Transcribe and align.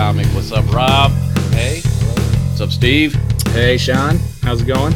Comic. 0.00 0.24
What's 0.28 0.50
up, 0.50 0.64
Rob? 0.72 1.10
Hey. 1.52 1.82
What's 1.82 2.62
up, 2.62 2.70
Steve? 2.70 3.14
Hey, 3.48 3.76
Sean, 3.76 4.16
how's 4.42 4.62
it 4.62 4.64
going? 4.64 4.94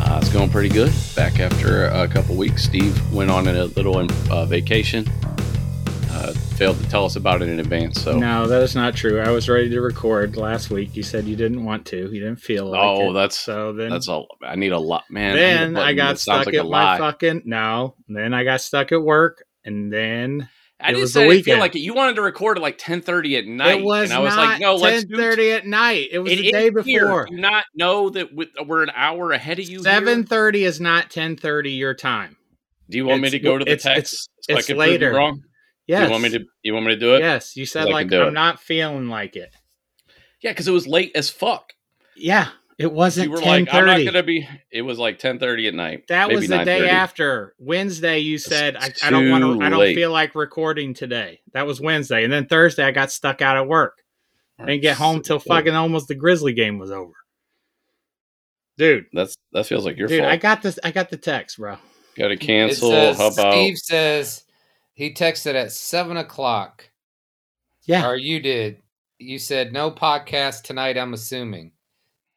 Uh, 0.00 0.18
it's 0.20 0.28
going 0.32 0.50
pretty 0.50 0.68
good. 0.70 0.92
Back 1.14 1.38
after 1.38 1.84
a 1.86 2.08
couple 2.08 2.34
weeks. 2.34 2.64
Steve 2.64 3.00
went 3.12 3.30
on 3.30 3.46
a 3.46 3.66
little 3.66 3.96
uh, 4.28 4.44
vacation. 4.44 5.06
Uh, 6.10 6.32
failed 6.56 6.78
to 6.82 6.88
tell 6.90 7.04
us 7.04 7.14
about 7.14 7.42
it 7.42 7.48
in 7.48 7.60
advance. 7.60 8.02
So 8.02 8.18
No, 8.18 8.48
that 8.48 8.60
is 8.60 8.74
not 8.74 8.96
true. 8.96 9.20
I 9.20 9.30
was 9.30 9.48
ready 9.48 9.70
to 9.70 9.80
record 9.80 10.36
last 10.36 10.70
week. 10.70 10.96
You 10.96 11.04
said 11.04 11.24
you 11.26 11.36
didn't 11.36 11.64
want 11.64 11.86
to. 11.86 11.96
You 12.12 12.20
didn't 12.20 12.40
feel 12.40 12.66
like 12.70 12.80
Oh, 12.82 13.10
it. 13.10 13.12
that's- 13.12 13.38
so 13.38 13.72
then. 13.72 13.88
that's 13.88 14.08
all. 14.08 14.26
I 14.42 14.56
need 14.56 14.72
a 14.72 14.80
lot, 14.80 15.04
man. 15.10 15.36
then 15.36 15.76
I 15.76 15.80
button 15.92 15.96
got 15.96 16.18
stuck 16.18 16.46
like 16.46 16.56
at 16.56 16.64
my 16.64 16.68
lie. 16.94 16.98
fucking 16.98 17.42
no. 17.44 17.94
Then 18.08 18.34
I 18.34 18.42
got 18.42 18.62
stuck 18.62 18.90
at 18.90 19.00
work, 19.00 19.44
and 19.64 19.92
then 19.92 20.48
I 20.80 20.84
it 20.84 20.92
didn't 20.92 21.00
was 21.02 21.12
say 21.12 21.28
the 21.28 21.34
I 21.38 21.42
feel 21.42 21.58
like 21.58 21.74
it. 21.74 21.80
You 21.80 21.92
wanted 21.94 22.14
to 22.16 22.22
record 22.22 22.56
at 22.56 22.62
like 22.62 22.78
ten 22.78 23.00
thirty 23.02 23.36
at 23.36 23.46
night, 23.46 23.80
it 23.80 23.84
was 23.84 24.10
and 24.10 24.18
I 24.18 24.20
was 24.22 24.34
not 24.36 24.44
like, 24.46 24.60
no, 24.60 24.76
let's 24.76 25.02
ten 25.02 25.10
do 25.10 25.16
thirty 25.16 25.50
at 25.50 25.66
night. 25.66 26.08
It 26.12 26.20
was 26.20 26.32
It 26.32 26.36
the 26.36 26.46
is 26.46 26.52
day 26.52 26.62
here. 26.62 26.72
before. 27.06 27.26
Do 27.26 27.34
you 27.34 27.40
not 27.40 27.64
know 27.74 28.10
that 28.10 28.28
we're 28.66 28.82
an 28.84 28.92
hour 28.94 29.32
ahead 29.32 29.58
of 29.58 29.64
you? 29.64 29.78
here? 29.78 29.82
Seven 29.82 30.24
thirty 30.24 30.64
is 30.64 30.80
not 30.80 31.10
ten 31.10 31.36
thirty 31.36 31.72
your 31.72 31.94
time. 31.94 32.36
Do 32.88 32.96
you 32.96 33.06
want 33.06 33.22
me 33.22 33.30
to 33.30 33.38
go 33.40 33.58
to 33.58 33.64
the 33.64 33.72
it's- 33.72 33.82
text? 33.82 34.30
so 34.42 34.54
I 34.54 34.58
it's 34.58 34.66
can 34.68 34.76
prove 34.76 34.88
later. 34.88 35.12
wrong. 35.12 35.42
Yes. 35.88 36.04
You 36.06 36.10
want 36.12 36.22
me 36.22 36.28
to? 36.30 36.44
You 36.62 36.74
want 36.74 36.86
me 36.86 36.94
to 36.94 37.00
do 37.00 37.14
it? 37.16 37.20
Yes, 37.20 37.56
you 37.56 37.66
said 37.66 37.88
like 37.88 38.12
I'm 38.12 38.28
it. 38.28 38.32
not 38.32 38.60
feeling 38.60 39.08
like 39.08 39.34
it. 39.36 39.50
Yeah, 40.42 40.52
because 40.52 40.68
it 40.68 40.72
was 40.72 40.86
late 40.86 41.10
as 41.16 41.28
fuck. 41.28 41.72
Yeah, 42.14 42.48
it 42.78 42.92
wasn't 42.92 43.26
You 43.26 43.32
were 43.32 43.38
ten 43.38 43.64
like, 43.64 43.74
I'm 43.74 43.86
not 43.86 44.04
gonna 44.04 44.22
be. 44.22 44.48
It 44.70 44.82
was 44.82 44.98
like 44.98 45.18
ten 45.18 45.40
thirty 45.40 45.66
at 45.66 45.74
night. 45.74 46.06
That 46.08 46.28
maybe 46.28 46.36
was 46.36 46.48
the 46.48 46.64
day 46.64 46.88
after 46.88 47.54
Wednesday. 47.58 48.20
You 48.20 48.38
said 48.38 48.76
I, 48.76 48.92
I 49.02 49.10
don't 49.10 49.30
want 49.30 49.42
to. 49.42 49.66
I 49.66 49.68
don't 49.68 49.80
late. 49.80 49.96
feel 49.96 50.12
like 50.12 50.36
recording 50.36 50.94
today. 50.94 51.40
That 51.54 51.66
was 51.66 51.80
Wednesday, 51.80 52.22
and 52.22 52.32
then 52.32 52.46
Thursday 52.46 52.84
I 52.84 52.92
got 52.92 53.10
stuck 53.10 53.42
out 53.42 53.56
at 53.56 53.66
work. 53.66 54.02
I 54.60 54.64
didn't 54.64 54.82
get 54.82 54.96
home 54.96 55.22
till 55.22 55.40
fucking 55.40 55.74
almost 55.74 56.08
the 56.08 56.14
Grizzly 56.14 56.52
game 56.52 56.78
was 56.78 56.90
over. 56.90 57.12
Dude, 58.76 59.06
That's 59.12 59.36
that 59.52 59.66
feels 59.66 59.84
like 59.84 59.96
your 59.96 60.06
dude, 60.06 60.20
fault. 60.20 60.30
I 60.30 60.36
got 60.36 60.62
this. 60.62 60.78
I 60.84 60.92
got 60.92 61.10
the 61.10 61.16
text, 61.16 61.58
bro. 61.58 61.78
Got 62.16 62.28
to 62.28 62.36
cancel. 62.36 62.90
says, 62.90 63.16
How 63.16 63.28
about? 63.28 63.52
Steve 63.52 63.76
says 63.78 64.44
he 64.94 65.12
texted 65.12 65.54
at 65.54 65.72
seven 65.72 66.16
o'clock, 66.16 66.88
Yeah, 67.86 68.08
or 68.08 68.16
you 68.16 68.38
did. 68.38 68.82
You 69.18 69.40
said 69.40 69.72
no 69.72 69.90
podcast 69.90 70.62
tonight. 70.62 70.96
I'm 70.96 71.12
assuming. 71.12 71.72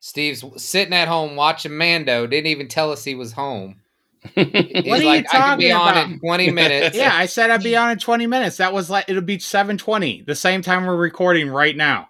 Steve's 0.02 0.44
sitting 0.62 0.94
at 0.94 1.08
home 1.08 1.36
watching 1.36 1.78
Mando. 1.78 2.28
Didn't 2.28 2.48
even 2.48 2.68
tell 2.68 2.92
us 2.92 3.04
he 3.04 3.16
was 3.16 3.32
home. 3.32 3.78
He's 4.36 4.46
What 4.46 5.00
are 5.00 5.04
you 5.04 5.06
like, 5.06 5.34
I 5.34 5.38
can 5.38 5.58
be 5.60 5.70
talking 5.70 5.72
on 5.74 5.88
about?" 5.92 6.10
in 6.10 6.20
20 6.20 6.52
minutes. 6.52 6.98
yeah. 6.98 7.16
I 7.16 7.26
said 7.28 7.50
I'd 7.52 7.64
be 7.64 7.76
on 7.78 7.92
in 7.92 7.98
twenty 8.00 8.28
minutes. 8.28 8.58
That 8.58 8.74
was 8.74 8.90
like 8.90 9.06
it'll 9.08 9.22
be 9.22 9.40
seven 9.40 9.78
twenty, 9.78 10.22
the 10.26 10.36
same 10.36 10.62
time 10.62 10.86
we're 10.86 10.96
recording 10.98 11.50
right 11.50 11.76
now. 11.78 12.10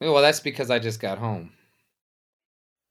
Well, 0.00 0.20
that's 0.22 0.40
because 0.40 0.70
I 0.70 0.78
just 0.80 0.98
got 1.00 1.18
home. 1.18 1.52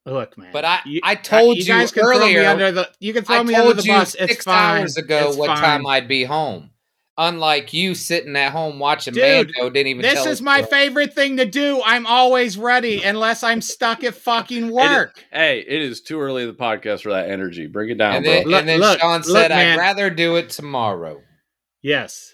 Look, 0.06 0.38
man. 0.38 0.50
But 0.54 0.66
I- 0.66 0.80
You- 0.86 1.02
I 1.04 1.16
told 1.16 1.58
you 1.58 1.64
you 1.64 1.68
guys 1.68 1.92
can 1.92 2.04
throw 2.04 2.20
me 2.20 2.36
earlier- 2.36 2.50
under 2.50 2.72
the. 2.72 2.90
You 3.00 3.14
can 3.14 3.24
throw 3.24 3.38
I 3.38 3.44
me 3.44 3.54
under 3.54 3.74
the 3.76 3.84
you 3.84 3.92
bus. 3.94 4.16
It's 4.16 4.32
six 4.34 4.46
fine. 4.46 4.82
hours 4.82 4.98
ago 4.98 5.28
It's 5.30 5.38
what 5.38 5.48
fine. 5.48 5.58
time 5.58 5.86
I'd 5.88 6.08
be 6.08 6.24
home. 6.24 6.71
Unlike 7.24 7.72
you 7.74 7.94
sitting 7.94 8.36
at 8.36 8.52
home 8.52 8.80
watching 8.80 9.14
Dude, 9.14 9.52
Mando, 9.56 9.70
didn't 9.70 9.88
even. 9.88 10.02
This 10.02 10.16
tell 10.16 10.28
is 10.28 10.42
my 10.42 10.62
what- 10.62 10.70
favorite 10.72 11.14
thing 11.14 11.38
to 11.38 11.46
do. 11.46 11.80
I'm 11.86 12.08
always 12.08 12.58
ready 12.58 13.04
unless 13.04 13.44
I'm 13.44 13.62
stuck 13.62 14.04
at 14.04 14.16
fucking 14.16 14.72
work. 14.72 15.24
hey, 15.32 15.60
it 15.68 15.82
is 15.84 16.02
too 16.02 16.20
early 16.20 16.42
in 16.42 16.48
the 16.48 16.56
podcast 16.56 17.02
for 17.04 17.12
that 17.12 17.30
energy. 17.30 17.68
Bring 17.68 17.92
it 17.92 18.00
down, 18.00 18.16
And 18.16 18.26
bro. 18.26 18.34
then, 18.34 18.44
Look- 18.48 18.60
and 18.62 18.70
then 18.70 18.80
look- 18.80 19.00
Sean 19.00 19.22
look, 19.22 19.26
said, 19.26 19.50
man. 19.52 19.74
"I'd 19.74 19.78
rather 19.78 20.10
do 20.10 20.36
it 20.38 20.50
tomorrow." 20.50 21.22
Yes. 21.84 22.34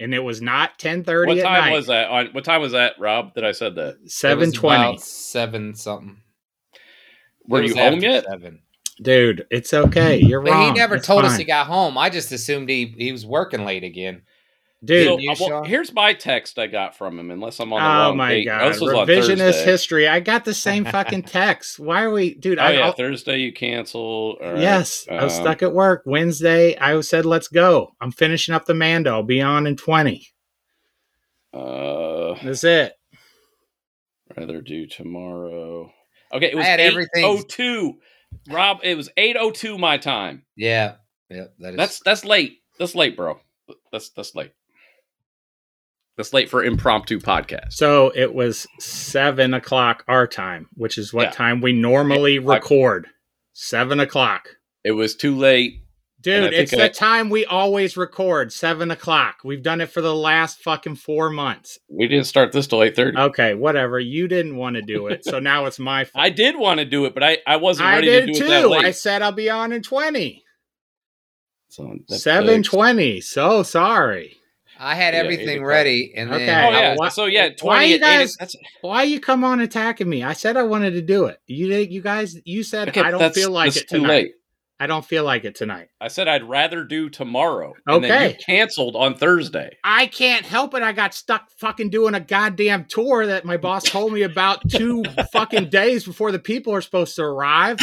And 0.00 0.12
it 0.12 0.18
was 0.24 0.42
not 0.42 0.80
10:30 0.80 1.28
what 1.28 1.38
at 1.38 1.44
time 1.44 1.64
night. 1.66 1.72
was 1.76 1.86
that? 1.86 2.08
On 2.10 2.26
what 2.32 2.42
time 2.44 2.60
was 2.60 2.72
that, 2.72 2.94
Rob? 2.98 3.34
That 3.36 3.44
I 3.44 3.52
said 3.52 3.76
that. 3.76 3.90
It 3.94 4.02
was 4.02 4.14
7:20. 4.16 4.98
Seven 4.98 5.76
something. 5.76 6.16
Were 7.46 7.62
you 7.62 7.76
home 7.76 8.00
yet? 8.00 8.24
Seven. 8.28 8.62
Dude, 9.02 9.46
it's 9.50 9.74
okay. 9.74 10.18
You're 10.18 10.40
But 10.40 10.52
wrong. 10.52 10.66
he 10.74 10.78
never 10.78 10.96
It's 10.96 11.06
told 11.06 11.24
us 11.24 11.36
he 11.36 11.44
got 11.44 11.66
home. 11.66 11.98
I 11.98 12.10
just 12.10 12.30
assumed 12.32 12.68
he, 12.68 12.94
he 12.96 13.10
was 13.12 13.26
working 13.26 13.64
late 13.64 13.82
again. 13.84 14.22
Dude, 14.84 15.06
So, 15.06 15.18
you, 15.18 15.34
well, 15.40 15.64
here's 15.64 15.92
my 15.94 16.12
text 16.12 16.58
I 16.58 16.66
got 16.66 16.94
from 16.96 17.18
him. 17.18 17.30
Unless 17.30 17.58
I'm 17.58 17.72
on 17.72 17.80
the 17.80 17.86
oh 17.86 18.08
wrong 18.10 18.16
my 18.18 18.28
date. 18.28 18.44
god. 18.44 18.68
This 18.72 18.82
Revisionist 18.82 19.64
history. 19.64 20.06
I 20.06 20.20
got 20.20 20.44
the 20.44 20.52
same 20.52 20.84
fucking 20.84 21.22
text. 21.24 21.78
Why 21.80 22.02
are 22.02 22.10
we 22.10 22.34
dude, 22.34 22.58
Oh 22.58 22.62
I 22.62 22.72
yeah, 22.72 22.80
I'll- 22.86 22.92
Thursday 22.92 23.38
you 23.38 23.52
cancel. 23.52 24.36
All 24.42 24.52
right. 24.52 24.58
Yes, 24.60 25.06
I 25.10 25.24
was 25.24 25.36
Um, 25.38 25.42
stuck 25.42 25.62
at 25.62 25.72
work. 25.72 26.02
Wednesday, 26.04 26.76
I 26.76 27.00
said, 27.00 27.24
"Let's 27.24 27.48
go." 27.48 27.94
I'm 28.00 28.12
finishing 28.12 28.54
up 28.54 28.66
the 28.66 28.74
Mando. 28.74 29.10
I'll 29.10 29.22
be 29.22 29.40
on 29.40 29.66
in 29.66 29.76
20. 29.76 30.28
Uh, 31.52 32.34
That's 32.42 32.64
it. 32.64 32.92
rather 34.36 34.60
do 34.60 34.86
tomorrow. 34.86 35.90
Okay, 36.32 36.50
it 36.50 36.56
was 36.56 36.66
I 36.66 36.68
had 36.68 36.80
everything- 36.80 37.24
oh 37.24 37.42
two. 37.48 37.94
Rob, 38.48 38.78
it 38.82 38.96
was 38.96 39.08
eight 39.16 39.36
oh 39.38 39.50
two 39.50 39.78
my 39.78 39.98
time. 39.98 40.44
Yeah, 40.56 40.96
yeah, 41.30 41.44
that 41.60 41.70
is. 41.70 41.76
That's 41.76 42.00
that's 42.00 42.24
late. 42.24 42.58
That's 42.78 42.94
late, 42.94 43.16
bro. 43.16 43.40
That's 43.92 44.10
that's 44.10 44.34
late. 44.34 44.52
That's 46.16 46.32
late 46.32 46.48
for 46.48 46.62
impromptu 46.62 47.18
podcast. 47.18 47.72
So 47.72 48.12
it 48.14 48.32
was 48.34 48.66
seven 48.78 49.52
o'clock 49.52 50.04
our 50.06 50.26
time, 50.28 50.68
which 50.74 50.96
is 50.96 51.12
what 51.12 51.24
Yeah. 51.26 51.30
time 51.32 51.60
we 51.60 51.72
normally 51.72 52.34
Yeah, 52.34 52.40
I- 52.42 52.54
record. 52.54 53.08
Seven 53.52 53.98
o'clock. 54.00 54.48
It 54.84 54.92
was 54.92 55.14
too 55.16 55.34
late. 55.34 55.83
And 56.26 56.44
I 56.46 56.48
Dude, 56.50 56.58
it's 56.58 56.72
I- 56.72 56.88
the 56.88 56.88
time 56.88 57.28
we 57.30 57.44
always 57.44 57.96
record, 57.96 58.52
seven 58.52 58.90
o'clock. 58.90 59.36
We've 59.44 59.62
done 59.62 59.80
it 59.80 59.90
for 59.90 60.00
the 60.00 60.14
last 60.14 60.60
fucking 60.62 60.96
four 60.96 61.30
months. 61.30 61.78
We 61.88 62.08
didn't 62.08 62.24
start 62.26 62.52
this 62.52 62.66
till 62.66 62.82
eight 62.82 62.96
thirty. 62.96 63.16
Okay, 63.18 63.54
whatever. 63.54 63.98
You 64.00 64.26
didn't 64.28 64.56
want 64.56 64.76
to 64.76 64.82
do 64.82 65.06
it, 65.08 65.24
so 65.24 65.38
now 65.38 65.66
it's 65.66 65.78
my 65.78 66.04
fault. 66.04 66.24
I 66.24 66.30
did 66.30 66.56
want 66.58 66.78
to 66.80 66.84
do 66.86 67.04
it, 67.04 67.14
but 67.14 67.22
I, 67.22 67.38
I 67.46 67.56
wasn't 67.56 67.88
I 67.88 67.94
ready 67.96 68.06
did 68.08 68.26
to 68.26 68.32
do 68.32 68.44
it 68.44 68.48
that 68.48 68.62
too. 68.62 68.68
late. 68.68 68.84
I 68.84 68.90
said 68.92 69.22
I'll 69.22 69.32
be 69.32 69.50
on 69.50 69.72
in 69.72 69.82
twenty. 69.82 70.42
So 71.68 71.94
that's 72.08 72.22
Seven 72.22 72.62
twenty. 72.62 73.20
So 73.20 73.62
sorry. 73.62 74.36
I 74.78 74.94
had 74.96 75.14
Yeah, 75.14 75.20
everything 75.20 75.58
o'clock. 75.58 75.68
ready, 75.68 76.12
and 76.16 76.30
then 76.32 76.42
Okay. 76.42 76.66
Oh 76.66 76.70
yeah. 76.70 76.94
why- 76.96 77.08
so 77.08 77.26
yeah, 77.26 77.50
why 77.62 77.84
you 77.84 77.94
at 77.96 78.02
eight, 78.22 78.30
guys- 78.40 78.56
Why 78.80 79.02
you 79.04 79.20
come 79.20 79.44
on 79.44 79.60
attacking 79.60 80.08
me? 80.08 80.22
I 80.24 80.32
said 80.32 80.56
I 80.56 80.64
wanted 80.64 80.92
to 80.92 81.02
do 81.02 81.26
it. 81.26 81.38
You 81.46 81.68
did. 81.68 81.92
You 81.92 82.00
guys. 82.02 82.36
You 82.44 82.62
said 82.64 82.88
okay, 82.88 83.00
I 83.00 83.10
don't 83.12 83.32
feel 83.34 83.50
like 83.50 83.74
that's 83.74 83.84
it 83.84 83.88
too 83.88 84.04
late. 84.04 84.32
I 84.80 84.86
don't 84.88 85.04
feel 85.04 85.22
like 85.24 85.44
it 85.44 85.54
tonight. 85.54 85.88
I 86.00 86.08
said 86.08 86.26
I'd 86.26 86.42
rather 86.42 86.82
do 86.84 87.08
tomorrow. 87.08 87.74
And 87.86 88.02
then 88.02 88.10
Okay. 88.10 88.28
you 88.30 88.34
canceled 88.44 88.96
on 88.96 89.14
Thursday. 89.14 89.76
I 89.84 90.06
can't 90.06 90.44
help 90.44 90.74
it. 90.74 90.82
I 90.82 90.92
got 90.92 91.14
stuck 91.14 91.48
fucking 91.58 91.90
doing 91.90 92.14
a 92.14 92.20
goddamn 92.20 92.86
tour 92.86 93.26
that 93.26 93.44
my 93.44 93.56
boss 93.56 93.84
told 93.84 94.12
me 94.12 94.22
about 94.22 94.68
two 94.68 95.04
fucking 95.32 95.70
days 95.70 96.04
before 96.04 96.32
the 96.32 96.38
people 96.40 96.74
are 96.74 96.80
supposed 96.80 97.14
to 97.16 97.22
arrive. 97.22 97.78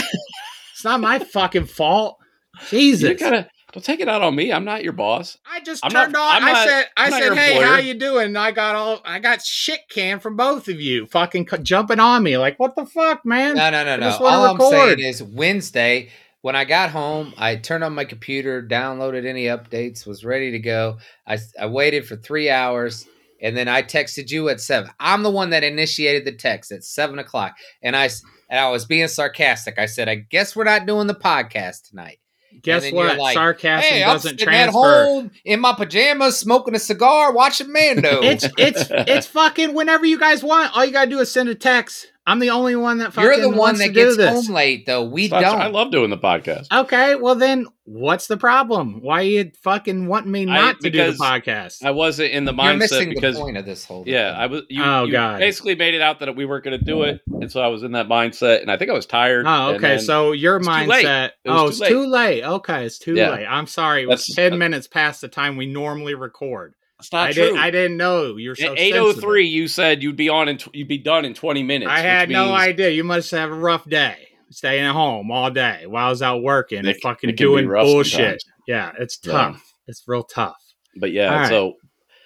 It's 0.73 0.83
not 0.83 0.99
my 0.99 1.19
fucking 1.19 1.65
fault. 1.67 2.17
You 2.59 2.67
Jesus. 2.67 3.19
gotta 3.19 3.47
don't 3.71 3.81
take 3.85 4.01
it 4.01 4.09
out 4.09 4.21
on 4.21 4.35
me. 4.35 4.51
I'm 4.51 4.65
not 4.65 4.83
your 4.83 4.91
boss. 4.91 5.37
I 5.49 5.61
just 5.61 5.85
I'm 5.85 5.93
not- 5.93 6.03
turned 6.03 6.17
on. 6.17 6.29
I'm 6.29 6.43
I 6.43 6.51
not- 6.51 6.67
said, 6.67 6.85
I 6.97 7.05
I'm 7.05 7.09
not 7.11 7.21
said, 7.23 7.37
hey, 7.37 7.51
employer." 7.53 7.67
how 7.67 7.77
you 7.77 7.93
doing? 7.93 8.25
And 8.25 8.37
I 8.37 8.51
got 8.51 8.75
all, 8.75 8.99
I 9.05 9.19
got 9.19 9.41
shit 9.45 9.79
canned 9.89 10.21
from 10.21 10.35
both 10.35 10.67
of 10.67 10.81
you, 10.81 11.05
fucking 11.05 11.47
c- 11.49 11.57
jumping 11.59 12.01
on 12.01 12.21
me. 12.21 12.37
Like, 12.37 12.59
what 12.59 12.75
the 12.75 12.85
fuck, 12.85 13.25
man? 13.25 13.55
no, 13.55 13.69
no, 13.69 13.85
no, 13.85 13.91
I 13.93 13.95
no. 13.95 14.09
just 14.09 14.19
wanna 14.19 14.35
All 14.61 14.61
I'm 14.65 14.71
saying 14.97 14.99
is 14.99 15.23
Wednesday 15.23 16.09
when 16.41 16.55
I 16.55 16.65
got 16.65 16.89
home, 16.89 17.33
I 17.37 17.55
turned 17.55 17.83
on 17.83 17.93
my 17.93 18.05
computer, 18.05 18.61
downloaded 18.61 19.25
any 19.25 19.45
updates, 19.45 20.05
was 20.05 20.25
ready 20.25 20.51
to 20.51 20.59
go. 20.59 20.97
I 21.27 21.37
I 21.59 21.67
waited 21.67 22.07
for 22.07 22.15
three 22.15 22.49
hours. 22.49 23.05
And 23.43 23.57
then 23.57 23.67
I 23.67 23.81
texted 23.81 24.29
you 24.29 24.49
at 24.49 24.61
seven. 24.61 24.91
I'm 24.99 25.23
the 25.23 25.31
one 25.31 25.49
that 25.49 25.63
initiated 25.63 26.25
the 26.25 26.31
text 26.31 26.71
at 26.71 26.83
seven 26.83 27.17
o'clock, 27.17 27.55
and 27.81 27.95
I 27.95 28.03
and 28.51 28.59
I 28.59 28.69
was 28.69 28.85
being 28.85 29.07
sarcastic. 29.07 29.79
I 29.79 29.87
said, 29.87 30.07
"I 30.07 30.13
guess 30.13 30.55
we're 30.55 30.63
not 30.63 30.85
doing 30.85 31.07
the 31.07 31.15
podcast 31.15 31.89
tonight." 31.89 32.19
Guess 32.61 32.91
what? 32.91 33.17
like, 33.17 33.33
Sarcasm 33.33 33.89
hey, 33.89 34.03
I'm 34.03 34.09
doesn't 34.13 34.39
sitting 34.39 34.53
at 34.53 34.69
transfer. 34.69 35.03
home 35.05 35.31
in 35.45 35.59
my 35.59 35.73
pajamas, 35.73 36.37
smoking 36.37 36.75
a 36.75 36.79
cigar, 36.79 37.33
watching 37.33 37.71
Mando. 37.73 38.21
It's 38.21 38.47
it's 38.57 38.87
it's 38.91 39.25
fucking 39.27 39.73
whenever 39.73 40.05
you 40.05 40.19
guys 40.19 40.43
want. 40.43 40.75
All 40.75 40.85
you 40.85 40.91
gotta 40.91 41.09
do 41.09 41.19
is 41.19 41.31
send 41.31 41.49
a 41.49 41.55
text. 41.55 42.10
I'm 42.27 42.37
the 42.39 42.51
only 42.51 42.75
one 42.75 42.99
that 42.99 43.13
fucking 43.13 43.23
You're 43.23 43.41
the 43.41 43.49
one 43.49 43.57
wants 43.57 43.79
that 43.79 43.93
gets 43.93 44.15
this. 44.15 44.29
home 44.47 44.53
late, 44.55 44.85
though. 44.85 45.03
We 45.03 45.25
Stop- 45.27 45.41
don't. 45.41 45.59
I 45.59 45.67
love 45.67 45.91
doing 45.91 46.11
the 46.11 46.17
podcast. 46.19 46.67
Okay, 46.71 47.15
well 47.15 47.33
then, 47.33 47.65
what's 47.85 48.27
the 48.27 48.37
problem? 48.37 49.01
Why 49.01 49.21
you 49.21 49.51
fucking 49.63 50.05
want 50.05 50.27
me 50.27 50.43
I- 50.43 50.45
not 50.45 50.79
to 50.81 50.91
do 50.91 51.11
the 51.11 51.17
podcast? 51.17 51.83
I 51.83 51.89
wasn't 51.89 52.31
in 52.31 52.45
the 52.45 52.51
mindset 52.53 52.63
You're 52.63 52.73
mindset 52.73 52.79
missing 52.79 53.09
because 53.09 53.35
the 53.37 53.41
point 53.41 53.57
of 53.57 53.65
this 53.65 53.83
whole. 53.85 54.03
yeah, 54.05 54.33
thing. 54.33 54.39
I 54.41 54.45
was. 54.45 54.61
You, 54.69 54.83
Oh, 54.83 55.03
you 55.05 55.13
God. 55.13 55.39
basically 55.39 55.73
made 55.75 55.95
it 55.95 56.01
out 56.01 56.19
that 56.19 56.35
we 56.35 56.45
weren't 56.45 56.63
going 56.63 56.77
to 56.77 56.85
do 56.85 57.01
it, 57.03 57.21
and 57.27 57.51
so 57.51 57.59
I 57.59 57.67
was 57.67 57.81
in 57.81 57.93
that 57.93 58.07
mindset, 58.07 58.61
and 58.61 58.71
I 58.71 58.77
think 58.77 58.91
I 58.91 58.93
was 58.93 59.07
tired. 59.07 59.45
Oh, 59.47 59.73
okay. 59.73 59.97
So 59.97 60.31
your 60.31 60.57
It's 60.57 60.67
too 60.67 60.73
late. 60.73 61.05
mindset. 61.05 61.29
It 61.43 61.49
was 61.49 61.59
Oh, 61.59 61.63
too 61.63 61.69
it's 61.69 61.79
late. 61.79 61.89
too 61.89 62.05
late. 62.07 62.43
Okay, 62.43 62.85
it's 62.85 62.99
too 62.99 63.15
Yeah. 63.15 63.31
late. 63.31 63.45
I'm 63.47 63.65
sorry. 63.65 64.03
It 64.03 64.07
was 64.09 64.27
That's- 64.27 64.35
ten 64.35 64.51
that- 64.51 64.57
minutes 64.57 64.85
past 64.87 65.21
the 65.21 65.27
time 65.27 65.57
we 65.57 65.65
normally 65.65 66.13
record. 66.13 66.75
It's 67.01 67.11
not 67.11 67.29
I 67.29 67.33
true. 67.33 67.43
didn't. 67.43 67.59
I 67.59 67.71
didn't 67.71 67.97
know 67.97 68.37
you're 68.37 68.55
so. 68.55 68.73
Eight 68.77 68.93
oh 68.95 69.33
you 69.35 69.67
said 69.67 70.01
you'd 70.03 70.15
be 70.15 70.29
on 70.29 70.47
and 70.47 70.63
you'd 70.73 70.87
be 70.87 70.97
done 70.97 71.25
in 71.25 71.33
twenty 71.33 71.63
minutes. 71.63 71.91
I 71.91 71.99
had 71.99 72.29
no 72.29 72.53
idea. 72.53 72.89
You 72.89 73.03
must 73.03 73.29
have 73.31 73.51
a 73.51 73.55
rough 73.55 73.87
day, 73.89 74.27
staying 74.51 74.85
at 74.85 74.93
home 74.93 75.31
all 75.31 75.51
day 75.51 75.83
while 75.87 76.07
I 76.07 76.09
was 76.09 76.21
out 76.21 76.41
working 76.43 76.85
and 76.85 76.95
fucking 77.01 77.29
it 77.29 77.37
can 77.37 77.47
be 77.47 77.51
doing 77.51 77.67
bullshit. 77.67 78.13
sometimes. 78.13 78.45
Yeah, 78.67 78.91
it's 78.99 79.19
Yeah. 79.23 79.31
tough. 79.33 79.73
It's 79.87 80.03
real 80.07 80.23
tough. 80.23 80.55
But 80.99 81.11
yeah, 81.11 81.33
right. 81.41 81.49
so 81.49 81.73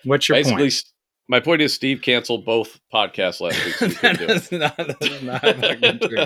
What's 0.03 0.27
your 0.29 0.37
basically, 0.37 0.63
point? 0.65 0.83
my 1.27 1.39
point 1.39 1.61
is, 1.61 1.73
Steve 1.73 2.01
canceled 2.03 2.45
both 2.45 2.79
podcasts 2.93 3.41
last 3.41 3.63
week. 3.65 3.73
So 3.75 3.87
he 3.87 3.95
couldn't 3.95 4.17
do 4.19 4.23
it. 4.25 4.27
That's 4.27 4.51
not, 4.51 4.77
that's 4.77 5.21
not 5.23 5.41
fucking 5.41 5.99
true. 5.99 6.17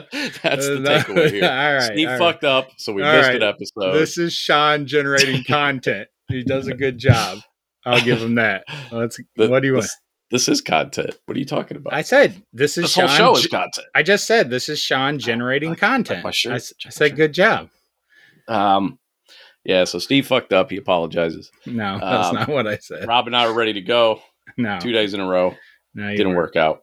That's 0.42 0.68
the 0.68 0.84
takeaway 0.86 1.31
here. 1.31 1.44
all 1.50 1.74
right, 1.75 1.84
Steve 1.84 2.07
all 2.07 2.13
right. 2.13 2.19
fucked 2.19 2.44
up, 2.44 2.69
so 2.78 2.92
we 2.94 3.04
All 3.04 3.13
missed 3.13 3.28
right. 3.30 3.36
an 3.42 3.44
episode. 3.44 3.94
This 3.94 4.18
is 4.18 4.34
Sean 4.34 4.86
generating 4.88 5.44
content. 5.46 6.07
He 6.28 6.44
does 6.44 6.68
a 6.68 6.74
good 6.74 6.98
job. 6.98 7.40
I'll 7.89 8.01
give 8.03 8.19
him 8.21 8.36
that. 8.36 8.63
Let's. 8.91 9.19
The- 9.36 9.50
what 9.50 9.62
do 9.62 9.68
you 9.68 9.74
want? 9.74 9.83
this, 9.83 9.97
this 10.31 10.47
is 10.50 10.62
content. 10.62 11.18
What 11.25 11.36
are 11.36 11.39
you 11.39 11.45
talking 11.45 11.77
about? 11.77 11.94
I 11.94 12.01
said 12.03 12.41
this 12.53 12.77
is 12.77 12.83
this 12.86 12.91
Sean. 12.94 13.07
whole 13.07 13.15
show 13.36 13.38
is 13.39 13.47
content. 13.47 13.88
I 13.95 14.03
just 14.03 14.27
said 14.27 14.50
this 14.50 14.69
is 14.69 14.80
Sean 14.80 15.19
generating 15.19 15.69
like- 15.71 15.80
content. 15.80 16.24
my 16.24 16.31
shirt. 16.31 16.53
I, 16.53 16.56
s- 16.56 16.74
I 16.74 16.75
Check 16.80 16.86
my 16.88 16.91
said 17.07 17.15
good 17.15 17.33
job. 17.33 17.69
Um, 18.47 19.00
yeah. 19.63 19.83
So 19.83 20.00
Steve 20.00 20.27
fucked 20.27 20.53
up. 20.53 20.69
He 20.71 20.77
apologizes. 20.77 21.51
No, 21.65 21.97
that's 22.01 22.30
Um, 22.30 22.36
not 22.36 22.50
what 22.50 22.68
I 22.68 22.77
said. 22.77 23.07
Rob 23.07 23.27
and 23.27 23.36
I 23.36 23.45
are 23.45 23.53
ready 23.53 23.74
to 23.74 23.81
go. 23.81 24.21
No, 24.57 24.80
Two 24.80 24.91
days 24.91 25.13
in 25.13 25.19
a 25.19 25.27
row. 25.27 25.56
no, 25.94 26.09
you 26.09 26.18
Didn't 26.18 26.33
work 26.33 26.56
out. 26.56 26.81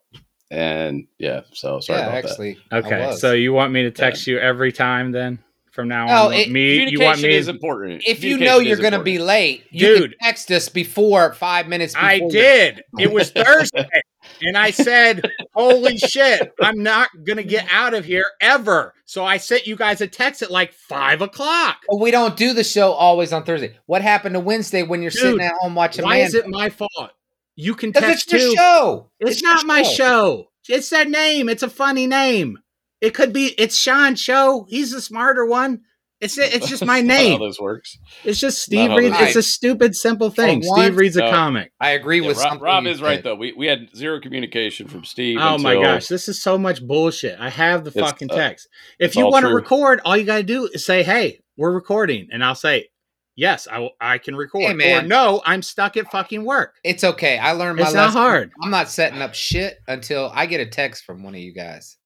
And 0.53 1.09
yeah, 1.19 1.41
so 1.53 1.81
sorry 1.81 1.99
yeah, 1.99 2.07
about 2.07 2.23
that. 2.23 2.31
actually. 2.31 2.59
I 2.71 2.77
Okay, 2.79 3.17
so 3.17 3.33
you 3.33 3.53
want 3.53 3.73
me 3.73 3.83
to 3.83 3.91
text 3.91 4.29
you 4.29 4.39
every 4.39 4.71
time 4.71 5.11
then? 5.11 5.41
From 5.77 5.87
now 5.89 6.07
No, 6.07 6.13
on, 6.29 6.33
You 6.33 6.39
it- 6.39 6.41
want 6.47 6.51
me? 6.53 6.73
You 6.73 6.79
Communication 6.99 7.05
want 7.07 7.23
me? 7.23 7.35
is 7.37 7.49
important. 7.49 8.03
if 8.07 8.25
you 8.25 8.39
know 8.39 8.59
you're 8.59 8.79
going 8.79 8.95
to 8.95 9.03
be 9.03 9.19
late, 9.19 9.65
you 9.71 9.87
Dude. 9.87 10.11
can 10.11 10.19
text 10.23 10.51
us 10.51 10.69
before 10.69 11.35
five 11.35 11.69
minutes. 11.69 11.93
Before 11.95 12.09
I 12.09 12.15
you're- 12.15 12.31
did. 12.31 12.83
It 12.99 13.13
was 13.13 13.31
Thursday, 13.31 13.87
and 14.43 14.57
I 14.57 14.71
said, 14.71 15.31
"Holy 15.55 15.99
shit, 15.99 16.51
I'm 16.61 16.83
not 16.83 17.11
gonna 17.25 17.43
get 17.45 17.69
out 17.71 17.93
of 17.95 18.05
here 18.07 18.25
ever." 18.41 18.95
So 19.05 19.25
I 19.25 19.37
sent 19.37 19.67
you 19.67 19.77
guys 19.77 20.01
a 20.01 20.07
text 20.09 20.43
at 20.43 20.51
like 20.51 20.73
five 20.73 21.21
o'clock. 21.23 21.77
But 21.89 22.01
we 22.01 22.11
don't 22.11 22.37
do 22.37 22.55
the 22.55 22.65
show 22.65 22.93
always 22.93 23.33
on 23.33 23.45
Thursday. 23.45 23.77
What 23.87 24.01
happened 24.03 24.33
to 24.35 24.41
Wednesday 24.41 24.83
when 24.83 25.03
you're 25.03 25.11
sitting 25.13 25.41
at 25.43 25.53
home 25.61 25.75
watching? 25.75 26.05
Why 26.05 26.17
is 26.17 26.35
it 26.35 26.49
my 26.49 26.71
fault? 26.71 27.13
You 27.55 27.75
can 27.75 27.91
Because 27.91 28.09
text 28.09 28.33
it's 28.33 28.43
your 28.45 28.51
too. 28.53 28.57
show. 28.57 29.11
It's, 29.21 29.43
your 29.43 29.55
not 29.55 29.67
my 29.67 29.83
show. 29.83 30.49
It's 30.69 30.91
their 30.91 31.05
name. 31.05 31.49
It's 31.49 31.63
a 31.63 31.71
funny 31.71 32.07
name. 32.07 32.59
It 33.07 33.15
could 33.15 33.33
be. 33.33 33.55
It's 33.59 33.77
Sean 33.77 34.17
show. 34.17 34.67
He's 34.69 34.91
the 34.91 35.01
smarter 35.01 35.47
one. 35.47 35.81
It's 36.21 36.39
it's 36.39 36.69
just 36.69 36.85
my 36.85 37.01
name. 37.15 37.39
how 37.39 37.47
this 37.47 37.61
works. 37.61 37.99
It's 38.25 38.41
just 38.41 38.63
Steve 38.63 38.91
how 38.91 38.97
reads. 38.97 39.19
this- 39.19 39.29
It's 39.29 39.37
a 39.37 39.43
stupid, 39.43 39.95
simple 39.95 40.31
thing. 40.31 40.63
For 40.63 40.69
once- 40.71 40.81
Steve 40.87 40.97
reads 40.97 41.17
a 41.17 41.21
No. 41.21 41.31
comic. 41.31 41.73
I 41.79 41.91
agree 41.91 42.21
Yeah, 42.23 42.29
with 42.29 42.39
Rob. 42.39 42.63
Rob 42.63 42.87
is 42.87 43.03
right 43.03 43.23
though. 43.23 43.35
We 43.35 43.53
we 43.53 43.67
had 43.67 43.95
zero 43.95 44.19
communication 44.21 44.89
from 44.89 45.05
Steve. 45.05 45.39
Oh 45.41 45.59
my 45.59 45.75
gosh, 45.75 46.07
this 46.09 46.27
is 46.29 46.43
so 46.43 46.57
much 46.59 46.83
bullshit. 46.87 47.39
I 47.39 47.51
have 47.51 47.85
the 47.85 47.91
It's, 47.91 48.01
fucking 48.01 48.31
uh, 48.31 48.35
text. 48.35 48.67
If 48.99 49.15
you 49.15 49.25
all 49.27 49.31
want 49.31 49.45
to 49.47 49.55
record, 49.55 50.01
all 50.05 50.17
you 50.17 50.25
got 50.25 50.39
to 50.39 50.43
do 50.43 50.67
is 50.73 50.85
say, 50.87 51.03
"Hey, 51.03 51.41
we're 51.59 51.73
recording," 51.73 52.29
and 52.33 52.43
I'll 52.43 52.55
say, 52.55 52.89
"Yes, 53.37 53.69
I 53.71 53.81
will- 53.81 53.97
I 54.01 54.17
can 54.17 54.37
record." 54.37 54.63
Hey, 54.69 54.73
man. 54.75 55.05
Or 55.05 55.09
no, 55.09 55.43
I'm 55.45 55.61
stuck 55.61 55.99
at 55.99 56.11
fucking 56.11 56.45
work. 56.47 56.77
It's 56.83 57.05
okay. 57.05 57.37
I 57.37 57.53
learned 57.53 57.77
my 57.79 57.85
It's 57.85 57.93
not 57.95 58.07
lesson. 58.07 58.21
hard. 58.23 58.53
I'm 58.63 58.71
not 58.71 58.89
setting 58.89 59.21
up 59.21 59.35
shit 59.35 59.77
until 59.87 60.33
I 60.35 60.47
get 60.47 60.61
a 60.63 60.67
text 60.67 61.05
from 61.05 61.23
one 61.23 61.35
of 61.35 61.41
you 61.41 61.53
guys, 61.53 61.99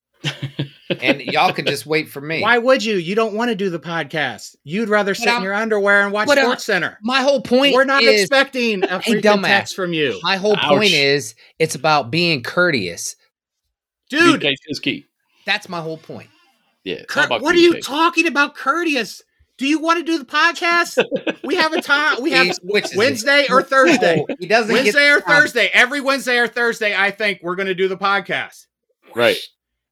and 1.01 1.21
y'all 1.21 1.53
can 1.53 1.65
just 1.65 1.85
wait 1.85 2.09
for 2.09 2.21
me. 2.21 2.41
Why 2.41 2.57
would 2.57 2.83
you? 2.83 2.95
You 2.97 3.15
don't 3.15 3.33
want 3.33 3.49
to 3.49 3.55
do 3.55 3.69
the 3.69 3.79
podcast. 3.79 4.55
You'd 4.63 4.89
rather 4.89 5.15
sit 5.15 5.33
in 5.33 5.43
your 5.43 5.53
underwear 5.53 6.03
and 6.03 6.11
watch 6.11 6.29
Sports 6.29 6.63
Center. 6.65 6.97
My 7.01 7.21
whole 7.21 7.41
point. 7.41 7.73
We're 7.73 7.83
not 7.85 8.03
is, 8.03 8.21
expecting 8.21 8.83
a 8.83 8.99
Hey, 8.99 9.13
freaking 9.13 9.21
dumbass. 9.21 9.45
text 9.47 9.75
from 9.75 9.93
you, 9.93 10.19
My 10.23 10.37
whole 10.37 10.55
Ouch. 10.57 10.63
point 10.65 10.91
is 10.91 11.35
it's 11.59 11.75
about 11.75 12.11
being 12.11 12.43
courteous. 12.43 13.15
dude. 14.09 14.45
Is 14.67 14.79
key. 14.79 15.05
That's 15.45 15.69
my 15.69 15.81
whole 15.81 15.97
point. 15.97 16.29
Yeah. 16.83 17.03
Cur- 17.07 17.25
about 17.25 17.41
what 17.41 17.55
are 17.55 17.59
you 17.59 17.81
talking 17.81 18.27
about, 18.27 18.55
courteous? 18.55 19.21
Do 19.57 19.67
you 19.67 19.79
want 19.79 19.99
to 19.99 20.03
do 20.03 20.17
the 20.17 20.25
podcast? 20.25 21.03
we 21.43 21.55
have 21.55 21.71
a 21.73 21.81
time. 21.81 22.21
We 22.21 22.31
have 22.31 22.47
He 22.47 22.53
switches 22.53 22.93
it. 22.93 22.97
Wednesday 22.97 23.45
or 23.49 23.61
Thursday. 23.61 24.25
No, 24.27 24.35
he 24.39 24.47
doesn't 24.47 24.73
get 24.73 24.83
Wednesday 24.85 25.09
or. 25.11 25.21
Thursday. 25.21 25.69
Every 25.71 26.01
Wednesday 26.01 26.37
or 26.39 26.47
Thursday, 26.47 26.95
I 26.95 27.11
think 27.11 27.39
we're 27.43 27.55
going 27.55 27.67
to 27.67 27.75
do 27.75 27.87
the 27.87 27.97
podcast. 27.97 28.65
Right. 29.15 29.37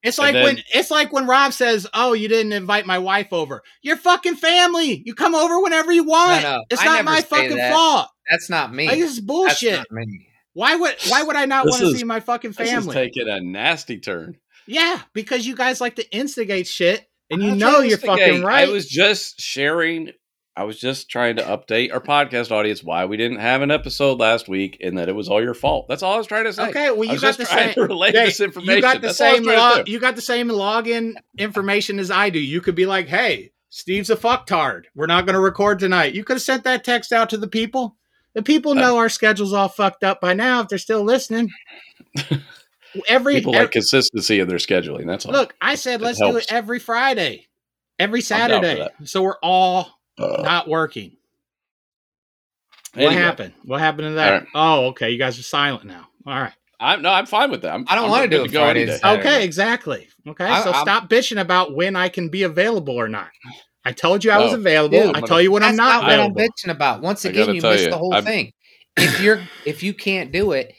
It's 0.01 0.17
like 0.17 0.33
then- 0.33 0.43
when 0.43 0.57
it's 0.73 0.89
like 0.91 1.11
when 1.11 1.27
Rob 1.27 1.51
says, 1.53 1.85
"Oh, 1.93 2.13
you 2.13 2.27
didn't 2.27 2.53
invite 2.53 2.85
my 2.85 2.99
wife 2.99 3.33
over. 3.33 3.61
You're 3.81 3.97
fucking 3.97 4.35
family. 4.35 5.01
You 5.05 5.13
come 5.13 5.35
over 5.35 5.59
whenever 5.61 5.91
you 5.91 6.03
want. 6.05 6.43
No, 6.43 6.57
no, 6.57 6.63
it's 6.69 6.81
I 6.81 6.85
not 6.85 7.05
my 7.05 7.21
fucking 7.21 7.57
that. 7.57 7.73
fault. 7.73 8.07
That's 8.29 8.49
not 8.49 8.73
me. 8.73 8.87
Like, 8.87 8.97
this 8.99 9.09
is 9.11 9.15
That's 9.17 9.25
bullshit. 9.25 9.77
not 9.77 9.91
me. 9.91 10.27
Why 10.53 10.75
would 10.75 10.95
why 11.09 11.23
would 11.23 11.35
I 11.35 11.45
not 11.45 11.65
want 11.65 11.81
to 11.81 11.95
see 11.97 12.03
my 12.03 12.19
fucking 12.21 12.51
This 12.51 12.67
is 12.67 12.73
family? 12.73 12.93
taking 12.93 13.27
a 13.27 13.39
nasty 13.41 13.99
turn. 13.99 14.37
yeah, 14.67 15.01
because 15.13 15.45
you 15.45 15.55
guys 15.55 15.81
like 15.81 15.95
to 15.97 16.09
instigate 16.15 16.67
shit, 16.67 17.05
and 17.29 17.43
you 17.43 17.55
know 17.55 17.79
you're 17.81 17.97
fucking 17.97 18.41
right. 18.43 18.67
I 18.67 18.71
was 18.71 18.87
just 18.87 19.39
sharing. 19.41 20.11
I 20.59 20.63
was 20.63 20.77
just 20.77 21.09
trying 21.09 21.37
to 21.37 21.41
update 21.43 21.93
our 21.93 22.01
podcast 22.01 22.51
audience 22.51 22.83
why 22.83 23.05
we 23.05 23.15
didn't 23.15 23.37
have 23.39 23.61
an 23.61 23.71
episode 23.71 24.19
last 24.19 24.49
week 24.49 24.75
and 24.81 24.97
that 24.97 25.07
it 25.07 25.13
was 25.15 25.29
all 25.29 25.41
your 25.41 25.53
fault. 25.53 25.87
That's 25.87 26.03
all 26.03 26.15
I 26.15 26.17
was 26.17 26.27
trying 26.27 26.43
to 26.43 26.51
say. 26.53 26.67
okay, 26.67 26.91
well 26.91 27.05
you 27.05 27.13
got 27.13 27.21
just 27.21 27.39
the 27.39 27.45
same. 27.45 27.73
to 27.75 27.83
relay 27.83 28.11
Hey, 28.11 28.25
this 28.25 28.41
information. 28.41 28.75
You 28.75 28.81
got 28.81 28.95
the 28.99 29.07
That's 29.07 29.21
all 29.21 29.27
I 29.27 29.31
was 29.31 29.37
same 29.45 29.55
log. 29.57 29.87
You 29.87 29.99
got 30.01 30.15
the 30.17 30.21
same 30.21 30.49
login 30.49 31.13
information 31.37 31.97
as 31.97 32.11
I 32.11 32.29
do. 32.29 32.39
You 32.39 32.59
could 32.59 32.75
be 32.75 32.85
like, 32.85 33.07
"Hey, 33.07 33.51
Steve's 33.69 34.09
a 34.09 34.17
fucktard. 34.17 34.83
We're 34.95 35.05
not 35.05 35.25
going 35.25 35.35
to 35.35 35.39
record 35.39 35.79
tonight." 35.79 36.13
You 36.13 36.25
could 36.25 36.33
have 36.35 36.41
sent 36.41 36.65
that 36.65 36.83
text 36.83 37.13
out 37.13 37.29
to 37.29 37.37
the 37.37 37.47
people. 37.47 37.95
The 38.33 38.43
people 38.43 38.73
Uh, 38.73 38.81
know 38.81 38.97
our 38.97 39.07
schedule's 39.09 39.53
all 39.53 39.69
fucked 39.69 40.03
up 40.03 40.19
by 40.19 40.33
now. 40.33 40.59
If 40.59 40.67
they're 40.67 40.77
still 40.77 41.03
listening, 41.03 41.51
every, 43.07 43.35
People 43.35 43.55
ev- 43.55 43.61
like 43.61 43.71
consistency 43.71 44.39
in 44.39 44.47
their 44.47 44.57
scheduling. 44.57 45.05
That's 45.07 45.25
all. 45.25 45.31
look. 45.31 45.55
I 45.61 45.75
said 45.75 46.01
It 46.01 46.03
let's 46.03 46.19
do 46.19 46.35
it 46.37 46.51
every 46.51 46.79
Friday, 46.79 47.47
every 47.97 48.21
Saturday, 48.21 48.87
so 49.05 49.23
we're 49.23 49.37
all 49.41 49.98
Uh, 50.19 50.41
not 50.43 50.67
working. 50.67 51.15
What 52.93 53.03
anyway, 53.05 53.21
happened? 53.21 53.53
What 53.65 53.79
happened 53.79 54.07
to 54.09 54.11
that? 54.13 54.33
All 54.33 54.39
right. 54.39 54.47
Oh, 54.55 54.85
okay. 54.89 55.11
You 55.11 55.17
guys 55.17 55.37
are 55.39 55.43
silent 55.43 55.85
now. 55.85 56.07
All 56.25 56.39
right. 56.39 56.53
I'm 56.81 57.01
no, 57.01 57.09
I'm 57.11 57.25
fine 57.25 57.51
with 57.51 57.61
that. 57.63 57.73
I'm, 57.73 57.85
I 57.89 57.95
don't 57.95 58.05
I'm 58.05 58.09
wanna 58.11 58.27
do 58.29 58.43
it 58.45 58.51
go 58.51 58.63
any 58.63 58.85
Fridays. 58.85 59.19
Okay, 59.19 59.43
exactly. 59.43 60.07
Okay, 60.27 60.45
I- 60.45 60.63
so 60.63 60.71
I'm- 60.71 60.81
stop 60.81 61.09
bitching 61.09 61.39
about 61.41 61.75
when 61.75 61.95
I 61.95 62.07
can 62.09 62.29
be 62.29 62.43
available 62.43 62.95
or 62.95 63.09
not. 63.09 63.29
I 63.85 63.91
told 63.91 64.23
you 64.23 64.31
I 64.31 64.37
was 64.37 64.51
No. 64.53 64.59
available. 64.59 65.01
Dude, 65.01 65.15
I 65.15 65.21
tell 65.21 65.41
you 65.41 65.51
when 65.51 65.61
I'm 65.63 65.75
That's 65.75 65.77
not 65.77 66.03
not 66.03 66.09
what 66.11 66.19
I'm 66.19 66.33
bitching 66.33 66.71
about. 66.71 67.01
Once 67.01 67.25
again, 67.25 67.53
you 67.53 67.61
missed 67.61 67.83
you, 67.85 67.89
the 67.89 67.97
whole 67.97 68.13
I'm- 68.13 68.23
thing. 68.23 68.53
If 68.97 69.21
you're 69.21 69.41
if 69.65 69.83
you 69.83 69.93
can't 69.93 70.31
do 70.31 70.53
it, 70.53 70.73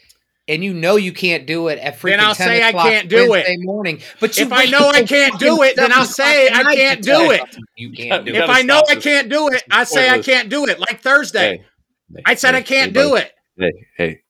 and 0.51 0.65
you 0.65 0.75
know 0.75 0.97
you 0.97 1.13
can't 1.13 1.47
do 1.47 1.69
it 1.69 1.79
at 1.79 1.97
freaking 1.99 2.11
Then 2.11 2.21
I'll 2.21 2.35
10 2.35 2.49
say 2.49 2.63
I 2.65 2.73
can't 2.73 3.09
do 3.09 3.23
it. 3.25 3.31
Wednesday 3.31 3.57
morning, 3.59 4.01
but 4.19 4.37
you 4.37 4.47
If 4.47 4.53
I 4.53 4.65
know 4.67 4.89
I 4.89 5.05
can't 5.05 5.39
do 5.39 5.63
it, 5.63 5.77
then 5.77 5.93
I'll 5.93 6.05
say 6.05 6.51
I 6.53 6.75
can't 6.75 7.03
do 7.03 7.31
it. 7.31 7.41
You 7.77 7.93
can't 7.93 8.25
do 8.25 8.33
You 8.33 8.37
If 8.39 8.43
it. 8.45 8.47
gotta 8.47 8.59
I 8.59 8.63
know 8.63 8.83
I 8.89 8.97
can't 8.97 9.29
do 9.31 9.49
it, 9.49 9.63
I 9.71 9.85
say 9.85 10.11
I 10.11 10.19
can't 10.21 10.51
do 10.51 10.67
it. 10.67 10.81
Like 10.81 11.01
Thursday, 11.01 11.65
Hey, 12.13 12.23
I 12.27 12.35
said 12.35 12.53
hey, 12.55 12.59
I 12.59 12.63
can't 12.63 12.95
hey, 12.95 13.03
do 13.03 13.15
it. 13.15 13.33
Hey, 13.57 13.87
hey, 13.97 14.23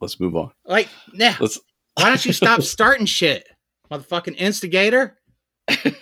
let's 0.00 0.20
move 0.20 0.36
on. 0.36 0.52
Like, 0.66 0.88
nah. 1.12 1.32
Let's. 1.40 1.58
Why 1.94 2.10
don't 2.10 2.24
you 2.24 2.32
stop 2.34 2.60
starting 2.76 3.06
shit, 3.06 3.48
motherfucking 3.90 4.36
instigator? 4.36 5.18
I 5.68 5.74
didn't 5.74 5.96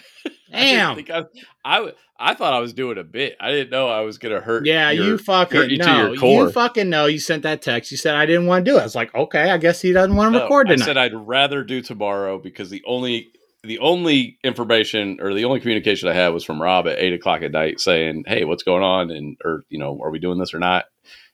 Damn. 0.50 0.96
think 0.96 1.10
I, 1.10 1.24
I, 1.64 1.76
w- 1.76 1.94
I 2.18 2.34
thought 2.34 2.54
I 2.54 2.60
was 2.60 2.72
doing 2.72 2.98
a 2.98 3.04
bit. 3.04 3.36
I 3.40 3.50
didn't 3.50 3.70
know 3.70 3.88
I 3.88 4.00
was 4.00 4.18
gonna 4.18 4.40
hurt. 4.40 4.66
Yeah, 4.66 4.90
your- 4.90 5.04
you 5.06 5.18
fucking 5.18 5.70
you 5.70 5.76
your 5.76 6.14
You 6.14 6.50
fucking 6.50 6.88
know. 6.88 7.06
You 7.06 7.18
sent 7.18 7.42
that 7.42 7.62
text. 7.62 7.90
You 7.90 7.96
said 7.96 8.14
I 8.14 8.26
didn't 8.26 8.46
want 8.46 8.64
to 8.64 8.70
do 8.70 8.76
it. 8.76 8.80
I 8.80 8.84
was 8.84 8.94
like, 8.94 9.14
okay, 9.14 9.50
I 9.50 9.58
guess 9.58 9.80
he 9.82 9.92
doesn't 9.92 10.14
want 10.16 10.32
to 10.32 10.38
No, 10.38 10.44
record 10.44 10.68
tonight. 10.68 10.82
I 10.82 10.86
said 10.86 10.96
I'd 10.96 11.14
rather 11.14 11.62
do 11.64 11.82
tomorrow 11.82 12.38
because 12.38 12.70
the 12.70 12.82
only 12.86 13.28
the 13.62 13.78
only 13.80 14.38
information 14.44 15.18
or 15.20 15.34
the 15.34 15.44
only 15.44 15.60
communication 15.60 16.08
I 16.08 16.12
had 16.14 16.28
was 16.28 16.44
from 16.44 16.62
Rob 16.62 16.86
at 16.86 16.98
eight 16.98 17.12
o'clock 17.12 17.42
at 17.42 17.50
night 17.52 17.80
saying, 17.80 18.24
"Hey, 18.26 18.44
what's 18.44 18.62
going 18.62 18.82
on?" 18.82 19.10
and 19.10 19.36
or 19.44 19.64
you 19.68 19.78
know, 19.78 19.98
are 20.02 20.10
we 20.10 20.18
doing 20.18 20.38
this 20.38 20.54
or 20.54 20.58
not? 20.58 20.84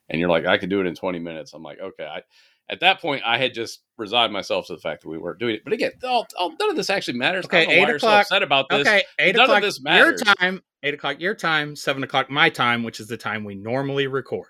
And 0.08 0.18
you're 0.20 0.30
like, 0.30 0.46
"I 0.46 0.58
can 0.58 0.68
do 0.68 0.80
it 0.80 0.86
in 0.86 0.94
20 0.94 1.18
minutes." 1.18 1.52
I'm 1.52 1.62
like, 1.62 1.78
"Okay." 1.78 2.04
I, 2.04 2.22
at 2.68 2.80
that 2.80 3.00
point, 3.00 3.22
I 3.24 3.38
had 3.38 3.54
just 3.54 3.80
resigned 3.98 4.32
myself 4.32 4.66
to 4.68 4.74
the 4.74 4.80
fact 4.80 5.02
that 5.02 5.08
we 5.08 5.18
weren't 5.18 5.38
doing 5.38 5.56
it. 5.56 5.62
But 5.64 5.72
again, 5.72 5.92
all, 6.04 6.26
all, 6.38 6.54
none 6.58 6.70
of 6.70 6.76
this 6.76 6.90
actually 6.90 7.18
matters. 7.18 7.44
Okay, 7.44 7.62
I 7.62 7.64
don't 7.64 7.74
know 7.76 7.82
eight 7.82 7.88
you're 7.88 7.98
so 7.98 8.06
o'clock. 8.08 8.22
upset 8.22 8.42
about 8.42 8.68
this. 8.70 8.80
okay, 8.86 9.02
eight 9.18 9.36
None 9.36 9.44
of 9.44 9.50
o'clock 9.50 9.62
this 9.62 9.80
your 9.84 10.16
time, 10.16 10.62
eight 10.82 10.94
o'clock 10.94 11.20
your 11.20 11.34
time, 11.34 11.76
seven 11.76 12.02
o'clock 12.02 12.30
my 12.30 12.48
time, 12.48 12.82
which 12.82 13.00
is 13.00 13.08
the 13.08 13.16
time 13.16 13.44
we 13.44 13.54
normally 13.54 14.06
record. 14.06 14.48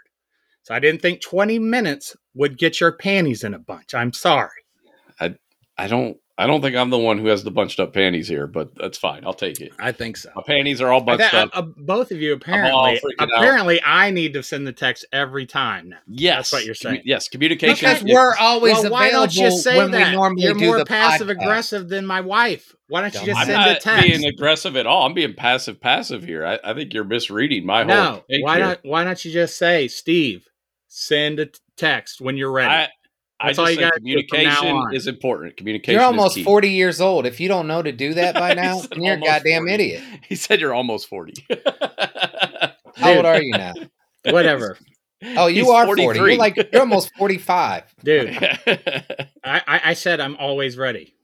So 0.63 0.75
I 0.75 0.79
didn't 0.79 1.03
think 1.03 1.21
20 1.21 1.59
minutes 1.59 2.17
would 2.35 2.57
get 2.57 2.81
your 2.81 2.93
panties 2.93 3.43
in 3.43 3.55
a 3.55 3.59
bunch. 3.59 3.95
I'm 3.95 4.13
sorry. 4.13 4.51
I 5.21 5.35
I 5.77 5.89
don't. 5.89 6.17
I 6.39 6.47
don't 6.47 6.63
think 6.63 6.75
I'm 6.75 6.89
the 6.89 6.99
one 6.99 7.19
who 7.19 7.27
has 7.27 7.45
the 7.45 7.51
bunched 7.51 7.79
up 7.79 7.93
panties 7.93 8.27
here, 8.27 8.47
but 8.47 8.71
that's 8.75 8.97
fine. 8.97 9.23
I'll 9.27 9.35
take 9.35 9.61
it. 9.61 9.73
I 9.79 9.93
think 9.93 10.17
so. 10.17 10.31
My 10.35 10.43
panties 10.47 10.81
are 10.81 10.91
all 10.91 11.03
I 11.03 11.05
bunched 11.05 11.31
thi- 11.31 11.37
up. 11.37 11.51
uh, 11.53 11.61
both 11.63 12.11
of 12.11 12.23
you 12.23 12.31
all 12.31 12.37
apparently 12.39 13.01
out. 13.19 13.29
apparently 13.31 13.81
I 13.85 14.11
need 14.11 14.33
to 14.33 14.43
send 14.43 14.67
the 14.67 14.73
text 14.73 15.05
every 15.13 15.45
time 15.45 15.91
now. 15.91 15.99
yes, 16.07 16.37
that's 16.51 16.53
what 16.53 16.65
you're 16.65 16.75
Commu- 16.75 16.79
saying. 16.79 17.03
yes, 17.05 17.29
communication. 17.29 17.75
Because 17.91 18.03
we're 18.03 18.35
always 18.41 18.81
well, 18.81 18.91
why 18.93 19.11
don't 19.11 19.35
you 19.37 19.51
say 19.51 19.77
when 19.77 19.91
that? 19.91 20.15
normally 20.15 20.45
You're 20.45 20.55
more 20.55 20.85
passive 20.87 21.29
podcast. 21.29 21.43
aggressive 21.43 21.89
than 21.91 22.07
my 22.07 22.23
wife. 22.23 22.75
Why 22.89 23.03
don't 23.03 23.15
you 23.15 23.27
just 23.27 23.39
I'm 23.41 23.47
send 23.47 23.63
a 23.63 23.67
not 23.75 23.81
text? 23.83 24.07
being 24.09 24.25
aggressive 24.25 24.75
at 24.77 24.87
all. 24.87 25.05
I'm 25.07 25.15
being 25.15 25.35
passive 25.35 25.81
passive 25.83 26.25
here. 26.25 26.47
I, 26.47 26.59
I 26.65 26.73
think 26.75 26.95
you're 26.95 27.05
misreading 27.05 27.67
my 27.67 27.85
whole. 27.85 27.89
no, 27.89 28.23
why 28.41 28.57
here. 28.57 28.67
not? 28.67 28.79
Why 28.85 29.05
don't 29.05 29.23
you 29.23 29.33
just 29.33 29.59
say, 29.59 29.87
Steve, 29.87 30.47
send 30.89 31.41
a 31.41 31.47
t- 31.47 31.59
text 31.77 32.21
when 32.23 32.37
you're 32.39 32.53
ready? 32.53 32.71
I, 32.73 32.89
I 33.43 33.47
That's 33.49 33.59
just 33.59 33.59
all 33.59 33.71
you 33.71 33.77
said 33.77 33.91
gotta 33.91 34.01
do 34.01 34.29
from 34.29 34.43
now 34.45 34.57
communication 34.61 34.95
is 34.95 35.07
important. 35.09 35.57
Communication. 35.57 35.93
You're 35.95 36.03
is 36.03 36.07
almost 36.07 36.37
key. 36.37 36.45
40 36.45 36.71
years 36.71 37.01
old. 37.01 37.27
If 37.27 37.41
you 37.41 37.49
don't 37.49 37.67
know 37.67 37.83
to 37.83 37.91
do 37.91 38.15
that 38.15 38.35
by 38.35 38.55
now, 38.55 38.79
said 38.79 38.97
you're 38.97 39.15
a 39.15 39.21
goddamn 39.21 39.63
40. 39.63 39.73
idiot. 39.73 40.03
He 40.29 40.37
said 40.37 40.61
you're 40.61 40.73
almost 40.73 41.09
forty. 41.09 41.35
How 42.97 43.15
old 43.15 43.27
are 43.27 43.43
you 43.43 43.51
now? 43.51 43.75
Whatever. 44.25 44.79
Oh, 45.37 45.47
you 45.49 45.65
He's 45.65 45.71
are 45.71 45.87
40. 45.87 46.19
You're 46.19 46.37
like 46.37 46.57
you're 46.73 46.81
almost 46.81 47.13
45. 47.17 47.95
Dude, 48.03 48.31
I, 48.31 49.25
I, 49.45 49.81
I 49.85 49.95
said 49.95 50.21
I'm 50.21 50.37
always 50.37 50.77
ready. 50.77 51.15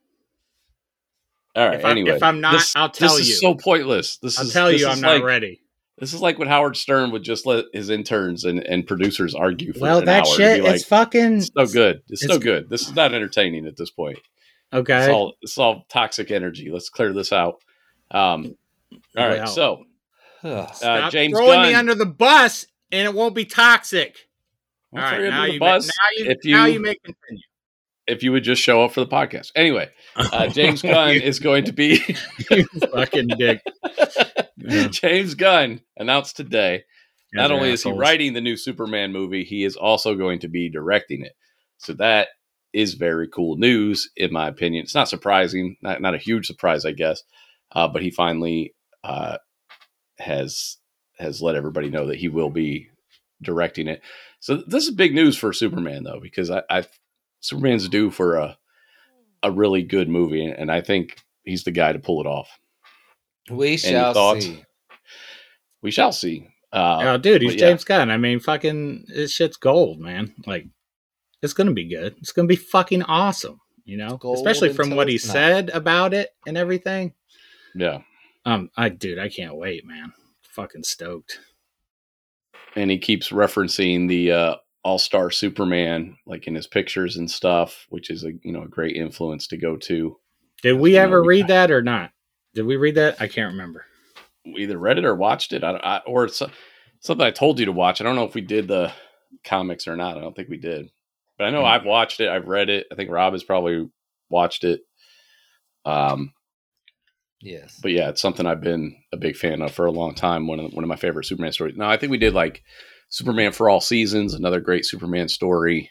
All 1.57 1.67
right. 1.69 1.79
If, 1.79 1.85
I, 1.85 1.91
anyway, 1.91 2.11
if 2.17 2.23
I'm 2.23 2.41
not, 2.41 2.53
this, 2.53 2.77
I'll 2.77 2.91
tell 2.91 3.17
this 3.17 3.27
you. 3.29 3.33
is 3.35 3.41
so 3.41 3.55
pointless. 3.55 4.19
This 4.19 4.39
I'll 4.39 4.47
is 4.47 4.53
tell 4.53 4.67
this 4.71 4.81
you 4.81 4.89
is 4.89 4.95
I'm 4.97 5.01
not 5.01 5.15
like, 5.15 5.25
ready. 5.25 5.61
This 6.01 6.13
is 6.15 6.21
like 6.21 6.39
when 6.39 6.49
Howard 6.49 6.77
Stern 6.77 7.11
would 7.13 7.23
just 7.23 7.47
let 7.47 7.65
his 7.73 7.91
interns 7.91 8.45
and, 8.45 8.61
and 8.61 8.87
producers 8.87 9.35
argue 9.35 9.73
for 9.73 9.81
Well, 9.81 9.99
an 9.99 10.05
that 10.07 10.27
hour. 10.27 10.35
shit 10.35 10.47
and 10.57 10.63
be 10.63 10.69
like, 10.69 10.77
is 10.77 10.85
fucking 10.85 11.37
it's 11.39 11.51
no 11.57 11.67
good. 11.67 12.03
It's, 12.09 12.23
no 12.25 12.35
it's- 12.37 12.45
good. 12.45 12.69
This 12.71 12.83
is 12.89 12.95
not 12.95 13.13
entertaining 13.15 13.67
at 13.67 13.77
this 13.77 13.91
point. 13.91 14.19
okay. 14.73 14.99
It's 15.01 15.09
all 15.09 15.35
it's 15.43 15.59
all 15.59 15.85
toxic 15.89 16.31
energy. 16.31 16.71
Let's 16.71 16.89
clear 16.91 17.13
this 17.13 17.33
out. 17.33 17.57
Um, 18.11 18.57
all 19.17 19.27
right. 19.29 19.39
Well. 19.39 19.47
So 19.47 19.85
uh, 20.45 20.71
Stop 20.73 21.13
James 21.13 21.33
throwing 21.33 21.51
Gunn. 21.61 21.67
me 21.69 21.75
under 21.75 21.95
the 21.95 22.07
bus, 22.07 22.67
and 22.93 23.07
it 23.07 23.15
won't 23.15 23.35
be 23.35 23.45
toxic. 23.45 24.17
I'll 24.95 25.03
All 25.03 25.09
throw 25.11 25.19
right, 25.19 25.25
you 25.25 25.31
now 25.31 25.45
you, 25.45 25.61
bus 25.61 25.87
now 25.87 26.25
you, 26.25 26.31
if 26.31 26.39
now 26.45 26.65
you- 26.67 26.73
you 26.75 26.81
may 26.81 26.95
continue. 27.05 27.43
if 28.07 28.23
you 28.23 28.33
would 28.33 28.45
just 28.45 28.63
show 28.63 28.83
up 28.85 28.93
for 28.93 29.01
the 29.01 29.07
podcast. 29.11 29.51
Anyway, 29.55 29.91
uh, 30.19 30.49
James 30.53 30.83
Gunn 30.83 31.17
is 31.17 31.39
going 31.39 31.65
to 31.65 31.73
be 31.73 31.99
fucking 32.93 33.29
dick. 33.39 33.63
Yeah. 34.61 34.89
James 34.89 35.35
Gunn 35.35 35.81
announced 35.97 36.37
today. 36.37 36.83
Not 37.33 37.53
only 37.53 37.71
is 37.71 37.85
he 37.85 37.93
writing 37.93 38.33
the 38.33 38.41
new 38.41 38.57
Superman 38.57 39.13
movie, 39.13 39.45
he 39.45 39.63
is 39.63 39.77
also 39.77 40.17
going 40.17 40.41
to 40.41 40.49
be 40.49 40.69
directing 40.69 41.23
it. 41.23 41.33
So 41.79 41.93
that 41.95 42.29
is 42.73 42.95
very 42.95 43.29
cool 43.29 43.57
news, 43.57 44.11
in 44.17 44.33
my 44.33 44.49
opinion. 44.49 44.83
It's 44.83 44.97
not 44.97 45.09
surprising, 45.09 45.77
not 45.81 46.03
not 46.03 46.17
a 46.17 46.19
huge 46.19 46.47
surprise, 46.47 46.85
I 46.85 46.91
guess. 46.91 47.23
Uh, 47.71 47.87
but 47.87 48.03
he 48.03 48.11
finally 48.11 48.75
uh, 49.05 49.39
has 50.19 50.79
has 51.19 51.41
let 51.41 51.55
everybody 51.55 51.89
know 51.89 52.07
that 52.07 52.19
he 52.19 52.29
will 52.29 52.51
be 52.51 52.89
directing 53.41 53.87
it. 53.87 54.03
So 54.41 54.57
this 54.67 54.85
is 54.85 54.95
big 54.95 55.15
news 55.15 55.37
for 55.37 55.53
Superman, 55.53 56.03
though, 56.03 56.21
because 56.21 56.51
I, 56.51 56.63
I 56.69 56.85
Superman's 57.41 57.89
due 57.89 58.11
for 58.11 58.37
a 58.37 58.59
a 59.43 59.51
really 59.51 59.83
good 59.83 60.09
movie, 60.09 60.45
and 60.47 60.71
I 60.71 60.81
think 60.81 61.17
he's 61.45 61.65
the 61.65 61.71
guy 61.71 61.93
to 61.93 61.99
pull 61.99 62.21
it 62.21 62.27
off. 62.27 62.49
We 63.51 63.77
shall 63.77 64.13
thoughts? 64.15 64.45
see. 64.45 64.65
We 65.83 65.91
shall 65.91 66.13
see. 66.13 66.49
Uh, 66.73 66.99
Oh, 67.03 67.19
dude, 67.19 67.41
he's 67.43 67.53
but 67.53 67.61
yeah. 67.61 67.69
James 67.69 67.85
Gunn. 67.85 68.11
I 68.11 68.17
mean, 68.19 68.41
fucking, 68.41 69.07
this 69.09 69.33
shit's 69.33 69.57
gold, 69.57 70.01
man. 70.01 70.35
Like, 70.47 70.67
it's 71.43 71.53
gonna 71.55 71.73
be 71.73 71.89
good. 71.89 72.17
It's 72.19 72.33
gonna 72.33 72.49
be 72.49 72.57
fucking 72.57 73.03
awesome. 73.05 73.61
You 73.85 73.97
know, 73.97 74.19
Gold 74.19 74.37
especially 74.37 74.73
from 74.75 74.91
what 74.97 75.09
he 75.09 75.15
not. 75.15 75.21
said 75.23 75.71
about 75.71 76.13
it 76.13 76.29
and 76.47 76.59
everything. 76.59 77.15
yeah. 77.75 78.01
Um, 78.45 78.71
I, 78.77 78.89
dude, 78.91 79.19
I 79.19 79.29
can't 79.29 79.57
wait, 79.57 79.87
man. 79.87 80.13
Fucking 80.43 80.83
stoked. 80.83 81.39
and 82.77 82.91
he 82.91 82.99
keeps 82.99 83.31
referencing 83.31 84.09
the 84.09 84.33
uh, 84.33 84.55
All 84.85 84.99
Star 84.99 85.31
Superman 85.31 86.17
like 86.27 86.47
in 86.47 86.55
his 86.55 86.67
pictures 86.67 87.17
and 87.17 87.31
stuff, 87.31 87.87
which 87.89 88.11
is 88.11 88.25
a 88.25 88.33
you 88.43 88.53
know 88.53 88.63
a 88.63 88.69
great 88.69 88.97
influence 88.97 89.47
to 89.49 89.57
go 89.57 89.77
to. 89.77 90.17
Did 90.63 90.75
we 90.75 90.93
You 90.93 90.99
ever 90.99 91.23
we- 91.23 91.29
read 91.29 91.49
that 91.49 91.71
or 91.71 91.83
not? 91.83 92.11
Did 92.55 92.63
we 92.67 92.77
read 92.77 92.95
that? 92.97 93.21
I 93.21 93.29
can't 93.29 93.53
remember. 93.53 93.85
We 94.45 94.63
either 94.63 94.79
read 94.79 94.99
it 94.99 95.05
or 95.05 95.15
watched 95.15 95.53
it, 95.53 95.63
I, 95.63 95.73
I, 95.73 95.99
or 96.07 96.25
it's 96.25 96.43
something 97.01 97.25
I 97.27 97.31
told 97.31 97.59
you 97.61 97.67
to 97.67 97.73
watch. 97.73 98.01
I 98.01 98.05
don't 98.05 98.17
know 98.17 98.25
if 98.25 98.35
we 98.35 98.41
did 98.41 98.67
the 98.67 98.91
comics 99.45 99.87
or 99.87 99.95
not. 99.97 100.17
I 100.17 100.21
don't 100.21 100.35
think 100.35 100.49
we 100.49 100.57
did, 100.57 100.91
but 101.37 101.45
I 101.45 101.51
know 101.51 101.61
Hmm. 101.61 101.67
I've 101.67 101.85
watched 101.85 102.21
it. 102.21 102.29
I've 102.31 102.49
read 102.49 102.71
it. 102.71 102.87
I 102.91 102.95
think 102.95 103.11
Rob 103.11 103.35
has 103.35 103.45
probably 103.45 103.89
watched 104.31 104.65
it. 104.65 104.81
Um, 105.85 106.33
Yes. 107.41 107.79
but 107.81 107.93
yeah, 107.93 108.09
it's 108.09 108.21
something 108.23 108.47
I've 108.47 108.61
been 108.63 108.97
a 109.13 109.17
big 109.17 109.37
fan 109.37 109.63
of 109.63 109.73
for 109.73 109.87
a 109.87 109.93
long 109.93 110.15
time. 110.15 110.47
One 110.49 110.59
of 110.59 110.73
one 110.73 110.83
of 110.83 110.89
my 110.89 110.97
favorite 110.97 111.25
Superman 111.27 111.53
stories. 111.53 111.77
No, 111.77 111.85
I 111.87 111.97
think 111.97 112.11
we 112.11 112.19
did 112.19 112.35
like 112.35 112.65
Superman 113.11 113.53
for 113.53 113.71
all 113.71 113.81
seasons, 113.81 114.35
another 114.35 114.61
great 114.61 114.85
Superman 114.85 115.29
story. 115.29 115.91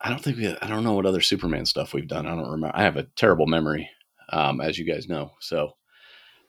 I 0.00 0.10
don't 0.10 0.22
think 0.22 0.36
we. 0.36 0.48
I 0.48 0.66
don't 0.68 0.84
know 0.84 0.92
what 0.92 1.06
other 1.06 1.22
Superman 1.22 1.64
stuff 1.64 1.94
we've 1.94 2.08
done. 2.08 2.26
I 2.26 2.30
don't 2.34 2.50
remember. 2.50 2.76
I 2.76 2.82
have 2.82 2.96
a 2.98 3.04
terrible 3.16 3.46
memory, 3.46 3.88
um, 4.30 4.60
as 4.60 4.78
you 4.78 4.84
guys 4.84 5.08
know. 5.08 5.32
So, 5.40 5.72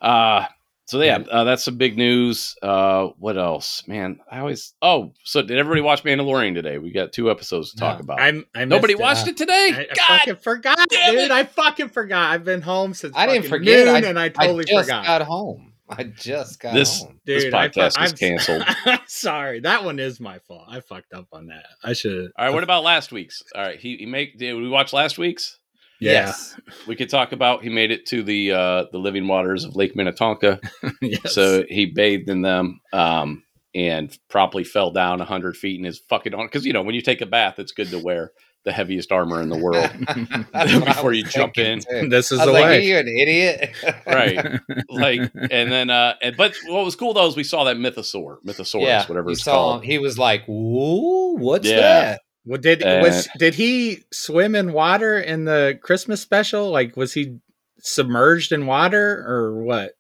uh, 0.02 0.46
so 0.88 1.02
yeah, 1.02 1.20
uh, 1.32 1.46
that's 1.46 1.64
some 1.64 1.78
big 1.78 1.98
news. 1.98 2.56
Uh, 2.62 3.08
what 3.18 3.38
else, 3.38 3.88
man? 3.88 4.20
I 4.30 4.40
always. 4.40 4.74
Oh, 4.82 5.14
so 5.24 5.42
did 5.42 5.58
everybody 5.58 5.80
watch 5.80 6.04
Mandalorian 6.04 6.54
today? 6.54 6.80
We 6.80 6.92
got 6.92 7.14
two 7.14 7.32
episodes 7.32 7.72
to 7.72 7.78
talk 7.78 8.00
No. 8.00 8.04
about. 8.04 8.20
I'm, 8.20 8.46
I 8.54 8.66
Nobody 8.66 8.94
watched 8.96 9.26
Uh, 9.26 9.30
it 9.32 9.38
today. 9.38 9.72
I, 9.74 9.82
I 9.84 9.86
God, 9.96 10.18
fucking 10.20 10.36
forgot, 10.38 10.78
dude. 10.90 11.00
it. 11.16 11.32
I 11.32 11.46
fucking 11.46 11.90
forgot. 11.90 12.34
I've 12.34 12.44
been 12.44 12.62
home 12.62 12.94
since 12.94 13.16
I 13.16 13.26
didn't 13.26 13.48
forget. 13.48 13.86
noon, 13.86 13.96
I- 13.96 14.08
and 14.10 14.20
I 14.20 14.30
totally 14.30 14.66
I 14.68 14.68
just 14.68 14.90
forgot. 14.90 15.06
got 15.06 15.22
home. 15.22 15.72
I 15.90 16.04
just 16.04 16.60
got 16.60 16.74
This- 16.74 17.02
home. 17.02 17.20
this 17.26 17.44
Dude, 17.46 17.54
I 17.54 17.70
fu- 17.70 17.80
podcast 17.80 18.00
I'm- 18.00 18.12
canceled. 18.12 18.64
sorry, 19.08 19.60
that 19.62 19.84
one 19.84 20.00
is 20.00 20.20
my 20.20 20.40
fault. 20.40 20.66
I 20.70 20.80
fucked 20.80 21.14
up 21.14 21.28
on 21.32 21.48
that. 21.48 21.66
I 21.84 21.94
should. 21.94 22.32
All 22.38 22.46
right, 22.46 22.54
what 22.54 22.64
about 22.64 22.84
last 22.84 23.12
week's? 23.12 23.44
All 23.56 23.62
right, 23.62 23.80
he, 23.80 23.98
he 23.98 24.06
make 24.06 24.38
did 24.38 24.54
we 24.54 24.68
watch 24.70 24.94
last 24.94 25.18
week's? 25.18 25.60
Yeah. 26.02 26.12
Yes. 26.12 26.60
We 26.88 26.96
could 26.98 27.10
talk 27.10 27.32
about 27.32 27.64
he 27.64 27.70
made 27.70 27.90
it 27.90 28.06
to 28.08 28.22
the 28.22 28.52
uh 28.52 28.86
the 28.92 28.98
living 28.98 29.28
waters 29.28 29.64
of 29.64 29.78
Lake 29.78 29.96
Minnetonka. 29.96 30.60
yes. 31.02 31.34
So 31.34 31.64
he 31.70 31.86
bathed 31.86 32.30
in 32.30 32.42
them 32.42 32.82
um 32.92 33.44
and 33.76 34.18
promptly 34.30 34.64
fell 34.64 34.90
down 34.92 35.20
100 35.20 35.58
feet 35.58 35.78
in 35.78 35.86
his 35.86 36.00
fucking 36.10 36.34
on 36.34 36.46
because 36.48 36.66
you 36.66 36.74
know 36.74 36.82
when 36.82 36.96
you 36.96 37.02
take 37.02 37.22
a 37.22 37.26
bath 37.26 37.60
it's 37.60 37.74
good 37.74 37.90
to 37.90 38.00
wear 38.00 38.32
the 38.64 38.72
heaviest 38.72 39.12
armor 39.12 39.44
in 39.44 39.50
the 39.50 39.58
world. 39.60 39.92
That's 40.54 40.74
what 40.74 40.84
I 40.88 40.94
Before 40.94 41.14
you 41.14 41.24
jump 41.24 41.56
in. 41.60 41.82
too. 41.82 42.10
this 42.10 42.32
is 42.32 42.40
I 42.40 42.46
the 42.48 42.52
was 42.52 42.62
like, 42.62 42.66
"Are 42.66 42.70
way. 42.70 42.86
you 42.88 42.98
an 42.98 43.08
idiot?" 43.08 43.76
Right. 44.08 44.60
like 44.90 45.20
and 45.52 45.72
then 45.72 45.90
uh 45.92 46.16
and, 46.24 46.36
but 46.36 46.56
what 46.68 46.84
was 46.84 46.96
cool 46.96 47.14
though 47.14 47.28
is 47.28 47.36
we 47.36 47.44
saw 47.44 47.66
that 47.66 47.78
mythosaur 47.78 48.38
mythosaurus 48.44 48.82
yeah. 48.82 49.06
whatever 49.06 49.30
it's 49.32 49.44
saw 49.44 49.52
called 49.52 49.84
him. 49.84 49.90
He 49.92 49.98
was 50.00 50.18
like, 50.18 50.46
"Whoa, 50.48 51.36
what's 51.38 51.68
Yeah. 51.70 51.82
that?" 51.82 52.22
Well, 52.46 52.60
did 52.62 52.82
Uh, 52.84 53.02
was 53.04 53.28
did 53.38 53.54
he 53.56 54.00
swim 54.12 54.56
in 54.56 54.72
water 54.74 55.20
in 55.20 55.46
the 55.46 55.78
Christmas 55.84 56.22
special? 56.22 56.70
Like, 56.72 56.96
was 56.98 57.14
he 57.14 57.38
submerged 57.80 58.52
in 58.52 58.66
water 58.66 59.24
or 59.28 59.64
what? 59.64 59.92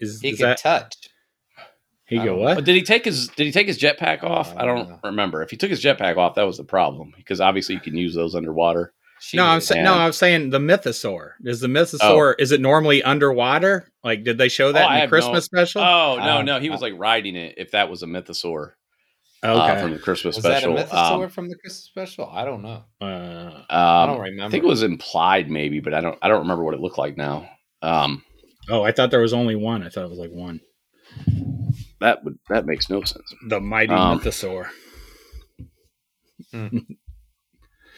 Is, 0.00 0.20
He 0.20 0.30
is 0.30 0.38
could 0.38 0.46
that 0.46 0.58
touch. 0.58 1.03
He 2.20 2.24
go 2.26 2.34
don't 2.34 2.38
what? 2.40 2.54
But 2.56 2.64
did 2.64 2.74
he 2.76 2.82
take 2.82 3.04
his 3.04 3.28
did 3.28 3.44
he 3.46 3.52
take 3.52 3.66
his 3.66 3.78
jetpack 3.78 4.22
off 4.22 4.54
I 4.56 4.62
I 4.62 4.64
don't 4.64 4.88
don't 4.88 5.00
remember 5.04 5.42
if 5.42 5.50
he 5.50 5.56
took 5.56 5.70
his 5.70 5.82
jetpack 5.82 6.16
off 6.16 6.34
that 6.34 6.42
was 6.42 6.56
the 6.56 6.64
problem 6.64 7.12
because 7.16 7.40
obviously 7.40 7.74
you 7.74 7.80
can 7.80 7.96
use 7.96 8.14
those 8.14 8.34
underwater 8.34 8.92
She 9.20 9.36
no, 9.36 9.44
I'm 9.44 9.56
was- 9.56 9.66
saying 9.66 9.84
no. 9.84 9.94
I'm 9.94 10.12
saying 10.12 10.50
the 10.50 10.58
mythosaur. 10.58 11.32
Is 11.44 11.60
the 11.60 11.68
mythosaur 11.68 12.34
is 12.38 12.52
it 12.52 12.60
normally 12.60 13.02
underwater? 13.02 13.88
Like, 14.02 14.24
did 14.24 14.36
they 14.38 14.48
show 14.48 14.72
that 14.72 14.84
Oh, 14.84 14.88
in 14.88 14.94
the 14.94 15.00
have 15.00 15.08
Christmas 15.08 15.44
special? 15.44 15.82
Oh 15.82 16.16
no, 16.18 16.38
Um, 16.38 16.44
no, 16.46 16.60
he 16.60 16.70
was 16.70 16.82
like 16.82 16.94
riding 16.96 17.36
it. 17.36 17.54
If 17.56 17.70
that 17.70 17.88
was 17.88 18.02
a 18.02 18.06
mythosaur 18.06 18.72
okay. 19.44 19.58
uh, 19.60 19.80
from 19.80 19.92
the 19.92 19.98
Christmas 19.98 20.36
was 20.36 20.44
special, 20.44 20.74
that 20.74 20.86
a 20.88 20.94
mythosaur 20.94 21.24
Um, 21.24 21.30
from 21.30 21.48
the 21.48 21.56
Christmas 21.56 21.84
special? 21.84 22.28
I 22.30 22.44
don't 22.44 22.62
know. 22.62 22.84
uh, 23.00 23.62
I 23.70 24.02
um, 24.02 24.08
don't 24.10 24.20
remember. 24.20 24.44
I 24.44 24.50
think 24.50 24.64
it 24.64 24.68
was 24.68 24.82
implied, 24.82 25.50
maybe, 25.50 25.80
but 25.80 25.94
I 25.94 26.00
don't. 26.00 26.18
I 26.22 26.28
don't 26.28 26.40
remember 26.40 26.64
what 26.64 26.74
it 26.74 26.80
looked 26.80 26.98
like 26.98 27.16
now. 27.16 27.48
Um, 27.82 28.22
oh, 28.68 28.82
I 28.82 28.92
thought 28.92 29.10
there 29.10 29.20
was 29.20 29.32
only 29.34 29.54
one. 29.56 29.82
I 29.82 29.88
thought 29.90 30.04
it 30.04 30.10
was 30.10 30.18
like 30.18 30.32
one. 30.32 30.60
That 32.00 32.24
would 32.24 32.38
that 32.48 32.66
makes 32.66 32.88
no 32.90 33.02
sense. 33.02 33.34
The 33.48 33.60
mighty 33.60 33.92
Um, 33.92 34.20
mythosaur. 34.20 34.68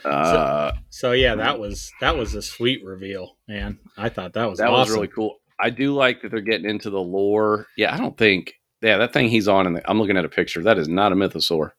Uh, 0.05 0.73
So 0.91 1.13
yeah, 1.13 1.35
that 1.35 1.59
was 1.59 1.91
that 2.01 2.17
was 2.17 2.35
a 2.35 2.43
sweet 2.43 2.85
reveal, 2.85 3.37
man. 3.49 3.79
I 3.97 4.09
thought 4.09 4.35
that 4.35 4.49
was 4.49 4.59
that 4.59 4.69
awesome. 4.69 4.79
was 4.81 4.91
really 4.91 5.09
cool. 5.09 5.37
I 5.59 5.71
do 5.71 5.95
like 5.95 6.23
that 6.23 6.31
they're 6.31 6.41
getting 6.43 6.69
into 6.69 6.91
the 6.91 7.01
lore. 7.01 7.67
Yeah, 7.77 7.93
I 7.93 7.99
don't 7.99 8.17
think. 8.17 8.53
Yeah, 8.83 8.99
that 8.99 9.13
thing 9.13 9.29
he's 9.29 9.49
on, 9.49 9.67
and 9.67 9.81
I'm 9.87 9.99
looking 9.99 10.17
at 10.17 10.25
a 10.25 10.29
picture. 10.29 10.63
That 10.63 10.79
is 10.79 10.87
not 10.87 11.11
a 11.11 11.17
mythosaur. 11.17 11.73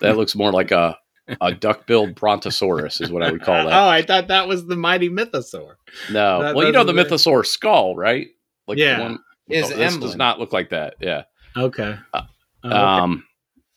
That 0.00 0.16
looks 0.18 0.34
more 0.34 0.52
like 0.52 0.72
a 0.72 0.98
a 1.40 1.54
duck-billed 1.54 2.16
brontosaurus, 2.16 3.00
is 3.00 3.10
what 3.10 3.22
I 3.22 3.30
would 3.32 3.40
call 3.40 3.64
that. 3.64 3.72
Oh, 3.72 3.88
I 3.88 4.02
thought 4.02 4.28
that 4.28 4.46
was 4.46 4.66
the 4.66 4.76
mighty 4.76 5.08
mythosaur. 5.08 5.76
No, 6.12 6.42
That 6.42 6.54
well, 6.54 6.66
you 6.66 6.72
know 6.72 6.84
the 6.84 6.92
mythosaur 6.92 7.46
skull, 7.46 7.96
right? 7.96 8.26
Like 8.66 8.76
Yeah. 8.76 8.96
the 8.98 9.02
one. 9.04 9.18
His 9.48 9.70
this 9.70 9.96
does 9.96 10.16
not 10.16 10.38
look 10.38 10.52
like 10.52 10.68
that. 10.70 10.96
Yeah. 11.00 11.22
Okay. 11.56 11.96
Uh, 12.12 12.22
Oh, 12.66 12.68
okay. 12.68 12.76
Um. 12.78 13.24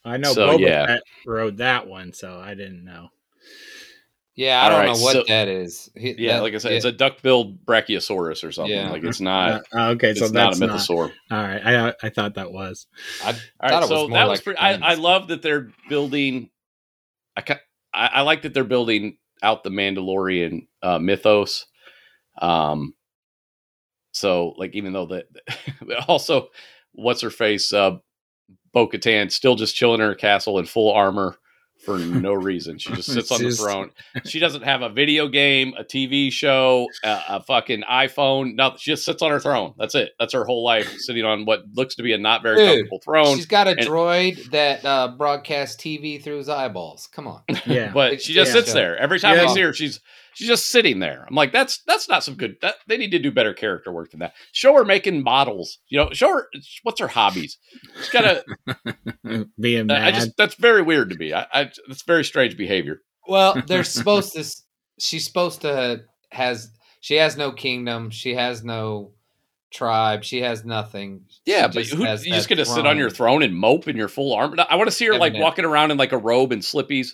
I 0.05 0.15
know 0.15 0.31
so, 0.31 0.47
Boba 0.57 0.59
yeah. 0.61 0.85
Fett 0.85 1.01
rode 1.25 1.57
that 1.57 1.85
one, 1.87 2.13
so 2.13 2.39
I 2.39 2.53
didn't 2.55 2.85
know. 2.85 3.09
Yeah, 4.33 4.61
I 4.61 4.63
All 4.63 4.69
don't 4.69 4.79
right, 4.79 4.95
know 4.95 5.03
what 5.03 5.13
so- 5.13 5.23
that 5.27 5.47
is. 5.49 5.89
He- 5.93 6.15
Yeah, 6.17 6.35
that- 6.37 6.43
like 6.43 6.53
I 6.53 6.57
said, 6.59 6.71
yeah. 6.71 6.77
it's 6.77 6.85
a 6.85 6.91
duck-billed 6.93 7.65
brachiosaurus 7.65 8.45
or 8.45 8.51
something. 8.53 8.73
Yeah. 8.73 8.91
Like 8.91 9.03
it's 9.03 9.19
not. 9.19 9.63
Uh, 9.75 9.89
okay, 9.89 10.11
it's 10.11 10.19
so 10.21 10.27
not 10.27 10.55
a 10.55 10.57
that's 10.57 10.59
not, 10.61 10.69
mythosaur. 10.69 11.11
All 11.31 11.37
right, 11.43 11.61
I 11.65 11.93
I 12.01 12.09
thought 12.09 12.35
that 12.35 12.51
was. 12.53 12.87
I 13.23 13.27
All 13.27 13.33
thought 13.33 13.41
right, 13.61 13.73
it 13.73 13.79
was 13.79 13.89
so 13.89 14.07
more 14.07 14.17
that 14.17 14.27
was 14.29 14.41
pretty. 14.41 14.59
I, 14.59 14.73
I 14.75 14.93
love 14.93 15.27
that 15.29 15.41
they're 15.41 15.69
building. 15.89 16.49
I, 17.35 17.43
I 17.93 18.07
I 18.07 18.21
like 18.21 18.43
that 18.43 18.53
they're 18.53 18.63
building 18.63 19.17
out 19.43 19.65
the 19.65 19.69
Mandalorian 19.71 20.67
uh, 20.81 20.99
mythos. 20.99 21.65
Um. 22.41 22.93
So 24.11 24.53
like, 24.57 24.73
even 24.75 24.93
though 24.93 25.07
that, 25.07 25.25
also, 26.07 26.49
what's 26.97 27.21
her 27.21 27.29
face, 27.29 27.71
uh, 27.71 27.97
Bo 28.73 28.87
Katan, 28.87 29.31
still 29.31 29.55
just 29.55 29.75
chilling 29.75 30.01
in 30.01 30.07
her 30.07 30.15
castle 30.15 30.59
in 30.59 30.65
full 30.65 30.91
armor 30.91 31.37
for 31.85 31.97
no 31.99 32.33
reason. 32.33 32.77
She 32.79 32.91
just 32.93 33.11
sits 33.11 33.31
on 33.31 33.41
the 33.41 33.51
throne. 33.51 33.91
She 34.25 34.39
doesn't 34.39 34.63
have 34.63 34.81
a 34.81 34.89
video 34.89 35.27
game, 35.27 35.73
a 35.77 35.83
TV 35.83 36.31
show, 36.31 36.87
a, 37.03 37.19
a 37.29 37.43
fucking 37.43 37.83
iPhone. 37.89 38.55
No, 38.55 38.73
she 38.77 38.91
just 38.91 39.05
sits 39.05 39.21
on 39.21 39.31
her 39.31 39.39
throne. 39.39 39.73
That's 39.77 39.95
it. 39.95 40.11
That's 40.19 40.33
her 40.33 40.43
whole 40.43 40.63
life, 40.63 40.91
sitting 40.97 41.23
on 41.23 41.45
what 41.45 41.63
looks 41.73 41.95
to 41.95 42.03
be 42.03 42.13
a 42.13 42.17
not 42.17 42.41
very 42.43 42.57
Dude, 42.57 42.67
comfortable 42.89 42.99
throne. 43.03 43.35
She's 43.37 43.45
got 43.45 43.67
a 43.67 43.71
and- 43.71 43.79
droid 43.79 44.49
that 44.51 44.83
uh, 44.85 45.09
broadcasts 45.17 45.81
TV 45.81 46.21
through 46.21 46.37
his 46.37 46.49
eyeballs. 46.49 47.07
Come 47.11 47.27
on. 47.27 47.41
Yeah. 47.65 47.91
but 47.93 48.21
she 48.21 48.33
just 48.33 48.49
Yeah. 48.53 48.61
sits 48.61 48.73
there 48.73 48.97
every 48.97 49.19
time 49.19 49.37
Yeah. 49.37 49.45
I 49.45 49.53
see 49.53 49.61
her. 49.61 49.71
She's 49.73 49.99
she's 50.37 50.47
just 50.47 50.69
sitting 50.69 50.99
there. 50.99 51.25
I'm 51.27 51.33
like, 51.33 51.51
that's 51.51 51.79
that's 51.87 52.07
not 52.07 52.23
some 52.23 52.35
good. 52.35 52.57
That, 52.61 52.75
they 52.85 52.97
need 52.97 53.09
to 53.09 53.19
do 53.19 53.31
better 53.31 53.55
character 53.55 53.91
work 53.91 54.11
than 54.11 54.19
that. 54.19 54.33
Show 54.51 54.75
her 54.75 54.85
making 54.85 55.23
models. 55.23 55.79
You 55.89 55.97
know, 55.97 56.09
show 56.13 56.29
her 56.29 56.47
what's 56.83 56.99
her 56.99 57.07
hobbies. 57.07 57.57
She's 57.97 58.09
got 58.09 58.43
to. 59.25 59.47
Being 59.59 59.89
I 59.91 59.99
mad. 59.99 60.13
just 60.13 60.37
that's 60.37 60.53
very 60.53 60.83
weird 60.83 61.09
to 61.09 61.15
me. 61.15 61.33
I, 61.33 61.47
I 61.51 61.71
that's 61.87 62.03
very 62.03 62.23
strange 62.23 62.55
behavior. 62.55 63.01
Well, 63.27 63.59
they're 63.67 63.83
supposed 63.83 64.33
to. 64.33 64.45
She's 64.99 65.25
supposed 65.25 65.61
to 65.61 66.03
has. 66.31 66.69
She 66.99 67.15
has 67.15 67.35
no 67.35 67.51
kingdom. 67.51 68.11
She 68.11 68.35
has 68.35 68.63
no 68.63 69.13
tribe. 69.71 70.23
She 70.23 70.41
has 70.41 70.63
nothing. 70.63 71.25
Yeah, 71.45 71.69
She 71.71 71.79
but 71.79 71.85
who, 71.87 72.03
has 72.03 72.25
you 72.25 72.33
just 72.33 72.47
that 72.47 72.55
get 72.55 72.63
to 72.63 72.69
sit 72.69 72.85
on 72.85 72.97
your 72.97 73.09
throne 73.09 73.41
and 73.41 73.55
mope 73.55 73.87
in 73.87 73.97
your 73.97 74.07
full 74.07 74.33
armor. 74.33 74.57
I 74.69 74.75
want 74.75 74.87
to 74.87 74.95
see 74.95 75.05
her 75.05 75.13
like 75.13 75.31
Evident. 75.31 75.43
walking 75.43 75.65
around 75.65 75.91
in 75.91 75.97
like 75.97 76.11
a 76.11 76.17
robe 76.17 76.51
and 76.51 76.61
slippies, 76.61 77.13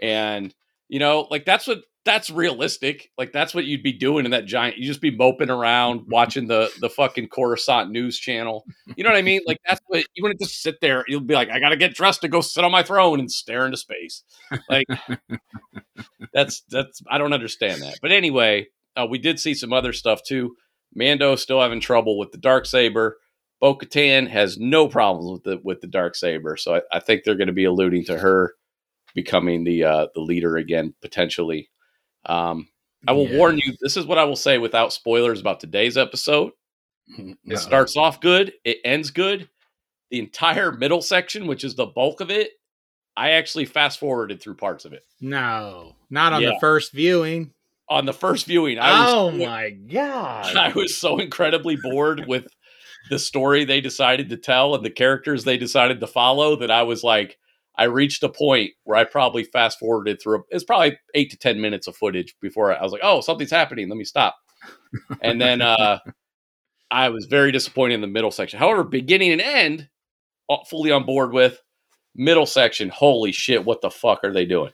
and 0.00 0.52
you 0.88 0.98
know, 0.98 1.28
like 1.30 1.44
that's 1.44 1.66
what 1.68 1.82
that's 2.06 2.30
realistic. 2.30 3.10
Like 3.18 3.32
that's 3.32 3.54
what 3.54 3.66
you'd 3.66 3.82
be 3.82 3.92
doing 3.92 4.24
in 4.24 4.30
that 4.30 4.46
giant. 4.46 4.78
You 4.78 4.86
just 4.86 5.02
be 5.02 5.14
moping 5.14 5.50
around 5.50 6.02
watching 6.08 6.46
the 6.46 6.70
the 6.80 6.88
fucking 6.88 7.28
Coruscant 7.28 7.90
news 7.90 8.18
channel. 8.18 8.64
You 8.96 9.04
know 9.04 9.10
what 9.10 9.18
I 9.18 9.22
mean? 9.22 9.40
Like 9.46 9.58
that's 9.66 9.80
what 9.88 10.04
you 10.14 10.22
wouldn't 10.22 10.40
just 10.40 10.62
sit 10.62 10.80
there. 10.80 11.04
You'll 11.08 11.20
be 11.20 11.34
like, 11.34 11.50
I 11.50 11.60
got 11.60 11.70
to 11.70 11.76
get 11.76 11.94
dressed 11.94 12.22
to 12.22 12.28
go 12.28 12.40
sit 12.40 12.64
on 12.64 12.72
my 12.72 12.82
throne 12.82 13.20
and 13.20 13.30
stare 13.30 13.66
into 13.66 13.76
space. 13.76 14.22
Like 14.70 14.86
that's 16.32 16.62
that's 16.70 17.02
I 17.10 17.18
don't 17.18 17.34
understand 17.34 17.82
that. 17.82 17.98
But 18.00 18.12
anyway, 18.12 18.68
uh, 18.96 19.06
we 19.10 19.18
did 19.18 19.38
see 19.38 19.52
some 19.52 19.72
other 19.72 19.92
stuff 19.92 20.22
too. 20.26 20.54
Mando 20.94 21.36
still 21.36 21.60
having 21.60 21.80
trouble 21.80 22.18
with 22.18 22.32
the 22.32 22.38
dark 22.38 22.64
saber. 22.64 23.18
Bo 23.60 23.76
Katan 23.76 24.28
has 24.28 24.58
no 24.58 24.86
problems 24.86 25.32
with 25.32 25.42
the 25.42 25.60
with 25.64 25.80
the 25.80 25.86
dark 25.86 26.14
saber, 26.14 26.56
so 26.56 26.76
I, 26.76 26.82
I 26.92 27.00
think 27.00 27.24
they're 27.24 27.36
going 27.36 27.48
to 27.48 27.52
be 27.52 27.64
alluding 27.64 28.04
to 28.04 28.18
her 28.18 28.54
becoming 29.14 29.64
the 29.64 29.82
uh, 29.82 30.06
the 30.14 30.20
leader 30.20 30.56
again 30.56 30.94
potentially. 31.02 31.68
Um, 32.26 32.68
I 33.08 33.12
will 33.12 33.28
Yeah. 33.28 33.36
warn 33.36 33.58
you. 33.58 33.74
This 33.80 33.96
is 33.96 34.04
what 34.06 34.18
I 34.18 34.24
will 34.24 34.36
say 34.36 34.58
without 34.58 34.92
spoilers 34.92 35.40
about 35.40 35.60
today's 35.60 35.96
episode. 35.96 36.52
It 37.44 37.58
starts 37.58 37.96
off 37.96 38.20
good, 38.20 38.52
it 38.64 38.78
ends 38.84 39.10
good. 39.10 39.48
The 40.10 40.18
entire 40.18 40.72
middle 40.72 41.02
section, 41.02 41.46
which 41.46 41.62
is 41.64 41.74
the 41.74 41.86
bulk 41.86 42.20
of 42.20 42.30
it, 42.30 42.50
I 43.16 43.30
actually 43.32 43.64
fast 43.64 43.98
forwarded 43.98 44.40
through 44.40 44.56
parts 44.56 44.84
of 44.84 44.92
it. 44.92 45.04
no, 45.20 45.94
not 46.10 46.32
on 46.32 46.42
Yeah. 46.42 46.50
the 46.50 46.58
first 46.60 46.92
viewing. 46.92 47.52
On 47.88 48.04
the 48.04 48.12
first 48.12 48.46
viewing, 48.46 48.78
I 48.80 48.90
was 48.90 49.10
oh 49.14 49.30
my 49.30 49.70
god! 49.70 50.56
I 50.56 50.72
was 50.72 50.96
so 50.96 51.18
incredibly 51.18 51.76
bored 51.76 52.26
with 52.26 52.46
the 53.10 53.18
story 53.20 53.64
they 53.64 53.80
decided 53.80 54.28
to 54.30 54.36
tell 54.36 54.74
and 54.74 54.84
the 54.84 54.90
characters 54.90 55.44
they 55.44 55.56
decided 55.56 56.00
to 56.00 56.06
follow 56.08 56.56
that 56.56 56.70
I 56.72 56.82
was 56.82 57.04
like, 57.04 57.38
I 57.78 57.84
reached 57.84 58.22
a 58.22 58.28
point 58.28 58.72
where 58.84 58.96
I 58.98 59.04
probably 59.04 59.44
fast 59.44 59.78
forwarded 59.78 60.20
through. 60.20 60.44
It's 60.50 60.64
probably 60.64 60.98
eight 61.14 61.30
to 61.30 61.36
ten 61.36 61.60
minutes 61.60 61.86
of 61.86 61.96
footage 61.96 62.34
before 62.40 62.72
I 62.76 62.82
was 62.82 62.92
like, 62.92 63.02
oh, 63.04 63.20
something's 63.20 63.50
happening. 63.50 63.88
Let 63.88 63.98
me 63.98 64.04
stop. 64.04 64.36
And 65.20 65.40
then 65.40 65.60
uh, 65.62 65.98
I 66.90 67.10
was 67.10 67.26
very 67.26 67.52
disappointed 67.52 67.94
in 67.94 68.00
the 68.00 68.06
middle 68.06 68.30
section. 68.30 68.58
However, 68.58 68.82
beginning 68.84 69.32
and 69.32 69.40
end, 69.40 69.88
fully 70.68 70.90
on 70.90 71.04
board 71.04 71.32
with. 71.32 71.60
Middle 72.18 72.46
section, 72.46 72.88
holy 72.88 73.30
shit, 73.30 73.66
what 73.66 73.82
the 73.82 73.90
fuck 73.90 74.24
are 74.24 74.32
they 74.32 74.46
doing? 74.46 74.72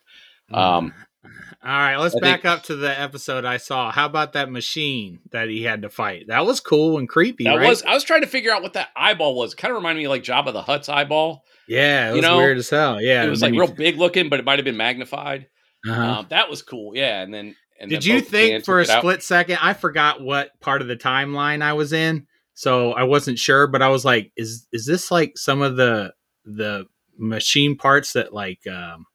Um, 0.55 0.95
All 1.25 1.29
right, 1.65 1.97
let's 1.97 2.15
I 2.15 2.21
back 2.21 2.43
think- 2.43 2.55
up 2.55 2.63
to 2.67 2.77
the 2.77 3.01
episode 3.01 3.45
I 3.45 3.57
saw. 3.57 3.91
How 3.91 4.07
about 4.07 4.35
that 4.35 4.49
machine 4.49 5.19
that 5.33 5.49
he 5.49 5.65
had 5.65 5.83
to 5.83 5.89
fight? 5.89 6.29
That 6.29 6.47
was 6.47 6.61
cool 6.61 6.99
and 6.99 7.09
creepy, 7.09 7.43
that 7.43 7.55
right? 7.57 7.69
was 7.69 7.83
I 7.83 7.95
was 7.95 8.05
trying 8.05 8.21
to 8.21 8.29
figure 8.29 8.53
out 8.53 8.63
what 8.63 8.75
that 8.75 8.91
eyeball 8.95 9.35
was. 9.35 9.55
It 9.55 9.57
kind 9.57 9.73
of 9.73 9.77
reminded 9.77 9.99
me 10.03 10.05
of 10.05 10.11
like 10.11 10.23
Jabba 10.23 10.53
the 10.53 10.63
Hutt's 10.63 10.89
eyeball. 10.89 11.43
Yeah, 11.69 12.09
it 12.09 12.11
you 12.11 12.17
was 12.17 12.23
know, 12.23 12.37
weird 12.39 12.59
as 12.59 12.71
hell. 12.71 13.01
Yeah, 13.01 13.25
it 13.25 13.31
was 13.31 13.43
like 13.43 13.53
real 13.53 13.67
big 13.73 13.97
looking, 13.99 14.29
but 14.29 14.39
it 14.41 14.45
might 14.45 14.59
have 14.59 14.65
been 14.65 14.77
magnified. 14.77 15.47
uh-huh. 15.89 16.03
Um, 16.21 16.27
that 16.31 16.49
was 16.51 16.63
cool. 16.63 16.95
Yeah, 16.97 17.23
and 17.23 17.33
then 17.33 17.57
and 17.81 17.91
Did 17.91 18.03
then 18.03 18.11
you 18.11 18.21
think 18.21 18.65
for 18.65 18.81
a 18.81 18.85
took 18.85 18.91
it 18.91 18.97
out. 18.97 19.01
split 19.01 19.23
second? 19.23 19.59
I 19.61 19.73
forgot 19.75 20.21
what 20.21 20.51
part 20.61 20.83
of 20.83 20.89
the 20.89 20.97
timeline 20.97 21.63
I 21.63 21.73
was 21.73 21.93
in, 21.93 22.27
so 22.55 22.93
I 22.93 23.05
wasn't 23.05 23.39
sure. 23.39 23.67
But 23.67 23.83
I 23.83 23.89
was 23.89 24.05
like, 24.05 24.33
"Is 24.37 24.67
is 24.73 24.87
this 24.87 25.11
like 25.11 25.37
some 25.37 25.63
of 25.63 25.77
the 25.77 26.13
the 26.45 26.87
machine 27.19 27.77
parts 27.77 28.13
that 28.15 28.33
like 28.33 28.61
um, 28.67 29.07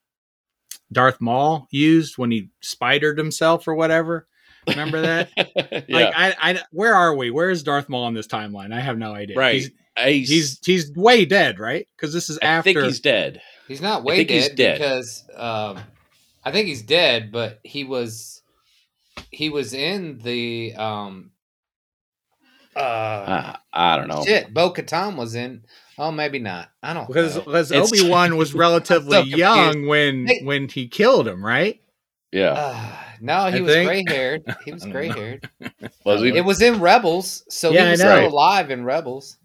Darth 0.91 1.19
Maul 1.21 1.67
used 1.71 2.17
when 2.17 2.31
he 2.31 2.49
spidered 2.61 3.17
himself 3.17 3.67
or 3.67 3.75
whatever?" 3.75 4.27
Remember 4.67 4.99
that? 4.99 5.29
yeah, 5.37 5.81
Like, 5.87 6.13
I, 6.13 6.35
I, 6.41 6.61
where 6.71 6.93
are 6.93 7.15
we? 7.15 7.31
Where 7.31 7.49
is 7.49 7.63
Darth 7.63 7.87
Maul 7.87 8.05
in 8.09 8.13
this 8.13 8.27
timeline? 8.27 8.73
I 8.73 8.81
have 8.81 8.97
no 8.97 9.13
idea. 9.13 9.37
Right. 9.37 9.53
He's 9.53 9.71
he's, 9.97 10.29
he's 10.29 10.59
he's 10.65 10.91
way 10.95 11.25
dead, 11.25 11.59
right? 11.59 11.87
Because 11.95 12.13
this 12.13 12.29
is 12.29 12.37
I 12.41 12.45
after. 12.45 12.73
think 12.73 12.85
he's 12.85 12.99
dead. 12.99 13.41
He's 13.67 13.81
not 13.81 14.01
I 14.01 14.03
way 14.05 14.15
think 14.17 14.29
dead, 14.29 14.35
he's 14.35 14.49
dead. 14.49 14.77
because 14.79 15.23
um, 15.35 15.79
I 16.45 16.51
think 16.51 16.67
he's 16.67 16.81
dead, 16.81 17.31
but 17.31 17.59
he 17.63 17.83
was 17.83 18.41
he 19.31 19.49
was 19.49 19.73
in 19.73 20.19
the 20.19 20.73
um 20.75 21.31
uh 22.75 22.79
Uh, 22.79 23.55
I 23.73 23.97
don't 23.97 24.07
know. 24.07 24.23
shit. 24.23 24.53
Bo 24.53 24.71
Katan 24.71 25.15
was 25.15 25.35
in. 25.35 25.63
Oh, 25.97 26.11
maybe 26.11 26.37
not. 26.39 26.69
I 26.83 26.93
don't 26.93 27.07
because 27.07 27.35
know. 27.35 27.41
because 27.43 27.71
Obi 27.71 28.07
Wan 28.09 28.37
was 28.37 28.53
relatively 28.53 29.17
so 29.17 29.23
young 29.23 29.87
when 29.87 30.27
Hey. 30.27 30.41
when 30.43 30.69
he 30.69 30.87
killed 30.87 31.27
him, 31.27 31.43
right? 31.43 31.81
Yeah, 32.31 32.51
Uh, 32.51 32.95
no, 33.21 33.49
he 33.49 33.57
I 33.57 33.61
was 33.61 33.73
gray 33.73 34.03
haired. 34.07 34.43
He 34.65 34.73
was 34.73 34.85
gray 34.91 35.07
haired. 35.07 35.49
was 36.05 36.21
he? 36.21 36.35
It 36.35 36.43
was 36.45 36.61
in 36.61 36.81
Rebels, 36.81 37.43
so 37.49 37.71
Yeah, 37.71 37.85
he 37.85 37.91
was 37.91 37.99
still 38.01 38.27
alive 38.27 38.69
in 38.69 38.83
Rebels. 38.83 39.37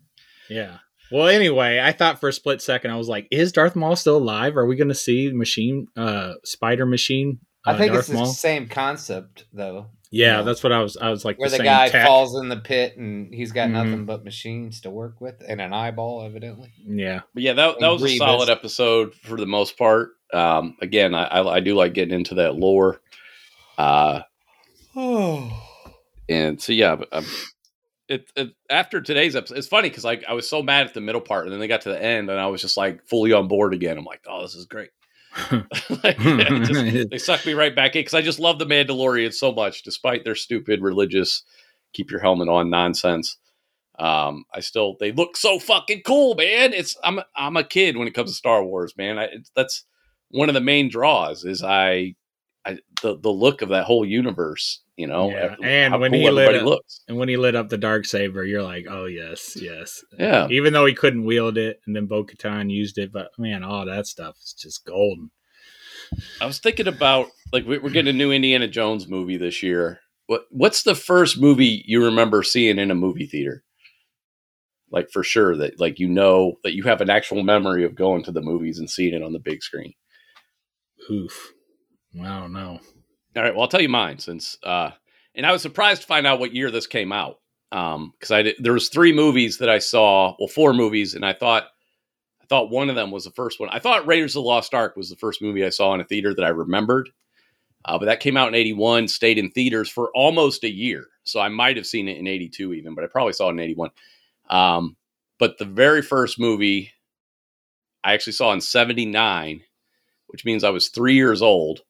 Yeah. 0.52 0.78
Well, 1.10 1.28
anyway, 1.28 1.78
I 1.78 1.92
thought 1.92 2.20
for 2.20 2.28
a 2.28 2.32
split 2.32 2.62
second 2.62 2.90
I 2.90 2.96
was 2.96 3.08
like, 3.08 3.28
"Is 3.30 3.52
Darth 3.52 3.76
Maul 3.76 3.96
still 3.96 4.16
alive? 4.16 4.56
Are 4.56 4.66
we 4.66 4.76
going 4.76 4.88
to 4.88 4.94
see 4.94 5.30
Machine, 5.32 5.86
uh, 5.96 6.34
Spider 6.44 6.86
Machine? 6.86 7.38
I 7.66 7.72
uh, 7.72 7.78
think 7.78 7.92
Darth 7.92 8.08
it's 8.08 8.18
the 8.18 8.26
same 8.26 8.66
concept 8.66 9.44
though. 9.52 9.88
Yeah, 10.10 10.38
Yeah. 10.38 10.42
that's 10.42 10.62
what 10.62 10.72
I 10.72 10.82
was. 10.82 10.96
I 10.96 11.10
was 11.10 11.24
like, 11.24 11.38
where 11.38 11.48
the, 11.50 11.56
same 11.56 11.64
guy 11.64 11.88
tech. 11.88 12.06
falls 12.06 12.34
in 12.36 12.48
the 12.48 12.56
pit 12.56 12.96
and 12.96 13.32
he's 13.32 13.52
got 13.52 13.68
Mhm. 13.68 13.72
nothing 13.72 14.04
but 14.06 14.24
machines 14.24 14.80
to 14.82 14.90
work 14.90 15.20
with 15.20 15.42
and 15.46 15.60
an 15.60 15.72
eyeball, 15.72 16.22
evidently. 16.24 16.72
Yeah, 16.86 17.20
But 17.34 17.42
yeah, 17.42 17.52
that 17.54 17.78
that 17.80 17.88
was 17.88 18.02
a 18.04 18.16
solid 18.16 18.48
episode 18.50 19.14
for 19.14 19.36
the 19.36 19.46
most 19.46 19.76
part. 19.78 20.10
Um, 20.32 20.76
again, 20.80 21.14
I, 21.14 21.24
I 21.24 21.54
I 21.56 21.60
do 21.60 21.74
like 21.74 21.92
getting 21.94 22.14
into 22.14 22.34
that 22.36 22.56
lore. 22.56 23.00
Uh, 23.78 24.22
Oh, 24.96 25.50
and 26.28 26.60
so 26.60 26.72
yeah, 26.72 26.96
but, 26.96 27.08
um, 27.12 27.26
it, 28.12 28.33
it 28.37 28.55
after 28.70 29.01
today's 29.01 29.35
episode, 29.37 29.59
it's 29.59 29.66
funny 29.68 29.88
because 29.88 30.05
like 30.05 30.25
I 30.29 30.35
was 30.35 30.48
so 30.48 30.62
mad 30.62 30.87
at 30.87 30.94
the 30.94 31.01
middle 31.01 31.20
part, 31.20 31.44
and 31.44 31.53
then 31.53 31.61
they 31.61 31.68
got 31.68 31.83
to 31.83 31.88
the 31.90 32.03
end, 32.03 32.31
and 32.31 32.38
I 32.38 32.46
was 32.46 32.61
just 32.61 32.77
like 32.77 33.05
fully 33.07 33.33
on 33.33 33.48
board 33.48 33.75
again. 33.75 33.98
I'm 33.98 34.05
like, 34.05 34.22
oh, 34.29 34.42
this 34.42 34.55
is 34.55 34.66
great. 34.66 34.90
Like, 36.03 36.18
yeah, 36.22 36.59
just- 36.64 37.11
they 37.11 37.18
sucked 37.18 37.46
me 37.46 37.55
right 37.55 37.75
back 37.75 37.94
in 37.96 38.01
because 38.01 38.14
I 38.14 38.22
just 38.22 38.38
love 38.38 38.59
the 38.59 38.66
Mandalorian 38.66 39.33
so 39.33 39.53
much, 39.53 39.83
despite 39.83 40.25
their 40.25 40.35
stupid 40.35 40.83
religious 40.83 41.42
keep 41.92 42.11
your 42.11 42.20
helmet 42.20 42.48
on 42.48 42.70
nonsense. 42.70 43.38
Um, 43.98 44.44
I 44.55 44.61
still 44.61 44.96
they 44.98 45.12
look 45.12 45.37
so 45.37 45.59
fucking 45.59 46.03
cool, 46.07 46.35
man. 46.35 46.72
It's 46.72 46.96
I'm 47.05 47.20
I'm 47.37 47.57
a 47.57 47.64
kid 47.64 47.96
when 47.96 48.09
it 48.09 48.14
comes 48.14 48.31
to 48.31 48.37
Star 48.37 48.64
Wars, 48.64 48.94
man. 48.96 49.18
I, 49.18 49.29
that's 49.55 49.85
one 50.31 50.48
of 50.48 50.55
the 50.55 50.61
main 50.61 50.88
draws 50.88 51.44
is 51.44 51.62
I, 51.62 52.14
I 52.64 52.79
the 53.03 53.18
the 53.18 53.31
look 53.31 53.62
of 53.62 53.70
that 53.70 53.85
whole 53.85 54.05
universe. 54.05 54.81
You 54.96 55.07
know, 55.07 55.31
Yeah, 55.31 55.57
and 55.62 55.98
when 56.01 56.12
cool 56.12 56.20
he 56.20 56.31
lit 56.31 56.55
up- 56.55 56.64
looks. 56.64 57.01
and 57.09 57.16
when 57.16 57.29
he 57.29 57.37
lit 57.37 57.57
up 57.57 57.70
the 57.70 57.79
dark 57.79 58.05
saber, 58.05 58.44
you're 58.44 58.62
like, 58.62 58.87
"Oh 58.88 59.07
yes, 59.07 59.57
yes." 59.61 60.05
Yeah, 60.18 60.46
Even 60.51 60.72
though 60.75 60.85
he 60.87 60.94
couldn't 60.94 61.25
wield 61.25 61.57
it, 61.59 61.81
and 61.87 61.96
then 61.96 62.07
Bo 62.07 62.25
Katan 62.25 62.70
used 62.70 62.98
it, 62.98 63.11
but 63.11 63.31
man, 63.38 63.64
all 63.64 63.87
that 63.87 64.07
stuff 64.07 64.37
is 64.37 64.53
just 64.57 64.85
golden. 64.85 65.31
I 66.40 66.46
was 66.46 66.59
thinking 66.59 66.87
about 66.88 67.29
like 67.53 67.66
we- 67.66 67.79
we're 67.79 67.88
getting 67.90 68.14
a 68.14 68.16
new 68.18 68.31
Indiana 68.33 68.68
Jones 68.68 69.09
movie 69.09 69.38
this 69.38 69.62
year. 69.62 70.01
What 70.27 70.44
what's 70.51 70.83
the 70.83 70.94
first 70.94 71.40
movie 71.40 71.83
you 71.87 72.05
remember 72.05 72.42
seeing 72.42 72.79
in 72.79 72.90
a 72.90 72.94
movie 72.94 73.27
theater? 73.27 73.64
Like 74.90 75.09
for 75.11 75.25
sure 75.25 75.57
that 75.57 75.81
like 75.81 75.98
you 75.98 76.07
know 76.09 76.59
that 76.64 76.75
you 76.75 76.83
have 76.85 77.01
an 77.01 77.09
actual 77.11 77.42
memory 77.42 77.85
of 77.85 77.94
going 77.94 78.22
to 78.25 78.31
the 78.33 78.42
movies 78.42 78.79
and 78.79 78.88
seeing 78.90 79.14
it 79.14 79.22
on 79.22 79.33
the 79.33 79.38
big 79.40 79.62
screen. 79.62 79.94
Oof. 81.11 81.55
I 82.20 82.40
don't 82.40 82.53
know. 82.53 82.81
All 83.37 83.42
right, 83.42 83.55
well 83.55 83.62
I'll 83.62 83.68
tell 83.68 83.83
you 83.83 83.88
mine 83.88 84.18
since 84.18 84.59
uh 84.62 84.90
and 85.35 85.46
I 85.46 85.53
was 85.53 85.62
surprised 85.62 86.03
to 86.03 86.07
find 86.07 86.27
out 86.27 86.40
what 86.40 86.55
year 86.55 86.70
this 86.70 86.87
came 86.87 87.12
out. 87.12 87.40
Um 87.70 88.12
cuz 88.20 88.31
I 88.31 88.42
did, 88.42 88.57
there 88.59 88.72
was 88.72 88.88
three 88.88 89.12
movies 89.12 89.59
that 89.59 89.68
I 89.68 89.79
saw, 89.79 90.37
well 90.38 90.48
four 90.48 90.75
movies 90.75 91.14
and 91.14 91.25
I 91.25 91.33
thought 91.33 91.68
I 92.42 92.46
thought 92.46 92.70
one 92.70 92.90
of 92.90 92.96
them 92.96 93.11
was 93.11 93.25
the 93.25 93.31
first 93.31 93.61
one. 93.61 93.70
I 93.70 93.79
thought 93.79 94.07
Raiders 94.07 94.37
of 94.37 94.42
the 94.42 94.48
Lost 94.48 94.75
Ark 94.75 94.96
was 94.96 95.09
the 95.09 95.16
first 95.16 95.40
movie 95.40 95.64
I 95.64 95.70
saw 95.70 95.94
in 95.94 96.01
a 96.01 96.05
theater 96.05 96.35
that 96.35 96.44
I 96.44 96.48
remembered. 96.48 97.11
Uh, 97.85 97.98
but 97.98 98.05
that 98.05 98.20
came 98.20 98.37
out 98.37 98.46
in 98.46 98.55
81, 98.55 99.09
stayed 99.09 99.38
in 99.38 99.51
theaters 99.51 99.88
for 99.88 100.11
almost 100.14 100.62
a 100.62 100.70
year. 100.70 101.07
So 101.25 101.40
I 101.40 101.48
might 101.48 101.77
have 101.77 101.87
seen 101.87 102.07
it 102.09 102.16
in 102.16 102.29
82 102.29 102.75
even, 102.75 102.94
but 102.94 103.03
I 103.03 103.09
probably 103.09 103.33
saw 103.33 103.48
it 103.48 103.53
in 103.53 103.61
81. 103.61 103.90
Um, 104.51 104.96
but 105.38 105.59
the 105.59 105.64
very 105.64 106.03
first 106.03 106.38
movie 106.38 106.92
I 108.05 108.12
actually 108.12 108.35
saw 108.35 108.53
in 108.53 108.61
79 108.61 109.62
which 110.33 110.44
means 110.46 110.64
I 110.64 110.70
was 110.70 110.88
three 110.88 111.14
years 111.14 111.42
old, 111.42 111.83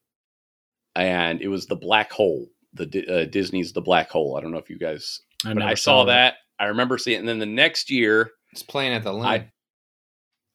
and 0.95 1.41
it 1.41 1.47
was 1.47 1.65
the 1.65 1.75
Black 1.75 2.11
Hole. 2.11 2.47
The 2.73 3.05
uh, 3.07 3.25
Disney's 3.25 3.73
The 3.73 3.81
Black 3.81 4.09
Hole. 4.09 4.35
I 4.37 4.41
don't 4.41 4.51
know 4.51 4.57
if 4.57 4.69
you 4.69 4.77
guys, 4.79 5.21
but 5.43 5.61
I 5.61 5.75
saw 5.75 6.05
that. 6.05 6.35
I 6.59 6.65
remember 6.65 6.97
seeing, 6.97 7.17
it. 7.17 7.19
and 7.19 7.27
then 7.27 7.39
the 7.39 7.45
next 7.45 7.89
year, 7.91 8.31
It's 8.51 8.63
playing 8.63 8.93
at 8.93 9.03
the 9.03 9.11
line. 9.13 9.51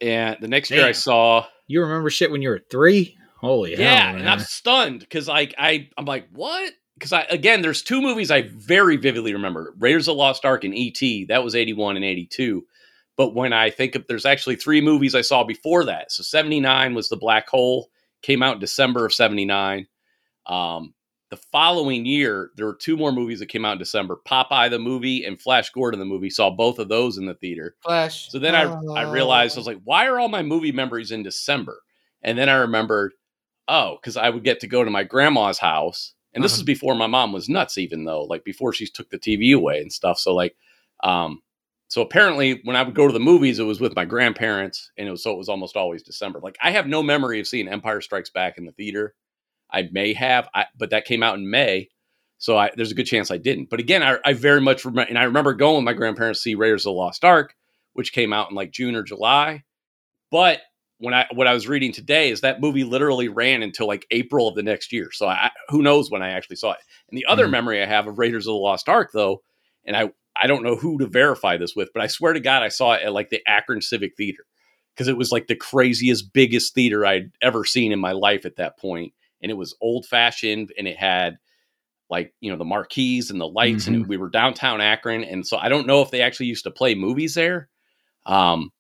And 0.00 0.36
the 0.40 0.48
next 0.48 0.70
year 0.70 0.86
I 0.86 0.92
saw 0.92 1.46
You 1.66 1.82
remember 1.82 2.08
shit 2.10 2.30
when 2.30 2.42
you 2.42 2.50
were 2.50 2.60
three? 2.70 3.16
Holy 3.40 3.74
hell, 3.76 3.80
yeah, 3.80 4.12
man. 4.12 4.20
and 4.20 4.28
I'm 4.28 4.40
stunned 4.40 5.00
because 5.00 5.28
like 5.28 5.54
I 5.58 5.88
I'm 5.96 6.04
like 6.06 6.28
what? 6.32 6.72
Because 6.94 7.12
I 7.12 7.22
again, 7.30 7.62
there's 7.62 7.82
two 7.82 8.00
movies 8.00 8.30
I 8.32 8.42
very 8.42 8.96
vividly 8.96 9.32
remember: 9.32 9.74
Raiders 9.78 10.08
of 10.08 10.14
the 10.14 10.18
Lost 10.18 10.44
Ark 10.44 10.64
and 10.64 10.74
E.T. 10.74 11.26
That 11.26 11.44
was 11.44 11.54
81 11.54 11.94
and 11.96 12.04
82. 12.04 12.64
But 13.16 13.34
when 13.34 13.52
I 13.52 13.70
think 13.70 13.94
of, 13.94 14.06
there's 14.08 14.26
actually 14.26 14.56
three 14.56 14.80
movies 14.80 15.14
I 15.14 15.20
saw 15.20 15.44
before 15.44 15.84
that. 15.84 16.10
So 16.10 16.22
79 16.24 16.94
was 16.94 17.08
The 17.08 17.16
Black 17.16 17.48
Hole, 17.48 17.90
came 18.22 18.42
out 18.42 18.54
in 18.54 18.60
December 18.60 19.04
of 19.06 19.12
79. 19.12 19.86
Um, 20.48 20.94
the 21.30 21.36
following 21.36 22.06
year, 22.06 22.50
there 22.56 22.66
were 22.66 22.74
two 22.74 22.96
more 22.96 23.12
movies 23.12 23.38
that 23.40 23.46
came 23.46 23.64
out 23.64 23.72
in 23.72 23.78
December: 23.78 24.18
Popeye 24.26 24.70
the 24.70 24.78
movie 24.78 25.24
and 25.24 25.40
Flash 25.40 25.70
Gordon 25.70 26.00
the 26.00 26.06
movie. 26.06 26.30
Saw 26.30 26.50
both 26.50 26.78
of 26.78 26.88
those 26.88 27.18
in 27.18 27.26
the 27.26 27.34
theater. 27.34 27.76
Flash. 27.82 28.30
So 28.30 28.38
then 28.38 28.54
I 28.54 28.62
I 28.96 29.02
realized 29.02 29.56
I 29.56 29.60
was 29.60 29.66
like, 29.66 29.80
why 29.84 30.06
are 30.06 30.18
all 30.18 30.28
my 30.28 30.42
movie 30.42 30.72
memories 30.72 31.10
in 31.12 31.22
December? 31.22 31.80
And 32.22 32.36
then 32.38 32.48
I 32.48 32.54
remembered, 32.56 33.12
oh, 33.68 33.96
because 34.00 34.16
I 34.16 34.30
would 34.30 34.44
get 34.44 34.60
to 34.60 34.66
go 34.66 34.84
to 34.84 34.90
my 34.90 35.04
grandma's 35.04 35.58
house, 35.58 36.14
and 36.34 36.42
this 36.42 36.52
Uh-huh. 36.52 36.60
is 36.60 36.64
before 36.64 36.94
my 36.94 37.06
mom 37.06 37.32
was 37.32 37.48
nuts, 37.48 37.78
even 37.78 38.04
though 38.04 38.22
like 38.24 38.44
before 38.44 38.72
she 38.72 38.86
took 38.86 39.10
the 39.10 39.18
TV 39.18 39.52
away 39.52 39.80
and 39.80 39.92
stuff. 39.92 40.18
So 40.18 40.34
like, 40.34 40.56
um, 41.04 41.42
so 41.88 42.02
apparently 42.02 42.60
when 42.64 42.76
I 42.76 42.82
would 42.82 42.94
go 42.94 43.06
to 43.06 43.12
the 43.12 43.20
movies, 43.20 43.58
it 43.58 43.64
was 43.64 43.80
with 43.80 43.94
my 43.96 44.04
grandparents, 44.04 44.90
and 44.98 45.08
it 45.08 45.10
was 45.10 45.22
so 45.22 45.32
it 45.32 45.38
was 45.38 45.48
almost 45.48 45.76
always 45.76 46.02
December. 46.02 46.40
Like 46.42 46.56
I 46.62 46.70
have 46.70 46.86
no 46.86 47.02
memory 47.02 47.40
of 47.40 47.46
seeing 47.46 47.68
Empire 47.68 48.00
Strikes 48.00 48.30
Back 48.30 48.58
in 48.58 48.64
the 48.64 48.72
theater. 48.72 49.14
I 49.72 49.88
may 49.92 50.12
have, 50.14 50.48
I, 50.54 50.66
but 50.76 50.90
that 50.90 51.04
came 51.04 51.22
out 51.22 51.36
in 51.36 51.50
May. 51.50 51.88
So 52.38 52.56
I, 52.56 52.70
there's 52.76 52.92
a 52.92 52.94
good 52.94 53.06
chance 53.06 53.30
I 53.30 53.36
didn't. 53.38 53.68
But 53.70 53.80
again, 53.80 54.02
I, 54.02 54.18
I 54.24 54.32
very 54.32 54.60
much 54.60 54.84
remember, 54.84 55.08
and 55.08 55.18
I 55.18 55.24
remember 55.24 55.54
going 55.54 55.76
with 55.76 55.84
my 55.84 55.92
grandparents 55.92 56.40
to 56.40 56.42
see 56.42 56.54
Raiders 56.54 56.82
of 56.86 56.90
the 56.90 56.98
Lost 56.98 57.24
Ark, 57.24 57.54
which 57.94 58.12
came 58.12 58.32
out 58.32 58.50
in 58.50 58.56
like 58.56 58.70
June 58.70 58.94
or 58.94 59.02
July. 59.02 59.64
But 60.30 60.60
when 60.98 61.14
I 61.14 61.26
what 61.32 61.46
I 61.46 61.54
was 61.54 61.68
reading 61.68 61.92
today 61.92 62.30
is 62.30 62.40
that 62.40 62.60
movie 62.60 62.84
literally 62.84 63.28
ran 63.28 63.62
until 63.62 63.86
like 63.86 64.06
April 64.10 64.48
of 64.48 64.54
the 64.54 64.62
next 64.62 64.92
year. 64.92 65.10
So 65.12 65.26
I, 65.28 65.50
who 65.68 65.82
knows 65.82 66.10
when 66.10 66.22
I 66.22 66.30
actually 66.30 66.56
saw 66.56 66.72
it. 66.72 66.78
And 67.10 67.16
the 67.18 67.26
other 67.26 67.46
Mhm. 67.46 67.52
memory 67.52 67.82
I 67.82 67.86
have 67.86 68.06
of 68.06 68.18
Raiders 68.18 68.46
of 68.46 68.52
the 68.52 68.58
Lost 68.58 68.88
Ark, 68.88 69.10
though, 69.12 69.42
and 69.84 69.96
I 69.96 70.10
I 70.40 70.46
don't 70.46 70.62
know 70.62 70.76
who 70.76 70.98
to 70.98 71.06
verify 71.06 71.56
this 71.56 71.74
with, 71.74 71.90
but 71.92 72.02
I 72.02 72.06
swear 72.06 72.32
to 72.32 72.40
God, 72.40 72.62
I 72.62 72.68
saw 72.68 72.92
it 72.92 73.02
at 73.02 73.12
like 73.12 73.30
the 73.30 73.42
Akron 73.48 73.80
Civic 73.80 74.16
Theater 74.16 74.44
because 74.94 75.08
it 75.08 75.16
was 75.16 75.32
like 75.32 75.46
the 75.48 75.56
craziest, 75.56 76.32
biggest 76.32 76.74
theater 76.74 77.04
I'd 77.04 77.30
ever 77.42 77.64
seen 77.64 77.90
in 77.90 77.98
my 77.98 78.12
life 78.12 78.44
at 78.46 78.56
that 78.56 78.78
point, 78.78 79.12
and 79.42 79.50
it 79.50 79.54
was 79.54 79.76
old 79.80 80.06
fashioned, 80.06 80.72
and 80.78 80.86
it 80.88 80.96
had 80.96 81.38
like 82.10 82.32
you 82.40 82.50
know 82.50 82.56
the 82.56 82.64
marquees 82.64 83.30
and 83.30 83.40
the 83.40 83.46
lights, 83.48 83.86
and 83.86 84.06
we 84.06 84.16
were 84.16 84.30
downtown 84.30 84.80
Akron, 84.80 85.24
and 85.24 85.46
so 85.46 85.56
I 85.58 85.68
don't 85.68 85.86
know 85.86 86.00
if 86.02 86.10
they 86.10 86.22
actually 86.22 86.46
used 86.46 86.64
to 86.64 86.70
play 86.70 86.94
movies 86.94 87.34
there, 87.34 87.68
um, 88.26 88.70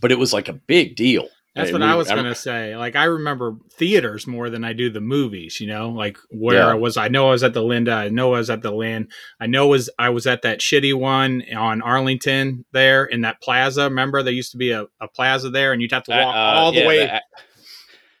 but 0.00 0.10
it 0.12 0.18
was 0.18 0.32
like 0.32 0.48
a 0.48 0.52
big 0.52 0.96
deal. 0.96 1.28
That's 1.54 1.70
what 1.70 1.82
we- 1.82 1.86
I 1.86 1.94
was 1.94 2.10
I- 2.10 2.16
gonna 2.16 2.34
say. 2.34 2.76
Like 2.76 2.96
I 2.96 3.04
remember 3.04 3.54
theaters 3.70 4.26
more 4.26 4.50
than 4.50 4.64
I 4.64 4.72
do 4.72 4.90
the 4.90 5.00
movies. 5.00 5.60
You 5.60 5.68
know, 5.68 5.90
like 5.90 6.18
where 6.32 6.56
Yeah. 6.58 6.66
I 6.70 6.74
was. 6.74 6.96
I 6.96 7.06
know 7.06 7.28
I 7.28 7.30
was 7.30 7.44
at 7.44 7.54
the 7.54 7.62
Linda. 7.62 7.92
I 7.92 8.08
know 8.08 8.34
I 8.34 8.38
was 8.38 8.50
at 8.50 8.62
the 8.62 8.72
Lynn. 8.72 9.06
I 9.38 9.46
know 9.46 9.68
was 9.68 9.88
I 9.96 10.08
was 10.08 10.26
at 10.26 10.42
that 10.42 10.58
shitty 10.58 10.94
one 10.94 11.44
on 11.56 11.80
Arlington 11.80 12.64
there 12.72 13.04
in 13.04 13.20
that 13.20 13.40
plaza. 13.40 13.84
Remember 13.84 14.20
there 14.24 14.32
used 14.32 14.50
to 14.50 14.56
be 14.58 14.72
a, 14.72 14.86
a 15.00 15.06
plaza 15.06 15.48
there, 15.48 15.72
and 15.72 15.80
you'd 15.80 15.92
have 15.92 16.02
to 16.04 16.10
walk 16.10 16.34
Uh, 16.34 16.38
all 16.58 16.72
the 16.72 16.80
yeah, 16.80 16.88
way 16.88 17.02
Ac- 17.04 17.20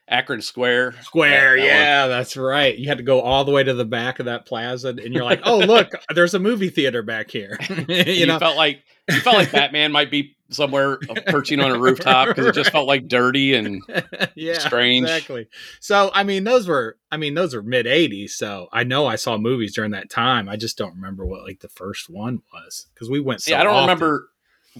Akron 0.08 0.42
Square. 0.42 0.92
square. 1.02 1.56
That- 1.56 1.64
yeah, 1.64 2.06
that's 2.08 2.36
right. 2.36 2.76
You 2.76 2.88
had 2.88 2.98
to 2.98 3.04
go 3.04 3.20
all 3.20 3.44
the 3.44 3.52
way 3.52 3.64
to 3.64 3.74
the 3.74 3.84
back 3.84 4.18
of 4.18 4.26
that 4.26 4.46
plaza, 4.46 4.88
and 4.88 5.14
you're 5.14 5.24
like, 5.24 5.40
oh 5.44 5.58
look, 5.58 5.92
there's 6.14 6.34
a 6.34 6.38
movie 6.38 6.68
theater 6.68 7.02
back 7.02 7.30
here. 7.30 7.58
you 7.88 8.04
you, 8.04 8.26
know, 8.26 8.38
felt 8.38 8.56
like 8.56 8.82
you 9.10 9.20
felt 9.20 9.36
like 9.36 9.52
Batman 9.52 9.92
might 9.92 10.10
be 10.10 10.36
somewhere 10.50 10.98
perching 11.26 11.60
on 11.60 11.70
a 11.70 11.78
rooftop 11.78 12.28
because 12.28 12.46
it 12.46 12.54
just 12.54 12.70
felt 12.70 12.86
like 12.86 13.08
dirty 13.08 13.54
and 13.54 13.82
yeah, 14.34 14.58
strange. 14.58 15.04
Exactly. 15.04 15.48
So 15.80 16.10
I 16.12 16.24
mean, 16.24 16.44
those 16.44 16.68
were 16.68 16.98
I 17.10 17.16
mean 17.16 17.34
those 17.34 17.54
were 17.54 17.62
mid 17.62 17.86
'80s. 17.86 18.30
So 18.30 18.68
I 18.72 18.84
know 18.84 19.06
I 19.06 19.16
saw 19.16 19.38
movies 19.38 19.74
during 19.74 19.92
that 19.92 20.10
time. 20.10 20.48
I 20.48 20.56
just 20.56 20.76
don't 20.76 20.94
remember 20.94 21.26
what 21.26 21.44
like 21.44 21.60
the 21.60 21.68
first 21.68 22.10
one 22.10 22.42
was 22.52 22.86
because 22.94 23.08
we 23.08 23.20
went. 23.20 23.42
So 23.42 23.54
I 23.56 23.64
don't 23.64 23.74
often. 23.74 23.88
remember 23.88 24.28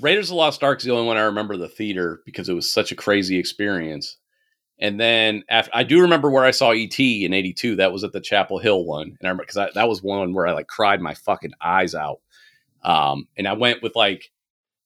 Raiders 0.01 0.27
of 0.27 0.31
the 0.31 0.35
Lost 0.37 0.63
Ark 0.63 0.79
is 0.81 0.85
the 0.85 0.93
only 0.93 1.07
one 1.07 1.17
I 1.17 1.23
remember 1.23 1.57
the 1.57 1.69
theater 1.69 2.21
because 2.25 2.49
it 2.49 2.55
was 2.55 2.71
such 2.71 2.93
a 2.93 2.97
crazy 2.97 3.39
experience. 3.39 4.17
And 4.79 4.99
then 4.99 5.45
after, 5.49 5.71
I 5.73 5.85
do 5.85 6.01
remember 6.03 6.31
where 6.31 6.45
I 6.45 6.51
saw 6.51 6.71
ET 6.73 6.99
in 6.99 7.33
'82. 7.33 7.77
That 7.77 7.93
was 7.93 8.03
at 8.05 8.13
the 8.13 8.21
Chapel 8.21 8.59
Hill 8.59 8.85
one, 8.85 9.07
and 9.07 9.19
I 9.23 9.27
remember 9.29 9.45
because 9.47 9.73
that 9.75 9.89
was 9.89 10.03
one 10.03 10.35
where 10.35 10.47
I 10.47 10.53
like 10.53 10.67
cried 10.67 11.01
my 11.01 11.15
fucking 11.15 11.53
eyes 11.61 11.95
out. 11.95 12.19
Um, 12.83 13.29
and 13.39 13.47
I 13.49 13.53
went 13.55 13.83
with 13.83 13.95
like, 13.97 14.31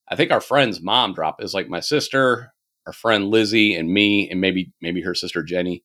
I 0.06 0.14
think 0.14 0.30
our 0.30 0.40
friend's 0.40 0.80
mom 0.80 1.14
dropped. 1.14 1.40
It 1.40 1.44
was 1.44 1.54
like 1.54 1.68
my 1.68 1.80
sister, 1.80 2.52
our 2.86 2.92
friend 2.92 3.28
Lizzie, 3.28 3.74
and 3.74 3.90
me, 3.92 4.28
and 4.30 4.40
maybe 4.40 4.72
maybe 4.80 5.00
her 5.02 5.14
sister 5.14 5.42
Jenny. 5.42 5.82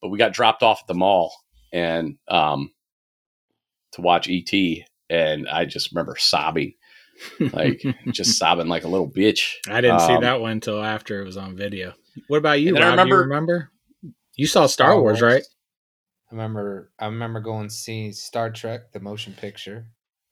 But 0.00 0.08
we 0.08 0.18
got 0.18 0.32
dropped 0.32 0.62
off 0.62 0.80
at 0.82 0.86
the 0.88 0.94
mall 0.94 1.32
and 1.72 2.16
um, 2.28 2.72
to 3.92 4.00
watch 4.00 4.28
ET, 4.30 4.52
and 5.10 5.46
I 5.48 5.66
just 5.66 5.92
remember 5.92 6.16
sobbing 6.18 6.72
like 7.52 7.82
just 8.12 8.38
sobbing 8.38 8.68
like 8.68 8.84
a 8.84 8.88
little 8.88 9.10
bitch. 9.10 9.52
I 9.68 9.80
didn't 9.82 10.00
see 10.00 10.14
Um, 10.14 10.22
that 10.22 10.40
one 10.40 10.52
until 10.52 10.82
after 10.82 11.20
it 11.20 11.24
was 11.26 11.36
on 11.36 11.54
video. 11.54 11.92
What 12.28 12.38
about 12.38 12.60
you? 12.60 12.74
And 12.76 12.84
I 12.84 12.94
Rob? 12.96 13.06
Do 13.06 13.08
you 13.10 13.20
remember- 13.20 13.20
remember? 13.22 13.70
You 14.36 14.46
saw 14.46 14.66
Star 14.66 14.98
Wars, 15.00 15.20
right? 15.20 15.42
I 16.30 16.34
remember. 16.34 16.90
I 16.98 17.06
remember 17.06 17.40
going 17.40 17.68
to 17.68 17.74
see 17.74 18.12
Star 18.12 18.50
Trek, 18.50 18.92
the 18.92 19.00
motion 19.00 19.34
picture, 19.34 19.88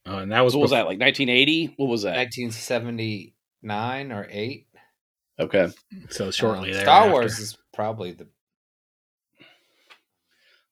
Oh, 0.06 0.18
and 0.18 0.32
that 0.32 0.40
was 0.40 0.54
What 0.56 0.62
was 0.62 0.70
bef- 0.70 0.76
that 0.76 0.86
like 0.86 0.98
1980? 0.98 1.74
What 1.76 1.86
was 1.88 2.02
that? 2.02 2.16
1979 2.16 4.12
or 4.12 4.26
eight. 4.30 4.66
Okay, 5.38 5.68
So 6.10 6.30
shortly 6.30 6.70
Uh, 6.70 6.74
there. 6.74 6.82
Star. 6.84 7.10
Wars 7.10 7.38
is 7.38 7.56
probably 7.72 8.12
the 8.12 8.26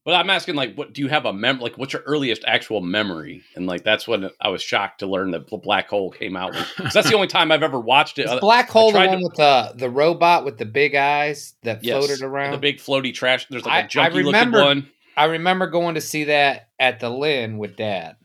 but 0.09 0.15
I'm 0.15 0.31
asking 0.31 0.55
like, 0.55 0.75
what 0.75 0.95
do 0.95 1.03
you 1.03 1.09
have 1.09 1.27
a 1.27 1.35
mem? 1.35 1.59
Like, 1.61 1.77
what's 1.77 1.93
your 1.93 2.01
earliest 2.07 2.43
actual 2.47 2.81
memory? 2.81 3.43
And 3.55 3.67
like, 3.67 3.85
that's 3.85 4.09
when 4.09 4.31
I 4.41 4.49
was 4.49 4.63
shocked 4.63 5.01
to 5.01 5.07
learn 5.07 5.33
that 5.33 5.51
the 5.51 5.59
Black 5.59 5.91
Hole 5.91 6.11
came 6.11 6.35
out. 6.35 6.55
'Cause 6.55 6.95
that's 6.95 7.11
the 7.11 7.15
only 7.15 7.27
time 7.27 7.53
I've 7.53 7.63
ever 7.63 7.79
watched 7.79 8.19
it. 8.19 8.23
Is 8.25 8.41
Black 8.41 8.71
Hole 8.71 8.91
the 8.91 8.99
one 9.01 9.19
to- 9.19 9.23
with 9.23 9.35
the 9.35 9.73
the 9.77 9.91
robot 9.91 10.47
with 10.47 10.57
the 10.57 10.65
big 10.65 10.95
eyes 10.95 11.57
that 11.63 11.85
yes, 11.85 11.99
floated 12.07 12.25
around. 12.25 12.53
the 12.53 12.57
big 12.59 12.79
floaty 12.79 13.13
trash. 13.13 13.47
There's 13.51 13.67
like 13.67 13.75
I- 13.75 13.81
a 13.81 13.85
I 13.85 13.87
junky 13.87 14.13
looking 14.15 14.27
remember- 14.29 14.65
one. 14.65 14.89
I 15.15 15.25
remember 15.27 15.67
going 15.67 15.97
to 15.97 16.01
see 16.01 16.25
that 16.25 16.71
at 16.81 17.01
the 17.01 17.11
Lynn 17.11 17.59
with 17.59 17.77
Dad. 17.77 18.17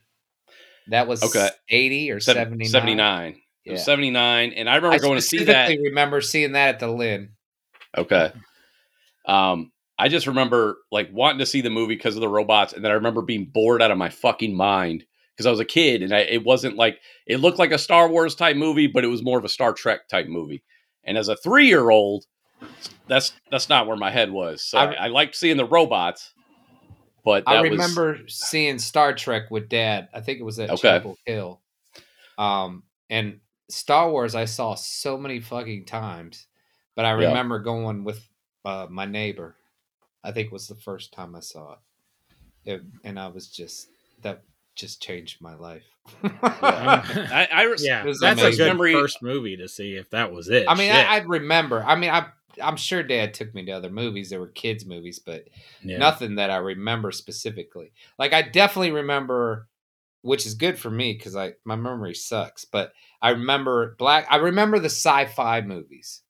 That 0.88 1.06
was 1.06 1.22
Okay. 1.22 1.50
80 1.68 2.10
or 2.12 2.18
Seven- 2.20 2.44
79. 2.44 2.70
79. 2.70 3.40
Yeah. 3.66 3.76
79, 3.76 4.52
and 4.54 4.70
I 4.70 4.76
remember 4.76 4.94
I 4.94 4.98
going 5.00 5.16
to 5.16 5.20
see 5.20 5.36
that. 5.44 5.66
specifically 5.66 5.88
remember 5.90 6.22
seeing 6.22 6.52
that 6.52 6.68
at 6.76 6.78
the 6.80 6.88
Lynn. 6.88 7.32
Okay. 7.94 8.32
Um, 9.26 9.70
I 9.98 10.08
just 10.08 10.26
remember 10.26 10.78
like 10.90 11.08
wanting 11.12 11.38
to 11.38 11.46
see 11.46 11.60
the 11.60 11.70
movie 11.70 11.94
because 11.94 12.14
of 12.16 12.20
the 12.20 12.28
robots, 12.28 12.72
and 12.72 12.84
then 12.84 12.90
I 12.90 12.94
remember 12.94 13.22
being 13.22 13.44
bored 13.46 13.80
out 13.82 13.90
of 13.90 13.98
my 13.98 14.08
fucking 14.08 14.54
mind 14.54 15.04
because 15.32 15.46
I 15.46 15.50
was 15.50 15.60
a 15.60 15.64
kid, 15.64 16.02
and 16.02 16.12
I, 16.12 16.20
it 16.20 16.44
wasn't 16.44 16.76
like 16.76 16.98
it 17.26 17.38
looked 17.40 17.58
like 17.58 17.70
a 17.72 17.78
Star 17.78 18.08
Wars 18.08 18.34
type 18.34 18.56
movie, 18.56 18.86
but 18.88 19.04
it 19.04 19.08
was 19.08 19.22
more 19.22 19.38
of 19.38 19.44
a 19.44 19.48
Star 19.48 19.72
Trek 19.72 20.08
type 20.08 20.26
movie. 20.26 20.62
And 21.04 21.16
as 21.18 21.28
a 21.28 21.36
three 21.36 21.66
year 21.66 21.90
old, 21.90 22.24
that's 23.06 23.32
that's 23.50 23.68
not 23.68 23.86
where 23.86 23.96
my 23.96 24.10
head 24.10 24.30
was. 24.30 24.64
So 24.64 24.78
I, 24.78 24.92
I- 24.94 25.06
liked 25.08 25.36
seeing 25.36 25.56
the 25.56 25.64
robots, 25.64 26.32
but 27.24 27.44
I 27.46 27.60
was 27.60 27.70
remember 27.70 28.20
seeing 28.26 28.78
Star 28.78 29.12
Trek 29.14 29.50
with 29.50 29.68
Dad. 29.68 30.08
I 30.12 30.20
think 30.20 30.40
it 30.40 30.44
was 30.44 30.58
at 30.58 30.70
Okay. 30.70 30.80
Chapel 30.80 31.16
Hill. 31.24 31.60
Um, 32.36 32.82
and 33.10 33.40
Star 33.70 34.10
Wars 34.10 34.34
I 34.34 34.46
saw 34.46 34.74
so 34.74 35.16
many 35.16 35.40
fucking 35.40 35.84
times, 35.86 36.46
but 36.96 37.04
I 37.04 37.10
Yeah. 37.10 37.28
remember 37.28 37.60
going 37.60 38.02
with 38.04 38.26
uh, 38.64 38.86
my 38.90 39.04
neighbor. 39.04 39.56
I 40.24 40.32
think 40.32 40.46
it 40.46 40.52
was 40.52 40.66
the 40.66 40.74
first 40.74 41.12
time 41.12 41.36
I 41.36 41.40
saw 41.40 41.74
it. 41.74 42.72
it 42.72 42.82
and 43.04 43.18
I 43.20 43.28
was 43.28 43.48
just 43.48 43.88
that 44.22 44.42
just 44.74 45.00
changed 45.02 45.40
my 45.40 45.54
life. 45.54 45.84
I, 46.22 47.48
I, 47.52 47.74
yeah, 47.78 48.02
It 48.02 48.06
was 48.06 48.18
that's 48.20 48.42
a 48.42 48.50
good 48.50 48.68
Memory- 48.68 48.92
first 48.92 49.22
movie 49.22 49.56
to 49.58 49.68
see 49.68 49.94
if 49.96 50.10
that 50.10 50.32
was 50.32 50.48
it. 50.48 50.66
I 50.68 50.74
mean, 50.74 50.90
I, 50.90 51.04
I 51.04 51.16
remember. 51.18 51.82
I 51.82 51.94
mean, 51.96 52.10
I 52.10 52.26
I'm 52.62 52.76
sure 52.76 53.02
Dad 53.02 53.34
took 53.34 53.54
me 53.54 53.64
to 53.66 53.72
other 53.72 53.90
movies. 53.90 54.30
There 54.30 54.40
were 54.40 54.48
kids 54.48 54.86
movies, 54.86 55.18
but 55.18 55.44
yeah. 55.82 55.98
nothing 55.98 56.36
that 56.36 56.50
I 56.50 56.56
remember 56.56 57.12
specifically. 57.12 57.92
Like 58.18 58.32
I 58.32 58.42
definitely 58.42 58.92
remember, 58.92 59.68
which 60.22 60.46
is 60.46 60.54
good 60.54 60.78
for 60.78 60.90
me 60.90 61.12
because 61.14 61.36
I 61.36 61.52
my 61.64 61.76
memory 61.76 62.14
sucks. 62.14 62.64
But 62.64 62.92
I 63.20 63.30
remember 63.30 63.94
black. 63.98 64.26
I 64.30 64.36
remember 64.36 64.78
the 64.78 64.86
sci-fi 64.86 65.60
movies. 65.62 66.22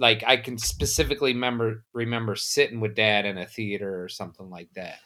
Like 0.00 0.24
I 0.26 0.38
can 0.38 0.56
specifically 0.56 1.34
remember 1.34 1.84
remember 1.92 2.34
sitting 2.34 2.80
with 2.80 2.96
Dad 2.96 3.26
in 3.26 3.36
a 3.36 3.46
theater 3.46 4.02
or 4.02 4.08
something 4.08 4.48
like 4.48 4.70
that. 4.74 4.98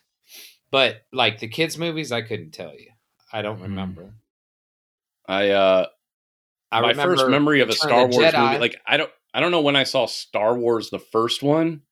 But 0.70 1.02
like 1.12 1.40
the 1.40 1.48
kids 1.48 1.76
movies, 1.76 2.12
I 2.12 2.22
couldn't 2.22 2.52
tell 2.52 2.72
you. 2.72 2.90
I 3.32 3.42
don't 3.42 3.58
Mhm. 3.58 3.62
remember. 3.62 4.14
I 5.26 5.50
uh, 5.50 5.86
I 6.70 6.80
my 6.80 6.90
remember 6.90 7.16
first 7.16 7.28
memory 7.28 7.60
of 7.60 7.70
a 7.70 7.74
Star 7.74 8.04
of 8.04 8.10
Wars 8.10 8.32
Jedi. 8.32 8.38
movie, 8.38 8.58
like 8.58 8.76
I 8.86 8.96
don't, 8.96 9.10
I 9.32 9.40
don't 9.40 9.50
know 9.50 9.62
when 9.62 9.76
I 9.76 9.82
saw 9.82 10.06
Star 10.06 10.56
Wars 10.56 10.90
the 10.90 11.00
first 11.00 11.42
one, 11.42 11.82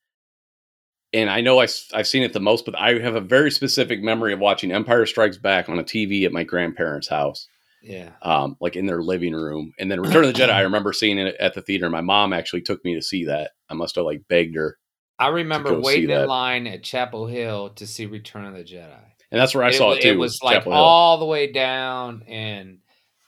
and 1.13 1.29
I 1.29 1.41
know 1.41 1.59
I, 1.61 1.67
I, 1.93 1.99
have 1.99 2.07
seen 2.07 2.23
it 2.23 2.33
the 2.33 2.41
most, 2.41 2.65
but 2.65 2.79
I 2.79 2.99
have 3.01 3.17
a 3.17 3.21
very 3.21 3.51
specific 3.51 4.01
memory 4.01 4.33
of 4.33 4.39
watching 4.39 4.71
Empire 4.71 5.07
Strikes 5.07 5.39
Back 5.39 5.69
on 5.69 5.79
a 5.79 5.85
TV 5.85 6.25
at 6.25 6.33
my 6.33 6.45
grandparents' 6.45 7.09
house, 7.09 7.49
Yeah. 7.83 8.11
um, 8.23 8.57
like 8.61 8.77
in 8.77 8.87
their 8.87 9.03
living 9.03 9.35
room. 9.35 9.73
And 9.79 9.91
then 9.91 10.01
Return 10.01 10.25
of 10.25 10.33
the 10.33 10.39
Jedi, 10.41 10.51
I 10.51 10.61
remember 10.71 10.93
seeing 10.93 11.19
it 11.19 11.35
at 11.41 11.55
the 11.55 11.63
theater. 11.63 11.91
My 11.91 12.01
mom 12.01 12.33
actually 12.33 12.63
took 12.63 12.85
me 12.85 12.95
to 12.95 13.03
see 13.03 13.25
that. 13.27 13.53
I 13.69 13.75
must 13.75 13.97
have 13.97 14.05
like 14.05 14.23
begged 14.29 14.55
her, 14.57 14.79
I 15.23 15.29
remember 15.29 15.79
waiting 15.79 16.11
in 16.11 16.27
line 16.27 16.67
at 16.67 16.83
Chapel 16.83 17.27
Hill 17.29 17.71
to 17.77 17.87
see 17.87 18.07
Return 18.07 18.45
of 18.45 18.55
the 18.55 18.65
Jedi. 18.65 18.99
and 19.31 19.41
that's 19.41 19.55
where 19.55 19.63
I 19.63 19.71
saw 19.71 19.93
it 19.93 20.03
too. 20.03 20.09
It 20.09 20.19
was 20.19 20.41
like 20.43 20.67
all 20.67 21.19
the 21.19 21.27
way 21.27 21.53
down, 21.53 22.25
and 22.27 22.79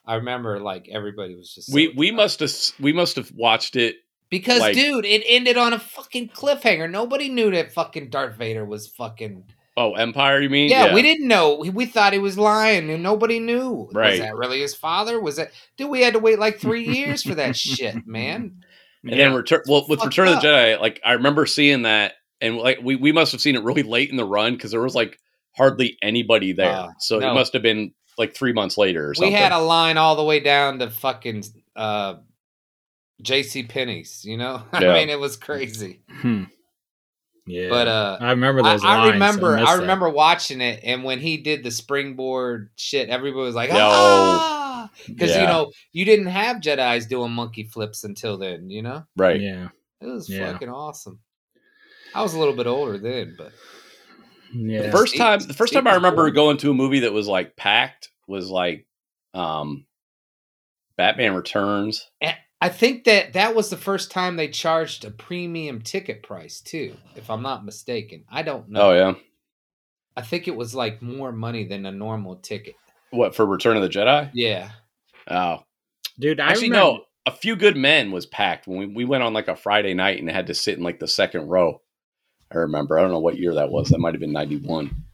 I 0.05 0.17
remember 0.17 0.59
like 0.59 0.89
everybody 0.91 1.37
was 1.37 1.55
just 1.55 1.73
we 1.73 1.89
we 1.97 2.11
must 2.11 2.41
have 2.41 2.53
we 2.81 2.93
must 2.93 3.15
have 3.17 3.31
watched 3.33 3.77
it. 3.77 3.97
because 4.29 4.61
like- 4.61 4.75
dude, 4.75 5.05
it 5.05 5.23
ended 5.27 5.57
on 5.57 5.73
a 5.73 5.79
fucking 5.79 6.31
cliffhanger. 6.31 6.91
Nobody 6.91 7.29
knew 7.29 7.53
that 7.53 7.73
fucking 7.73 8.11
Darth 8.11 8.37
Vader 8.37 8.65
was 8.65 8.89
fucking. 8.89 9.45
Oh, 9.77 9.95
Empire, 9.95 10.41
you 10.41 10.51
mean? 10.51 10.71
Yeah, 10.71 10.95
we 10.95 11.03
didn't 11.03 11.27
know. 11.27 11.57
We, 11.57 11.71
we 11.71 11.87
thought 11.87 12.13
he 12.13 12.21
was 12.21 12.39
lying, 12.39 12.91
and 12.91 13.03
nobody 13.03 13.41
knew. 13.41 13.89
Right. 13.93 14.13
Was 14.13 14.21
that 14.21 14.37
really 14.37 14.61
his 14.61 14.75
father? 14.75 15.21
Was 15.21 15.37
that? 15.37 15.51
Dude, 15.77 15.91
we 15.91 16.01
had 16.01 16.15
to 16.15 16.21
wait 16.21 16.39
like 16.39 16.61
three 16.61 16.85
years 16.85 17.25
for 17.25 17.35
that 17.35 17.57
shit, 17.57 18.07
man. 18.07 18.65
And 19.03 19.21
then 19.21 19.35
return 19.35 19.63
well 19.69 19.85
with 19.89 19.99
Fucked 19.99 20.17
Return 20.17 20.29
of 20.29 20.41
the 20.41 20.49
Jedi, 20.49 20.81
like 20.81 21.01
I 21.05 21.13
remember 21.13 21.45
seeing 21.45 21.83
that, 21.83 22.15
and 22.41 22.57
like 22.57 22.79
we 22.83 22.97
we 22.97 23.13
must 23.13 23.33
have 23.33 23.41
seen 23.41 23.57
it 23.57 23.63
really 23.63 23.83
late 23.83 24.11
in 24.11 24.17
the 24.17 24.25
run 24.25 24.55
because 24.55 24.71
there 24.71 24.81
was 24.81 24.95
like 24.95 25.19
hardly 25.57 25.99
anybody 26.03 26.53
there. 26.53 26.71
Uh, 26.71 26.89
so 26.99 27.19
no. 27.19 27.31
it 27.31 27.35
must 27.35 27.53
have 27.53 27.63
been 27.63 27.93
like 28.17 28.35
three 28.35 28.53
months 28.53 28.79
later 28.79 29.11
or 29.11 29.15
We 29.19 29.33
had 29.33 29.53
a 29.53 29.59
line 29.59 29.99
all 29.99 30.17
the 30.17 30.25
way 30.25 30.41
down 30.41 30.79
to 30.79 30.91
fucking 30.91 31.45
uh, 31.77 32.17
J.C. 33.23 33.65
Penney's. 33.65 34.25
You 34.25 34.37
know, 34.37 34.63
I 34.73 34.81
mean, 34.81 35.11
it 35.11 35.21
was 35.21 35.37
crazy. 35.37 36.01
Hmm. 36.09 36.45
Yeah. 37.47 37.69
But 37.69 37.89
uh, 37.89 38.19
I 38.21 38.31
remember 38.31 38.63
those 38.63 38.83
I 38.85 38.97
lines. 38.99 39.13
remember, 39.13 39.57
missed 39.57 39.69
I 39.69 39.75
that. 39.77 39.81
remember 39.83 40.09
watching 40.09 40.61
it, 40.63 40.81
and 40.83 41.05
when 41.05 41.19
he 41.21 41.37
did 41.37 41.63
the 41.63 41.71
springboard 41.71 42.71
shit, 42.77 43.11
everybody 43.11 43.45
was 43.45 43.55
like, 43.55 43.71
Yo. 43.71 43.77
"Ah!" 43.79 44.91
Because 45.07 45.31
you 45.35 45.43
Yeah. 45.43 45.47
know 45.47 45.73
you 45.93 46.05
didn't 46.05 46.27
have 46.27 46.59
Jedi's 46.59 47.07
doing 47.07 47.33
monkey 47.33 47.65
flips 47.65 48.05
until 48.05 48.39
then. 48.39 48.71
You 48.71 48.83
know, 48.83 49.05
right. 49.17 49.41
Yeah. 49.41 49.69
it 50.01 50.07
was 50.07 50.29
Yeah. 50.29 50.53
fucking 50.53 50.69
awesome. 50.71 51.19
I 52.15 52.23
was 52.23 52.33
a 52.35 52.39
little 52.39 52.55
bit 52.55 52.67
older 52.67 52.97
then, 52.99 53.35
but 53.37 53.53
Yeah. 54.55 54.83
The 54.83 54.93
first 54.93 55.17
time, 55.17 55.41
the 55.41 55.53
first 55.55 55.73
time 55.73 55.87
I 55.87 55.95
remember 55.95 56.31
going 56.31 56.57
to 56.59 56.71
a 56.71 56.75
movie 56.75 57.01
that 57.01 57.13
was 57.13 57.27
like 57.27 57.57
packed 57.57 58.11
was 58.29 58.49
like, 58.51 58.87
um, 59.35 59.85
Batman 60.97 61.35
Returns. 61.35 62.09
I 62.61 62.69
think 62.71 63.05
that 63.05 63.35
that 63.35 63.55
was 63.55 63.69
the 63.69 63.77
first 63.77 64.11
time 64.11 64.37
they 64.37 64.49
charged 64.49 65.05
a 65.05 65.11
premium 65.11 65.83
ticket 65.83 66.23
price 66.23 66.61
too, 66.61 66.97
if 67.15 67.29
I'm 67.31 67.43
not 67.43 67.65
mistaken. 67.65 68.25
I 68.31 68.43
don't 68.43 68.71
know. 68.71 68.81
Oh 68.81 68.95
yeah, 68.95 69.15
I 70.17 70.23
think 70.23 70.49
it 70.49 70.57
was 70.57 70.75
like 70.75 71.03
more 71.03 71.33
money 71.33 71.65
than 71.65 71.85
a 71.87 71.93
normal 71.93 72.37
ticket. 72.37 72.75
what 73.11 73.35
for 73.35 73.45
Return 73.45 73.77
of 73.77 73.83
the 73.83 73.89
Jedi? 73.89 74.31
Yeah. 74.33 74.71
Oh, 75.29 75.63
Dude, 76.19 76.41
I 76.41 76.51
actually 76.51 76.71
remember, 76.71 76.99
no. 76.99 77.05
A 77.27 77.31
few 77.31 77.57
good 77.57 77.77
men 77.77 78.13
was 78.13 78.27
packed 78.27 78.67
when 78.67 78.79
we, 78.79 78.87
we 78.87 79.05
went 79.07 79.23
on 79.23 79.33
like 79.33 79.49
a 79.49 79.57
Friday 79.57 79.95
night 79.95 80.21
and 80.21 80.31
had 80.31 80.49
to 80.49 80.55
sit 80.55 80.77
in 80.77 80.85
like 80.85 81.01
the 81.01 81.09
second 81.09 81.49
row. 81.49 81.81
I 82.53 82.59
remember. 82.59 82.99
I 82.99 83.03
don't 83.03 83.11
know 83.11 83.19
what 83.19 83.39
year 83.39 83.55
that 83.55 83.71
was. 83.71 83.89
That 83.89 83.99
might 83.99 84.15
have 84.15 84.21
been 84.21 84.33
ninety 84.33 84.57
one. 84.59 85.05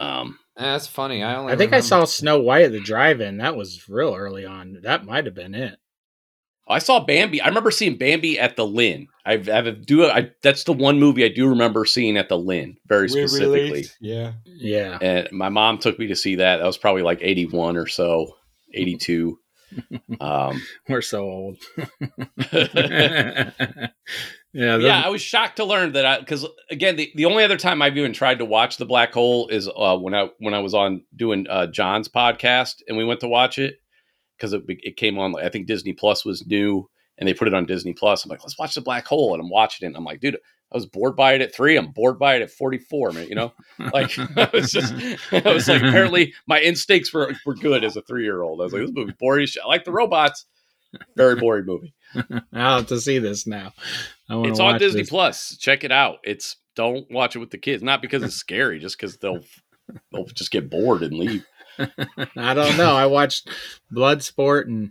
Um, 0.00 0.38
That's 0.56 0.88
funny. 0.88 1.22
I 1.22 1.36
only 1.36 1.52
I 1.52 1.56
think 1.56 1.72
I 1.72 1.80
saw 1.80 2.04
Snow 2.04 2.40
White 2.40 2.64
at 2.64 2.72
the 2.72 2.80
drive-in. 2.80 3.38
That 3.38 3.56
was 3.56 3.88
real 3.88 4.14
early 4.14 4.44
on. 4.44 4.80
That 4.82 5.06
might 5.06 5.26
have 5.26 5.34
been 5.34 5.54
it. 5.54 5.78
I 6.72 6.78
saw 6.78 7.00
Bambi. 7.04 7.40
I 7.40 7.48
remember 7.48 7.70
seeing 7.70 7.96
Bambi 7.96 8.38
at 8.38 8.56
the 8.56 8.66
Lynn. 8.66 9.08
I've, 9.24 9.48
I've 9.48 9.86
do 9.86 10.04
I 10.04 10.30
that's 10.42 10.64
the 10.64 10.72
one 10.72 10.98
movie 10.98 11.24
I 11.24 11.28
do 11.28 11.48
remember 11.48 11.84
seeing 11.84 12.16
at 12.16 12.28
the 12.28 12.38
Lynn 12.38 12.76
very 12.86 13.08
specifically. 13.08 13.84
Yeah. 14.00 14.32
Yeah. 14.44 14.98
And 15.00 15.30
my 15.32 15.48
mom 15.48 15.78
took 15.78 15.98
me 15.98 16.08
to 16.08 16.16
see 16.16 16.36
that. 16.36 16.56
That 16.56 16.66
was 16.66 16.78
probably 16.78 17.02
like 17.02 17.20
81 17.22 17.76
or 17.76 17.86
so, 17.86 18.34
82. 18.74 19.38
um, 20.20 20.60
We're 20.88 21.02
so 21.02 21.22
old. 21.22 21.58
yeah, 22.52 23.50
yeah. 24.52 25.02
I 25.04 25.08
was 25.08 25.22
shocked 25.22 25.56
to 25.56 25.64
learn 25.64 25.92
that 25.92 26.04
I 26.04 26.18
because 26.18 26.46
again 26.70 26.96
the, 26.96 27.10
the 27.14 27.24
only 27.24 27.44
other 27.44 27.56
time 27.56 27.80
I've 27.80 27.96
even 27.96 28.12
tried 28.12 28.38
to 28.38 28.44
watch 28.44 28.76
the 28.76 28.86
Black 28.86 29.12
Hole 29.12 29.48
is 29.48 29.68
uh, 29.68 29.96
when 29.96 30.14
I 30.14 30.28
when 30.38 30.54
I 30.54 30.58
was 30.58 30.74
on 30.74 31.04
doing 31.14 31.46
uh, 31.48 31.66
John's 31.66 32.08
podcast 32.08 32.82
and 32.88 32.96
we 32.96 33.04
went 33.04 33.20
to 33.20 33.28
watch 33.28 33.58
it 33.58 33.81
because 34.42 34.52
it, 34.52 34.62
it 34.66 34.96
came 34.96 35.18
on 35.18 35.30
Like, 35.30 35.44
I 35.44 35.48
think 35.48 35.68
Disney 35.68 35.92
Plus 35.92 36.24
was 36.24 36.44
new 36.46 36.88
and 37.18 37.28
they 37.28 37.34
put 37.34 37.46
it 37.46 37.54
on 37.54 37.64
Disney 37.64 37.92
Plus. 37.92 38.24
I'm 38.24 38.30
like, 38.30 38.42
let's 38.42 38.58
watch 38.58 38.74
the 38.74 38.80
Black 38.80 39.06
Hole, 39.06 39.32
and 39.32 39.40
I'm 39.40 39.48
watching 39.50 39.86
it. 39.86 39.90
and 39.90 39.96
I'm 39.96 40.04
like, 40.04 40.20
dude, 40.20 40.34
I 40.34 40.76
was 40.76 40.86
bored 40.86 41.14
by 41.14 41.34
it 41.34 41.40
at 41.40 41.54
three. 41.54 41.76
I'm 41.76 41.92
bored 41.92 42.18
by 42.18 42.34
it 42.34 42.42
at 42.42 42.50
44, 42.50 43.12
man. 43.12 43.28
You 43.28 43.36
know, 43.36 43.52
like 43.92 44.18
I 44.36 44.50
was 44.52 44.72
just, 44.72 44.92
I 45.30 45.52
was 45.52 45.68
like, 45.68 45.82
apparently 45.82 46.34
my 46.46 46.60
instincts 46.60 47.12
were 47.12 47.32
were 47.46 47.54
good 47.54 47.84
as 47.84 47.96
a 47.96 48.02
three 48.02 48.24
year 48.24 48.42
old. 48.42 48.60
I 48.60 48.64
was 48.64 48.72
like, 48.72 48.82
this 48.82 48.92
movie 48.92 49.14
boring. 49.18 49.46
I 49.62 49.68
like 49.68 49.84
the 49.84 49.92
robots. 49.92 50.46
Very 51.16 51.36
boring 51.36 51.64
movie. 51.64 51.94
I'll 52.52 52.78
have 52.78 52.88
to 52.88 53.00
see 53.00 53.18
this 53.18 53.46
now. 53.46 53.72
It's 54.28 54.60
on 54.60 54.78
Disney 54.78 55.02
this. 55.02 55.10
Plus. 55.10 55.56
Check 55.58 55.84
it 55.84 55.92
out. 55.92 56.18
It's 56.22 56.56
don't 56.74 57.10
watch 57.10 57.34
it 57.34 57.38
with 57.38 57.50
the 57.50 57.58
kids. 57.58 57.82
Not 57.82 58.02
because 58.02 58.22
it's 58.22 58.34
scary, 58.34 58.78
just 58.78 58.98
because 58.98 59.16
they'll 59.18 59.40
they'll 60.10 60.26
just 60.26 60.50
get 60.50 60.68
bored 60.68 61.02
and 61.02 61.14
leave. 61.14 61.46
I 62.36 62.54
don't 62.54 62.76
know. 62.76 62.94
I 62.94 63.06
watched 63.06 63.48
Bloodsport 63.92 64.66
and 64.66 64.90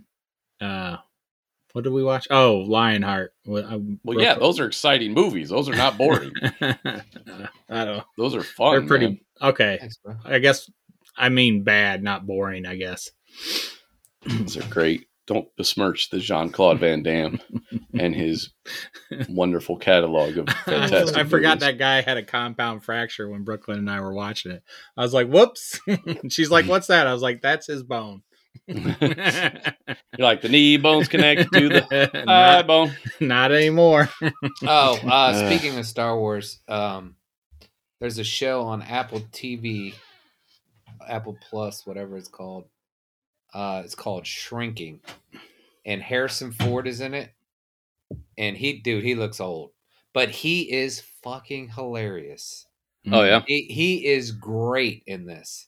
uh 0.60 0.96
what 1.72 1.84
did 1.84 1.92
we 1.94 2.02
watch? 2.04 2.26
Oh, 2.30 2.56
Lionheart. 2.58 3.32
Well, 3.46 3.64
I- 3.64 3.80
Well, 4.04 4.20
yeah, 4.20 4.34
those 4.34 4.60
are 4.60 4.66
exciting 4.66 5.14
movies. 5.14 5.48
Those 5.48 5.70
are 5.70 5.74
not 5.74 5.96
boring. 5.96 6.32
I 6.60 7.84
don't. 7.84 8.04
Those 8.18 8.34
are 8.34 8.42
fun. 8.42 8.72
They're 8.72 8.86
pretty 8.88 9.06
man. 9.06 9.20
okay. 9.40 9.78
Thanks. 9.80 9.96
I 10.24 10.38
guess 10.38 10.70
I 11.16 11.30
mean 11.30 11.62
bad, 11.64 12.02
not 12.02 12.26
boring. 12.26 12.66
I 12.66 12.76
guess. 12.76 13.10
Those 14.26 14.56
are 14.58 14.68
great. 14.68 15.06
Don't 15.26 15.46
besmirch 15.56 16.10
the 16.10 16.18
Jean 16.18 16.50
Claude 16.50 16.80
Van 16.80 17.02
Damme 17.02 17.38
and 17.98 18.14
his 18.14 18.50
wonderful 19.28 19.76
catalog 19.76 20.36
of 20.36 20.48
fantastic. 20.64 21.16
I 21.16 21.24
forgot 21.24 21.60
movies. 21.60 21.60
that 21.68 21.78
guy 21.78 22.00
had 22.00 22.16
a 22.16 22.24
compound 22.24 22.82
fracture 22.84 23.28
when 23.28 23.44
Brooklyn 23.44 23.78
and 23.78 23.90
I 23.90 24.00
were 24.00 24.12
watching 24.14 24.50
it. 24.52 24.62
I 24.96 25.02
was 25.02 25.14
like, 25.14 25.28
"Whoops!" 25.28 25.80
She's 26.28 26.50
like, 26.50 26.66
"What's 26.66 26.88
that?" 26.88 27.06
I 27.06 27.12
was 27.12 27.22
like, 27.22 27.40
"That's 27.40 27.66
his 27.68 27.82
bone." 27.84 28.22
You're 28.66 28.84
like 30.18 30.42
the 30.42 30.48
knee 30.50 30.76
bones 30.76 31.08
connected 31.08 31.48
to 31.52 31.68
the 31.68 31.80
thigh 31.82 32.24
not, 32.24 32.66
bone. 32.66 32.92
not 33.20 33.52
anymore. 33.52 34.08
Oh, 34.62 34.98
uh, 35.04 35.06
Uh. 35.06 35.46
speaking 35.48 35.78
of 35.78 35.86
Star 35.86 36.18
Wars, 36.18 36.58
um, 36.68 37.16
there's 38.00 38.18
a 38.18 38.24
show 38.24 38.62
on 38.62 38.82
Apple 38.82 39.20
TV, 39.32 39.94
Apple 41.08 41.36
Plus, 41.48 41.86
whatever 41.86 42.16
it's 42.16 42.28
called. 42.28 42.64
Uh, 43.52 43.82
it's 43.84 43.94
called 43.94 44.26
Shrinking, 44.26 45.00
and 45.84 46.02
Harrison 46.02 46.52
Ford 46.52 46.86
is 46.86 47.00
in 47.00 47.14
it. 47.14 47.32
And 48.38 48.56
he, 48.56 48.74
dude, 48.80 49.04
he 49.04 49.14
looks 49.14 49.40
old, 49.40 49.72
but 50.12 50.30
he 50.30 50.72
is 50.72 51.00
fucking 51.22 51.70
hilarious. 51.70 52.66
Oh 53.10 53.22
yeah, 53.24 53.42
He 53.46 53.62
he 53.64 54.06
is 54.06 54.30
great 54.30 55.02
in 55.06 55.26
this. 55.26 55.66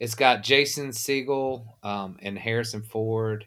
It's 0.00 0.14
got 0.14 0.42
Jason 0.42 0.90
Segel 0.90 1.66
um, 1.82 2.16
and 2.22 2.38
Harrison 2.38 2.82
Ford, 2.82 3.46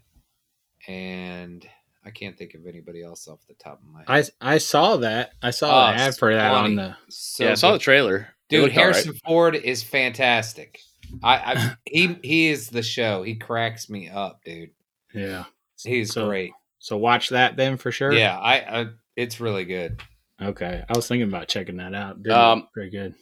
and 0.88 1.68
I 2.06 2.10
can't 2.12 2.38
think 2.38 2.54
of 2.54 2.66
anybody 2.68 3.04
else 3.04 3.28
off 3.28 3.40
the 3.48 3.54
top 3.56 3.80
of 3.82 3.88
my 3.88 4.00
head. 4.14 4.30
I 4.42 4.56
I 4.56 4.58
saw 4.58 4.98
that. 4.98 5.32
I 5.42 5.52
saw 5.52 5.88
Oh, 5.88 5.94
an 5.94 6.00
ad 6.00 6.18
for 6.18 6.34
that 6.34 6.52
on 6.52 6.76
the. 6.76 6.96
So 7.10 7.46
yeah. 7.46 7.52
I 7.52 7.54
saw 7.56 7.72
good. 7.72 7.76
the 7.80 7.84
trailer. 7.84 8.28
Dude. 8.50 8.64
looked 8.64 8.78
all 8.78 8.86
right. 8.86 8.94
Harrison 8.94 9.14
Ford 9.26 9.56
is 9.56 9.84
fantastic. 9.84 10.80
I, 11.24 11.36
I 11.54 11.76
he 11.86 12.18
he 12.24 12.48
is 12.50 12.70
the 12.70 12.84
show. 12.84 13.24
He 13.24 13.36
cracks 13.36 13.90
me 13.90 14.10
up, 14.10 14.42
dude. 14.46 14.72
Yeah. 15.14 15.46
He's 15.84 16.14
So- 16.14 16.28
great. 16.28 16.52
So 16.80 16.96
watch 16.98 17.30
that 17.30 17.58
then 17.58 17.76
for 17.78 17.92
sure. 17.92 18.14
Yeah, 18.14 18.38
I, 18.38 18.82
I 18.82 18.86
it's 19.16 19.40
really 19.40 19.66
good. 19.66 20.00
Okay. 20.42 20.84
I 20.88 20.94
was 20.96 21.08
thinking 21.08 21.28
about 21.28 21.48
checking 21.48 21.78
that 21.78 21.96
out. 21.96 22.22
Did 22.22 22.32
Um, 22.32 22.60
look 22.60 22.72
pretty 22.74 22.92
good. 22.92 23.16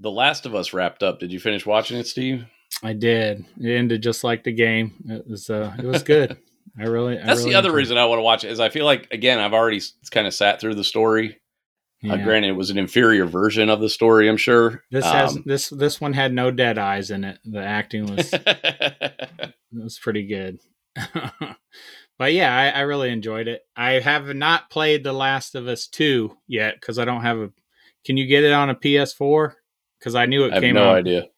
The 0.00 0.10
Last 0.10 0.44
of 0.46 0.54
Us 0.54 0.72
wrapped 0.74 1.02
up. 1.02 1.18
Did 1.18 1.32
you 1.32 1.40
finish 1.40 1.64
watching 1.64 1.96
it, 1.98 2.06
Steve? 2.06 2.44
I 2.82 2.92
did. 2.92 3.44
It 3.58 3.70
ended 3.70 4.02
just 4.02 4.22
like 4.22 4.44
the 4.44 4.52
game. 4.52 4.94
It 5.08 5.26
was 5.26 5.48
uh 5.50 5.74
it 5.78 5.84
was 5.84 6.02
good. 6.02 6.36
I 6.78 6.84
really 6.84 7.18
I 7.18 7.24
That's 7.26 7.40
really 7.40 7.52
the 7.52 7.58
other 7.58 7.68
enjoyed 7.70 7.78
reason 7.78 7.98
I 7.98 8.04
want 8.04 8.18
to 8.18 8.22
watch 8.22 8.44
it. 8.44 8.50
Is 8.50 8.60
I 8.60 8.68
feel 8.68 8.84
like 8.84 9.08
again 9.10 9.38
I've 9.38 9.54
already 9.54 9.80
kind 10.10 10.26
of 10.26 10.34
sat 10.34 10.60
through 10.60 10.74
the 10.76 10.84
story. 10.84 11.38
It. 12.02 12.10
Uh, 12.10 12.16
granted, 12.16 12.48
it 12.48 12.56
was 12.56 12.70
an 12.70 12.78
inferior 12.78 13.26
version 13.26 13.68
of 13.68 13.80
the 13.80 13.88
story. 13.88 14.28
I'm 14.28 14.36
sure. 14.36 14.82
This 14.90 15.04
has 15.04 15.36
Um, 15.36 15.42
this 15.46 15.68
this 15.68 16.00
one 16.00 16.12
had 16.12 16.32
no 16.32 16.50
dead 16.50 16.78
eyes 16.78 17.10
in 17.10 17.24
it. 17.24 17.38
The 17.44 17.62
acting 17.62 18.06
was 18.06 18.32
it 18.32 19.54
was 19.72 19.98
pretty 19.98 20.26
good. 20.26 20.60
but 22.18 22.32
yeah, 22.32 22.54
I, 22.54 22.78
I 22.78 22.80
really 22.82 23.10
enjoyed 23.10 23.48
it. 23.48 23.62
I 23.76 23.92
have 23.92 24.34
not 24.34 24.70
played 24.70 25.04
The 25.04 25.12
Last 25.12 25.54
of 25.54 25.68
Us 25.68 25.86
two 25.86 26.36
yet 26.46 26.74
because 26.80 26.98
I 26.98 27.04
don't 27.04 27.22
have 27.22 27.38
a. 27.38 27.50
Can 28.04 28.16
you 28.16 28.26
get 28.26 28.44
it 28.44 28.52
on 28.52 28.70
a 28.70 28.74
PS4? 28.74 29.54
Because 29.98 30.14
I 30.14 30.24
knew 30.26 30.44
it 30.44 30.52
I 30.52 30.54
have 30.54 30.62
came 30.62 30.74
no 30.76 30.90
out. 30.90 30.96
idea. 30.96 31.28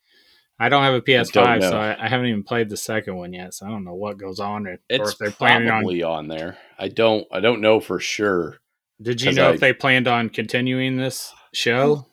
I 0.61 0.69
don't 0.69 0.85
have 0.85 0.95
a 0.95 1.01
PS5, 1.01 1.61
know. 1.61 1.71
so 1.71 1.77
I, 1.77 2.05
I 2.05 2.09
haven't 2.09 2.27
even 2.27 2.45
played 2.45 2.69
the 2.69 2.77
second 2.77 3.17
one 3.17 3.33
yet. 3.33 3.53
So 3.53 3.67
I 3.67 3.71
don't 3.71 3.83
know 3.83 3.97
what 3.97 4.17
goes 4.17 4.39
on 4.39 4.69
or, 4.69 4.79
or 4.93 5.09
if 5.09 5.19
they're 5.19 5.33
planning 5.33 5.69
on. 5.69 5.81
probably 5.81 6.05
on 6.05 6.29
there. 6.29 6.57
I 6.79 6.87
don't. 6.87 7.27
I 7.33 7.41
don't 7.41 7.61
know 7.61 7.81
for 7.81 7.99
sure. 7.99 8.59
Did 9.03 9.21
you 9.21 9.33
know 9.33 9.51
I- 9.51 9.55
if 9.55 9.61
they 9.61 9.73
planned 9.73 10.09
on 10.09 10.29
continuing 10.31 10.97
this 10.97 11.33
show? 11.53 12.07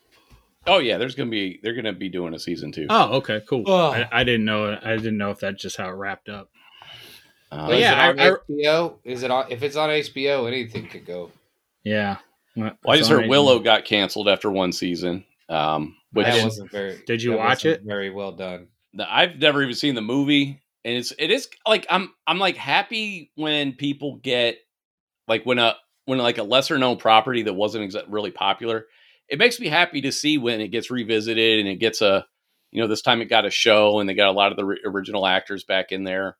Oh 0.68 0.80
yeah, 0.80 0.98
there's 0.98 1.16
gonna 1.16 1.30
be 1.30 1.60
they're 1.64 1.74
gonna 1.74 1.94
be 1.94 2.10
doing 2.10 2.34
a 2.34 2.40
season 2.40 2.72
two. 2.72 2.86
Oh, 2.90 3.18
okay, 3.18 3.42
cool. 3.48 3.64
Oh. 3.66 3.92
I, 3.92 4.08
I 4.12 4.24
didn't 4.24 4.46
know. 4.46 4.78
I 4.84 4.96
didn't 4.98 5.18
know 5.18 5.32
if 5.32 5.40
that's 5.40 5.62
just 5.62 5.78
how 5.78 5.88
it 5.90 5.94
wrapped 5.94 6.30
up. 6.30 6.50
Uh, 7.52 7.68
But 7.68 7.80
yeah, 7.80 8.10
is 8.12 8.16
it 8.16 8.22
I- 8.22 8.30
on 8.30 8.38
HBO? 8.50 8.94
Is 9.04 9.24
it 9.24 9.32
on? 9.32 9.52
If 9.52 9.64
it's 9.64 9.76
on 9.76 9.90
HBO, 9.90 10.48
anything 10.48 10.88
could 10.88 11.06
go. 11.06 11.32
Yeah. 11.84 12.18
Well, 12.56 12.72
well, 12.84 12.94
I 12.94 12.98
just 12.98 13.10
it's 13.10 13.10
on 13.12 13.16
heard 13.22 13.26
HBO. 13.26 13.30
Willow 13.30 13.60
got 13.60 13.86
canceled 13.86 14.28
after 14.28 14.52
one 14.52 14.72
season. 14.72 15.24
Um, 15.48 15.96
which 16.12 16.26
that 16.26 16.34
didn't- 16.34 16.46
wasn't 16.46 16.72
very. 16.72 17.02
Did 17.08 17.24
you 17.24 17.34
watch 17.38 17.66
it? 17.66 17.82
Very 17.84 18.10
well 18.12 18.32
done. 18.34 18.68
the- 18.94 19.12
I've 19.12 19.38
never 19.40 19.64
even 19.64 19.74
seen 19.76 19.96
the 19.96 20.02
movie, 20.02 20.60
and 20.86 20.98
it's 20.98 21.14
it 21.18 21.32
is 21.32 21.48
like 21.68 21.88
I'm 21.90 22.14
I'm 22.28 22.38
like 22.38 22.58
happy 22.58 23.32
when 23.36 23.74
people 23.74 24.18
get 24.22 24.58
like 25.28 25.46
when 25.46 25.58
a 25.58 25.76
when 26.10 26.20
like 26.20 26.38
a 26.40 26.44
lesser 26.44 26.78
known 26.78 26.98
property 26.98 27.44
that 27.44 27.54
wasn't 27.54 27.96
really 28.10 28.32
popular. 28.32 28.86
It 29.30 29.38
makes 29.38 29.60
me 29.60 29.68
happy 29.68 30.02
to 30.02 30.12
see 30.12 30.38
when 30.38 30.60
it 30.60 30.70
gets 30.70 30.90
revisited 30.90 31.60
and 31.60 31.70
it 31.70 31.76
gets 31.76 32.02
a 32.02 32.26
you 32.72 32.82
know 32.82 32.88
this 32.88 33.02
time 33.02 33.22
it 33.22 33.26
got 33.26 33.46
a 33.46 33.52
show 33.52 34.00
and 34.00 34.10
they 34.10 34.14
got 34.14 34.30
a 34.30 34.34
lot 34.34 34.52
of 34.52 34.58
the 34.58 34.66
ri- 34.66 34.82
original 34.86 35.26
actors 35.26 35.64
back 35.64 35.92
in 35.92 36.04
there. 36.04 36.38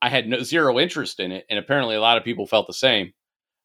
I 0.00 0.08
had 0.08 0.28
no 0.28 0.42
zero 0.42 0.78
interest 0.78 1.20
in 1.20 1.32
it, 1.32 1.44
and 1.50 1.58
apparently 1.58 1.94
a 1.96 2.00
lot 2.00 2.16
of 2.18 2.24
people 2.24 2.46
felt 2.46 2.66
the 2.66 2.72
same 2.72 3.12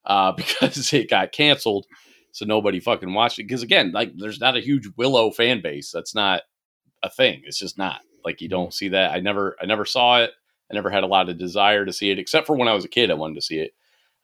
uh, 0.06 0.32
because 0.38 0.92
it 0.94 1.10
got 1.10 1.32
canceled. 1.32 1.86
So 2.32 2.46
nobody 2.46 2.80
fucking 2.80 3.14
watched 3.14 3.40
it 3.40 3.44
because 3.44 3.64
again, 3.64 3.92
like 3.94 4.12
there's 4.18 4.42
not 4.42 4.58
a 4.58 4.62
huge 4.62 4.90
Willow 4.98 5.32
fan 5.32 5.62
base. 5.62 5.92
That's 5.92 6.14
not 6.14 6.42
a 7.02 7.10
thing. 7.10 7.44
It's 7.46 7.60
just 7.60 7.78
not 7.78 8.02
like 8.26 8.42
you 8.42 8.50
don't 8.50 8.74
see 8.74 8.90
that. 8.90 9.12
I 9.12 9.20
never, 9.20 9.56
I 9.62 9.66
never 9.66 9.86
saw 9.86 10.22
it. 10.22 10.32
I 10.70 10.74
never 10.74 10.90
had 10.90 11.04
a 11.04 11.08
lot 11.08 11.30
of 11.30 11.38
desire 11.38 11.86
to 11.86 11.94
see 11.94 12.10
it, 12.10 12.20
except 12.20 12.48
for 12.48 12.56
when 12.56 12.68
I 12.68 12.74
was 12.74 12.84
a 12.84 12.90
kid. 12.90 13.12
I 13.12 13.14
wanted 13.14 13.36
to 13.36 13.42
see 13.42 13.60
it, 13.60 13.72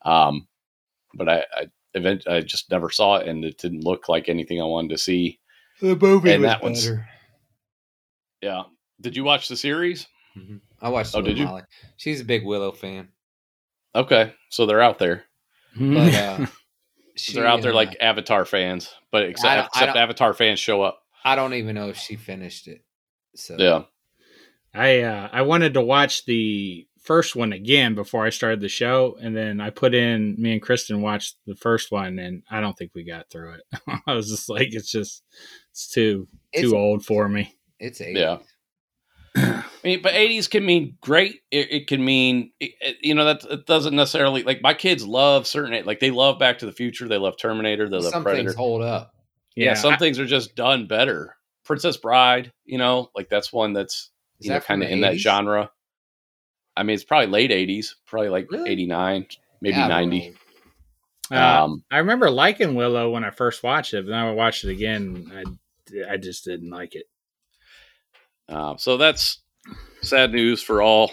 um, 0.04 0.48
but 1.14 1.30
I, 1.30 1.46
I, 1.54 1.66
event, 1.94 2.28
I 2.28 2.42
just 2.42 2.70
never 2.72 2.90
saw 2.90 3.16
it, 3.18 3.28
and 3.28 3.44
it 3.46 3.58
didn't 3.58 3.84
look 3.84 4.10
like 4.10 4.30
anything 4.30 4.62
I 4.62 4.66
wanted 4.66 4.92
to 4.92 4.98
see. 4.98 5.40
The 5.82 5.96
movie 5.96 6.32
And 6.34 6.44
was 6.44 6.52
that 6.52 6.64
one's- 6.64 6.90
Yeah. 8.42 8.64
Did 9.00 9.16
you 9.16 9.24
watch 9.24 9.48
the 9.48 9.56
series? 9.58 10.08
I 10.82 10.90
watched. 10.90 11.16
Oh, 11.16 11.20
it 11.20 11.24
with 11.24 11.32
did 11.32 11.38
you? 11.40 11.46
Molly. 11.46 11.64
She's 11.98 12.22
a 12.22 12.26
big 12.26 12.46
Willow 12.46 12.72
fan, 12.72 13.10
Okay, 13.94 14.34
so 14.50 14.66
they're 14.66 14.82
out 14.82 15.00
there. 15.00 15.26
but 15.78 16.14
uh, 16.16 16.46
she, 17.18 17.34
they're 17.34 17.48
out 17.48 17.62
there 17.62 17.72
uh, 17.74 17.76
like 17.76 17.98
Avatar 18.00 18.46
fans, 18.46 18.94
but 19.12 19.24
except, 19.24 19.68
except 19.76 19.98
Avatar 19.98 20.34
fans 20.34 20.60
show 20.60 20.82
up. 20.82 21.02
I 21.26 21.36
don't 21.36 21.54
even 21.56 21.76
know 21.76 21.90
if 21.90 21.98
she 21.98 22.16
finished 22.16 22.68
it. 22.68 22.84
So 23.36 23.56
Yeah. 23.60 23.84
I 24.74 25.02
uh, 25.02 25.30
I 25.34 25.42
wanted 25.42 25.74
to 25.74 25.82
watch 25.82 26.24
the 26.26 26.88
first 27.02 27.36
one 27.36 27.52
again 27.54 27.96
before 27.96 28.26
I 28.26 28.30
started 28.30 28.62
the 28.62 28.70
show, 28.70 29.18
and 29.22 29.36
then 29.36 29.60
I 29.60 29.70
put 29.70 29.94
in 29.94 30.36
me 30.38 30.54
and 30.54 30.62
Kristen 30.62 31.02
watched 31.02 31.36
the 31.46 31.56
first 31.56 31.92
one, 31.92 32.20
and 32.20 32.44
I 32.50 32.62
don't 32.62 32.78
think 32.78 32.92
we 32.94 33.04
got 33.04 33.30
through 33.30 33.54
it. 33.56 33.62
I 34.08 34.14
was 34.14 34.30
just 34.30 34.50
like, 34.50 34.70
it's 34.72 34.92
just 34.92 35.24
it's 35.72 35.88
too 35.90 36.28
It's- 36.54 36.70
too 36.70 36.78
old 36.78 37.06
for 37.06 37.28
me. 37.28 37.56
it's 37.80 38.02
eight. 38.02 38.16
Yeah. 38.18 38.38
I 39.36 39.64
mean, 39.84 40.02
but 40.02 40.14
80s 40.14 40.50
can 40.50 40.66
mean 40.66 40.98
great. 41.02 41.40
It, 41.52 41.72
it 41.72 41.88
can 41.88 42.04
mean, 42.04 42.52
it, 42.60 42.72
it- 42.82 42.98
you 43.02 43.16
know, 43.16 43.26
that 43.26 43.44
it 43.50 43.66
doesn't 43.66 43.96
necessarily, 43.96 44.44
like, 44.44 44.62
my 44.62 44.74
kids 44.74 45.06
love 45.06 45.48
certain, 45.48 45.86
like, 45.86 46.00
they 46.02 46.12
love 46.12 46.38
Back 46.38 46.60
to 46.60 46.66
the 46.66 46.72
Future. 46.74 47.08
They 47.08 47.18
love 47.18 47.38
Terminator. 47.38 47.88
They 47.90 47.98
love 47.98 48.12
Some 48.12 48.24
Predator. 48.24 48.50
things 48.50 48.56
hold 48.58 48.82
up. 48.82 49.14
yeah, 49.56 49.74
some 49.76 49.94
I- 49.94 49.98
things 49.98 50.20
are 50.20 50.26
just 50.26 50.56
done 50.56 50.86
better. 50.86 51.36
Princess 51.64 51.96
Bride, 51.98 52.52
you 52.66 52.78
know, 52.78 53.10
like, 53.16 53.30
that's 53.30 53.54
one 53.54 53.72
that's, 53.74 54.12
you 54.40 54.50
know, 54.50 54.56
that 54.56 54.66
from 54.66 54.74
kind 54.82 54.84
of 54.84 54.90
the 54.90 54.94
in 54.94 55.02
that 55.02 55.16
genre. 55.18 55.72
I 56.76 56.84
mean, 56.84 56.94
it's 56.96 57.04
probably 57.04 57.28
late 57.28 57.52
80s, 57.52 57.96
probably 58.08 58.30
like 58.30 58.48
Really? 58.52 58.70
89, 58.72 59.28
maybe 59.62 59.78
Yeah, 59.78 59.88
90. 59.88 60.36
Uh, 61.32 61.64
um, 61.64 61.84
I 61.92 61.98
remember 62.00 62.30
liking 62.30 62.76
Willow 62.76 63.10
when 63.12 63.24
I 63.24 63.30
first 63.32 63.64
watched 63.64 63.94
it, 63.94 64.06
but 64.06 64.12
then 64.12 64.20
I 64.20 64.32
watched 64.32 64.64
it 64.66 64.72
again. 64.72 65.32
I 65.34 65.44
I 66.14 66.18
just 66.18 66.46
didn't 66.46 66.70
like 66.70 66.96
it. 66.96 67.06
uh, 68.50 68.78
so 68.78 68.98
that's 68.98 69.42
sad 70.02 70.32
news 70.32 70.62
for 70.62 70.82
all 70.82 71.12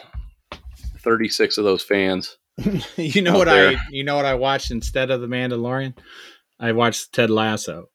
36 1.01 1.59
of 1.59 1.64
those 1.64 1.83
fans. 1.83 2.37
you 2.97 3.23
know 3.23 3.37
what 3.38 3.47
there. 3.47 3.71
I 3.71 3.77
you 3.90 4.03
know 4.05 4.16
what 4.16 4.25
I 4.25 4.35
watched 4.35 4.71
instead 4.71 5.11
of 5.11 5.21
the 5.21 5.27
Mandalorian? 5.29 5.97
I 6.59 6.73
watched 6.73 7.12
Ted 7.12 7.31
Lasso. 7.31 7.87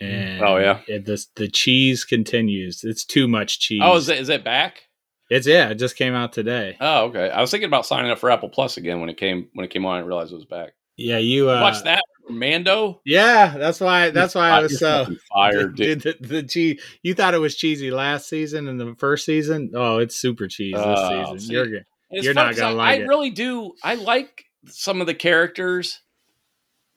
And 0.00 0.42
Oh, 0.42 0.56
yeah? 0.56 0.80
it, 0.88 1.04
this 1.04 1.26
the 1.36 1.48
cheese 1.48 2.04
continues. 2.04 2.82
It's 2.82 3.04
too 3.04 3.28
much 3.28 3.60
cheese. 3.60 3.82
Oh, 3.84 3.96
is 3.96 4.08
it, 4.08 4.18
is 4.18 4.28
it 4.28 4.42
back? 4.44 4.82
It's 5.30 5.46
yeah, 5.46 5.68
it 5.70 5.76
just 5.76 5.96
came 5.96 6.14
out 6.14 6.32
today. 6.32 6.76
Oh, 6.80 7.04
okay. 7.06 7.30
I 7.30 7.40
was 7.40 7.50
thinking 7.50 7.68
about 7.68 7.86
signing 7.86 8.10
up 8.10 8.18
for 8.18 8.30
Apple 8.30 8.48
Plus 8.48 8.76
again 8.76 9.00
when 9.00 9.08
it 9.08 9.16
came 9.16 9.48
when 9.54 9.64
it 9.64 9.70
came 9.70 9.86
on. 9.86 9.98
I 9.98 10.00
realized 10.04 10.32
it 10.32 10.36
was 10.36 10.44
back. 10.44 10.72
Yeah, 10.96 11.18
you 11.18 11.48
uh, 11.48 11.60
Watch 11.62 11.82
that, 11.84 12.02
Mando. 12.28 13.00
Yeah, 13.06 13.56
that's 13.56 13.80
why. 13.80 14.10
That's 14.10 14.34
why 14.34 14.50
I 14.50 14.60
was 14.60 14.78
so 14.78 15.06
fired. 15.32 15.76
dude. 15.76 16.02
Dude, 16.02 16.18
the, 16.20 16.26
the 16.26 16.42
cheese. 16.42 16.82
You 17.02 17.14
thought 17.14 17.32
it 17.34 17.38
was 17.38 17.56
cheesy 17.56 17.90
last 17.92 18.28
season 18.28 18.68
and 18.68 18.78
the 18.78 18.94
first 18.98 19.24
season. 19.24 19.70
Oh, 19.74 19.98
it's 19.98 20.16
super 20.16 20.46
cheese 20.48 20.74
this 20.74 20.84
Oh, 20.84 21.22
season. 21.24 21.38
see, 21.40 21.52
You're 21.54 21.66
good. 21.66 21.84
You're 22.10 22.34
fun 22.34 22.46
not 22.46 22.50
'cause 22.50 22.58
gonna 22.58 22.74
I, 22.74 22.76
like 22.76 23.00
I 23.00 23.02
it. 23.04 23.06
really 23.06 23.30
do. 23.30 23.72
I 23.84 23.94
like 23.94 24.44
some 24.66 25.00
of 25.00 25.06
the 25.06 25.14
characters. 25.14 26.00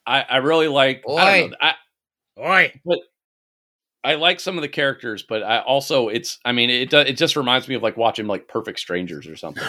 I, 0.08 0.22
I 0.24 0.38
really 0.38 0.68
like. 0.68 1.04
I, 1.08 1.40
don't 1.42 1.52
know, 1.52 1.58
I, 1.62 1.74
Oi. 2.40 2.74
I 4.04 4.16
like 4.16 4.40
some 4.40 4.58
of 4.58 4.62
the 4.62 4.70
characters, 4.70 5.24
but 5.28 5.44
I 5.44 5.60
also 5.60 6.10
it's. 6.10 6.38
I 6.44 6.52
mean, 6.52 6.70
it 6.70 6.94
it 6.94 7.18
just 7.18 7.36
reminds 7.36 7.68
me 7.68 7.76
of 7.76 7.82
like 7.84 7.96
watching 7.98 8.28
like 8.28 8.48
Perfect 8.48 8.80
Strangers 8.80 9.28
or 9.28 9.36
something, 9.38 9.64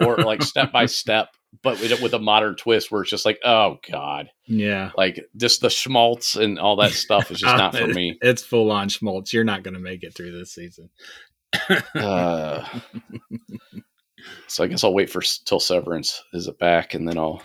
or 0.00 0.16
like 0.18 0.42
Step 0.42 0.72
by 0.72 0.86
Step, 0.86 1.28
but 1.62 1.80
with, 1.80 2.02
with 2.02 2.12
a 2.14 2.18
modern 2.18 2.56
twist 2.56 2.90
where 2.90 3.02
it's 3.02 3.10
just 3.10 3.24
like, 3.24 3.38
oh 3.44 3.78
god, 3.90 4.28
yeah. 4.46 4.90
like 4.96 5.24
just 5.36 5.60
the 5.60 5.70
schmaltz 5.70 6.36
and 6.36 6.58
all 6.58 6.76
that 6.76 6.92
stuff 6.92 7.30
is 7.30 7.38
just 7.38 7.56
not 7.58 7.76
for 7.76 7.86
me. 7.86 8.18
It's 8.20 8.42
full 8.42 8.70
on 8.70 8.88
schmaltz. 8.88 9.32
You're 9.32 9.44
not 9.44 9.62
going 9.62 9.74
to 9.74 9.80
make 9.80 10.02
it 10.02 10.14
through 10.14 10.36
this 10.36 10.52
season. 10.52 10.90
Uh, 11.94 12.66
so 14.48 14.64
I 14.64 14.66
guess 14.66 14.84
I'll 14.84 14.94
wait 14.94 15.10
for 15.10 15.22
s- 15.22 15.38
till 15.44 15.60
Severance 15.60 16.22
is 16.32 16.48
it 16.48 16.58
back, 16.58 16.94
and 16.94 17.08
then 17.08 17.18
I'll 17.18 17.42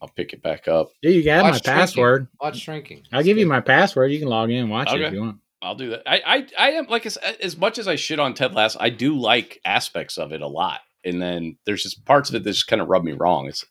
I'll 0.00 0.08
pick 0.08 0.32
it 0.32 0.42
back 0.42 0.68
up. 0.68 0.90
Yeah, 1.02 1.10
you 1.10 1.24
got 1.24 1.42
Watch 1.42 1.52
my 1.52 1.58
Shrinking. 1.58 1.72
password. 1.74 2.28
Watch 2.40 2.58
shrinking. 2.60 3.02
I'll 3.12 3.22
give 3.22 3.38
you 3.38 3.46
my 3.46 3.60
password. 3.60 4.12
You 4.12 4.18
can 4.18 4.28
log 4.28 4.50
in 4.50 4.58
and 4.58 4.70
watch 4.70 4.92
it 4.92 5.00
if 5.00 5.12
you 5.12 5.20
want. 5.22 5.38
I'll 5.62 5.74
do 5.74 5.90
that. 5.90 6.02
I 6.06 6.22
I, 6.24 6.46
I 6.58 6.70
am 6.72 6.86
like 6.86 7.06
as, 7.06 7.16
as 7.16 7.56
much 7.56 7.78
as 7.78 7.88
I 7.88 7.96
shit 7.96 8.20
on 8.20 8.34
Ted 8.34 8.54
Lasso, 8.54 8.78
I 8.80 8.90
do 8.90 9.18
like 9.18 9.60
aspects 9.64 10.16
of 10.18 10.32
it 10.32 10.40
a 10.40 10.46
lot, 10.48 10.80
and 11.04 11.20
then 11.20 11.58
there's 11.66 11.82
just 11.82 12.04
parts 12.04 12.28
of 12.28 12.34
it 12.36 12.44
that 12.44 12.50
just 12.52 12.66
kind 12.68 12.80
of 12.82 12.88
rub 12.88 13.04
me 13.04 13.12
wrong. 13.12 13.46
It's 13.48 13.64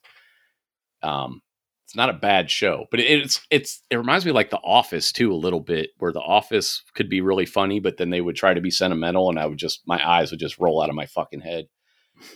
um. 1.02 1.42
It's 1.84 1.96
not 1.96 2.10
a 2.10 2.12
bad 2.12 2.50
show, 2.50 2.84
but 2.90 3.00
it, 3.00 3.04
it's 3.22 3.40
it's 3.48 3.82
it 3.88 3.96
reminds 3.96 4.26
me 4.26 4.30
of 4.30 4.34
like 4.34 4.50
The 4.50 4.58
Office 4.58 5.10
too 5.10 5.32
a 5.32 5.34
little 5.34 5.60
bit, 5.60 5.88
where 5.96 6.12
The 6.12 6.20
Office 6.20 6.82
could 6.94 7.08
be 7.08 7.22
really 7.22 7.46
funny, 7.46 7.80
but 7.80 7.96
then 7.96 8.10
they 8.10 8.20
would 8.20 8.36
try 8.36 8.52
to 8.52 8.60
be 8.60 8.70
sentimental, 8.70 9.30
and 9.30 9.38
I 9.38 9.46
would 9.46 9.56
just 9.56 9.80
my 9.86 10.06
eyes 10.06 10.30
would 10.30 10.38
just 10.38 10.58
roll 10.58 10.82
out 10.82 10.90
of 10.90 10.94
my 10.94 11.06
fucking 11.06 11.40
head. 11.40 11.64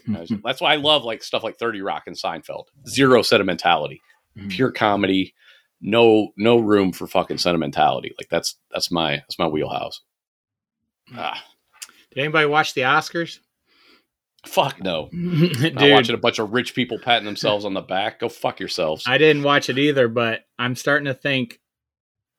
Was- 0.09 0.33
that's 0.43 0.63
why 0.63 0.73
I 0.73 0.77
love 0.77 1.05
like 1.05 1.23
stuff 1.23 1.43
like 1.43 1.59
Thirty 1.59 1.83
Rock 1.83 2.05
and 2.07 2.17
Seinfeld. 2.17 2.69
Zero 2.89 3.21
sentimentality, 3.21 4.01
pure 4.49 4.71
comedy, 4.73 5.35
no 5.83 6.29
no 6.37 6.59
room 6.59 6.93
for 6.93 7.07
fucking 7.07 7.39
sentimentality. 7.39 8.15
Like 8.19 8.29
that's 8.31 8.57
that's 8.71 8.91
my 8.91 9.17
that's 9.17 9.39
my 9.39 9.49
wheelhouse. 9.49 10.01
Ah, 11.15 11.45
Did 12.15 12.21
anybody 12.23 12.47
watch 12.47 12.73
the 12.75 12.83
Oscars? 12.83 13.41
fuck 14.47 14.83
no. 14.83 15.09
Dude, 15.13 15.75
Not 15.75 15.91
watching 15.91 16.15
a 16.15 16.19
bunch 16.19 16.39
of 16.39 16.53
rich 16.53 16.75
people 16.75 16.99
patting 16.99 17.27
themselves 17.27 17.65
on 17.65 17.75
the 17.75 17.81
back. 17.81 18.21
Go 18.21 18.29
fuck 18.29 18.61
yourselves. 18.61 19.05
I 19.07 19.19
didn't 19.19 19.43
watch 19.43 19.69
it 19.69 19.79
either, 19.79 20.09
but 20.09 20.41
I'm 20.59 20.75
starting 20.75 21.07
to 21.07 21.15
think 21.15 21.61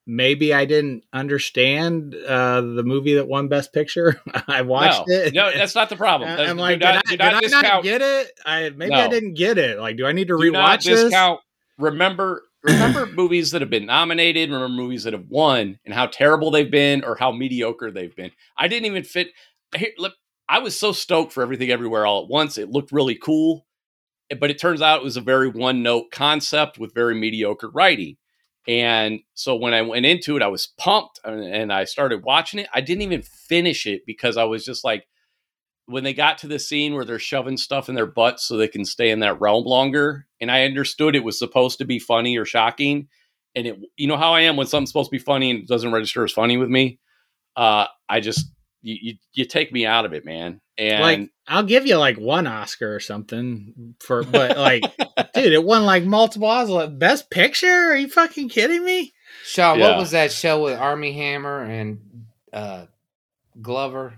maybe 0.05 0.53
I 0.53 0.65
didn't 0.65 1.05
understand 1.13 2.13
uh, 2.15 2.59
the 2.61 2.83
movie 2.83 3.15
that 3.15 3.27
won 3.27 3.47
Best 3.47 3.73
Picture. 3.73 4.21
I 4.47 4.63
watched 4.63 5.07
no, 5.07 5.15
it. 5.15 5.33
no, 5.33 5.51
that's 5.51 5.75
not 5.75 5.89
the 5.89 5.95
problem. 5.95 6.29
That's- 6.35 6.49
I'm 6.49 6.57
like, 6.57 6.79
do 6.79 6.85
not, 6.85 7.05
did, 7.05 7.19
do 7.19 7.25
I, 7.25 7.31
not 7.31 7.41
did 7.41 7.53
I 7.53 7.61
not 7.61 7.83
get 7.83 8.01
it? 8.01 8.31
I 8.45 8.69
maybe 8.71 8.93
I 8.93 9.07
didn't 9.07 9.35
get 9.35 9.57
it. 9.57 9.79
Like, 9.79 9.97
do 9.97 10.05
I 10.05 10.11
need 10.11 10.27
to 10.27 10.37
do 10.37 10.51
not 10.51 10.79
rewatch 10.79 10.85
this? 10.85 11.03
discount. 11.03 11.39
Remember, 11.77 12.43
remember 12.63 13.05
movies 13.13 13.51
that 13.51 13.61
have 13.61 13.69
been 13.69 13.85
nominated. 13.85 14.49
Remember 14.49 14.73
movies 14.73 15.03
that 15.03 15.13
have 15.13 15.27
won, 15.29 15.79
and 15.85 15.93
how 15.93 16.07
terrible 16.07 16.51
they've 16.51 16.69
been 16.69 17.03
or 17.03 17.15
how 17.15 17.31
mediocre 17.31 17.91
they've 17.91 18.15
been. 18.15 18.31
I 18.57 18.67
didn't 18.67 18.85
even 18.85 19.03
fit. 19.03 19.29
Here, 19.75 19.91
look, 19.97 20.13
I 20.47 20.59
was 20.59 20.79
so 20.79 20.91
stoked 20.91 21.33
for 21.33 21.43
everything 21.43 21.71
everywhere 21.71 22.05
all 22.05 22.23
at 22.23 22.29
once. 22.29 22.57
It 22.57 22.69
looked 22.69 22.91
really 22.91 23.15
cool, 23.15 23.65
eh, 24.29 24.35
but 24.35 24.49
it 24.49 24.59
turns 24.59 24.81
out 24.81 24.99
it 24.99 25.03
was 25.03 25.17
a 25.17 25.21
very 25.21 25.47
one 25.47 25.83
note 25.83 26.11
concept 26.11 26.77
with 26.77 26.93
very 26.93 27.15
mediocre 27.15 27.69
writing. 27.69 28.17
And 28.67 29.19
so 29.33 29.55
when 29.55 29.73
I 29.73 29.81
went 29.81 30.05
into 30.05 30.37
it, 30.37 30.41
I 30.41 30.47
was 30.47 30.67
pumped 30.77 31.19
and, 31.25 31.43
and 31.43 31.73
I 31.73 31.83
started 31.83 32.23
watching 32.23 32.61
it. 32.61 32.67
I 32.73 32.81
didn't 32.81 33.01
even 33.01 33.21
finish 33.21 33.85
it 33.85 34.05
because 34.05 34.37
I 34.37 34.45
was 34.45 34.63
just 34.63 34.83
like, 34.85 35.05
when 35.85 36.03
they 36.03 36.13
got 36.13 36.37
to 36.39 36.47
the 36.47 36.59
scene 36.59 36.93
where 36.93 37.05
they're 37.05 37.19
shoving 37.19 37.57
stuff 37.57 37.89
in 37.89 37.95
their 37.95 38.05
butts 38.05 38.47
so 38.47 38.55
they 38.57 38.67
can 38.67 38.85
stay 38.85 39.09
in 39.09 39.19
that 39.19 39.39
realm 39.41 39.65
longer, 39.65 40.25
and 40.39 40.49
I 40.51 40.63
understood 40.65 41.15
it 41.15 41.23
was 41.23 41.37
supposed 41.37 41.79
to 41.79 41.85
be 41.85 41.99
funny 41.99 42.37
or 42.37 42.45
shocking. 42.45 43.07
And 43.55 43.67
it, 43.67 43.79
you 43.97 44.07
know 44.07 44.17
how 44.17 44.33
I 44.33 44.41
am 44.41 44.55
when 44.55 44.65
something's 44.67 44.89
supposed 44.89 45.09
to 45.09 45.15
be 45.17 45.23
funny 45.23 45.51
and 45.51 45.59
it 45.59 45.67
doesn't 45.67 45.91
register 45.91 46.23
as 46.23 46.31
funny 46.31 46.57
with 46.57 46.69
me. 46.69 46.99
Uh, 47.55 47.85
I 48.09 48.19
just 48.19 48.47
you, 48.81 48.97
you 49.01 49.13
you 49.33 49.45
take 49.45 49.71
me 49.71 49.85
out 49.85 50.05
of 50.05 50.13
it, 50.13 50.25
man. 50.25 50.59
And 50.77 51.01
like, 51.01 51.29
I'll 51.47 51.63
give 51.63 51.85
you 51.85 51.97
like 51.97 52.17
one 52.17 52.47
Oscar 52.47 52.95
or 52.95 52.99
something 52.99 53.93
for, 53.99 54.23
but 54.23 54.57
like, 54.57 54.83
dude, 55.35 55.53
it 55.53 55.63
won 55.63 55.85
like 55.85 56.03
multiple 56.03 56.47
Oscars. 56.47 56.97
Best 56.97 57.29
Picture? 57.29 57.91
Are 57.91 57.95
you 57.95 58.07
fucking 58.07 58.49
kidding 58.49 58.83
me? 58.83 59.13
Sean, 59.45 59.77
Yeah. 59.77 59.89
what 59.89 59.97
was 59.99 60.11
that 60.11 60.31
show 60.31 60.63
with 60.63 60.79
Armie 60.79 61.13
Hammer 61.13 61.61
and 61.61 61.99
uh, 62.51 62.85
Glover? 63.61 64.15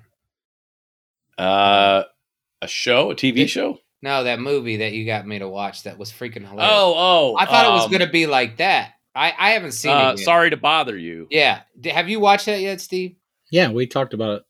Uh, 1.38 2.04
a 2.62 2.68
show, 2.68 3.12
a 3.12 3.16
TV 3.16 3.38
Yeah. 3.42 3.46
show. 3.48 3.80
No, 4.02 4.24
that 4.24 4.40
movie 4.40 4.78
that 4.78 4.94
you 4.94 5.06
got 5.06 5.26
me 5.26 5.40
to 5.40 5.48
watch 5.50 5.84
that 5.84 5.98
was 5.98 6.12
freaking 6.12 6.48
hilarious. 6.48 6.70
Oh, 6.72 6.94
oh, 6.96 7.36
I 7.40 7.46
thought 7.46 7.66
it 7.66 7.72
was 7.72 7.86
um, 7.86 7.92
going 7.92 8.02
to 8.06 8.12
be 8.12 8.28
like 8.28 8.58
that. 8.58 8.92
I, 9.16 9.34
I 9.38 9.50
haven't 9.52 9.72
seen 9.72 9.92
Uh, 9.92 10.12
it. 10.12 10.20
Yet. 10.20 10.26
sorry 10.26 10.50
to 10.52 10.58
bother 10.58 10.96
you. 10.98 11.28
Yeah. 11.32 11.62
D- 11.80 11.90
Have 11.90 12.08
you 12.10 12.20
watched 12.20 12.46
that 12.46 12.60
yet, 12.62 12.82
Steve? 12.82 13.16
Yeah, 13.52 13.72
we 13.72 13.88
talked 13.88 14.14
about 14.14 14.40
it 14.40 14.44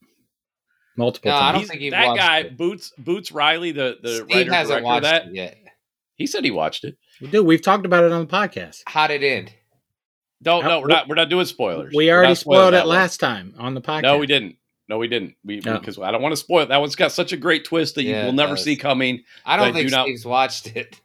multiple 0.98 1.30
No, 1.32 1.38
I 1.38 1.40
times. 1.40 1.52
don't 1.54 1.60
He's- 1.62 1.70
think 1.70 1.82
you've 1.82 1.92
that 1.92 2.08
watched 2.08 2.20
guy 2.22 2.38
it. 2.40 2.58
Boots 2.58 2.92
Boots 2.98 3.32
Riley, 3.32 3.72
the 3.72 3.98
the 4.02 4.16
Steve 4.16 4.36
writer 4.36 4.54
hasn't 4.54 4.70
director 4.70 4.86
watched 4.86 5.04
that. 5.04 5.28
it 5.28 5.34
yet. 5.36 5.58
He 6.16 6.28
said 6.28 6.44
he 6.44 6.52
watched 6.52 6.84
it. 6.84 6.98
Dude, 7.30 7.46
we've 7.46 7.62
talked 7.62 7.86
about 7.86 8.04
it 8.04 8.12
on 8.12 8.22
the 8.26 8.32
podcast. 8.32 8.82
How'd 8.88 9.12
it 9.12 9.22
end? 9.24 9.54
No, 10.44 10.60
Uh, 10.62 10.68
no, 10.68 10.80
we're 10.82 10.88
we- 10.88 10.94
not. 10.94 11.08
We're 11.08 11.16
not 11.16 11.30
doing 11.30 11.46
spoilers. 11.46 11.94
We 11.96 12.12
already 12.12 12.36
spoiled 12.36 12.70
it 12.70 12.78
that 12.78 12.88
one. 12.88 12.96
last 12.98 13.20
time 13.20 13.54
on 13.58 13.74
the 13.74 13.82
podcast. 13.82 14.02
No, 14.04 14.18
we 14.18 14.28
didn't. 14.28 14.56
No, 14.88 14.98
we 15.00 15.08
didn't. 15.08 15.36
We 15.44 15.60
No. 15.62 15.80
because 15.80 15.98
I 16.00 16.12
don't 16.12 16.22
want 16.22 16.34
to 16.34 16.38
spoil. 16.38 16.66
That 16.68 16.78
one's 16.78 16.96
got 16.96 17.12
such 17.12 17.32
a 17.34 17.38
great 17.38 17.66
twist 17.66 17.96
that 17.96 18.04
you 18.04 18.12
Yeah, 18.12 18.26
will 18.26 18.34
never 18.34 18.56
see 18.56 18.76
coming. 18.76 19.24
I 19.46 19.58
don't 19.58 19.74
think 19.74 19.90
do 19.90 19.96
not- 19.96 20.06
Steve's 20.06 20.26
watched 20.26 20.68
it, 20.76 21.00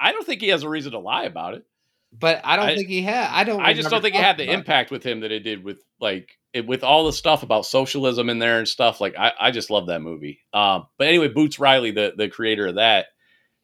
I 0.00 0.12
don't 0.12 0.26
think 0.26 0.40
he 0.40 0.48
has 0.48 0.62
a 0.62 0.68
reason 0.68 0.92
to 0.92 0.98
lie 0.98 1.24
about 1.24 1.54
it. 1.54 1.64
but 2.12 2.40
I 2.42 2.56
don't 2.56 2.66
I- 2.70 2.74
think 2.76 2.88
he 2.88 3.02
had. 3.02 3.28
I 3.30 3.44
don't. 3.44 3.60
I 3.60 3.72
just 3.72 3.88
don't 3.88 4.02
think 4.02 4.16
it 4.16 4.20
had 4.20 4.36
the 4.36 4.50
impact 4.50 4.90
with 4.90 5.04
him 5.04 5.20
that 5.20 5.30
it 5.30 5.40
did 5.40 5.62
with 5.62 5.78
like 6.00 6.36
it, 6.52 6.66
with 6.66 6.82
all 6.82 7.06
the 7.06 7.12
stuff 7.12 7.44
about 7.44 7.66
socialism 7.66 8.28
in 8.28 8.40
there 8.40 8.58
and 8.58 8.66
stuff. 8.66 9.00
Like 9.00 9.14
I, 9.16 9.32
I 9.38 9.50
just 9.52 9.70
love 9.70 9.86
that 9.86 10.00
movie. 10.02 10.40
Um, 10.52 10.88
but 10.98 11.06
anyway, 11.06 11.28
Boots 11.28 11.60
Riley, 11.60 11.92
the 11.92 12.12
the 12.16 12.28
creator 12.28 12.66
of 12.66 12.74
that, 12.76 13.06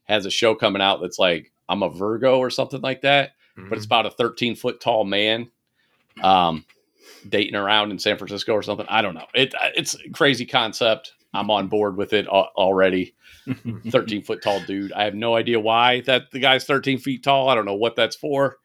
has 0.04 0.26
a 0.26 0.30
show 0.30 0.54
coming 0.54 0.80
out 0.80 1.00
that's 1.00 1.18
like 1.18 1.50
I'm 1.68 1.82
a 1.82 1.88
Virgo 1.90 2.38
or 2.38 2.50
something 2.50 2.80
like 2.82 3.00
that. 3.00 3.32
it. 3.56 3.68
But 3.68 3.78
it's 3.78 3.86
about 3.86 4.06
a 4.06 4.10
13 4.10 4.54
foot 4.54 4.80
tall 4.80 5.04
man, 5.04 5.50
um, 6.22 6.64
dating 7.28 7.54
around 7.54 7.90
in 7.90 7.98
San 7.98 8.16
Francisco 8.18 8.52
or 8.52 8.62
something. 8.62 8.86
I 8.88 9.02
don't 9.02 9.14
know. 9.14 9.26
It 9.34 9.54
it's 9.74 9.94
a 9.94 10.10
crazy 10.10 10.46
concept. 10.46 11.12
I'm 11.34 11.50
on 11.50 11.68
board 11.68 11.96
with 11.96 12.12
it 12.12 12.26
already. 12.28 13.14
13 13.90 14.22
foot 14.22 14.42
tall 14.42 14.60
dude. 14.60 14.92
I 14.92 15.04
have 15.04 15.14
no 15.14 15.36
idea 15.36 15.60
why 15.60 16.00
that 16.02 16.30
the 16.32 16.40
guy's 16.40 16.64
13 16.64 16.98
feet 16.98 17.22
tall. 17.22 17.48
I 17.48 17.54
don't 17.54 17.64
know 17.66 17.74
what 17.76 17.94
that's 17.94 18.16
for, 18.16 18.56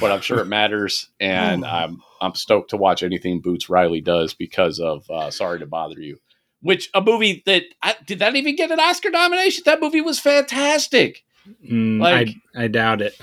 but 0.00 0.10
I'm 0.12 0.20
sure 0.20 0.40
it 0.40 0.46
matters. 0.46 1.08
And 1.18 1.64
I'm 1.64 2.02
I'm 2.20 2.34
stoked 2.34 2.70
to 2.70 2.76
watch 2.76 3.02
anything 3.02 3.40
Boots 3.40 3.70
Riley 3.70 4.00
does 4.02 4.34
because 4.34 4.80
of 4.80 5.08
uh, 5.10 5.30
Sorry 5.30 5.58
to 5.60 5.66
Bother 5.66 6.00
You, 6.00 6.18
which 6.60 6.90
a 6.94 7.00
movie 7.00 7.42
that 7.46 7.62
I, 7.82 7.94
did 8.06 8.18
that 8.18 8.36
even 8.36 8.54
get 8.56 8.70
an 8.70 8.80
Oscar 8.80 9.10
nomination? 9.10 9.62
That 9.64 9.80
movie 9.80 10.00
was 10.02 10.18
fantastic. 10.20 11.24
Mm, 11.64 12.00
Like- 12.00 12.34
I, 12.54 12.64
I 12.64 12.68
doubt 12.68 13.00
it. 13.00 13.18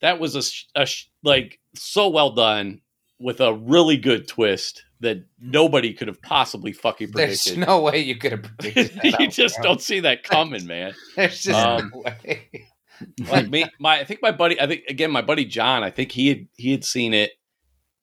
That 0.00 0.20
was 0.20 0.36
a, 0.36 0.80
a 0.80 0.86
sh- 0.86 1.06
like 1.24 1.58
so 1.74 2.08
well 2.10 2.30
done 2.32 2.82
with 3.20 3.40
a 3.40 3.54
really 3.54 3.96
good 3.96 4.26
twist 4.28 4.84
that 5.00 5.24
nobody 5.40 5.92
could 5.92 6.08
have 6.08 6.20
possibly 6.22 6.72
fucking 6.72 7.10
There's 7.12 7.56
no 7.56 7.80
way 7.80 8.00
you 8.00 8.16
could 8.16 8.32
have 8.32 8.42
predicted 8.58 9.00
that. 9.02 9.20
you 9.20 9.28
just 9.28 9.60
don't 9.62 9.80
see 9.80 10.00
that 10.00 10.22
coming, 10.24 10.66
man. 10.66 10.94
There's 11.16 11.42
just 11.42 11.58
Um, 11.58 11.90
no 11.94 12.00
way. 12.00 12.48
like 13.28 13.48
me 13.50 13.64
my 13.80 13.98
i 13.98 14.04
think 14.04 14.22
my 14.22 14.30
buddy 14.30 14.58
i 14.60 14.68
think 14.68 14.84
again 14.88 15.10
my 15.10 15.20
buddy 15.20 15.44
john 15.44 15.82
i 15.82 15.90
think 15.90 16.12
he 16.12 16.28
had 16.28 16.46
he 16.56 16.70
had 16.70 16.84
seen 16.84 17.12
it 17.12 17.32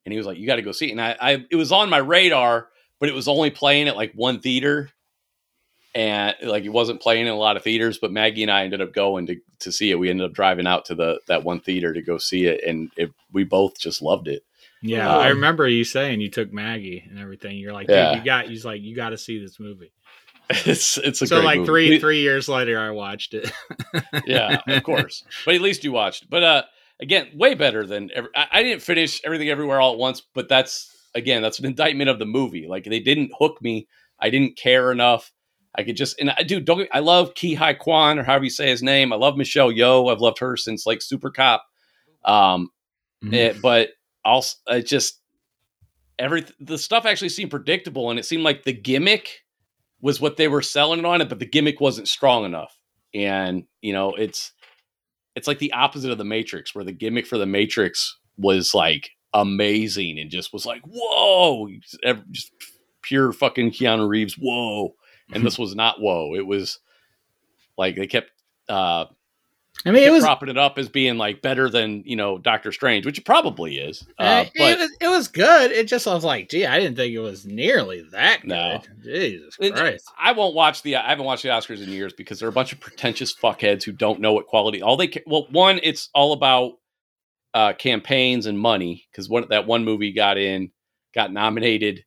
and 0.06 0.12
he 0.12 0.18
was 0.18 0.28
like 0.28 0.38
you 0.38 0.46
got 0.46 0.58
to 0.58 0.62
go 0.62 0.74
see 0.74 0.90
it 0.90 0.92
and 0.92 1.02
I, 1.02 1.16
I 1.20 1.46
it 1.50 1.56
was 1.56 1.72
on 1.72 1.90
my 1.90 1.98
radar 1.98 2.68
but 3.00 3.08
it 3.08 3.16
was 3.16 3.30
only 3.30 3.52
playing 3.52 3.88
at 3.88 3.96
like 3.96 4.12
one 4.14 4.42
theater 4.42 4.90
and 5.96 6.36
like 6.44 6.66
it 6.66 6.70
wasn't 6.74 7.02
playing 7.02 7.26
in 7.28 7.32
a 7.32 7.38
lot 7.38 7.56
of 7.56 7.64
theaters 7.64 7.98
but 8.00 8.12
maggie 8.12 8.44
and 8.44 8.52
i 8.52 8.64
ended 8.66 8.82
up 8.82 8.94
going 8.94 9.28
to 9.28 9.38
to 9.60 9.72
see 9.72 9.92
it 9.92 9.96
we 10.00 10.10
ended 10.10 10.26
up 10.26 10.34
driving 10.34 10.68
out 10.68 10.84
to 10.86 10.94
the 10.94 11.22
that 11.28 11.46
one 11.46 11.62
theater 11.62 11.94
to 11.94 12.02
go 12.02 12.18
see 12.18 12.46
it 12.46 12.62
and 12.68 12.92
it, 12.98 13.12
we 13.32 13.46
both 13.46 13.80
just 13.80 14.02
loved 14.02 14.28
it 14.28 14.44
Yeah, 14.82 15.14
Um, 15.14 15.22
I 15.22 15.28
remember 15.30 15.68
you 15.68 15.84
saying 15.84 16.22
you 16.22 16.30
took 16.30 16.52
Maggie 16.52 17.04
and 17.10 17.20
everything. 17.20 17.58
You're 17.58 17.74
like, 17.74 17.88
Yeah. 17.90 18.16
you 18.16 18.24
got. 18.24 18.48
He's 18.48 18.66
like, 18.66 18.82
you 18.82 18.96
got 18.96 19.10
to 19.10 19.18
see 19.18 19.40
this 19.40 19.60
movie. 19.60 19.92
it's 20.50 20.98
it's 20.98 21.22
a 21.22 21.28
So 21.28 21.40
like 21.40 21.60
movie. 21.60 21.68
three 21.68 22.00
three 22.00 22.22
years 22.22 22.50
later, 22.50 22.78
I 22.80 22.90
watched 22.92 23.34
it. 23.34 23.52
yeah, 24.26 24.60
of 24.68 24.84
course. 24.84 25.24
But 25.46 25.56
at 25.56 25.62
least 25.62 25.84
you 25.84 25.92
watched. 25.92 26.30
But 26.30 26.44
uh, 26.44 26.64
again, 27.00 27.30
way 27.36 27.54
better 27.54 27.86
than. 27.86 28.10
Every, 28.14 28.30
I, 28.36 28.48
I 28.52 28.64
didn't 28.64 28.82
finish 28.82 29.22
everything 29.24 29.50
everywhere 29.50 29.80
all 29.80 29.94
at 29.94 30.00
once, 30.00 30.22
but 30.34 30.50
that's 30.50 30.90
again, 31.16 31.42
that's 31.42 31.60
an 31.60 31.66
indictment 31.66 32.10
of 32.10 32.20
the 32.20 32.26
movie. 32.26 32.66
Like 32.68 32.84
they 32.86 33.00
didn't 33.00 33.32
hook 33.38 33.62
me. 33.62 33.88
I 34.20 34.30
didn't 34.30 34.58
care 34.58 34.92
enough. 34.92 35.32
I 35.74 35.84
could 35.84 35.96
just 35.96 36.20
and 36.20 36.32
I 36.32 36.44
do. 36.44 36.60
Don't. 36.60 36.90
I 36.92 37.00
love 37.00 37.34
Ki 37.34 37.54
Hai 37.54 37.76
Kwan 37.76 38.20
or 38.20 38.24
however 38.24 38.44
you 38.44 38.50
say 38.50 38.68
his 38.68 38.84
name. 38.84 39.14
I 39.14 39.16
love 39.16 39.38
Michelle 39.38 39.72
Yeoh. 39.72 40.12
I've 40.12 40.20
loved 40.22 40.40
her 40.40 40.58
since 40.58 40.86
like 40.86 41.02
Super 41.02 41.30
Cop. 41.32 41.64
Um, 42.26 42.70
Mhm. 43.24 43.34
it- 43.34 43.62
but 43.62 43.90
also 44.26 44.58
it 44.68 44.88
just 44.88 45.22
every 46.20 46.46
the 46.60 46.78
stuff 46.78 47.06
actually 47.06 47.30
seemed 47.30 47.52
predictable, 47.52 48.10
and 48.10 48.20
it 48.20 48.26
seemed 48.26 48.44
like 48.44 48.64
the 48.64 48.74
gimmick 48.74 49.42
was 50.02 50.20
what 50.20 50.38
they 50.38 50.48
were 50.48 50.62
selling 50.62 51.00
it 51.00 51.06
on 51.06 51.22
it, 51.22 51.30
but 51.30 51.40
the 51.40 51.46
gimmick 51.46 51.80
wasn't 51.80 52.08
strong 52.08 52.46
enough. 52.46 52.76
And 53.14 53.66
you 53.82 53.94
know, 53.94 54.14
it's 54.14 54.54
it's 55.36 55.48
like 55.48 55.60
the 55.60 55.74
opposite 55.74 56.12
of 56.12 56.18
the 56.18 56.24
Matrix, 56.24 56.74
where 56.76 56.84
the 56.84 56.92
gimmick 56.92 57.26
for 57.26 57.38
the 57.38 57.46
Matrix 57.46 58.18
was 58.38 58.74
like 58.74 59.12
amazing 59.34 60.20
and 60.20 60.30
just 60.30 60.52
was 60.54 60.66
like, 60.66 60.82
whoa, 60.86 61.70
just 62.32 62.52
pure 63.02 63.32
fucking 63.32 63.72
Keanu 63.72 64.08
Reeves, 64.08 64.36
whoa. 64.36 64.94
And 65.34 65.46
this 65.46 65.60
was 65.60 65.76
not 65.76 66.02
whoa. 66.02 66.36
It 66.36 66.46
was 66.46 66.80
like 67.78 67.96
they 67.96 68.08
kept 68.08 68.32
uh 68.70 69.06
I 69.86 69.92
mean, 69.92 70.04
it 70.04 70.12
was, 70.12 70.24
propping 70.24 70.50
it 70.50 70.58
up 70.58 70.78
as 70.78 70.90
being 70.90 71.18
like 71.18 71.42
better 71.42 71.70
than 71.70 72.04
you 72.06 72.16
know 72.16 72.38
Doctor 72.38 72.72
Strange, 72.72 73.06
which 73.06 73.18
it 73.18 73.26
probably 73.26 73.78
is. 73.78 74.06
Uh, 74.20 74.46
it, 74.46 74.52
but 74.56 74.78
was 74.80 74.92
it 75.02 75.08
was 75.08 75.28
good. 75.28 75.72
It 75.72 75.88
just 75.88 76.08
I 76.08 76.14
was 76.14 76.24
like, 76.24 76.50
gee, 76.50 76.66
I 76.66 76.80
didn't 76.80 76.98
think 76.98 77.14
it 77.14 77.20
was 77.20 77.46
nearly 77.46 78.04
that 78.12 78.42
good. 78.42 78.50
No. 78.50 78.82
Jesus 79.04 79.58
It- 79.60 79.74
Christ. 79.74 80.08
I 80.20 80.34
won't 80.34 80.54
watch 80.54 80.84
the. 80.84 80.98
I 80.98 81.10
haven't 81.10 81.26
watched 81.26 81.44
the 81.44 81.50
Oscars 81.50 81.82
in 81.82 81.90
years 81.90 82.14
because 82.14 82.40
they're 82.40 82.50
a 82.50 82.54
bunch 82.54 82.74
of 82.74 82.80
pretentious 82.80 83.34
fuckheads 83.36 83.84
who 83.84 83.92
don't 83.92 84.20
know 84.20 84.34
what 84.34 84.46
quality. 84.46 84.82
All 84.84 84.98
they 84.98 85.08
ca- 85.08 85.24
well, 85.26 85.48
one, 85.50 85.80
it's 85.82 86.10
all 86.14 86.34
about 86.34 86.74
uh, 87.54 87.74
campaigns 87.74 88.46
and 88.46 88.60
money 88.60 89.06
because 89.12 89.30
one 89.30 89.48
that 89.50 89.66
one 89.66 89.84
movie 89.84 90.12
got 90.12 90.38
in, 90.38 90.72
got 91.16 91.34
nominated, 91.34 92.06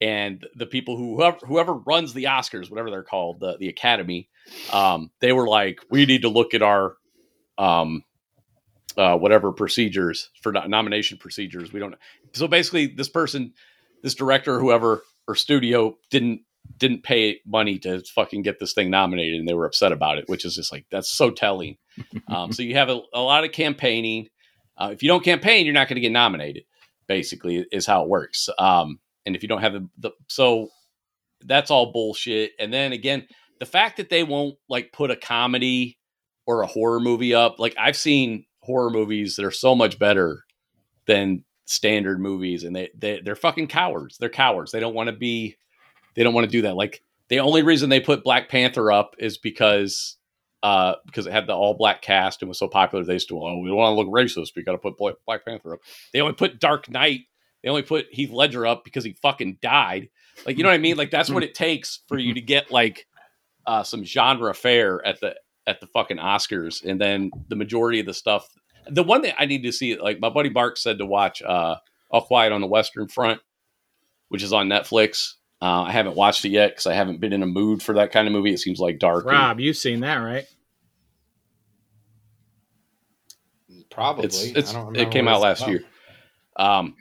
and 0.00 0.46
the 0.56 0.66
people 0.66 0.98
who 0.98 1.16
whoever, 1.16 1.38
whoever 1.46 1.72
runs 1.72 2.12
the 2.12 2.24
Oscars, 2.24 2.70
whatever 2.70 2.90
they're 2.90 3.02
called, 3.02 3.40
the 3.40 3.56
the 3.56 3.68
Academy, 3.68 4.28
um, 4.72 5.10
they 5.20 5.32
were 5.32 5.48
like, 5.48 5.80
we 5.90 6.04
need 6.04 6.22
to 6.22 6.28
look 6.28 6.52
at 6.52 6.60
our 6.60 6.96
um 7.58 8.04
uh 8.96 9.16
whatever 9.16 9.52
procedures 9.52 10.30
for 10.42 10.52
no- 10.52 10.66
nomination 10.66 11.18
procedures. 11.18 11.72
We 11.72 11.80
don't 11.80 11.94
so 12.32 12.48
basically 12.48 12.86
this 12.86 13.08
person 13.08 13.52
this 14.02 14.14
director 14.14 14.58
whoever 14.60 15.02
or 15.26 15.34
studio 15.34 15.96
didn't 16.10 16.42
didn't 16.78 17.02
pay 17.02 17.40
money 17.46 17.78
to 17.78 18.02
fucking 18.14 18.42
get 18.42 18.58
this 18.58 18.72
thing 18.72 18.90
nominated 18.90 19.38
and 19.38 19.48
they 19.48 19.54
were 19.54 19.66
upset 19.66 19.92
about 19.92 20.18
it 20.18 20.28
which 20.28 20.44
is 20.44 20.54
just 20.56 20.72
like 20.72 20.86
that's 20.90 21.10
so 21.10 21.30
telling. 21.30 21.76
Um, 22.26 22.52
so 22.52 22.62
you 22.62 22.74
have 22.74 22.88
a, 22.88 23.00
a 23.12 23.20
lot 23.20 23.44
of 23.44 23.52
campaigning. 23.52 24.28
Uh, 24.76 24.90
if 24.92 25.02
you 25.02 25.08
don't 25.08 25.22
campaign 25.22 25.64
you're 25.64 25.74
not 25.74 25.86
going 25.88 25.94
to 25.94 26.00
get 26.00 26.10
nominated 26.10 26.64
basically 27.06 27.64
is 27.70 27.86
how 27.86 28.02
it 28.02 28.08
works. 28.08 28.48
Um, 28.58 28.98
and 29.24 29.36
if 29.36 29.42
you 29.42 29.48
don't 29.48 29.60
have 29.60 29.74
the, 29.74 29.88
the 29.98 30.10
so 30.26 30.70
that's 31.42 31.70
all 31.70 31.92
bullshit. 31.92 32.52
And 32.58 32.72
then 32.72 32.92
again 32.92 33.28
the 33.60 33.66
fact 33.66 33.98
that 33.98 34.10
they 34.10 34.24
won't 34.24 34.56
like 34.68 34.92
put 34.92 35.10
a 35.10 35.16
comedy 35.16 35.98
or 36.46 36.62
a 36.62 36.66
horror 36.66 37.00
movie 37.00 37.34
up. 37.34 37.58
Like 37.58 37.74
i've 37.78 37.96
seen 37.96 38.46
horror 38.60 38.90
movies 38.90 39.36
that 39.36 39.44
are 39.44 39.50
so 39.50 39.74
much 39.74 39.98
better 39.98 40.44
than 41.06 41.44
standard 41.66 42.20
movies 42.20 42.64
and 42.64 42.74
they, 42.76 42.90
they 42.96 43.20
they're 43.20 43.36
fucking 43.36 43.68
cowards. 43.68 44.18
They're 44.18 44.28
cowards. 44.28 44.72
They 44.72 44.80
don't 44.80 44.94
want 44.94 45.08
to 45.08 45.16
be 45.16 45.56
they 46.14 46.22
don't 46.22 46.34
want 46.34 46.46
to 46.46 46.50
do 46.50 46.62
that. 46.62 46.76
Like 46.76 47.02
the 47.28 47.40
only 47.40 47.62
reason 47.62 47.88
they 47.88 48.00
put 48.00 48.24
black 48.24 48.48
panther 48.48 48.92
up 48.92 49.16
is 49.18 49.38
because 49.38 50.16
uh 50.62 50.94
because 51.06 51.26
it 51.26 51.32
had 51.32 51.46
the 51.46 51.54
all 51.54 51.74
black 51.74 52.02
cast 52.02 52.42
and 52.42 52.48
was 52.48 52.58
so 52.58 52.68
popular 52.68 53.04
they 53.04 53.18
still 53.18 53.46
oh 53.46 53.58
we 53.58 53.68
don't 53.68 53.76
want 53.76 53.92
to 53.92 54.00
look 54.00 54.08
racist. 54.08 54.54
We 54.56 54.62
got 54.62 54.72
to 54.72 54.78
put 54.78 54.96
black, 54.96 55.44
panther 55.44 55.74
up. 55.74 55.80
They 56.12 56.20
only 56.20 56.34
put 56.34 56.60
dark 56.60 56.90
knight. 56.90 57.22
They 57.62 57.70
only 57.70 57.82
put 57.82 58.06
heath 58.10 58.30
ledger 58.30 58.66
up 58.66 58.84
because 58.84 59.04
he 59.04 59.14
fucking 59.22 59.58
died. 59.62 60.10
Like 60.46 60.58
you 60.58 60.64
know 60.64 60.68
what 60.68 60.74
i 60.74 60.78
mean? 60.78 60.96
Like 60.96 61.10
that's 61.10 61.30
what 61.30 61.42
it 61.42 61.54
takes 61.54 62.00
for 62.08 62.18
you 62.18 62.34
to 62.34 62.40
get 62.40 62.70
like 62.70 63.06
uh 63.66 63.82
some 63.82 64.04
genre 64.04 64.54
fare 64.54 65.04
at 65.06 65.20
the 65.20 65.36
at 65.66 65.80
the 65.80 65.86
fucking 65.88 66.18
oscars 66.18 66.84
and 66.84 67.00
then 67.00 67.30
the 67.48 67.56
majority 67.56 68.00
of 68.00 68.06
the 68.06 68.14
stuff 68.14 68.48
the 68.88 69.02
one 69.02 69.22
that 69.22 69.34
i 69.40 69.46
need 69.46 69.62
to 69.62 69.72
see 69.72 69.96
like 69.96 70.20
my 70.20 70.28
buddy 70.28 70.48
bark 70.50 70.76
said 70.76 70.98
to 70.98 71.06
watch 71.06 71.40
uh 71.42 71.74
all 72.10 72.20
quiet 72.22 72.52
on 72.52 72.60
the 72.60 72.66
western 72.66 73.08
front 73.08 73.40
which 74.28 74.42
is 74.42 74.52
on 74.52 74.68
netflix 74.68 75.34
uh, 75.62 75.82
i 75.82 75.90
haven't 75.90 76.16
watched 76.16 76.44
it 76.44 76.50
yet 76.50 76.72
because 76.72 76.86
i 76.86 76.92
haven't 76.92 77.18
been 77.20 77.32
in 77.32 77.42
a 77.42 77.46
mood 77.46 77.82
for 77.82 77.94
that 77.94 78.12
kind 78.12 78.26
of 78.28 78.32
movie 78.32 78.52
it 78.52 78.58
seems 78.58 78.78
like 78.78 78.98
dark 78.98 79.24
and- 79.24 79.32
Rob, 79.32 79.58
you've 79.60 79.76
seen 79.76 80.00
that, 80.00 80.16
right? 80.16 80.44
Probably. 83.90 84.24
it's, 84.26 84.44
I 84.44 84.58
it's 84.58 84.72
don't 84.72 84.96
it 84.96 85.10
came 85.10 85.28
out 85.28 85.40
last 85.40 85.60
about. 85.60 85.70
year 85.70 85.84
um 86.56 86.96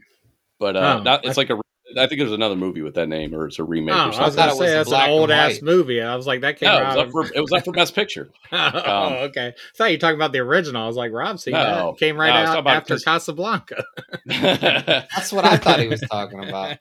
but 0.60 0.76
uh 0.76 0.98
Oh, 1.00 1.04
not, 1.04 1.26
it's 1.26 1.38
I- 1.38 1.42
like 1.42 1.50
a 1.50 1.60
I 1.98 2.08
think 2.08 2.20
there's 2.20 2.32
another 2.32 2.56
movie 2.56 2.82
with 2.82 2.96
that 2.96 3.08
name, 3.08 3.34
or 3.34 3.48
it's 3.48 3.60
a 3.60 3.64
remake 3.64 3.94
Oh, 3.96 3.98
or 3.98 4.02
I 4.02 4.08
was 4.08 4.16
something. 4.16 4.34
thought 4.36 4.48
gonna 4.50 4.60
was 4.60 4.68
say 4.70 4.74
that's 4.74 4.92
an 4.92 5.10
old 5.10 5.32
ass 5.32 5.62
movie. 5.62 6.02
I 6.02 6.16
was 6.16 6.26
like, 6.28 6.42
that 6.42 6.58
came 6.58 6.68
No, 6.70 6.78
it 6.78 6.84
out. 6.84 6.98
was, 6.98 7.06
up 7.06 7.12
for, 7.12 7.34
it 7.36 7.42
was 7.42 7.52
up 7.52 7.66
for 7.66 7.72
Best 7.72 7.96
Picture. 7.96 8.30
oh, 8.52 8.58
um, 9.08 9.14
okay. 9.30 9.48
I 9.48 9.54
thought 9.78 9.86
you 9.92 9.96
were 9.96 10.00
talking 10.00 10.16
about 10.16 10.32
the 10.32 10.40
original. 10.40 10.84
I 10.84 10.88
was 10.88 10.96
like, 10.96 11.12
Rob, 11.12 11.40
see 11.40 11.52
No, 11.52 11.92
that 11.92 12.00
came 12.00 12.18
right 12.20 12.30
no, 12.46 12.52
out 12.60 12.68
after 12.68 12.96
this- 12.96 13.04
Casablanca. 13.04 13.84
That's 14.26 15.32
what 15.32 15.46
I 15.46 15.58
thought 15.58 15.80
he 15.80 15.88
was 15.88 16.02
talking 16.12 16.44
about. 16.48 16.78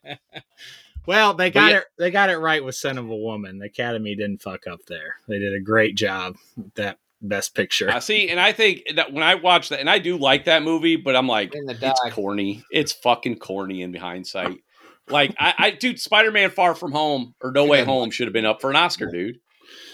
Well, 1.07 1.35
they 1.35 1.51
got 1.51 1.71
yeah- 1.73 1.79
it. 1.79 1.85
They 1.99 2.11
got 2.11 2.31
it 2.31 2.37
right 2.39 2.65
with 2.65 2.75
"Scent 2.77 2.99
of 2.99 3.09
a 3.11 3.17
Woman." 3.17 3.59
The 3.59 3.67
Academy 3.67 4.15
didn't 4.15 4.41
fuck 4.43 4.67
up 4.67 4.81
there. 4.87 5.17
They 5.29 5.39
did 5.39 5.55
a 5.55 5.61
great 5.61 5.97
job 5.97 6.37
with 6.57 6.75
that 6.75 6.99
Best 7.21 7.55
Picture. 7.57 7.91
I 7.91 7.99
see, 7.99 8.29
and 8.29 8.39
I 8.39 8.53
think 8.53 8.83
that 8.95 9.13
when 9.13 9.23
I 9.25 9.35
watch 9.35 9.69
that, 9.71 9.81
and 9.81 9.91
I 9.91 9.99
do 9.99 10.17
like 10.17 10.45
that 10.45 10.63
movie, 10.63 10.95
but 10.97 11.17
I'm 11.17 11.27
like, 11.27 11.55
In 11.55 11.69
it's 11.69 12.01
corny. 12.13 12.63
It's 12.71 12.93
fucking 12.93 13.37
corny 13.39 13.83
in 13.83 13.93
hindsight. 13.95 14.59
Like, 15.13 15.35
I, 15.39 15.55
I 15.59 15.71
dude, 15.71 16.01
Spider 16.01 16.31
Man 16.31 16.51
Far 16.51 16.75
From 16.75 16.93
Home 16.93 17.35
or 17.41 17.53
No 17.53 17.67
Way. 17.67 17.85
Home 17.85 18.11
should 18.11 18.27
have 18.27 18.33
been 18.33 18.47
up 18.47 18.61
for 18.61 18.71
an 18.71 18.77
Oscar, 18.77 19.07
dude. 19.07 19.39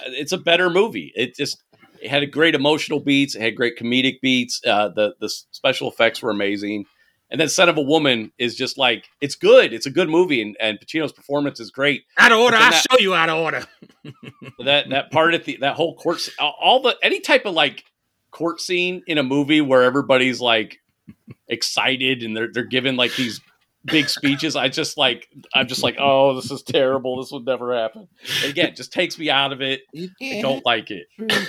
It's 0.07 0.33
a 0.33 0.39
better 0.39 0.71
movie. 0.71 1.13
It 1.15 1.37
just 1.37 1.63
it 2.01 2.11
had 2.11 2.23
a 2.23 2.27
great 2.27 2.55
emotional 2.55 3.01
beats. 3.01 3.35
It 3.35 3.43
had 3.43 3.57
great 3.57 3.77
comedic 3.77 4.21
beats. 4.21 4.61
Uh, 4.67 4.89
the 4.89 5.15
the 5.21 5.29
special 5.29 5.91
effects 5.91 6.23
were 6.23 6.31
amazing. 6.31 6.87
And 7.31 7.39
then 7.39 7.51
Scent 7.51 7.69
of 7.69 7.77
a 7.77 7.83
Woman 7.83 8.33
is 8.39 8.55
just 8.55 8.79
like 8.79 9.05
it's 9.21 9.35
good. 9.35 9.75
It's 9.75 9.85
a 9.85 9.91
good 9.91 10.09
movie, 10.09 10.41
and, 10.41 10.57
and 10.61 10.79
Pacino's 10.81 11.13
performance 11.13 11.61
is 11.61 11.71
great. 11.71 12.05
out 12.17 12.33
of 12.33 12.39
order. 12.39 12.57
That- 12.57 12.85
show 12.91 12.99
you 12.99 13.15
out 13.15 13.29
of 13.29 13.39
order. 13.39 13.65
that 14.65 14.89
that 14.89 15.11
part 15.11 15.35
at 15.35 15.45
the 15.45 15.59
that 15.61 15.75
whole 15.75 15.95
court 15.97 16.27
all 16.41 16.81
the 16.81 16.97
any 17.03 17.21
type 17.21 17.45
of 17.45 17.55
like 17.55 17.85
court 18.31 18.61
scene 18.61 19.03
in 19.07 19.19
a 19.19 19.23
movie 19.23 19.61
where 19.61 19.83
everybody's 19.83 20.41
like 20.41 20.79
excited 21.49 22.23
and 22.23 22.37
they're 22.37 22.49
they're 22.53 22.65
given 22.65 22.97
like 22.97 23.15
these 23.17 23.41
big 23.91 24.09
speeches 24.09 24.55
i 24.57 24.69
just 24.69 24.97
like 24.97 25.29
i'm 25.55 25.67
just 25.67 25.83
like 25.83 25.97
oh 25.99 26.35
this 26.35 26.51
is 26.51 26.63
terrible. 26.63 27.21
This 27.21 27.31
would 27.33 27.45
never 27.45 27.75
happen. 27.77 28.09
And 28.43 28.51
again 28.51 28.75
just 28.75 28.93
takes 28.93 29.19
me 29.19 29.31
out 29.31 29.53
of 29.53 29.61
it. 29.63 29.83
I 29.97 30.41
don't 30.43 30.65
like 30.65 30.91
it. 30.91 31.07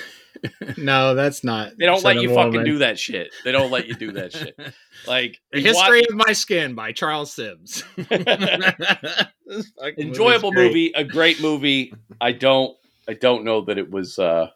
No, 0.77 1.15
that's 1.15 1.43
not. 1.43 1.73
they 1.77 1.85
don't 1.85 2.01
let 2.01 2.21
you 2.21 2.29
fucking 2.33 2.51
Woman. 2.51 2.65
do 2.65 2.77
that 2.77 2.97
shit. 2.97 3.33
They 3.43 3.51
don't 3.51 3.71
let 3.71 3.87
you 3.87 3.95
do 3.95 4.13
that 4.13 4.31
shit. 4.31 4.57
Like 5.07 5.37
The 5.51 5.59
you 5.61 5.73
watch- 5.73 5.91
History 5.91 6.01
of 6.09 6.15
My 6.15 6.31
Skin 6.33 6.75
by 6.75 6.93
Charles 6.93 7.33
Sims. 7.33 7.83
This 7.97 9.67
fucking 9.71 9.95
movie's 9.97 10.05
enjoyable 10.05 10.53
movie 10.53 10.91
a 10.95 11.03
great 11.03 11.41
movie. 11.41 11.93
I 12.21 12.31
don't 12.31 12.77
i 13.07 13.13
don't 13.13 13.43
know 13.43 13.61
that 13.65 13.77
it 13.77 13.89
was 13.91 14.17
uh 14.19 14.47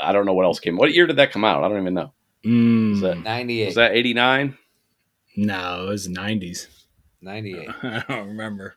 i 0.00 0.12
don't 0.12 0.26
know 0.26 0.34
what 0.34 0.44
else 0.44 0.58
came 0.60 0.76
what 0.76 0.92
year 0.92 1.06
did 1.06 1.16
that 1.16 1.32
come 1.32 1.44
out? 1.44 1.62
I 1.64 1.68
don't 1.68 1.80
even 1.80 1.94
know. 1.94 2.12
Mm, 2.44 2.90
Was 2.90 3.00
that- 3.02 3.18
98. 3.22 3.66
was 3.66 3.74
that 3.76 3.92
89 3.92 4.58
no, 5.36 5.86
it 5.86 5.88
was 5.90 6.08
nineties. 6.08 6.68
98. 7.24 7.68
I 7.82 8.04
don't 8.08 8.28
remember. 8.28 8.74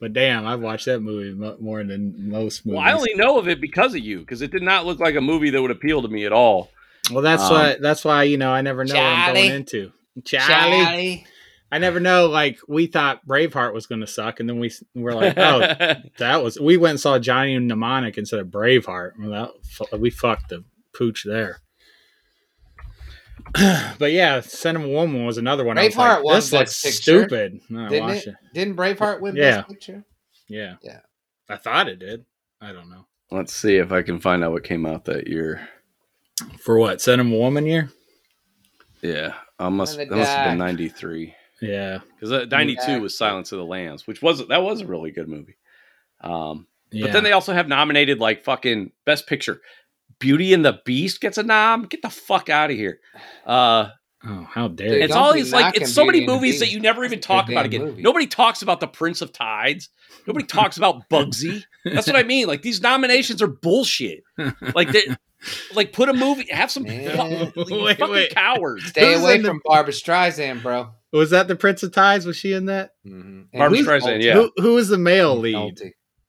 But 0.00 0.12
damn, 0.12 0.46
I've 0.46 0.60
watched 0.60 0.86
that 0.86 1.00
movie 1.00 1.32
more 1.60 1.82
than 1.84 2.28
most 2.30 2.66
movies. 2.66 2.78
Well, 2.78 2.86
I 2.86 2.92
only 2.92 3.14
know 3.14 3.38
of 3.38 3.48
it 3.48 3.60
because 3.60 3.94
of 3.94 4.00
you, 4.00 4.20
because 4.20 4.42
it 4.42 4.50
did 4.50 4.62
not 4.62 4.86
look 4.86 4.98
like 4.98 5.14
a 5.14 5.20
movie 5.20 5.50
that 5.50 5.62
would 5.62 5.70
appeal 5.70 6.02
to 6.02 6.08
me 6.08 6.24
at 6.26 6.32
all. 6.32 6.70
Well, 7.10 7.22
that's 7.22 7.42
Um, 7.44 7.52
why. 7.52 7.76
That's 7.80 8.04
why 8.04 8.24
you 8.24 8.36
know 8.36 8.50
I 8.50 8.60
never 8.62 8.84
know 8.84 8.94
what 8.94 9.02
I'm 9.02 9.34
going 9.34 9.50
into. 9.52 9.92
Charlie. 10.24 11.26
I 11.72 11.78
never 11.78 11.98
know. 12.00 12.26
Like 12.28 12.58
we 12.68 12.86
thought 12.86 13.26
Braveheart 13.26 13.72
was 13.74 13.86
going 13.86 14.00
to 14.00 14.06
suck, 14.06 14.40
and 14.40 14.48
then 14.48 14.58
we 14.58 14.70
we're 14.94 15.12
like, 15.14 15.36
oh, 15.36 15.58
that 16.18 16.42
was. 16.42 16.58
We 16.60 16.76
went 16.76 16.90
and 16.92 17.00
saw 17.00 17.18
Johnny 17.18 17.58
Mnemonic 17.58 18.16
instead 18.18 18.40
of 18.40 18.48
Braveheart. 18.48 19.12
Well, 19.18 19.52
that, 19.90 20.00
we 20.00 20.10
fucked 20.10 20.50
the 20.50 20.64
pooch 20.94 21.24
there. 21.24 21.60
but 23.98 24.12
yeah, 24.12 24.40
Scent 24.40 24.76
of 24.76 24.84
a 24.84 24.88
Woman 24.88 25.24
was 25.26 25.38
another 25.38 25.64
one. 25.64 25.78
I 25.78 25.86
was 25.86 25.96
like, 25.96 26.22
this 26.34 26.52
looks 26.52 26.82
Picture, 26.82 26.96
stupid. 27.02 27.60
And 27.68 27.80
I 27.80 27.88
Didn't 27.88 28.10
it? 28.10 28.26
it. 28.28 28.34
Didn't 28.52 28.76
Braveheart 28.76 29.20
win 29.20 29.36
Yeah. 29.36 29.58
Best 29.58 29.68
Picture? 29.68 30.04
Yeah, 30.48 30.74
Yeah. 30.82 31.00
I 31.48 31.56
thought 31.56 31.88
it 31.88 31.98
did. 31.98 32.24
I 32.60 32.72
don't 32.72 32.88
know 32.90 33.06
Let's 33.30 33.52
see 33.54 33.76
if 33.76 33.92
I 33.92 34.02
can 34.02 34.20
find 34.20 34.42
out 34.44 34.52
what 34.52 34.64
came 34.64 34.86
out 34.86 35.04
that 35.06 35.26
year. 35.28 35.68
for 36.58 36.78
what 36.78 37.00
Scent 37.00 37.20
of 37.20 37.26
a 37.26 37.30
Woman 37.38 37.66
year. 37.66 37.90
Yeah, 39.02 39.34
I 39.58 39.68
must 39.68 39.96
that 39.98 40.10
must 40.10 40.30
have 40.32 40.50
been 40.50 40.58
ninety 40.58 40.88
three 40.88 41.34
Yeah, 41.60 41.98
because 42.18 42.48
ninety 42.50 42.76
two 42.76 42.94
Doc. 42.94 43.02
was 43.02 43.16
Silence 43.18 43.52
of 43.52 43.58
the 43.58 43.64
Lambs, 43.64 44.06
which 44.06 44.22
was 44.22 44.46
that 44.48 44.62
was 44.62 44.80
a 44.80 44.86
really 44.86 45.10
good 45.10 45.28
movie. 45.28 45.56
Um, 46.22 46.66
yeah. 46.90 47.06
but 47.06 47.12
then 47.12 47.24
they 47.24 47.32
also 47.32 47.52
have 47.52 47.68
nominated 47.68 48.18
like 48.18 48.44
fucking 48.44 48.92
Best 49.04 49.26
Picture. 49.26 49.60
Beauty 50.18 50.52
and 50.54 50.64
the 50.64 50.80
Beast 50.84 51.20
gets 51.20 51.38
a 51.38 51.42
nom. 51.42 51.84
Get 51.86 52.02
the 52.02 52.10
fuck 52.10 52.48
out 52.48 52.70
of 52.70 52.76
here. 52.76 53.00
Uh, 53.46 53.88
oh, 54.26 54.48
how 54.50 54.68
dare 54.68 54.88
Dude, 54.88 54.96
you? 54.98 55.04
it's 55.04 55.14
don't 55.14 55.22
always 55.22 55.52
like 55.52 55.76
it's 55.76 55.92
so 55.92 56.04
many 56.04 56.20
Beauty 56.20 56.24
and 56.24 56.28
the 56.28 56.34
movies 56.34 56.60
that 56.60 56.70
you 56.72 56.80
never 56.80 57.04
even 57.04 57.20
talk 57.20 57.48
about 57.50 57.64
again. 57.66 57.82
movie. 57.84 58.02
Nobody 58.02 58.26
talks 58.26 58.62
about 58.62 58.80
the 58.80 58.86
Prince 58.88 59.20
of 59.22 59.32
Tides. 59.32 59.88
Nobody 60.26 60.46
talks 60.46 60.76
about 60.76 61.08
Bugsy. 61.10 61.64
That's 61.84 62.06
what 62.06 62.16
I 62.16 62.22
mean. 62.22 62.46
Like 62.46 62.62
these 62.62 62.80
nominations 62.80 63.42
are 63.42 63.46
bullshit. 63.48 64.22
Like 64.74 64.90
they 64.92 65.02
like 65.74 65.92
put 65.92 66.08
a 66.08 66.14
movie, 66.14 66.46
have 66.50 66.70
some 66.70 66.84
Man. 66.84 67.52
fu- 67.52 67.64
Wait, 67.84 67.98
fucking 67.98 68.14
wait. 68.14 68.30
cowards. 68.34 68.86
Stay 68.86 69.12
Who's 69.12 69.22
away 69.22 69.34
in 69.36 69.42
the- 69.42 69.48
from 69.48 69.60
Barbra 69.64 69.92
Streisand, 69.92 70.62
bro. 70.62 70.88
Was 71.12 71.30
that 71.30 71.46
the 71.48 71.54
Prince 71.54 71.82
of 71.82 71.92
Tides? 71.92 72.24
Was 72.26 72.36
she 72.36 72.54
in 72.54 72.64
that? 72.66 72.92
Mhm. 73.06 73.46
Barbra 73.52 73.78
Streisand, 73.78 74.22
yeah. 74.22 74.32
Who 74.34 74.50
who 74.56 74.74
was 74.74 74.88
the 74.88 74.98
male 74.98 75.36
lead? 75.36 75.78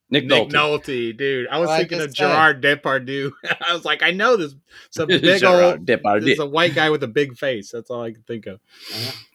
Nolte. 0.07 0.11
Nick, 0.11 0.25
Nick 0.25 0.49
Nolte. 0.49 0.51
Nolte, 0.83 1.17
dude. 1.17 1.47
I 1.47 1.57
was 1.59 1.67
Well, 1.67 1.75
I 1.75 1.79
thinking 1.79 1.99
of 2.01 2.05
just 2.07 2.17
said. 2.17 2.27
Gerard 2.27 2.61
Depardieu. 2.63 3.31
I 3.67 3.73
was 3.73 3.85
like, 3.85 4.03
I 4.03 4.11
know 4.11 4.37
this. 4.37 4.55
Some 4.91 5.07
big 5.07 5.43
old. 5.43 5.85
Depardieu. 5.85 6.21
This 6.21 6.33
is 6.33 6.39
a 6.39 6.45
white 6.45 6.75
guy 6.75 6.89
with 6.89 7.03
a 7.03 7.07
big 7.07 7.37
face. 7.37 7.71
That's 7.71 7.89
all 7.89 8.01
I 8.03 8.11
can 8.11 8.21
think 8.23 8.45
of. 8.47 8.59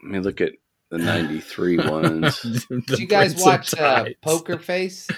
Let 0.03 0.13
me 0.13 0.21
look 0.21 0.41
at 0.41 0.53
the 0.91 0.99
'93 0.99 1.77
ones. 1.89 2.41
Did 2.41 2.99
you 2.99 3.07
guys 3.07 3.35
Prince 3.35 3.45
watch 3.45 3.75
uh, 3.79 4.07
Poker 4.23 4.59
Face? 4.59 5.09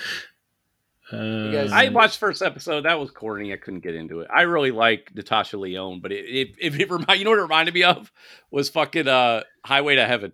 Uh, 1.11 1.51
guys- 1.51 1.73
I 1.73 1.89
watched 1.91 2.19
first 2.19 2.41
episode. 2.41 2.83
That 2.87 2.99
was 2.99 3.11
corny. 3.11 3.53
I 3.53 3.57
couldn't 3.57 3.81
get 3.81 3.95
into 3.95 4.21
it. 4.21 4.29
I 4.35 4.43
really 4.43 4.71
like 4.71 5.15
Natasha 5.15 5.59
Lyonne, 5.59 6.01
but 6.01 6.11
it, 6.13 6.25
it, 6.25 6.49
if 6.59 6.79
it 6.81 6.91
remind 6.91 7.19
you 7.19 7.25
know 7.25 7.31
what 7.33 7.39
it 7.39 7.43
reminded 7.43 7.75
me 7.75 7.83
of 7.85 8.11
was 8.51 8.71
fucking 8.71 9.09
uh, 9.09 9.43
Highway 9.65 9.97
to 9.97 10.07
Heaven, 10.07 10.33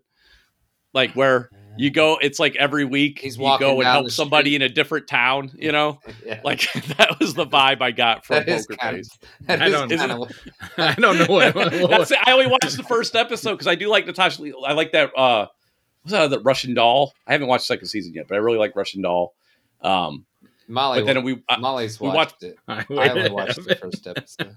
like 0.95 1.13
where 1.15 1.51
you 1.79 1.91
go. 1.91 2.19
It's 2.21 2.39
like 2.39 2.57
every 2.57 2.85
week 2.85 3.21
He's 3.21 3.39
you 3.39 3.59
go 3.59 3.77
and 3.77 3.85
help 3.85 4.11
somebody 4.11 4.55
in 4.57 4.63
a 4.63 4.69
different 4.69 5.07
town. 5.07 5.51
You 5.57 5.73
know, 5.73 6.01
yeah. 6.27 6.41
like 6.45 6.71
that 6.99 7.19
was 7.21 7.35
the 7.35 7.47
vibe 7.47 7.81
I 7.81 7.93
got 7.93 8.27
from 8.27 8.37
that 8.45 8.49
is 8.49 8.67
Poker 8.67 8.97
Face. 8.97 9.11
of. 9.11 9.29
That 9.47 9.63
I 9.63 9.69
don't- 9.71 9.89
kind 9.91 10.13
of. 10.13 10.31
I 10.77 10.95
don't 10.95 11.19
know 11.19 11.27
what. 11.27 11.55
That's 11.55 12.11
it. 12.11 12.19
I 12.25 12.33
only 12.33 12.47
watched 12.49 12.77
the 12.77 12.83
first 12.83 13.15
episode 13.17 13.53
because 13.53 13.67
I 13.67 13.75
do 13.75 13.89
like 13.89 14.07
Natasha. 14.07 14.43
Lee. 14.43 14.55
I 14.67 14.73
like 14.75 14.93
that. 14.93 15.17
uh 15.17 15.47
What's 16.03 16.13
that? 16.13 16.31
The 16.31 16.41
Russian 16.41 16.75
Doll. 16.75 17.13
I 17.27 17.33
haven't 17.33 17.49
watched 17.49 17.63
the 17.69 17.75
second 17.75 17.89
season 17.89 18.15
yet, 18.15 18.29
but 18.29 18.35
I 18.37 18.39
really 18.39 18.59
like 18.59 18.75
Russian 18.77 19.03
Doll. 19.03 19.35
Um, 19.83 20.25
Molly. 20.69 21.01
but 21.01 21.07
then 21.15 21.23
we 21.25 21.43
uh, 21.49 21.57
Molly's 21.59 21.99
we 22.01 22.09
watched 22.09 22.43
watched- 22.43 22.43
it. 22.45 22.57
I, 22.69 22.85
I 22.91 23.09
only 23.09 23.31
watched 23.31 23.57
the 23.65 23.75
first 23.77 24.07
episode. 24.07 24.57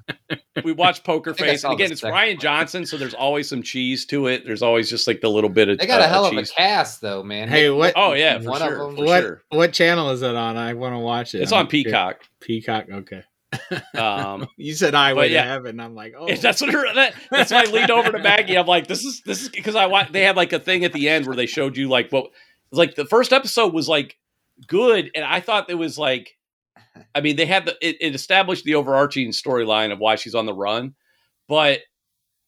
we 0.64 0.72
watched 0.74 1.03
Poker 1.03 1.34
Face, 1.36 1.64
and 1.64 1.74
again, 1.74 1.91
it's 1.91 2.01
Rian 2.01 2.39
Johnson, 2.39 2.86
so 2.86 2.97
there's 2.97 3.14
always 3.14 3.47
some 3.49 3.64
cheese 3.64 4.05
to 4.07 4.28
it. 4.28 4.45
There's 4.45 4.62
always 4.62 4.89
just 4.89 5.07
like 5.07 5.22
the 5.22 5.30
little 5.30 5.49
bit 5.49 5.70
of 5.70 5.78
They 5.78 5.88
got 5.88 6.01
uh, 6.01 6.05
a 6.05 6.07
hell 6.07 6.26
of 6.26 6.38
a 6.38 6.43
cast, 6.43 7.01
though, 7.01 7.24
man. 7.24 7.47
Hey, 7.47 7.70
what- 7.70 7.93
Oh 7.95 8.14
yeah, 8.14 8.39
for 8.39 8.49
One 8.49 8.62
of 8.62 8.68
sure. 8.68 8.78
them- 8.88 8.95
for 8.97 9.03
what 9.05 9.22
sure. 9.22 9.43
what 9.49 9.74
channel 9.74 10.09
is 10.12 10.22
it 10.22 10.36
on? 10.36 10.57
I 10.57 10.74
want 10.74 10.93
to 10.95 10.99
watch 10.99 11.34
it. 11.36 11.41
It's 11.41 11.51
I'm 11.51 11.59
on 11.62 11.68
Peacock. 11.68 12.22
Peacock. 12.39 12.86
Okay. 12.91 13.24
Um, 13.95 14.47
You 14.57 14.74
said 14.74 14.95
I 14.95 15.14
But 15.14 15.30
yeah. 15.30 15.43
to 15.43 15.49
Heaven. 15.49 15.80
I'm 15.80 15.93
like, 15.95 16.14
oh, 16.18 16.34
that's 16.36 16.62
what 16.62 16.72
her- 16.72 16.93
that, 16.93 17.14
that's 17.30 17.51
why 17.51 17.64
I 17.68 17.72
leaned 17.72 17.91
over 17.91 18.12
to 18.12 18.20
Maggie. 18.20 18.57
I'm 18.57 18.66
like, 18.66 18.88
this 18.88 19.03
is 19.03 19.22
this 19.26 19.41
is 19.41 19.49
because 19.49 19.76
I 19.76 19.88
wa- 19.88 20.07
they 20.09 20.22
had 20.24 20.36
like 20.38 20.53
a 20.53 20.59
thing 20.59 20.86
at 20.86 20.93
the 20.93 21.09
end 21.09 21.26
where 21.26 21.36
they 21.36 21.45
showed 21.47 21.76
you 21.78 21.89
like 21.89 22.12
what 22.12 22.32
like 22.72 22.95
the 22.95 23.05
first 23.05 23.34
episode 23.34 23.74
was 23.74 23.89
like 23.89 24.18
good, 24.68 25.12
and 25.16 25.24
I 25.26 25.39
thought 25.39 25.70
it 25.70 25.76
was 25.76 25.97
like, 25.97 26.38
I 27.16 27.22
mean, 27.22 27.36
they 27.36 27.45
had 27.45 27.66
the 27.66 27.78
it, 27.82 27.97
it 28.01 28.16
established 28.16 28.64
the 28.66 28.76
overarching 28.76 29.30
storyline 29.30 29.91
of 29.91 29.99
why 29.99 30.16
she's 30.16 30.36
on 30.36 30.45
the 30.45 30.53
run, 30.53 30.95
but 31.47 31.80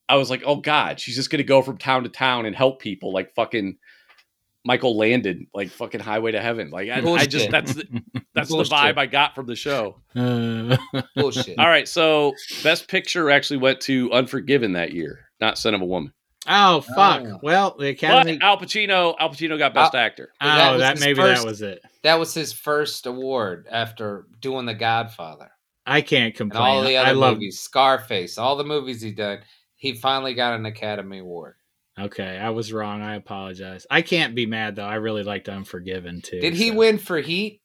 I 0.09 0.17
was 0.17 0.29
like, 0.29 0.43
oh 0.45 0.57
god, 0.57 0.99
she's 0.99 1.15
just 1.15 1.29
gonna 1.29 1.43
go 1.43 1.61
from 1.61 1.77
town 1.77 2.03
to 2.03 2.09
town 2.09 2.45
and 2.45 2.55
help 2.55 2.79
people 2.79 3.13
like 3.13 3.33
fucking. 3.35 3.77
Michael 4.65 4.97
Landon, 4.97 5.47
like 5.53 5.69
fucking 5.71 5.99
Highway 5.99 6.31
to 6.31 6.39
Heaven. 6.39 6.69
Like 6.69 6.89
I, 6.89 7.01
I 7.01 7.25
just 7.25 7.51
that's 7.51 7.73
the, 7.73 7.83
that's 8.33 8.47
the 8.47 8.63
vibe 8.63 8.97
I 8.97 9.07
got 9.07 9.35
from 9.35 9.45
the 9.45 9.57
show. 9.57 9.97
Uh, 10.15 10.77
Bullshit. 11.17 11.59
All 11.59 11.67
right, 11.67 11.85
so 11.85 12.33
Best 12.63 12.87
Picture 12.87 13.29
actually 13.29 13.57
went 13.57 13.81
to 13.81 14.09
Unforgiven 14.13 14.71
that 14.71 14.93
year, 14.93 15.19
not 15.41 15.57
Scent 15.57 15.75
of 15.75 15.81
a 15.81 15.85
Woman. 15.85 16.13
oh 16.47 16.79
fuck. 16.79 17.23
Oh. 17.25 17.39
Well, 17.43 17.75
the 17.77 17.89
Academy. 17.89 18.37
But 18.37 18.37
Academy. 18.37 18.41
Al 18.41 18.57
Pacino, 18.57 19.15
Al 19.19 19.29
Pacino 19.31 19.57
got 19.57 19.73
Best 19.73 19.95
Actor. 19.95 20.31
oh, 20.39 20.47
that 20.47 20.77
that 20.77 20.99
maybe 21.01 21.19
first- 21.19 21.41
that 21.41 21.45
was 21.45 21.61
it. 21.61 21.81
That 22.03 22.19
was 22.19 22.33
his 22.33 22.51
first 22.53 23.05
award 23.05 23.67
after 23.71 24.27
doing 24.41 24.65
The 24.65 24.73
Godfather 24.73 25.51
I 25.85 26.01
can't 26.01 26.25
and 26.27 26.35
complain. 26.35 26.61
all 26.61 26.81
the 26.83 26.97
I 26.97 27.05
other 27.11 27.15
love. 27.19 27.33
movies, 27.35 27.59
Scarface, 27.59 28.37
all 28.37 28.55
the 28.55 28.63
movies 28.63 29.01
he 29.01 29.11
done. 29.11 29.39
He 29.75 29.93
finally 29.93 30.33
got 30.33 30.53
an 30.55 30.65
Academy 30.65 31.19
Award. 31.19 31.55
Okay, 31.99 32.37
I 32.37 32.49
was 32.51 32.71
wrong. 32.73 33.01
I 33.01 33.15
apologize. 33.15 33.85
I 33.91 34.01
can't 34.01 34.33
be 34.33 34.45
mad 34.45 34.75
though. 34.77 34.85
I 34.85 34.95
really 34.95 35.23
liked 35.23 35.49
Unforgiven 35.49 36.21
too. 36.21 36.39
Did 36.39 36.53
he 36.53 36.69
so- 36.69 36.75
win 36.75 36.97
for 36.97 37.19
Heat? 37.19 37.61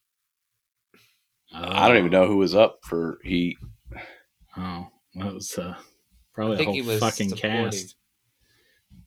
I 1.55 1.89
don't 1.89 1.97
even 1.97 2.11
know 2.11 2.27
who 2.27 2.37
was 2.37 2.55
up 2.55 2.81
for 2.83 3.19
Heat. 3.25 3.57
Oh, 4.57 4.87
well, 5.15 5.29
it 5.29 5.35
was 5.35 5.57
uh, 5.59 5.75
probably 6.35 6.57
I 6.57 6.59
the 6.59 6.65
think 6.65 6.75
he 6.75 6.81
whole 6.83 6.91
was 6.93 7.01
fucking 7.01 7.29
supporting. 7.31 7.65
cast. 7.71 7.95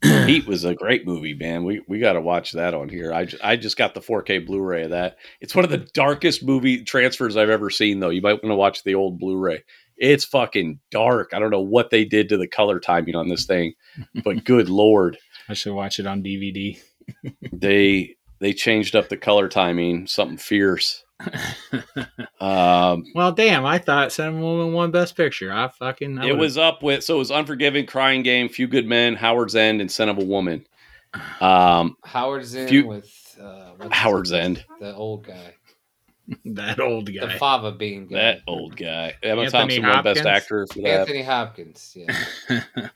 Heat 0.04 0.48
was 0.48 0.64
a 0.64 0.74
great 0.74 1.06
movie, 1.06 1.36
man. 1.36 1.64
We 1.64 1.82
we 1.88 2.00
got 2.00 2.14
to 2.14 2.22
watch 2.22 2.54
that 2.54 2.74
on 2.74 2.90
here. 2.90 3.14
I 3.14 3.26
just, 3.26 3.44
I 3.44 3.56
just 3.56 3.78
got 3.78 3.94
the 3.94 4.02
4K 4.02 4.46
Blu-ray 4.48 4.84
of 4.84 4.90
that. 4.92 5.18
It's 5.42 5.54
one 5.54 5.64
of 5.64 5.70
the 5.70 5.88
darkest 5.94 6.44
movie 6.44 6.84
transfers 6.84 7.38
I've 7.38 7.50
ever 7.50 7.70
seen, 7.70 8.00
though. 8.00 8.10
You 8.10 8.22
might 8.22 8.44
want 8.44 8.52
to 8.52 8.56
watch 8.56 8.84
the 8.84 8.96
old 8.96 9.20
Blu-ray. 9.20 9.64
It's 9.98 10.26
fucking 10.26 10.80
dark. 10.90 11.34
I 11.34 11.40
don't 11.40 11.52
know 11.52 11.62
what 11.62 11.92
they 11.92 12.04
did 12.06 12.30
to 12.30 12.38
the 12.38 12.48
color 12.48 12.80
timing 12.80 13.16
on 13.16 13.30
this 13.30 13.46
thing, 13.46 13.74
but 14.24 14.44
good 14.46 14.70
lord, 14.70 15.18
I 15.48 15.54
should 15.54 15.76
watch 15.76 16.00
it 16.00 16.08
on 16.08 16.24
DVD. 16.24 16.80
they 17.52 18.16
they 18.40 18.54
changed 18.54 18.96
up 18.96 19.10
the 19.10 19.18
color 19.18 19.48
timing. 19.48 20.08
Something 20.08 20.38
fierce. 20.38 21.04
Um, 22.40 23.06
well, 23.14 23.32
damn, 23.32 23.66
I 23.68 23.78
thought 23.78 24.12
Scent 24.12 24.30
of 24.36 24.42
a 24.42 24.44
Woman 24.44 24.74
won 24.74 24.90
Best 24.90 25.16
Picture. 25.16 25.54
I 25.54 25.68
fucking. 25.68 26.18
I 26.18 26.30
it 26.30 26.38
was 26.38 26.58
up 26.58 26.82
with 26.82 27.04
so 27.04 27.16
it 27.16 27.20
was 27.20 27.30
Unforgiving, 27.30 27.86
Crying 27.86 28.24
Game, 28.24 28.50
Few 28.50 28.66
Good 28.68 28.88
Men, 28.88 29.16
Howard's 29.16 29.56
End, 29.56 29.80
and 29.80 29.92
Scent 29.92 30.10
of 30.10 30.18
a 30.18 30.24
Woman. 30.26 30.66
Um, 31.40 31.98
Howard's 32.04 32.56
in 32.56 32.68
Few- 32.68 32.88
with 32.88 33.38
uh, 33.40 33.74
Howard's 33.92 34.32
his- 34.32 34.40
End. 34.40 34.66
the 34.80 34.96
old 34.96 35.24
guy, 35.28 35.54
that 36.46 36.80
old 36.80 37.06
guy, 37.14 37.22
the 37.28 37.34
guy. 37.34 37.38
fava 37.38 37.72
bean 37.74 38.08
guy, 38.08 38.16
That 38.16 38.40
old 38.48 38.76
guy. 38.76 39.14
Emma 39.22 39.44
Anthony 39.44 39.78
Thompson 39.80 39.84
won 39.84 40.04
Best 40.04 40.26
Actor 40.26 40.66
for 40.68 40.82
that. 40.82 41.02
Anthony 41.02 41.22
Hopkins. 41.22 41.96
Yeah, 41.96 42.18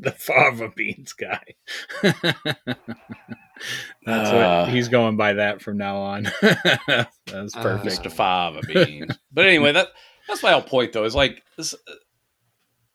the 0.00 0.12
fava 0.12 0.70
beans 0.74 1.12
guy. 1.12 1.42
That's 4.04 4.30
Uh, 4.30 4.64
what 4.64 4.74
he's 4.74 4.88
going 4.88 5.16
by 5.16 5.34
that 5.34 5.60
from 5.60 5.76
now 5.76 5.96
on. 5.98 6.22
That's 6.40 7.54
Uh, 7.54 7.62
perfect. 7.62 8.02
Mr. 8.02 8.10
Fava 8.10 8.62
Beans. 8.66 9.18
but 9.32 9.44
anyway, 9.46 9.72
that 9.72 9.88
that's 10.26 10.42
my 10.42 10.52
whole 10.52 10.62
point 10.62 10.92
though. 10.92 11.04
Is 11.04 11.14
like 11.14 11.42
this, 11.56 11.74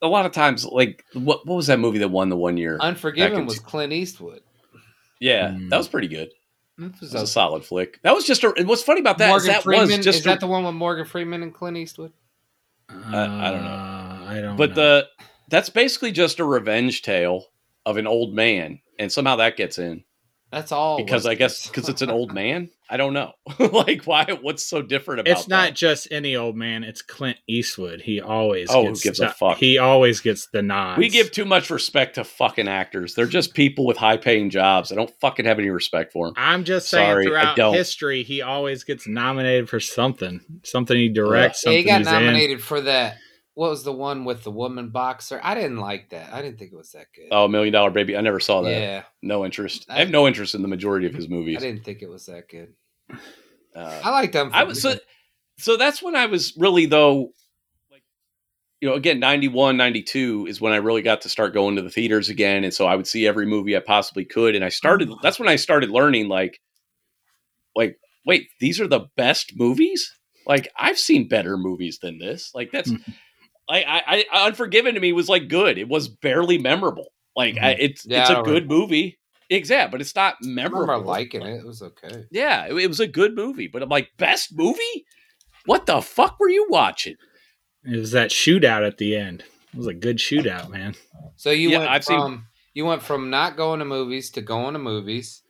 a 0.02 0.08
lot 0.08 0.26
of 0.26 0.32
times, 0.32 0.66
like 0.66 1.06
what 1.14 1.46
what 1.46 1.56
was 1.56 1.68
that 1.68 1.80
movie 1.80 2.00
that 2.00 2.10
won 2.10 2.30
the 2.30 2.36
one 2.38 2.58
year? 2.58 2.78
Unforgiven 2.82 3.46
was 3.46 3.60
two- 3.60 3.66
Clint 3.66 3.94
Eastwood. 3.94 4.42
yeah, 5.20 5.50
Mm. 5.50 5.70
that 5.70 5.78
was 5.78 5.88
pretty 5.88 6.08
good. 6.08 6.32
That 6.78 6.86
It 6.88 6.92
was 7.02 7.02
was 7.02 7.14
a- 7.14 7.24
a 7.24 7.28
solid 7.28 7.64
flick. 7.64 8.00
That 8.02 8.16
was 8.16 8.26
just 8.26 8.44
a. 8.44 8.50
What's 8.66 8.84
funny 8.84 9.02
about 9.02 9.20
that 9.20 9.28
is 9.28 9.32
Morgan 9.32 9.48
that 9.48 9.64
Freeman. 9.64 9.88
was 9.88 9.98
just 9.98 10.20
is 10.20 10.26
a- 10.26 10.30
that 10.30 10.40
the 10.40 10.48
one 10.48 10.64
with 10.66 10.74
Morgan 10.76 11.06
Freeman 11.06 11.44
and 11.44 11.54
Clint 11.54 11.78
Eastwood? 11.78 12.12
I 12.90 12.94
don't 12.94 13.12
know. 13.64 13.70
Uh, 13.70 14.26
I 14.28 14.40
don't. 14.42 14.58
But 14.58 14.70
know. 14.72 14.76
the 14.76 15.08
that's 15.50 15.70
basically 15.70 16.12
just 16.12 16.40
a 16.40 16.44
revenge 16.46 17.02
tale 17.02 17.46
of 17.86 17.98
an 17.98 18.08
old 18.08 18.34
man, 18.34 18.80
and 19.00 19.12
somehow 19.12 19.36
that 19.38 19.58
gets 19.58 19.78
in 19.78 20.04
That's 20.52 20.72
all. 20.72 20.98
because 20.98 21.26
I 21.26 21.36
guess 21.36 21.68
because 21.68 21.88
it's 21.90 22.02
an 22.02 22.10
old 22.10 22.34
man. 22.34 22.70
I 22.88 22.98
don't 22.98 23.14
know, 23.14 23.32
like 23.60 24.04
why? 24.06 24.26
What's 24.44 24.64
so 24.64 24.84
different 24.84 25.22
about? 25.22 25.32
it's 25.32 25.48
not 25.48 25.70
that? 25.70 25.76
just 25.76 26.08
any 26.12 26.36
old 26.36 26.56
man. 26.56 26.84
It's 26.84 27.02
Clint 27.02 27.38
Eastwood. 27.50 28.02
He 28.02 28.22
always 28.22 28.68
Oh, 28.70 28.84
who 28.84 28.88
gets 28.90 29.02
gives 29.04 29.20
a 29.20 29.24
the- 29.26 29.30
fuck? 29.32 29.58
He 29.58 29.80
always 29.80 30.20
gets 30.22 30.48
the 30.54 30.62
nods. 30.62 31.00
We 31.00 31.10
give 31.10 31.32
too 31.32 31.46
much 31.46 31.72
respect 31.72 32.14
to 32.16 32.24
fucking 32.24 32.68
actors. 32.68 33.16
They're 33.16 33.26
just 33.26 33.56
people 33.56 33.88
with 33.88 33.98
high 33.98 34.18
paying 34.18 34.52
jobs. 34.52 34.92
I 34.92 34.96
don't 34.96 35.12
fucking 35.20 35.46
have 35.46 35.58
any 35.58 35.72
respect 35.72 36.14
for 36.14 36.28
them. 36.28 36.36
I'm 36.38 36.64
just 36.64 36.88
saying, 36.90 37.10
Sorry, 37.12 37.26
I 37.26 37.56
throughout 37.56 37.74
history, 37.74 38.22
he 38.22 38.44
always 38.44 38.84
gets 38.84 39.08
nominated 39.08 39.68
for 39.68 39.80
something. 39.80 40.42
Something 40.64 40.96
he 40.98 41.10
directs. 41.10 41.66
Yeah, 41.66 41.72
he 41.72 41.84
got 41.86 41.98
he's 42.00 42.08
in. 42.08 42.14
nominated 42.14 42.62
for 42.62 42.82
that. 42.82 43.18
What 43.56 43.70
was 43.72 43.84
the 43.84 43.92
one 43.94 44.26
with 44.26 44.44
the 44.44 44.52
woman 44.52 44.90
boxer? 44.90 45.40
I 45.42 45.56
didn't 45.56 45.78
like 45.78 46.10
that. 46.10 46.32
I 46.34 46.42
didn't 46.42 46.60
think 46.60 46.74
it 46.74 46.76
was 46.78 46.92
that 46.92 47.08
good. 47.16 47.30
Oh, 47.32 47.48
Million 47.48 47.74
Dollar 47.74 47.90
Baby. 47.90 48.16
I 48.18 48.22
never 48.22 48.40
saw 48.42 48.62
that. 48.62 48.70
yeah, 48.70 49.04
No 49.22 49.46
interest. 49.46 49.86
I 49.90 49.96
I- 49.96 50.00
have 50.00 50.10
no 50.10 50.28
interest 50.28 50.56
in 50.56 50.62
the 50.62 50.68
majority 50.68 51.08
of 51.08 51.14
his 51.14 51.30
movies. 51.30 51.58
I 51.58 51.62
didn't 51.62 51.84
think 51.86 52.02
it 52.02 52.10
was 52.10 52.26
that 52.28 52.50
good. 52.50 52.74
Uh, 53.10 54.02
I 54.04 54.10
liked 54.12 54.34
them. 54.34 54.52
I 54.54 54.64
was 54.66 54.82
so, 54.82 54.96
so 55.58 55.78
that's 55.78 56.02
when 56.04 56.16
I 56.16 56.26
was 56.28 56.54
really 56.58 56.86
though 56.86 57.32
like 57.92 58.04
you 58.82 58.90
know 58.90 58.96
again 58.96 59.20
91 59.20 59.78
92 59.78 60.48
is 60.50 60.60
when 60.62 60.74
I 60.74 60.78
really 60.78 61.02
got 61.02 61.22
to 61.22 61.30
start 61.30 61.54
going 61.54 61.76
to 61.76 61.82
the 61.82 61.90
theaters 61.90 62.30
again 62.30 62.64
and 62.64 62.74
so 62.74 62.86
I 62.88 62.96
would 62.96 63.06
see 63.08 63.28
every 63.28 63.46
movie 63.46 63.76
I 63.76 63.82
possibly 63.82 64.24
could 64.26 64.56
and 64.56 64.64
I 64.66 64.70
started 64.70 65.10
that's 65.22 65.40
when 65.40 65.50
I 65.50 65.58
started 65.58 65.90
learning 65.92 66.30
like 66.30 66.60
like 67.76 67.98
wait 68.26 68.48
these 68.60 68.80
are 68.80 68.88
the 68.88 69.08
best 69.18 69.54
movies 69.58 70.10
like 70.48 70.70
I've 70.78 70.98
seen 71.00 71.28
better 71.28 71.58
movies 71.58 72.00
than 72.02 72.18
this 72.18 72.52
like 72.56 72.72
that's 72.72 72.92
like 73.70 73.86
I, 73.88 74.26
I 74.32 74.46
Unforgiven 74.48 74.94
to 74.96 75.00
me 75.00 75.14
was 75.14 75.30
like 75.30 75.48
good 75.48 75.78
it 75.78 75.88
was 75.88 76.08
barely 76.08 76.58
memorable 76.58 77.08
like 77.36 77.58
I, 77.58 77.74
mm-hmm. 77.74 77.82
it's 77.82 78.06
Yeah, 78.06 78.22
it's 78.22 78.30
I 78.30 78.34
a 78.34 78.36
don't 78.38 78.46
good 78.46 78.70
movie 78.70 79.20
exact 79.50 79.92
but 79.92 80.02
it's 80.02 80.16
not 80.16 80.36
I 80.44 80.48
memorable 80.48 80.82
remember 80.94 81.06
liking 81.08 81.42
it. 81.44 81.58
It 81.60 81.66
was 81.66 81.82
okay. 81.82 82.26
yeah, 82.32 82.66
it, 82.68 82.74
it 82.76 82.88
was 82.88 83.00
a 83.00 83.08
good 83.08 83.36
movie, 83.36 83.68
but 83.68 83.82
I'm 83.84 83.90
like, 83.90 84.10
best 84.18 84.56
movie? 84.58 85.06
What 85.66 85.86
the 85.86 86.02
fuck 86.02 86.40
were 86.40 86.50
you 86.50 86.68
watching? 86.70 87.16
It 87.84 87.98
was 87.98 88.12
that 88.12 88.32
shootout 88.32 88.86
at 88.86 88.98
the 88.98 89.16
end. 89.16 89.44
It 89.74 89.78
was 89.78 89.88
a 89.88 89.94
good 89.94 90.18
shootout, 90.18 90.70
man. 90.70 90.96
So 91.36 91.52
you 91.52 91.70
Yeah, 91.70 91.80
went 91.80 91.92
I've 91.92 92.04
seen- 92.06 92.20
from 92.20 92.48
you 92.74 92.86
went 92.86 93.02
from 93.04 93.30
not 93.30 93.56
going 93.58 93.80
to 93.80 93.86
movies 93.86 94.32
to 94.32 94.42
going 94.42 94.74
to 94.74 94.80
movies, 94.80 95.42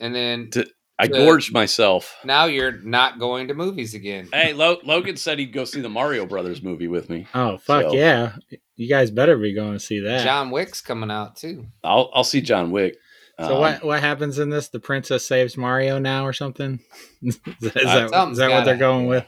and 0.00 0.14
then 0.14 0.50
To- 0.50 0.68
I 0.98 1.06
The- 1.08 1.14
gorged 1.18 1.52
myself. 1.52 2.16
now 2.24 2.44
you're 2.44 2.80
not 2.82 3.18
going 3.18 3.48
to 3.48 3.54
movies 3.54 3.94
again. 3.94 4.28
Hey, 4.32 4.52
Lo- 4.54 4.78
Logan 4.84 5.16
said 5.16 5.38
he'd 5.38 5.52
go 5.52 5.64
see 5.64 5.80
the 5.80 5.88
Mario 5.88 6.24
Brothers 6.26 6.62
movie 6.62 6.88
with 6.88 7.10
me. 7.10 7.26
Oh 7.34 7.58
fuck 7.58 7.82
So- 7.86 7.94
yeah! 7.94 8.36
You 8.76 8.88
guys 8.88 9.10
better 9.10 9.36
be 9.36 9.54
going 9.54 9.72
to 9.74 9.80
see 9.80 10.00
that. 10.00 10.22
John 10.24 10.50
Wick's 10.50 10.80
coming 10.80 11.10
out 11.10 11.36
too. 11.36 11.66
I'll 11.82 12.10
I'll 12.14 12.24
see 12.24 12.40
John 12.40 12.70
Wick. 12.70 12.96
so 13.40 13.54
Um, 13.54 13.60
what 13.60 13.84
what 13.84 14.00
happens 14.00 14.38
in 14.38 14.50
this? 14.50 14.68
The 14.68 14.80
princess 14.80 15.26
saves 15.26 15.56
Mario 15.56 15.98
now 15.98 16.24
or 16.26 16.32
something? 16.32 16.80
is 17.22 17.38
that, 17.60 17.76
is 17.76 17.84
Uh, 17.86 17.94
that, 18.00 18.10
Something's 18.10 18.32
is 18.32 18.38
that 18.38 18.50
what 18.50 18.64
they're 18.64 18.74
gotta 18.76 18.78
going 18.78 19.06
with? 19.06 19.26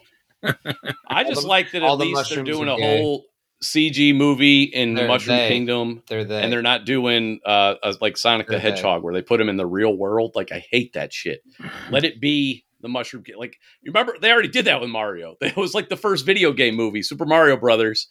I 1.09 1.25
just 1.25 1.45
like 1.45 1.73
that 1.73 1.83
all 1.83 1.95
at 1.95 1.99
the 1.99 2.05
least 2.13 2.31
they're 2.31 2.45
doing 2.45 2.69
a 2.69 2.77
gay. 2.77 3.01
whole 3.03 3.25
CG 3.63 4.15
movie 4.15 4.65
in 4.65 4.95
the 4.95 5.01
They're 5.01 5.09
Mushroom 5.09 5.37
they. 5.39 5.49
Kingdom, 5.49 6.03
They're 6.09 6.25
the 6.25 6.37
and 6.37 6.53
they're 6.53 6.63
not 6.63 6.85
doing 6.85 7.41
uh 7.45 7.75
a, 7.83 7.95
like 8.01 8.17
Sonic 8.17 8.47
the 8.47 8.53
They're 8.53 8.61
they. 8.61 8.71
Hedgehog 8.71 9.03
where 9.03 9.15
they 9.15 9.23
put 9.23 9.41
him 9.41 9.49
in 9.49 9.57
the 9.57 9.67
real 9.67 9.97
world. 9.97 10.33
Like 10.35 10.53
I 10.53 10.65
hate 10.71 10.93
that 10.93 11.13
shit. 11.13 11.43
Let 11.91 12.05
it 12.05 12.21
be 12.21 12.65
the 12.83 12.89
Mushroom 12.89 13.25
King. 13.25 13.37
Like 13.39 13.57
you 13.83 13.91
remember, 13.93 14.17
they 14.21 14.31
already 14.31 14.49
did 14.49 14.67
that 14.67 14.81
with 14.81 14.91
Mario. 14.91 15.37
It 15.41 15.57
was 15.57 15.75
like 15.75 15.89
the 15.89 15.97
first 15.97 16.27
video 16.27 16.53
game 16.53 16.75
movie, 16.77 17.03
Super 17.03 17.25
Mario 17.25 17.57
Brothers, 17.57 18.09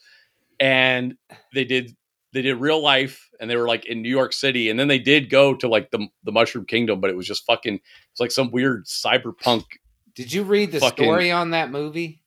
and 0.59 1.15
they 1.53 1.63
did 1.63 1.95
they 2.33 2.41
did 2.41 2.55
real 2.55 2.81
life, 2.81 3.29
and 3.39 3.49
they 3.49 3.55
were 3.55 3.67
like 3.67 3.85
in 3.85 4.01
New 4.01 4.09
York 4.09 4.33
City, 4.33 4.69
and 4.69 4.77
then 4.79 4.87
they 4.89 4.99
did 4.99 5.29
go 5.29 5.53
to 5.55 5.67
like 5.67 5.91
the 5.91 6.07
the 6.23 6.31
Mushroom 6.31 6.65
Kingdom, 6.65 6.99
but 6.99 7.09
it 7.09 7.15
was 7.15 7.27
just 7.27 7.45
fucking. 7.45 7.75
It's 8.11 8.19
like 8.19 8.31
some 8.31 8.51
weird 8.51 8.85
cyberpunk. 8.87 9.63
Did 10.15 10.33
you 10.33 10.43
read 10.43 10.71
the 10.71 10.79
Fucking- 10.79 11.05
story 11.05 11.29
on 11.31 11.51
that 11.51 11.69
movie? 11.71 12.21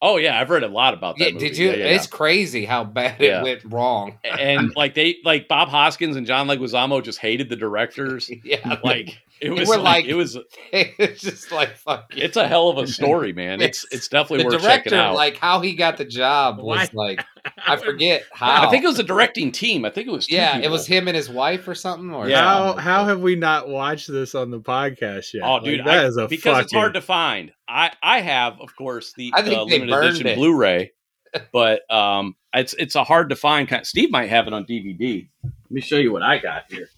Oh 0.00 0.16
yeah, 0.16 0.38
I've 0.38 0.50
read 0.50 0.62
a 0.62 0.68
lot 0.68 0.94
about 0.94 1.16
that. 1.18 1.24
Yeah, 1.24 1.32
movie. 1.32 1.48
did 1.48 1.58
you? 1.58 1.70
Yeah, 1.70 1.76
yeah, 1.76 1.84
It's 1.86 2.06
crazy 2.06 2.64
how 2.64 2.84
bad 2.84 3.20
it 3.20 3.42
went 3.42 3.64
wrong. 3.64 4.18
and 4.24 4.72
like 4.76 4.94
they 4.94 5.16
like 5.24 5.48
Bob 5.48 5.68
Hoskins 5.68 6.14
and 6.16 6.26
John 6.26 6.46
Leguizamo 6.46 7.02
just 7.02 7.18
hated 7.18 7.48
the 7.48 7.56
directors. 7.56 8.30
yeah, 8.44 8.78
Like 8.84 9.18
it 9.40 9.50
was 9.50 9.68
like, 9.68 9.78
like- 9.80 10.04
it 10.06 10.14
was 10.14 10.36
it's 10.72 11.20
just 11.22 11.50
like 11.52 11.76
fuck. 11.76 12.12
it's 12.16 12.36
a 12.36 12.46
hell 12.46 12.68
of 12.68 12.78
a 12.78 12.86
story, 12.88 13.32
man. 13.32 13.60
It's 13.60 13.84
Yes. 13.84 13.98
it's 13.98 14.08
definitely 14.08 14.44
the 14.48 14.56
worth 14.56 14.62
checking 14.64 14.94
out. 14.94 15.14
like 15.14 15.36
how 15.36 15.60
he 15.60 15.74
got 15.74 15.96
the 15.96 16.04
job, 16.04 16.58
was 16.62 16.92
like 16.94 17.24
I 17.66 17.76
forget 17.76 18.24
how. 18.32 18.66
I 18.66 18.70
think 18.70 18.84
it 18.84 18.88
was 18.88 18.98
a 18.98 19.02
directing 19.04 19.52
team. 19.52 19.84
I 19.84 19.90
think 19.90 20.06
it 20.08 20.10
was 20.10 20.26
two 20.26 20.36
yeah, 20.36 20.58
it 20.58 20.70
was 20.70 20.86
him 20.86 21.08
and 21.08 21.16
his 21.16 21.28
wife 21.30 21.66
or 21.68 21.74
something. 21.74 22.10
Or 22.12 22.28
Yeah. 22.28 22.40
How 22.42 22.72
how 22.74 23.04
have 23.04 23.20
we 23.20 23.34
not 23.36 23.68
watched 23.68 24.10
this 24.10 24.34
on 24.34 24.50
the 24.50 24.60
podcast 24.60 25.32
yet? 25.34 25.42
Oh, 25.44 25.54
Like, 25.54 25.64
dude, 25.64 25.80
that 25.86 26.04
I- 26.04 26.06
is 26.06 26.16
a 26.16 26.26
because 26.28 26.64
it's 26.64 26.72
hard 26.72 26.94
to 26.94 27.00
find. 27.00 27.52
I 27.68 27.92
I 28.02 28.20
have, 28.20 28.60
of 28.60 28.74
course, 28.76 29.12
the 29.16 29.32
I 29.34 29.42
think 29.42 29.56
uh, 29.58 29.64
limited 29.64 29.94
edition 29.94 30.26
it. 30.26 30.36
Blu-ray, 30.36 30.92
but 31.52 31.82
um, 31.92 32.34
it's 32.54 32.72
it's 32.74 32.94
a 32.94 33.04
hard 33.04 33.30
to 33.30 33.36
find. 33.36 33.68
Kind. 33.68 33.86
Steve 33.86 34.10
might 34.10 34.30
have 34.30 34.46
it 34.46 34.52
on 34.52 34.64
DVD. 34.64 35.28
Let 35.44 35.52
me 35.70 35.80
show 35.82 35.96
you 35.96 36.10
what 36.12 36.22
I 36.22 36.38
got 36.38 36.64
here. 36.70 36.88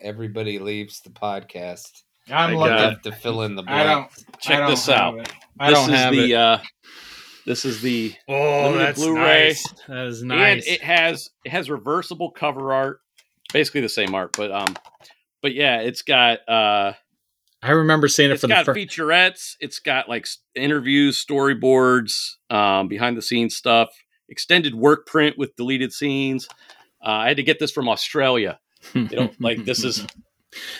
Everybody 0.00 0.58
leaves 0.58 1.00
the 1.00 1.10
podcast. 1.10 2.02
I'm 2.30 2.50
I 2.50 2.52
looking. 2.54 2.76
got- 2.76 2.88
Left 2.90 3.04
to 3.04 3.12
fill 3.12 3.42
in 3.42 3.54
the 3.54 3.62
I 3.62 3.84
blank. 3.84 4.10
don't 4.14 4.40
Check 4.40 4.56
I 4.56 4.60
don't 4.60 4.70
this 4.70 4.88
out. 4.88 5.18
it. 5.20 5.32
I 5.58 5.70
this 5.70 5.78
don't 5.78 5.90
is 5.90 5.96
have 6.00 6.12
the 6.12 6.32
it. 6.32 6.36
uh, 6.36 6.58
this 7.46 7.64
is 7.64 7.80
the 7.80 8.14
oh, 8.28 8.74
that's 8.76 9.00
Blu-ray. 9.00 9.46
nice. 9.48 9.64
That 9.88 10.06
is 10.06 10.22
nice. 10.22 10.66
and 10.66 10.74
it 10.74 10.82
has 10.82 11.30
it 11.44 11.50
has 11.50 11.70
reversible 11.70 12.30
cover 12.30 12.72
art, 12.72 13.00
basically 13.52 13.80
the 13.80 13.88
same 13.88 14.14
art, 14.14 14.36
but 14.36 14.52
um, 14.52 14.76
but 15.42 15.54
yeah, 15.54 15.80
it's 15.80 16.02
got 16.02 16.40
uh, 16.48 16.92
I 17.62 17.70
remember 17.70 18.06
seeing 18.08 18.30
it 18.30 18.34
it's 18.34 18.42
for 18.42 18.48
the 18.48 18.54
got 18.54 18.66
first. 18.66 18.78
featurettes, 18.78 19.54
it's 19.60 19.78
got 19.78 20.08
like 20.08 20.26
interviews, 20.54 21.24
storyboards, 21.24 22.32
um, 22.50 22.88
behind 22.88 23.16
the 23.16 23.22
scenes 23.22 23.56
stuff, 23.56 23.88
extended 24.28 24.74
work 24.74 25.06
print 25.06 25.38
with 25.38 25.56
deleted 25.56 25.92
scenes. 25.92 26.46
Uh, 27.02 27.08
I 27.10 27.28
had 27.28 27.36
to 27.38 27.42
get 27.42 27.58
this 27.58 27.70
from 27.72 27.88
Australia. 27.88 28.58
They 28.94 29.04
don't 29.16 29.40
like 29.40 29.64
this 29.64 29.84
is. 29.84 30.06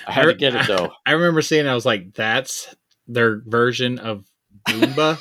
I 0.06 0.12
had 0.12 0.24
to 0.24 0.34
get 0.34 0.54
it 0.54 0.66
though. 0.66 0.92
I 1.06 1.12
remember 1.12 1.42
seeing. 1.42 1.66
I 1.66 1.74
was 1.74 1.86
like, 1.86 2.14
"That's 2.14 2.74
their 3.06 3.42
version 3.46 3.98
of 3.98 4.24
Goomba. 4.68 5.18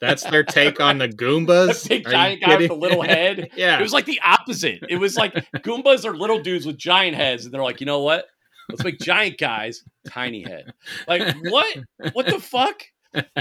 That's 0.00 0.24
their 0.24 0.42
take 0.42 0.80
on 0.80 0.98
the 0.98 1.08
Goombas." 1.08 1.82
The 1.88 1.88
big 1.88 2.06
Are 2.08 2.10
giant 2.10 2.40
guy 2.42 2.56
with 2.56 2.68
the 2.68 2.74
little 2.74 3.02
head. 3.02 3.50
yeah, 3.56 3.78
It 3.78 3.82
was 3.82 3.92
like 3.92 4.06
the 4.06 4.20
opposite. 4.24 4.80
It 4.88 4.96
was 4.96 5.16
like 5.16 5.34
Goombas 5.58 6.04
are 6.04 6.16
little 6.16 6.40
dudes 6.40 6.66
with 6.66 6.76
giant 6.76 7.16
heads, 7.16 7.44
and 7.44 7.54
they're 7.54 7.62
like, 7.62 7.80
you 7.80 7.86
know 7.86 8.00
what? 8.02 8.26
Let's 8.68 8.82
make 8.82 8.98
giant 8.98 9.38
guys 9.38 9.84
tiny 10.08 10.42
head. 10.42 10.72
Like 11.06 11.36
what? 11.44 11.78
What 12.12 12.26
the 12.26 12.40
fuck? 12.40 12.82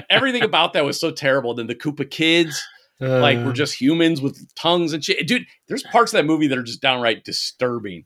Everything 0.10 0.44
about 0.44 0.74
that 0.74 0.86
was 0.86 1.00
so 1.00 1.10
terrible. 1.10 1.56
Then 1.56 1.66
the 1.68 1.74
Koopa 1.76 2.10
kids, 2.10 2.62
like 3.00 3.40
Uh, 3.40 3.44
we're 3.44 3.54
just 3.54 3.82
humans 3.82 4.22
with 4.22 4.54
tongues 4.56 4.94
and 4.94 5.04
shit. 5.04 5.28
Dude, 5.28 5.48
there's 5.68 5.82
parts 5.82 6.14
of 6.14 6.18
that 6.18 6.26
movie 6.26 6.46
that 6.48 6.58
are 6.58 6.64
just 6.64 6.80
downright 6.82 7.26
disturbing. 7.26 8.06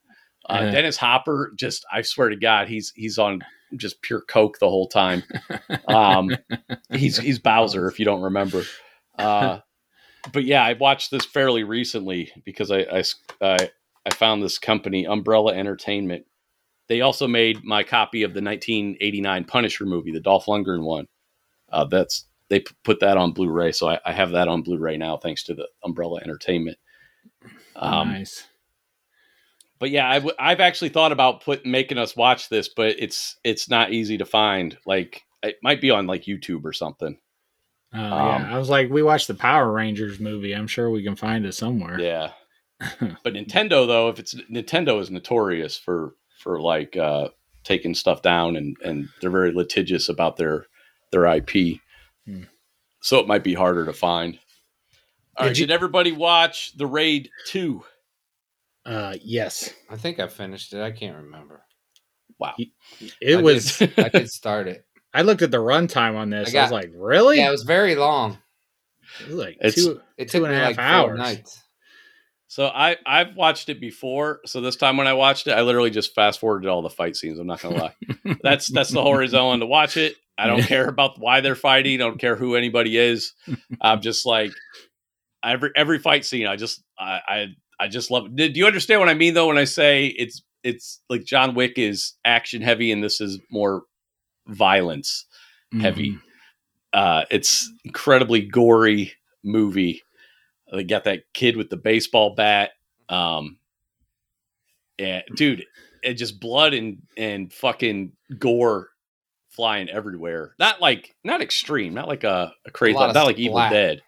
Uh, 0.49 0.61
Yeah. 0.63 0.71
Dennis 0.71 0.97
Hopper, 0.97 1.53
just 1.55 1.85
I 1.91 2.01
swear 2.01 2.29
to 2.29 2.35
God, 2.35 2.67
he's 2.67 2.91
he's 2.95 3.17
on 3.17 3.41
just 3.75 4.01
pure 4.01 4.21
coke 4.21 4.59
the 4.59 4.69
whole 4.69 4.87
time. 4.87 5.23
Um, 5.87 6.35
he's 6.91 7.17
he's 7.17 7.39
Bowser 7.39 7.87
if 7.87 7.99
you 7.99 8.05
don't 8.05 8.21
remember. 8.21 8.63
Uh, 9.17 9.59
but 10.31 10.43
yeah, 10.43 10.63
I 10.63 10.73
watched 10.73 11.11
this 11.11 11.25
fairly 11.25 11.63
recently 11.63 12.31
because 12.45 12.71
I 12.71 13.03
I 13.41 13.57
I 14.05 14.09
found 14.13 14.41
this 14.41 14.57
company 14.57 15.05
Umbrella 15.05 15.53
Entertainment. 15.53 16.25
They 16.87 17.01
also 17.01 17.27
made 17.27 17.63
my 17.63 17.83
copy 17.83 18.23
of 18.23 18.33
the 18.33 18.41
1989 18.41 19.43
Punisher 19.45 19.85
movie, 19.85 20.11
the 20.11 20.19
Dolph 20.19 20.45
Lundgren 20.47 20.83
one. 20.83 21.07
Uh, 21.71 21.85
that's 21.85 22.25
they 22.49 22.63
put 22.83 22.99
that 23.01 23.15
on 23.17 23.31
Blu-ray, 23.31 23.71
so 23.71 23.87
I, 23.89 23.99
I 24.03 24.11
have 24.11 24.31
that 24.31 24.47
on 24.47 24.63
Blu-ray 24.63 24.97
now, 24.97 25.17
thanks 25.17 25.43
to 25.43 25.53
the 25.53 25.67
Umbrella 25.83 26.19
Entertainment. 26.23 26.77
Um, 27.75 28.09
nice. 28.09 28.47
But 29.79 29.89
yeah, 29.91 30.09
I 30.09 30.15
w- 30.15 30.35
I've 30.39 30.59
actually 30.59 30.89
thought 30.89 31.11
about 31.11 31.43
put 31.43 31.65
making 31.65 31.97
us 31.97 32.15
watch 32.15 32.49
this, 32.49 32.67
but 32.69 32.95
it's 32.99 33.37
it's 33.43 33.69
not 33.69 33.91
easy 33.93 34.17
to 34.17 34.25
find. 34.25 34.77
Like 34.85 35.23
it 35.41 35.57
might 35.63 35.81
be 35.81 35.91
on 35.91 36.05
like 36.07 36.23
YouTube 36.25 36.65
or 36.65 36.73
something. 36.73 37.17
Oh, 37.93 37.99
um, 37.99 38.41
yeah. 38.43 38.55
I 38.55 38.57
was 38.59 38.69
like, 38.69 38.89
we 38.89 39.01
watched 39.01 39.27
the 39.27 39.33
Power 39.33 39.71
Rangers 39.71 40.19
movie. 40.19 40.53
I'm 40.53 40.67
sure 40.67 40.89
we 40.91 41.03
can 41.03 41.15
find 41.15 41.45
it 41.45 41.53
somewhere. 41.53 41.99
Yeah. 41.99 42.31
but 43.23 43.33
Nintendo 43.33 43.87
though, 43.87 44.09
if 44.09 44.19
it's 44.19 44.35
Nintendo 44.51 44.99
is 45.01 45.09
notorious 45.09 45.77
for 45.77 46.13
for 46.39 46.61
like 46.61 46.95
uh 46.95 47.29
taking 47.63 47.93
stuff 47.93 48.21
down 48.21 48.55
and 48.55 48.77
and 48.83 49.09
they're 49.21 49.29
very 49.29 49.51
litigious 49.51 50.07
about 50.09 50.37
their 50.37 50.67
their 51.11 51.25
IP. 51.25 51.79
Hmm. 52.25 52.43
So 53.01 53.19
it 53.19 53.27
might 53.27 53.43
be 53.43 53.53
harder 53.53 53.85
to 53.85 53.93
find. 53.93 54.37
All 55.37 55.45
right, 55.45 55.49
Did 55.49 55.57
you- 55.59 55.67
did 55.67 55.73
everybody 55.73 56.11
watch 56.11 56.75
The 56.77 56.85
Raid 56.85 57.29
2? 57.47 57.81
Uh, 58.85 59.15
yes, 59.21 59.73
I 59.89 59.97
think 59.97 60.19
I 60.19 60.27
finished 60.27 60.73
it. 60.73 60.81
I 60.81 60.91
can't 60.91 61.17
remember. 61.17 61.63
Wow. 62.39 62.53
it 63.21 63.37
I 63.37 63.41
was. 63.41 63.77
Did, 63.77 63.99
I 63.99 64.09
did 64.09 64.29
start 64.31 64.67
it. 64.67 64.85
I 65.13 65.23
looked 65.23 65.41
at 65.41 65.51
the 65.51 65.57
runtime 65.57 66.15
on 66.15 66.29
this. 66.29 66.55
I 66.55 66.59
I, 66.59 66.61
was 66.63 66.71
like, 66.71 66.91
really? 66.95 67.37
Yeah, 67.37 67.49
it 67.49 67.51
was 67.51 67.63
very 67.63 67.95
long. 67.95 68.37
It 69.21 69.27
was 69.27 69.35
like 69.35 69.57
It's- 69.59 69.75
two. 69.75 70.01
It 70.17 70.29
Two 70.29 70.39
took 70.39 70.47
and 70.47 70.55
a 70.55 70.57
me 70.57 70.63
half 70.63 70.77
like 70.77 70.79
hours. 70.79 71.07
four 71.09 71.17
nights. 71.17 71.63
So 72.47 72.65
I 72.67 72.97
I've 73.05 73.35
watched 73.35 73.69
it 73.69 73.79
before. 73.79 74.39
So 74.45 74.59
this 74.59 74.75
time 74.75 74.97
when 74.97 75.07
I 75.07 75.13
watched 75.13 75.47
it, 75.47 75.51
I 75.51 75.61
literally 75.61 75.91
just 75.91 76.15
fast 76.15 76.39
forwarded 76.39 76.67
all 76.69 76.81
the 76.81 76.89
fight 76.89 77.15
scenes. 77.15 77.37
I'm 77.39 77.47
not 77.47 77.61
gonna 77.61 77.75
lie. 77.77 77.95
That's 78.41 78.71
that's 78.71 78.89
the 78.91 79.01
whole 79.03 79.15
reason 79.15 79.37
I 79.39 79.43
wanted 79.43 79.61
to 79.61 79.65
watch 79.67 79.97
it. 79.97 80.15
I 80.37 80.47
don't 80.47 80.63
care 80.63 80.87
about 80.87 81.19
why 81.19 81.41
they're 81.41 81.53
fighting. 81.55 82.01
I 82.01 82.05
don't 82.05 82.17
care 82.19 82.35
who 82.35 82.55
anybody 82.55 82.97
is. 82.97 83.33
I'm 83.81 84.01
just 84.01 84.25
like 84.25 84.51
every 85.43 85.69
every 85.75 85.99
fight 85.99 86.25
scene. 86.25 86.47
I 86.47 86.55
just 86.55 86.83
I 86.97 87.19
I, 87.27 87.45
I 87.79 87.87
just 87.87 88.11
love. 88.11 88.27
It. 88.37 88.53
Do 88.53 88.59
you 88.59 88.67
understand 88.67 88.99
what 88.99 89.09
I 89.09 89.13
mean 89.13 89.33
though 89.33 89.47
when 89.47 89.57
I 89.57 89.63
say 89.63 90.07
it's 90.07 90.41
it's 90.63 91.01
like 91.09 91.23
John 91.23 91.55
Wick 91.55 91.73
is 91.77 92.13
action 92.25 92.61
heavy 92.61 92.91
and 92.91 93.03
this 93.03 93.21
is 93.21 93.39
more 93.49 93.83
violence 94.47 95.25
heavy. 95.79 96.11
Mhm. 96.11 96.21
Uh, 96.93 97.25
it's 97.29 97.71
incredibly 97.85 98.41
gory 98.41 99.13
movie. 99.43 100.01
They 100.71 100.83
got 100.83 101.05
that 101.05 101.23
kid 101.33 101.55
with 101.55 101.69
the 101.69 101.77
baseball 101.77 102.35
bat. 102.35 102.71
Um, 103.07 103.57
and 104.97 105.23
dude, 105.35 105.65
it 106.03 106.15
just 106.15 106.39
blood 106.39 106.73
and 106.73 107.01
and 107.17 107.51
fucking 107.53 108.13
gore 108.37 108.89
flying 109.49 109.89
everywhere. 109.89 110.55
Not 110.59 110.81
like 110.81 111.15
not 111.23 111.41
extreme, 111.41 111.93
not 111.93 112.07
like 112.07 112.23
a, 112.23 112.53
a 112.65 112.71
crazy, 112.71 112.97
of 112.97 113.13
not 113.13 113.25
like 113.25 113.39
Evil. 113.39 113.57
Dead. 113.69 114.01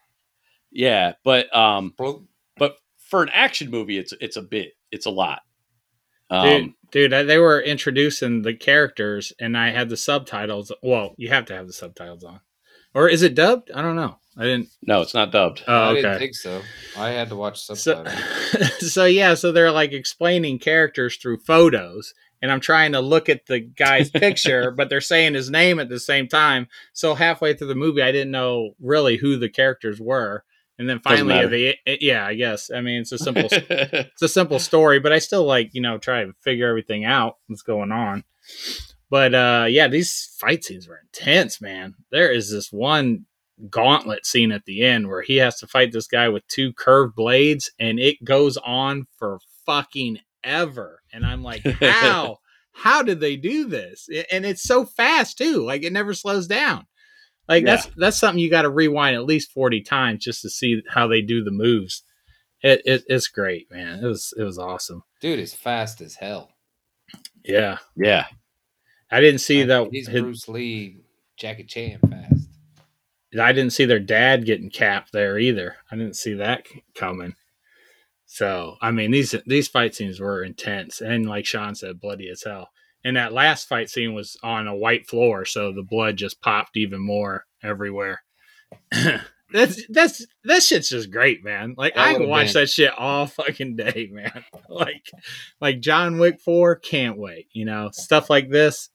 Yeah, 0.72 1.13
but 1.24 1.53
um, 1.55 1.93
but 2.57 2.78
for 3.12 3.22
an 3.22 3.30
action 3.32 3.70
movie, 3.70 3.99
it's 3.99 4.14
it's 4.20 4.38
a 4.38 4.41
bit, 4.41 4.72
it's 4.91 5.05
a 5.05 5.12
lot. 5.12 5.41
Dude, 6.32 6.39
Um, 6.64 6.76
dude, 6.91 7.14
I- 7.14 7.24
they 7.24 7.38
were 7.38 7.62
introducing 7.62 8.41
the 8.41 8.53
characters, 8.55 9.34
and 9.39 9.55
I 9.57 9.70
had 9.70 9.89
the 9.89 9.97
subtitles. 9.97 10.72
Well, 10.82 11.14
you 11.18 11.28
have 11.30 11.45
to 11.45 11.53
have 11.55 11.68
the 11.68 11.74
subtitles 11.74 12.24
on, 12.24 12.39
or 12.95 13.07
is 13.09 13.22
it 13.22 13.36
dubbed? 13.36 13.70
I 13.72 13.82
don't 13.84 13.97
know. 13.97 14.18
I 14.38 14.43
didn't. 14.45 14.70
no, 14.82 15.01
it's 15.01 15.14
not 15.14 15.34
dubbed. 15.34 15.62
Oh, 15.68 15.89
I 15.89 15.93
didn't 15.95 16.12
okay. 16.12 16.20
think 16.20 16.36
so. 16.36 16.62
I 16.97 17.09
had 17.09 17.28
to 17.30 17.36
watch 17.36 17.59
So, 17.62 17.74
subtitles. 17.74 18.91
so 18.93 19.03
yeah, 19.05 19.34
so 19.34 19.51
they're 19.51 19.72
like 19.74 19.91
explaining 19.91 20.57
characters 20.59 21.18
through 21.18 21.39
photos, 21.39 22.14
and 22.41 22.49
I'm 22.49 22.62
trying 22.62 22.93
to 22.93 23.01
look 23.01 23.28
at 23.28 23.47
the 23.47 23.59
guy's 23.59 24.09
picture, 24.26 24.72
but 24.72 24.88
they're 24.89 25.01
saying 25.01 25.34
his 25.34 25.49
name 25.51 25.80
at 25.82 25.89
the 25.89 25.99
same 25.99 26.30
time. 26.30 26.68
So 26.93 27.14
halfway 27.14 27.53
through 27.55 27.68
the 27.68 27.76
movie, 27.76 28.01
I 28.01 28.14
didn't 28.14 28.32
know 28.32 28.72
really 28.80 29.18
who 29.18 29.36
the 29.38 29.49
characters 29.49 29.99
were, 29.99 30.45
and 30.82 30.89
then 30.89 30.99
finally, 30.99 31.45
the 31.86 31.97
yeah, 32.01 32.25
I 32.25 32.34
guess. 32.34 32.71
I 32.71 32.82
mean, 32.82 33.01
it's 33.01 33.11
a 33.11 33.19
simple 33.19 33.47
it's 33.51 34.21
a 34.23 34.27
simple 34.27 34.57
story, 34.57 34.99
but 34.99 35.13
I 35.13 35.19
still 35.19 35.45
like, 35.45 35.69
you 35.73 35.82
know, 35.82 35.99
try 35.99 36.25
to 36.25 36.34
figure 36.41 36.67
everything 36.67 37.05
out 37.05 37.38
what's 37.45 37.61
going 37.61 37.91
on. 37.91 38.23
But 39.07 39.36
uh 39.36 39.67
yeah, 39.69 39.88
these 39.88 40.36
fight 40.39 40.63
scenes 40.63 40.88
were 40.88 40.99
intense, 41.03 41.61
man. 41.61 41.93
There 42.09 42.32
is 42.32 42.49
this 42.49 42.71
one 42.73 43.27
gauntlet 43.69 44.25
scene 44.25 44.51
at 44.51 44.65
the 44.65 44.82
end 44.84 45.07
where 45.07 45.21
he 45.21 45.38
has 45.38 45.59
to 45.59 45.67
fight 45.67 45.91
this 45.91 46.07
guy 46.07 46.29
with 46.29 46.47
two 46.47 46.73
curved 46.73 47.15
blades 47.15 47.69
and 47.79 47.99
it 47.99 48.23
goes 48.23 48.57
on 48.57 49.05
for 49.19 49.38
fucking 49.67 50.17
ever. 50.43 51.03
And 51.13 51.23
I'm 51.23 51.43
like, 51.43 51.63
how? 51.79 52.39
how 52.73 53.03
did 53.03 53.19
they 53.19 53.36
do 53.36 53.67
this? 53.67 54.09
And 54.32 54.47
it's 54.47 54.63
so 54.63 54.86
fast 54.86 55.38
too. 55.38 55.63
Like 55.63 55.84
it 55.84 55.93
never 55.93 56.15
slows 56.15 56.47
down. 56.47 56.88
Like 57.51 57.65
that's 57.65 57.87
that's 57.97 58.17
something 58.17 58.39
you 58.39 58.49
got 58.49 58.61
to 58.61 58.69
rewind 58.69 59.17
at 59.17 59.25
least 59.25 59.51
40 59.51 59.81
times 59.81 60.23
just 60.23 60.41
to 60.43 60.49
see 60.49 60.81
how 60.89 61.07
they 61.07 61.21
do 61.21 61.43
the 61.43 61.51
moves. 61.51 62.03
It, 62.61 62.81
it 62.85 63.03
it's 63.07 63.27
great, 63.27 63.69
man. 63.69 64.01
It 64.01 64.07
was 64.07 64.33
it 64.37 64.43
was 64.43 64.57
awesome. 64.57 65.03
Dude 65.19 65.37
is 65.37 65.53
fast 65.53 65.99
as 65.99 66.15
hell. 66.15 66.51
Yeah, 67.43 67.79
yeah, 67.97 68.27
I 69.11 69.19
didn't 69.19 69.41
see 69.41 69.63
that. 69.63 69.89
He's 69.91 70.07
his- 70.07 70.21
Bruce 70.21 70.47
Lee, 70.47 71.01
Jackie 71.35 71.65
Chan 71.65 71.99
fast. 72.09 72.47
I 73.37 73.51
didn't 73.51 73.73
see 73.73 73.83
their 73.85 73.99
dad 73.99 74.45
getting 74.45 74.69
capped 74.69 75.11
there 75.11 75.37
either. 75.37 75.75
I 75.91 75.95
didn't 75.97 76.15
see 76.15 76.35
that 76.35 76.67
coming. 76.95 77.35
So 78.27 78.77
I 78.81 78.91
mean 78.91 79.11
these 79.11 79.35
these 79.45 79.67
fight 79.67 79.93
scenes 79.93 80.21
were 80.21 80.41
intense 80.41 81.01
and 81.01 81.27
like 81.27 81.45
Sean 81.45 81.75
said, 81.75 81.99
bloody 81.99 82.29
as 82.29 82.43
hell. 82.43 82.69
And 83.03 83.17
that 83.17 83.33
last 83.33 83.67
fight 83.67 83.89
scene 83.89 84.13
was 84.13 84.37
on 84.43 84.67
a 84.67 84.75
white 84.75 85.07
floor, 85.07 85.45
so 85.45 85.71
the 85.71 85.83
blood 85.83 86.17
just 86.17 86.41
popped 86.41 86.77
even 86.77 86.99
more 86.99 87.45
everywhere. 87.63 88.21
that's 89.51 89.81
that's 89.89 90.25
that 90.43 90.63
shit's 90.63 90.89
just 90.89 91.11
great, 91.11 91.43
man. 91.43 91.75
Like 91.77 91.97
I 91.97 92.13
can 92.13 92.29
watch 92.29 92.53
that 92.53 92.69
shit 92.69 92.93
all 92.97 93.27
fucking 93.27 93.75
day, 93.75 94.09
man. 94.11 94.43
like 94.69 95.09
like 95.59 95.79
John 95.79 96.19
Wick 96.19 96.39
four, 96.39 96.75
can't 96.75 97.17
wait. 97.17 97.47
You 97.53 97.65
know 97.65 97.89
stuff 97.91 98.29
like 98.29 98.49
this 98.49 98.89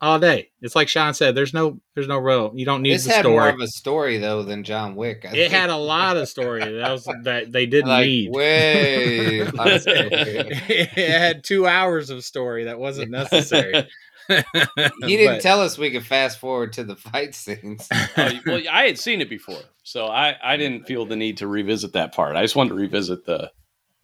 all 0.00 0.18
day. 0.18 0.50
It's 0.60 0.76
like 0.76 0.88
Sean 0.88 1.12
said. 1.14 1.34
There's 1.34 1.52
no 1.54 1.80
there's 1.94 2.06
no 2.08 2.18
real. 2.18 2.52
You 2.54 2.64
don't 2.64 2.82
need 2.82 2.94
This 2.94 3.04
the 3.06 3.12
had 3.12 3.24
more 3.24 3.40
story. 3.42 3.52
of 3.54 3.60
a 3.60 3.66
story 3.66 4.18
though 4.18 4.42
than 4.42 4.64
John 4.64 4.94
Wick. 4.94 5.24
I 5.24 5.28
It 5.30 5.32
think. 5.32 5.52
had 5.52 5.70
a 5.70 5.76
lot 5.76 6.16
of 6.16 6.28
story 6.28 6.60
that 6.60 6.90
was 6.90 7.04
that 7.24 7.50
they 7.52 7.66
didn't 7.66 7.88
like 7.90 8.06
need. 8.06 8.30
way. 8.32 9.42
lot 9.44 9.72
of 9.72 9.82
story. 9.82 9.98
it 10.08 11.10
had 11.10 11.42
two 11.44 11.66
hours 11.66 12.10
of 12.10 12.24
story 12.24 12.64
that 12.64 12.78
wasn't 12.78 13.10
necessary. 13.10 13.86
He 14.28 15.16
didn't 15.16 15.36
But- 15.36 15.40
tell 15.42 15.62
us 15.62 15.78
we 15.78 15.90
could 15.90 16.04
fast 16.04 16.38
forward 16.38 16.74
to 16.74 16.84
the 16.84 16.96
fight 16.96 17.34
scenes. 17.34 17.88
Uh, 18.14 18.34
well, 18.44 18.60
I 18.70 18.82
had 18.84 18.98
seen 18.98 19.22
it 19.22 19.30
before, 19.30 19.62
so 19.84 20.06
I, 20.06 20.36
I 20.42 20.58
didn't 20.58 20.86
feel 20.86 21.06
the 21.06 21.16
need 21.16 21.38
to 21.38 21.46
revisit 21.46 21.94
that 21.94 22.14
part. 22.14 22.36
I 22.36 22.42
just 22.42 22.54
wanted 22.54 22.70
to 22.70 22.74
revisit 22.74 23.24
the 23.24 23.50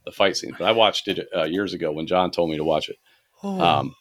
the 0.07 0.13
fight 0.13 0.37
scene, 0.39 0.55
but 0.59 0.67
I 0.67 0.73
watched 0.73 1.09
it 1.09 1.29
uh, 1.37 1.45
years 1.45 1.75
ago 1.75 1.93
when 1.93 2.07
John 2.07 2.31
told 2.31 2.49
me 2.51 2.57
to 2.57 2.65
watch 2.65 2.89
it. 2.89 2.97
Um, 3.43 3.95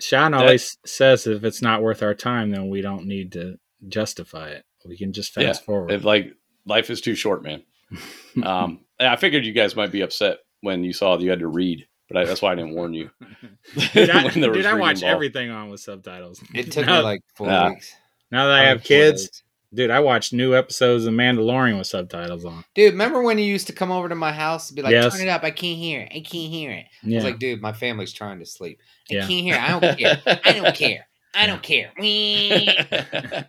Sean 0.00 0.32
That- 0.32 0.40
always 0.42 0.76
says 0.86 1.26
if 1.26 1.44
it's 1.44 1.62
not 1.62 1.82
worth 1.82 2.02
our 2.02 2.14
time, 2.14 2.50
then 2.50 2.68
we 2.68 2.80
don't 2.80 3.06
need 3.06 3.32
to 3.32 3.56
justify 3.88 4.48
it. 4.50 4.64
We 4.86 4.96
can 4.96 5.12
just 5.12 5.32
fast 5.32 5.64
forward. 5.64 5.90
if, 5.92 6.04
like 6.04 6.32
life 6.66 6.90
is 6.90 7.00
too 7.00 7.14
short, 7.14 7.42
man. 7.42 7.62
Um, 8.44 8.84
and 9.00 9.08
I 9.08 9.16
figured 9.16 9.44
you 9.44 9.52
guys 9.52 9.74
might 9.74 9.90
be 9.90 10.02
upset 10.02 10.38
when 10.60 10.84
you 10.84 10.92
saw 10.92 11.16
that 11.16 11.22
you 11.24 11.30
had 11.30 11.40
to 11.40 11.48
read, 11.48 11.86
but 12.08 12.16
I, 12.18 12.24
that's 12.24 12.40
why 12.40 12.52
I 12.52 12.54
didn't 12.54 12.74
warn 12.76 12.94
you. 12.94 13.10
dude, 13.92 14.08
I, 14.10 14.24
when 14.24 14.40
there 14.40 14.50
was 14.50 14.58
dude, 14.58 14.66
I 14.66 14.74
watch 14.74 14.96
involved. 14.98 15.04
everything 15.14 15.50
on 15.50 15.68
with 15.70 15.80
subtitles. 15.80 16.40
It 16.54 16.70
took 16.70 16.86
now, 16.86 16.98
me 16.98 17.02
like 17.02 17.20
four 17.34 17.48
Nah. 17.48 17.70
weeks. 17.70 17.92
now 18.30 18.46
that 18.46 18.54
I 18.54 18.58
Five, 18.60 18.68
have 18.78 18.84
kids, 18.84 19.22
weeks. 19.22 19.42
Dude, 19.72 19.90
I 19.90 20.00
watched 20.00 20.32
new 20.32 20.54
episodes 20.54 21.04
of 21.06 21.14
Mandalorian 21.14 21.78
with 21.78 21.86
subtitles 21.86 22.44
on. 22.44 22.64
Dude, 22.74 22.92
remember 22.92 23.22
when 23.22 23.38
you 23.38 23.44
used 23.44 23.66
to 23.68 23.72
come 23.72 23.90
over 23.90 24.08
to 24.08 24.14
my 24.14 24.32
house 24.32 24.68
and 24.70 24.76
be 24.76 24.82
like, 24.82 24.92
Yes. 24.92 25.12
turn 25.16 25.26
it 25.26 25.30
up, 25.30 25.42
I 25.44 25.50
can't 25.50 25.78
hear 25.78 26.00
it. 26.00 26.08
I 26.14 26.20
can't 26.20 26.50
hear 26.52 26.70
it. 26.72 26.86
I 27.04 27.14
was 27.14 27.24
like, 27.24 27.38
dude, 27.38 27.60
my 27.62 27.72
family's 27.72 28.12
trying 28.12 28.38
to 28.40 28.46
sleep. 28.46 28.80
I 29.10 29.14
Yeah. 29.14 29.20
can't 29.26 29.30
hear 29.44 29.54
it. 29.54 29.60
I 29.60 29.78
don't 29.80 29.98
care. 29.98 30.20
I 30.44 30.52
don't 30.52 30.74
care. 30.74 31.06
I 31.34 31.46
don't 31.46 31.62
care. 31.62 31.92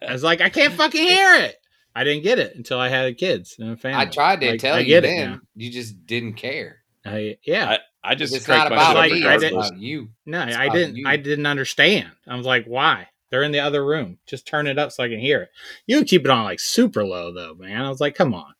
I 0.07 0.11
was 0.11 0.23
like, 0.23 0.41
I 0.41 0.49
can't 0.49 0.73
fucking 0.73 1.01
hear 1.07 1.35
it. 1.35 1.55
I 1.95 2.03
didn't 2.03 2.23
get 2.23 2.39
it 2.39 2.55
until 2.55 2.79
I 2.79 2.87
had 2.89 3.17
kids 3.17 3.55
and 3.59 3.71
a 3.71 3.75
family. 3.77 3.99
I 3.99 4.05
tried 4.05 4.41
to 4.41 4.51
Like, 4.51 4.59
tell 4.59 4.75
I 4.75 4.79
you 4.79 4.85
get 4.85 5.03
it 5.03 5.07
then. 5.07 5.29
now. 5.31 5.39
You 5.55 5.71
just 5.71 6.05
didn't 6.05 6.33
care. 6.35 6.77
I, 7.05 7.37
yeah, 7.43 7.77
I 8.03 8.15
just 8.15 8.35
It's 8.35 8.47
not 8.47 8.67
about 8.67 8.95
like. 8.95 9.11
I 9.11 9.37
didn't- 9.37 9.57
about 9.57 9.77
you. 9.77 10.09
no, 10.25 10.43
It's 10.43 10.55
I 10.55 10.69
didn't. 10.69 10.95
you. 10.97 11.07
I 11.07 11.17
didn't 11.17 11.47
understand. 11.47 12.09
I 12.27 12.35
was 12.35 12.45
like, 12.45 12.65
why? 12.65 13.07
They're 13.31 13.43
in 13.43 13.53
the 13.53 13.59
other 13.59 13.83
room. 13.83 14.17
Just 14.27 14.45
turn 14.45 14.67
it 14.67 14.77
up 14.77 14.91
so 14.91 15.03
I 15.03 15.07
can 15.09 15.19
hear 15.19 15.41
it. 15.43 15.49
You 15.87 15.97
can 15.97 16.05
keep 16.05 16.25
it 16.25 16.29
on 16.31 16.43
like 16.43 16.59
super 16.59 17.03
low 17.05 17.33
though, 17.33 17.55
man. 17.55 17.81
I 17.81 17.89
was 17.89 18.01
like, 18.01 18.13
come 18.13 18.33
on. 18.33 18.53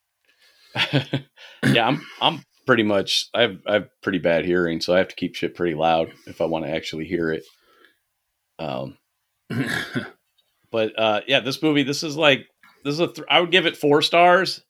yeah, 1.66 1.88
I'm 1.88 2.02
I'm 2.22 2.44
pretty 2.66 2.84
much 2.84 3.28
I 3.34 3.42
have 3.42 3.58
I 3.68 3.74
have 3.74 3.88
pretty 4.02 4.20
bad 4.20 4.46
hearing, 4.46 4.80
so 4.80 4.94
I 4.96 5.00
have 5.00 5.10
to 5.10 5.16
keep 5.16 5.36
shit 5.36 5.56
pretty 5.56 5.76
loud 5.76 6.14
if 6.26 6.40
I 6.40 6.46
want 6.46 6.66
to 6.66 6.72
actually 6.72 7.06
hear 7.06 7.32
it. 7.32 7.44
Um, 8.58 8.98
but 10.72 10.98
uh, 10.98 11.22
yeah, 11.28 11.42
this 11.42 11.62
movie, 11.62 11.84
this 11.84 12.04
is 12.04 12.16
like 12.16 12.48
this 12.86 12.94
is 12.94 13.00
a 13.02 13.08
th- 13.08 13.28
I 13.30 13.42
would 13.42 13.52
give 13.52 13.66
it 13.66 13.76
four 13.76 14.02
stars, 14.02 14.62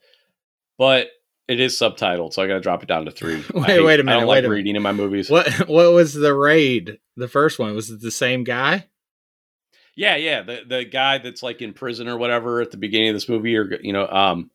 but 0.79 1.09
it 1.47 1.59
is 1.59 1.77
subtitled, 1.77 2.33
so 2.33 2.41
I 2.41 2.47
got 2.47 2.55
to 2.55 2.61
drop 2.61 2.81
it 2.81 2.87
down 2.89 3.05
to 3.05 3.11
three. 3.11 3.43
Wait, 3.53 3.65
hate- 3.65 3.81
wait 3.85 3.99
a 3.99 4.03
minute, 4.03 4.17
I 4.17 4.19
don't 4.21 4.27
like 4.27 4.43
minute. 4.43 4.55
reading 4.55 4.75
in 4.75 4.81
my 4.81 4.93
movies. 4.93 5.29
what 5.29 5.47
what 5.69 5.93
was 5.93 6.15
the 6.15 6.33
raid? 6.33 6.97
The 7.17 7.27
first 7.27 7.59
one 7.59 7.75
was 7.75 7.91
it 7.91 8.01
the 8.01 8.09
same 8.09 8.43
guy? 8.43 8.87
Yeah, 9.95 10.15
yeah, 10.15 10.41
the 10.41 10.61
the 10.67 10.85
guy 10.85 11.17
that's 11.17 11.43
like 11.43 11.61
in 11.61 11.73
prison 11.73 12.07
or 12.07 12.17
whatever 12.17 12.61
at 12.61 12.71
the 12.71 12.77
beginning 12.77 13.09
of 13.09 13.15
this 13.15 13.29
movie, 13.29 13.55
or 13.57 13.77
you 13.81 13.93
know, 13.93 14.07
um, 14.07 14.49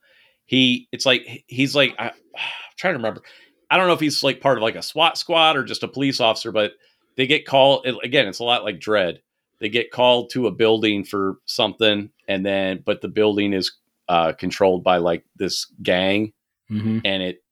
he 0.47 0.89
it's 0.93 1.07
like 1.07 1.45
he's 1.47 1.75
like 1.75 1.95
I, 1.99 2.07
I'm 2.35 2.77
trying 2.77 2.95
to 2.95 2.99
remember. 2.99 3.23
I 3.71 3.77
don't 3.77 3.89
know 3.89 3.95
if 3.95 4.01
he's 4.01 4.23
like 4.23 4.41
part 4.41 4.59
of 4.59 4.63
like 4.63 4.77
a 4.77 4.83
SWAT 4.83 5.19
squad 5.19 5.57
or 5.57 5.65
just 5.65 5.83
a 5.83 5.89
police 5.89 6.21
officer, 6.21 6.53
but 6.53 6.73
they 7.17 7.27
get 7.27 7.47
called 7.47 7.87
again. 8.03 8.29
It's 8.29 8.39
a 8.39 8.45
lot 8.45 8.65
like 8.65 8.81
Dread. 8.81 9.21
They 9.59 9.69
get 9.69 9.91
called 9.91 10.31
to 10.31 10.47
a 10.47 10.53
building 10.53 11.05
for 11.05 11.37
something, 11.47 12.11
and 12.29 12.45
then 12.45 12.83
but 12.85 13.01
the 13.01 13.09
building 13.09 13.53
is 13.53 13.73
uh, 14.09 14.33
controlled 14.33 14.85
by 14.85 14.99
like 14.99 15.25
this 15.37 15.67
gang, 15.83 16.33
Mm-hmm. 16.71 16.99
and 17.05 17.23
it 17.23 17.43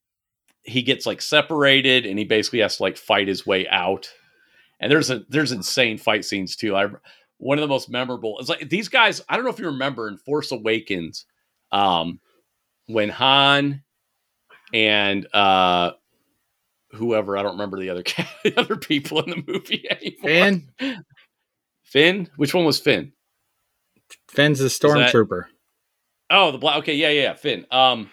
he 0.64 0.82
gets 0.82 1.06
like 1.06 1.20
separated, 1.22 2.06
and 2.06 2.18
he 2.18 2.24
basically 2.24 2.60
has 2.60 2.78
to 2.78 2.82
like 2.82 2.96
fight 2.96 3.28
his 3.28 3.46
way 3.46 3.68
out. 3.68 4.10
And 4.80 4.90
there's 4.90 5.10
a 5.10 5.22
there's 5.28 5.52
insane 5.52 5.98
fight 5.98 6.24
scenes 6.24 6.56
too. 6.56 6.74
I 6.76 6.88
one 7.38 7.58
of 7.58 7.62
the 7.62 7.68
most 7.68 7.88
memorable. 7.90 8.38
It's 8.38 8.48
like 8.48 8.68
these 8.68 8.88
guys. 8.88 9.22
I 9.28 9.36
don't 9.36 9.44
know 9.44 9.50
if 9.50 9.58
you 9.58 9.66
remember 9.66 10.08
in 10.08 10.16
Force 10.18 10.52
Awakens, 10.52 11.26
um, 11.72 12.20
when 12.86 13.08
Han 13.10 13.82
and 14.72 15.26
uh, 15.34 15.92
whoever 16.92 17.36
I 17.36 17.42
don't 17.42 17.52
remember 17.52 17.78
the 17.78 17.90
other 17.90 18.02
the 18.44 18.54
other 18.58 18.76
people 18.76 19.20
in 19.22 19.30
the 19.30 19.44
movie 19.46 19.86
anymore. 19.90 20.62
Finn, 20.78 21.04
Finn, 21.82 22.30
which 22.36 22.54
one 22.54 22.64
was 22.64 22.78
Finn? 22.80 23.12
Finn's 24.28 24.60
a 24.60 24.64
that- 24.64 24.70
stormtrooper. 24.70 25.44
Oh, 26.30 26.50
the 26.52 26.58
black. 26.58 26.78
Okay, 26.78 26.94
yeah, 26.94 27.10
yeah, 27.10 27.22
yeah, 27.22 27.34
Finn. 27.34 27.66
Um, 27.70 28.10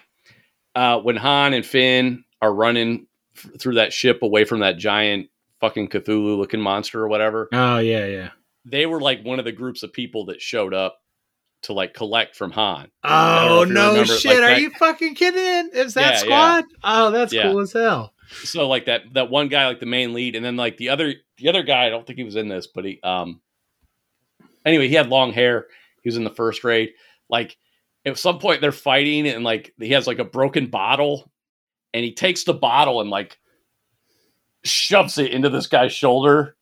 uh, 0.74 0.98
when 1.00 1.16
Han 1.16 1.54
and 1.54 1.64
Finn 1.64 2.24
are 2.42 2.52
running 2.52 3.06
f- 3.36 3.50
through 3.58 3.74
that 3.74 3.92
ship 3.92 4.22
away 4.22 4.44
from 4.44 4.60
that 4.60 4.76
giant 4.76 5.28
fucking 5.60 5.88
Cthulhu 5.88 6.36
looking 6.36 6.60
monster 6.60 7.00
or 7.02 7.08
whatever, 7.08 7.48
Oh 7.52 7.78
yeah, 7.78 8.06
yeah. 8.06 8.28
They 8.64 8.86
were 8.86 9.00
like 9.00 9.22
one 9.24 9.38
of 9.38 9.44
the 9.44 9.52
groups 9.52 9.82
of 9.82 9.92
people 9.92 10.26
that 10.26 10.40
showed 10.40 10.74
up 10.74 10.98
to 11.62 11.72
like 11.72 11.94
collect 11.94 12.34
from 12.36 12.50
Han. 12.52 12.90
I 13.04 13.44
don't 13.46 13.72
know 13.72 13.82
Oh 13.82 13.86
no 13.86 13.90
remember, 13.92 14.14
shit! 14.16 14.30
like, 14.32 14.38
Are 14.38 14.40
that- 14.54 14.60
you 14.60 14.70
fucking 14.70 15.14
kidding? 15.14 15.70
Is 15.74 15.94
that 15.94 16.00
Yeah, 16.00 16.10
yeah. 16.10 16.16
squad? 16.18 16.64
Oh, 16.82 17.10
that's 17.10 17.32
Yeah. 17.32 17.42
cool 17.50 17.60
as 17.60 17.72
hell. 17.72 18.12
So 18.44 18.68
like 18.68 18.86
that 18.86 19.02
that 19.14 19.30
one 19.30 19.48
guy, 19.48 19.66
like 19.66 19.80
the 19.80 19.86
main 19.86 20.12
lead, 20.14 20.34
and 20.36 20.44
then 20.44 20.56
like 20.56 20.76
the 20.76 20.88
other 20.88 21.14
the 21.38 21.48
other 21.48 21.62
guy, 21.62 21.86
I 21.86 21.90
don't 21.90 22.06
think 22.06 22.18
he 22.18 22.24
was 22.24 22.36
in 22.36 22.48
this, 22.48 22.66
but 22.66 22.84
he 22.84 22.98
um 23.02 23.40
anyway, 24.64 24.88
he 24.88 24.94
had 24.94 25.08
long 25.08 25.32
hair. 25.32 25.66
He 26.02 26.08
was 26.08 26.16
in 26.16 26.24
the 26.24 26.30
first 26.30 26.64
raid. 26.64 26.90
Like 27.28 27.56
at 28.04 28.18
some 28.18 28.38
point 28.38 28.60
they're 28.60 28.72
fighting 28.72 29.28
and 29.28 29.44
like 29.44 29.72
he 29.78 29.90
has 29.92 30.06
like 30.06 30.18
a 30.18 30.24
broken 30.24 30.66
bottle 30.66 31.30
and 31.94 32.02
he 32.04 32.12
takes 32.14 32.42
the 32.44 32.54
bottle 32.54 33.00
and 33.00 33.10
like 33.10 33.38
shoves 34.64 35.18
it 35.18 35.30
into 35.32 35.48
this 35.50 35.66
guy's 35.66 35.92
shoulder 35.92 36.56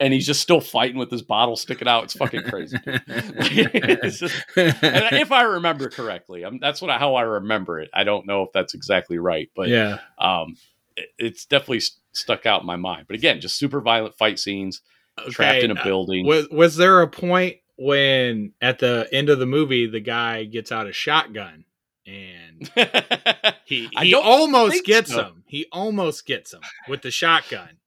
and 0.00 0.12
he's 0.12 0.26
just 0.26 0.40
still 0.40 0.60
fighting 0.60 0.98
with 0.98 1.10
his 1.10 1.22
bottle 1.22 1.56
sticking 1.56 1.88
out. 1.88 2.04
It's 2.04 2.14
fucking 2.14 2.42
crazy. 2.42 2.76
It's 2.86 4.18
just- 4.20 4.34
and 4.56 5.16
if 5.16 5.32
I 5.32 5.42
remember 5.42 5.88
correctly, 5.90 6.44
um, 6.44 6.58
that's 6.60 6.80
what 6.82 6.90
I, 6.90 6.98
how 6.98 7.14
I 7.14 7.22
remember 7.22 7.80
it. 7.80 7.90
I 7.94 8.04
don't 8.04 8.26
know 8.26 8.42
if 8.42 8.52
that's 8.52 8.74
exactly 8.74 9.18
right, 9.18 9.50
but 9.56 9.68
yeah. 9.68 9.98
um, 10.18 10.56
it- 10.96 11.08
it's 11.18 11.46
definitely 11.46 11.80
st- 11.80 11.98
stuck 12.12 12.46
out 12.46 12.60
in 12.62 12.66
my 12.66 12.76
mind. 12.76 13.06
But 13.06 13.16
again, 13.16 13.40
just 13.40 13.58
super 13.58 13.80
violent 13.80 14.16
fight 14.16 14.38
scenes, 14.38 14.82
trapped 15.30 15.62
in 15.62 15.70
a 15.70 15.80
uh, 15.80 15.84
building. 15.84 16.26
Was 16.26 16.48
was 16.50 16.76
there 16.76 17.00
a 17.02 17.08
point 17.08 17.56
when 17.78 18.52
at 18.60 18.78
the 18.78 19.08
end 19.12 19.28
of 19.28 19.38
the 19.38 19.46
movie 19.46 19.86
the 19.86 20.00
guy 20.00 20.44
gets 20.44 20.72
out 20.72 20.86
a 20.86 20.92
shotgun 20.92 21.64
and 22.06 22.70
he 23.64 23.88
he 24.00 24.14
almost 24.14 24.84
gets 24.84 25.10
so. 25.12 25.22
him. 25.22 25.44
He 25.46 25.66
almost 25.72 26.26
gets 26.26 26.52
him 26.52 26.60
with 26.88 27.02
the 27.02 27.10
shotgun. 27.10 27.78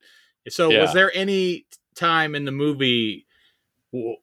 So 0.48 0.70
Yeah. 0.70 0.82
was 0.82 0.92
there 0.92 1.10
any 1.14 1.66
time 2.00 2.34
in 2.34 2.44
the 2.44 2.52
movie 2.52 3.26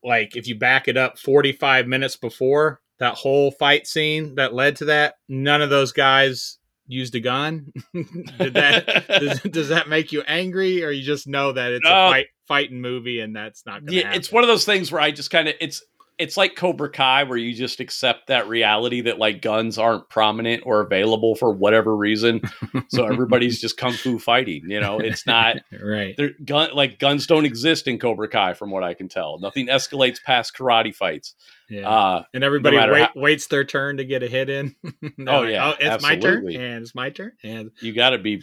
like 0.04 0.36
if 0.36 0.48
you 0.48 0.58
back 0.58 0.88
it 0.88 0.98
up 0.98 1.18
45 1.20 1.88
minutes 1.88 2.16
before 2.16 2.82
that 3.00 3.14
whole 3.16 3.52
fight 3.52 3.86
scene 3.86 4.36
that 4.36 4.54
led 4.54 4.78
to 4.78 4.86
that 4.86 5.16
none 5.30 5.62
of 5.62 5.70
those 5.70 5.92
guys 5.92 6.58
used 6.90 7.14
a 7.16 7.20
gun? 7.20 7.74
Did 7.94 8.54
that 8.54 9.08
does, 9.20 9.42
does 9.42 9.70
that 9.70 9.90
make 9.90 10.12
you 10.14 10.22
angry 10.22 10.84
or 10.86 10.90
you 10.92 11.04
just 11.04 11.28
know 11.28 11.52
that 11.52 11.74
it's 11.74 11.84
No. 11.84 11.90
a 12.08 12.10
fight 12.10 12.28
fighting 12.48 12.80
movie 12.80 13.20
and 13.20 13.36
that's 13.36 13.66
not 13.66 13.82
going 13.86 13.88
to 13.88 13.96
yeah, 13.96 14.14
it's 14.14 14.32
one 14.32 14.44
of 14.44 14.48
those 14.48 14.64
things 14.64 14.90
where 14.92 15.02
I 15.02 15.12
just 15.12 15.30
kind 15.30 15.50
of 15.50 15.56
it's 15.60 15.84
it's 16.18 16.36
like 16.36 16.56
Cobra 16.56 16.90
Kai 16.90 17.24
where 17.24 17.38
you 17.38 17.54
just 17.54 17.80
accept 17.80 18.28
that 18.28 18.48
reality 18.48 19.02
that 19.02 19.20
like 19.20 19.42
guns 19.42 19.78
aren't 19.78 20.10
prominent 20.10 20.64
or 20.66 20.82
available 20.82 21.36
for 21.36 21.52
whatever 21.52 21.96
reason. 21.96 22.42
So 22.90 23.06
everybody's 23.06 23.62
just 23.62 23.78
kung 23.78 23.94
fu 23.94 24.18
fighting. 24.18 24.64
You 24.70 24.80
know, 24.80 25.00
it's 25.00 25.28
not 25.28 25.58
right. 25.82 26.16
there 26.18 26.32
gun 26.44 26.72
like 26.74 26.98
guns 27.00 27.28
don't 27.28 27.46
exist 27.46 27.88
in 27.88 28.00
Cobra 28.00 28.28
Kai 28.28 28.54
from 28.54 28.72
what 28.72 28.84
I 28.84 28.94
can 28.96 29.10
tell. 29.10 29.40
Nothing 29.40 29.68
escalates 29.68 30.22
past 30.24 30.56
karate 30.56 30.94
fights. 30.94 31.36
Yeah. 31.70 31.88
Uh, 31.90 32.24
and 32.34 32.44
everybody 32.44 32.78
matter 32.78 32.94
wait, 32.94 33.02
how- 33.02 33.12
waits 33.22 33.48
their 33.48 33.64
turn 33.66 33.98
to 33.98 34.06
get 34.06 34.24
a 34.24 34.28
hit 34.28 34.50
in. 34.50 34.76
Oh, 35.28 35.42
like, 35.42 35.52
yeah, 35.52 35.74
it's 35.80 36.04
my 36.04 36.16
turn, 36.16 36.48
and 36.48 36.84
it's 36.84 36.96
my 36.96 37.10
turn, 37.10 37.34
and 37.44 37.72
you 37.82 37.94
got 37.94 38.12
to 38.12 38.18
be 38.18 38.42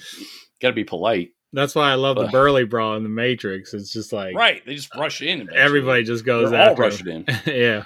got 0.61 0.69
to 0.69 0.75
be 0.75 0.85
polite. 0.85 1.31
That's 1.55 1.75
why 1.75 1.91
I 1.91 1.95
love 1.95 2.17
the 2.17 2.27
Burly 2.27 2.65
Brawl 2.65 2.97
in 2.97 3.03
the 3.03 3.09
Matrix. 3.09 3.73
It's 3.75 3.93
just 3.93 4.13
like 4.13 4.37
Right. 4.37 4.63
They 4.67 4.75
just 4.75 4.95
rush 4.95 5.23
in. 5.23 5.49
everybody 5.55 6.03
just 6.05 6.25
goes 6.25 6.51
They're 6.51 6.61
all 6.61 6.71
after 6.71 6.83
rushing 6.83 7.07
in. 7.09 7.27
yeah, 7.47 7.85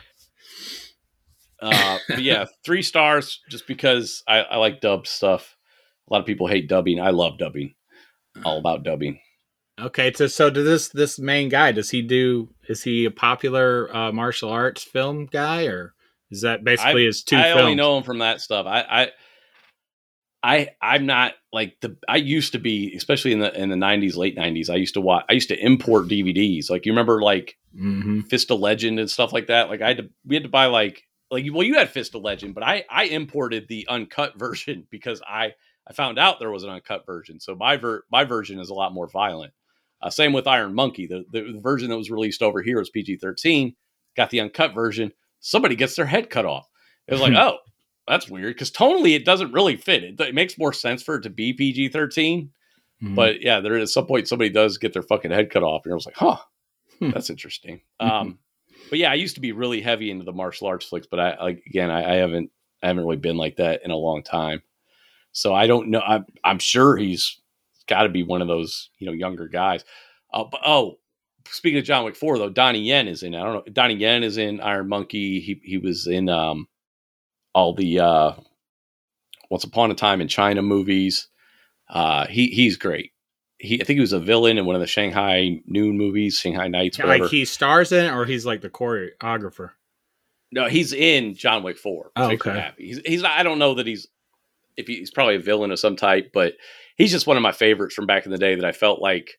Uh, 1.60 1.98
but 2.08 2.22
yeah, 2.22 2.46
three 2.64 2.82
stars 2.82 3.40
just 3.50 3.66
because 3.66 4.22
I, 4.28 4.38
I 4.40 4.56
like 4.56 4.80
dub 4.80 5.06
stuff. 5.06 5.56
A 6.08 6.12
lot 6.12 6.20
of 6.20 6.26
people 6.26 6.46
hate 6.46 6.68
dubbing. 6.68 7.00
I 7.00 7.10
love 7.10 7.38
dubbing. 7.38 7.74
All 8.44 8.58
about 8.58 8.84
dubbing. 8.84 9.20
Okay, 9.80 10.12
so 10.12 10.26
so 10.26 10.50
to 10.50 10.62
this 10.62 10.88
this 10.88 11.18
main 11.18 11.48
guy, 11.48 11.72
does 11.72 11.90
he 11.90 12.02
do? 12.02 12.48
Is 12.68 12.82
he 12.82 13.04
a 13.04 13.10
popular 13.10 13.94
uh, 13.94 14.12
martial 14.12 14.50
arts 14.50 14.82
film 14.82 15.26
guy, 15.26 15.66
or 15.66 15.94
is 16.30 16.42
that 16.42 16.64
basically 16.64 17.06
his 17.06 17.22
two 17.22 17.36
I 17.36 17.50
films? 17.50 17.60
only 17.60 17.74
know 17.74 17.96
him 17.98 18.02
from 18.02 18.18
that 18.18 18.40
stuff. 18.40 18.66
I, 18.66 18.80
I, 18.80 19.08
I, 20.43 20.68
I'm 20.80 21.07
not 21.07 21.34
like 21.53 21.76
the. 21.80 21.97
I 22.09 22.16
used 22.16 22.53
to 22.53 22.59
be, 22.59 22.95
especially 22.95 23.32
in 23.32 23.41
the 23.41 23.53
in 23.61 23.70
the 23.70 23.76
'90s, 23.76 24.16
late 24.16 24.36
'90s. 24.36 24.70
I 24.70 24.76
used 24.76 24.95
to 24.95 25.01
watch. 25.01 25.24
I 25.28 25.32
used 25.32 25.49
to 25.49 25.59
import 25.59 26.07
DVDs. 26.07 26.70
Like 26.70 26.86
you 26.86 26.93
remember, 26.93 27.20
like 27.20 27.57
hmm 27.76 28.20
Fist 28.22 28.51
of 28.51 28.61
Legend 28.61 29.01
and 29.01 29.11
stuff 29.11 29.32
like 29.32 29.49
that. 29.49 29.68
Like 29.68 29.82
I 29.82 29.89
had 29.89 29.97
to, 29.99 30.11
we 30.24 30.36
had 30.36 30.45
to 30.45 30.49
buy 30.49 30.66
like 30.66 31.03
like 31.30 31.45
well, 31.53 31.64
you 31.64 31.74
had 31.74 31.91
Fist 31.91 32.14
of 32.14 32.22
Legend, 32.22 32.55
but 32.55 32.62
I 32.62 32.84
I 32.89 33.05
imported 33.05 33.66
the 33.68 33.86
uncut 33.89 34.34
version 34.39 34.86
because 34.91 35.20
I 35.26 35.55
I 35.86 35.93
found 35.93 36.18
out 36.18 36.39
there 36.39 36.51
was 36.51 36.64
an 36.64 36.70
uncut 36.70 37.05
version. 37.05 37.41
So 37.41 37.55
my 37.57 37.76
ver- 37.76 38.05
my 38.11 38.24
version 38.24 38.61
is 38.61 38.70
a 38.70 38.74
lot 38.74 38.93
more 38.93 39.09
violent. 39.09 39.53
Uh, 40.01 40.11
same 40.11 40.32
with 40.32 40.47
Iron 40.47 40.74
Monkey. 40.74 41.07
The, 41.09 41.24
the 41.32 41.53
the 41.53 41.61
version 41.61 41.91
that 41.91 41.97
was 41.97 42.11
released 42.11 42.43
over 42.43 42.62
here 42.62 42.78
was 42.78 42.91
PG 42.91 43.16
thirteen. 43.16 43.74
Got 44.16 44.30
the 44.30 44.41
uncut 44.41 44.74
version. 44.74 45.12
Somebody 45.41 45.74
gets 45.76 45.97
their 45.97 46.07
head 46.07 46.30
cut 46.30 46.45
off. 46.47 46.68
It 47.09 47.12
was 47.12 47.20
like, 47.20 47.32
oh, 47.36 47.59
that's 48.09 48.28
weird 48.28 48.54
because 48.54 48.70
tonally 48.70 49.14
it 49.14 49.24
doesn't 49.24 49.52
really 49.52 49.76
fit. 49.76 50.04
It, 50.04 50.20
it 50.20 50.34
makes 50.34 50.59
more 50.59 50.72
sense 50.72 51.02
for 51.02 51.16
it 51.16 51.22
to 51.22 51.30
be 51.30 51.52
PG 51.52 51.90
thirteen. 51.90 52.50
Mm-hmm. 53.02 53.14
But 53.14 53.42
yeah, 53.42 53.61
there 53.61 53.76
at 53.76 53.88
some 53.88 54.06
point 54.06 54.26
somebody 54.28 54.50
does 54.50 54.78
get 54.78 54.92
their 54.92 55.02
fucking 55.02 55.30
head 55.30 55.50
cut 55.50 55.62
off, 55.62 55.84
and 55.84 55.92
I 55.92 55.94
was 55.94 56.06
like, 56.06 56.16
huh, 56.16 56.38
Hmm. 56.98 57.11
that's 57.11 57.30
interesting. 57.30 57.80
Um, 58.00 58.38
but 58.90 58.98
yeah, 58.98 59.11
I 59.11 59.14
used 59.14 59.36
to 59.36 59.40
be 59.40 59.52
really 59.52 59.80
heavy 59.80 60.11
into 60.11 60.24
the 60.24 60.32
martial 60.32 60.66
arts 60.66 60.86
flicks, 60.86 61.06
but 61.06 61.20
I 61.20 61.42
like 61.42 61.62
again, 61.66 61.90
I, 61.90 62.14
I 62.14 62.16
haven't, 62.16 62.50
I 62.82 62.88
haven't 62.88 63.04
really 63.04 63.16
been 63.16 63.36
like 63.36 63.56
that 63.56 63.82
in 63.84 63.90
a 63.90 63.96
long 63.96 64.22
time. 64.22 64.62
So 65.32 65.54
I 65.54 65.66
don't 65.66 65.88
know. 65.88 66.00
I'm, 66.00 66.26
I'm 66.42 66.59
sure 66.59 66.96
he's 66.96 67.40
got 67.86 68.02
to 68.02 68.09
be 68.09 68.22
one 68.22 68.42
of 68.42 68.48
those, 68.48 68.90
you 68.98 69.06
know, 69.06 69.12
younger 69.12 69.46
guys. 69.46 69.84
Uh, 70.32 70.44
but, 70.50 70.61
oh, 70.64 70.98
speaking 71.48 71.78
of 71.78 71.84
John 71.84 72.04
Wick 72.04 72.16
Four 72.16 72.38
though, 72.38 72.50
Donnie 72.50 72.80
Yen 72.80 73.06
is 73.06 73.22
in. 73.22 73.34
I 73.34 73.44
don't 73.44 73.54
know. 73.54 73.72
Donnie 73.72 73.94
Yen 73.94 74.22
is 74.24 74.38
in 74.38 74.61
Iron 74.61 74.88
Monkey. 74.88 75.40
He 75.40 75.61
he 75.62 75.78
was 75.78 76.06
in 76.06 76.28
um 76.28 76.66
all 77.55 77.74
the 77.74 78.01
uh 78.01 78.32
Once 79.51 79.64
Upon 79.64 79.90
a 79.90 79.94
Time 79.94 80.20
in 80.20 80.28
China 80.28 80.62
movies. 80.62 81.28
Uh, 81.88 82.26
he 82.26 82.49
he's 82.49 82.76
great. 82.76 83.12
He 83.59 83.80
I 83.80 83.84
think 83.84 83.96
he 83.96 84.01
was 84.01 84.12
a 84.12 84.20
villain 84.20 84.59
in 84.59 84.66
one 84.66 84.74
of 84.76 84.80
the 84.80 84.86
Shanghai 84.86 85.61
Noon 85.66 85.96
movies, 85.96 86.36
Shanghai 86.38 86.68
Nights, 86.68 86.99
whatever. 86.99 87.24
like 87.24 87.30
he 87.32 87.44
stars 87.44 87.90
in, 87.92 88.05
it, 88.07 88.12
or 88.12 88.24
he's 88.24 88.44
like 88.46 88.61
the 88.61 88.68
choreographer. 88.70 89.70
no, 90.53 90.68
he's 90.68 90.92
in 90.92 91.34
John 91.34 91.62
Wick 91.62 91.78
Four. 91.78 92.11
Oh, 92.14 92.28
which 92.28 92.32
makes 92.34 92.46
me 92.46 92.53
okay. 92.53 92.70
He's 92.78 93.01
he's 93.05 93.22
not, 93.22 93.32
I 93.38 93.42
don't 93.42 93.59
know 93.59 93.74
that 93.74 93.86
he's 93.86 94.07
if 94.76 94.86
he- 94.86 94.99
he's 94.99 95.11
probably 95.11 95.34
a 95.36 95.40
villain 95.40 95.70
of 95.72 95.78
some 95.80 95.96
type, 95.96 96.30
but 96.32 96.55
he's 96.96 97.11
just 97.11 97.26
one 97.26 97.36
of 97.36 97.42
my 97.42 97.53
favorites 97.53 97.94
from 97.94 98.07
back 98.07 98.26
in 98.26 98.30
the 98.32 98.38
day 98.38 98.55
that 98.55 98.64
I 98.64 98.72
felt 98.72 99.01
like 99.01 99.38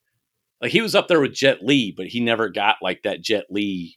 like 0.62 0.72
he 0.72 0.82
was 0.82 0.96
up 0.96 1.08
there 1.08 1.22
with 1.22 1.34
Jet 1.34 1.64
Li, 1.64 1.94
but 1.96 2.08
he 2.08 2.20
never 2.20 2.50
got 2.50 2.78
like 2.82 3.04
that 3.04 3.22
Jet 3.22 3.46
Li 3.50 3.96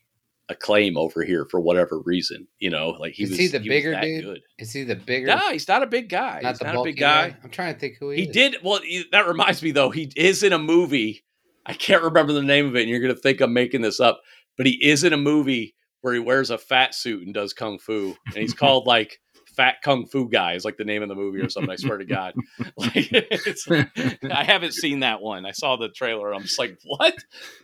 acclaim 0.49 0.97
over 0.97 1.23
here 1.25 1.47
for 1.51 1.61
whatever 1.61 2.01
reason. 2.01 2.47
You 2.59 2.71
know, 2.71 2.91
like 2.91 3.15
he 3.15 3.25
Is 3.25 3.31
was 3.31 3.39
he 3.39 3.47
the 3.49 3.59
was 3.59 3.69
bigger 3.69 3.91
that 3.93 4.03
dude? 4.03 4.25
Good. 4.25 4.41
Is 4.59 4.73
he 4.73 4.83
the 4.85 4.97
bigger? 4.97 5.29
No, 5.29 5.39
he's 5.53 5.69
not 5.69 5.83
a 5.83 5.87
big 5.87 6.09
guy. 6.09 6.41
not 6.43 6.51
he's 6.51 6.59
the 6.59 6.65
not 6.67 6.77
a 6.77 6.83
big 6.85 6.97
guy. 6.99 7.29
one? 7.29 7.37
I'm 7.45 7.51
trying 7.51 7.75
to 7.75 7.81
think 7.81 7.97
who 8.01 8.11
he, 8.11 8.23
He 8.23 8.29
is. 8.29 8.35
did 8.35 8.57
well. 8.63 8.81
he- 8.81 9.05
That 9.13 9.27
reminds 9.27 9.63
me 9.63 9.71
though. 9.71 9.91
He 9.91 10.11
is 10.17 10.43
in 10.43 10.53
a 10.53 10.59
movie. 10.59 11.25
I 11.65 11.75
can't 11.75 12.03
remember 12.03 12.33
the 12.33 12.43
name 12.43 12.67
of 12.67 12.75
it, 12.77 12.83
and 12.83 12.91
you're 12.91 13.01
gonna 13.01 13.15
think 13.15 13.41
I'm 13.41 13.53
making 13.53 13.83
this 13.83 14.01
up, 14.01 14.21
but 14.57 14.67
he 14.67 14.73
is 14.85 15.05
in 15.05 15.13
a 15.13 15.17
movie 15.19 15.75
where 16.01 16.13
he 16.15 16.19
wears 16.21 16.51
a 16.51 16.59
fat 16.59 16.95
suit 16.95 17.25
and 17.25 17.33
does 17.33 17.53
kung 17.53 17.79
fu, 17.79 18.17
and 18.27 18.37
he's 18.37 18.53
called 18.63 18.87
like 18.87 19.21
Fat 19.57 19.77
Kung 19.85 20.07
Fu 20.07 20.29
Guy 20.31 20.55
is 20.55 20.65
like 20.65 20.79
the 20.79 20.85
name 20.85 21.03
of 21.03 21.11
the 21.11 21.15
movie 21.15 21.39
or 21.41 21.49
something. 21.51 21.71
I 21.71 21.77
swear 21.77 21.99
to 21.99 22.07
God, 22.07 22.33
like 22.77 22.95
it's. 23.13 23.69
I 23.71 24.45
haven't 24.45 24.73
seen 24.73 25.01
that 25.01 25.21
one. 25.21 25.45
I 25.47 25.51
saw 25.53 25.77
the 25.77 25.91
trailer. 25.91 26.35
I'm 26.35 26.43
just 26.43 26.59
like, 26.59 26.79
what? 26.85 27.15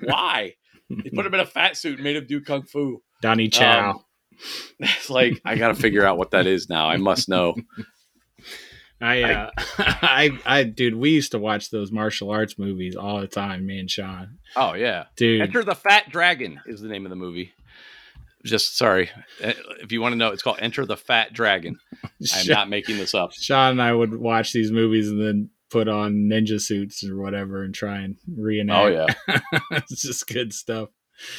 Why? 0.05 0.55
They 0.91 1.11
put 1.11 1.27
him 1.27 1.35
in 1.35 1.41
a 1.41 1.47
fat 1.47 1.77
suit 1.77 1.95
and 1.97 2.05
made 2.05 2.17
him 2.17 2.27
do 2.27 2.41
kung 2.41 2.63
fu. 2.63 3.03
Donnie 3.23 3.49
Chow. 3.49 3.91
Um, 3.91 4.05
It's 4.81 5.11
like 5.11 5.41
I 5.45 5.57
got 5.57 5.69
to 5.69 5.75
figure 5.75 6.05
out 6.05 6.17
what 6.19 6.31
that 6.31 6.47
is 6.47 6.69
now. 6.69 6.89
I 6.89 6.97
must 6.97 7.29
know. 7.29 7.57
I, 9.01 9.23
uh, 9.23 9.51
I, 9.79 10.39
I, 10.45 10.63
dude, 10.65 10.97
we 10.97 11.11
used 11.11 11.33
to 11.33 11.39
watch 11.39 11.71
those 11.71 11.93
martial 11.93 12.31
arts 12.31 12.59
movies 12.59 12.97
all 12.97 13.21
the 13.21 13.29
time, 13.29 13.67
me 13.67 13.79
and 13.79 13.91
Sean. 13.91 14.39
Oh 14.57 14.75
yeah. 14.75 15.05
Dude, 15.17 15.41
Enter 15.43 15.63
the 15.63 15.75
Fat 15.75 16.11
Dragon 16.11 16.61
is 16.67 16.81
the 16.81 16.89
name 16.89 17.07
of 17.07 17.11
the 17.11 17.17
movie. 17.17 17.53
Just 18.45 18.77
sorry, 18.79 19.11
Uh, 19.43 19.53
if 19.83 19.91
you 19.91 20.01
want 20.01 20.13
to 20.13 20.17
know, 20.17 20.29
it's 20.31 20.43
called 20.43 20.59
Enter 20.61 20.87
the 20.87 20.97
Fat 20.97 21.33
Dragon. 21.33 21.79
I'm 22.05 22.47
not 22.47 22.69
making 22.69 22.97
this 22.97 23.13
up. 23.15 23.33
Sean 23.33 23.73
and 23.73 23.83
I 23.83 23.93
would 23.93 24.15
watch 24.15 24.53
these 24.53 24.71
movies 24.71 25.09
and 25.09 25.21
then 25.21 25.51
put 25.71 25.89
on 25.89 26.29
ninja 26.31 26.61
suits 26.61 27.05
or 27.05 27.17
whatever 27.17 27.63
and 27.63 27.75
try 27.75 27.99
and 27.99 28.17
reenact. 28.37 28.79
Oh 28.79 28.89
yeah, 29.29 29.41
it's 29.73 30.03
just 30.03 30.27
good 30.27 30.53
stuff. 30.53 30.91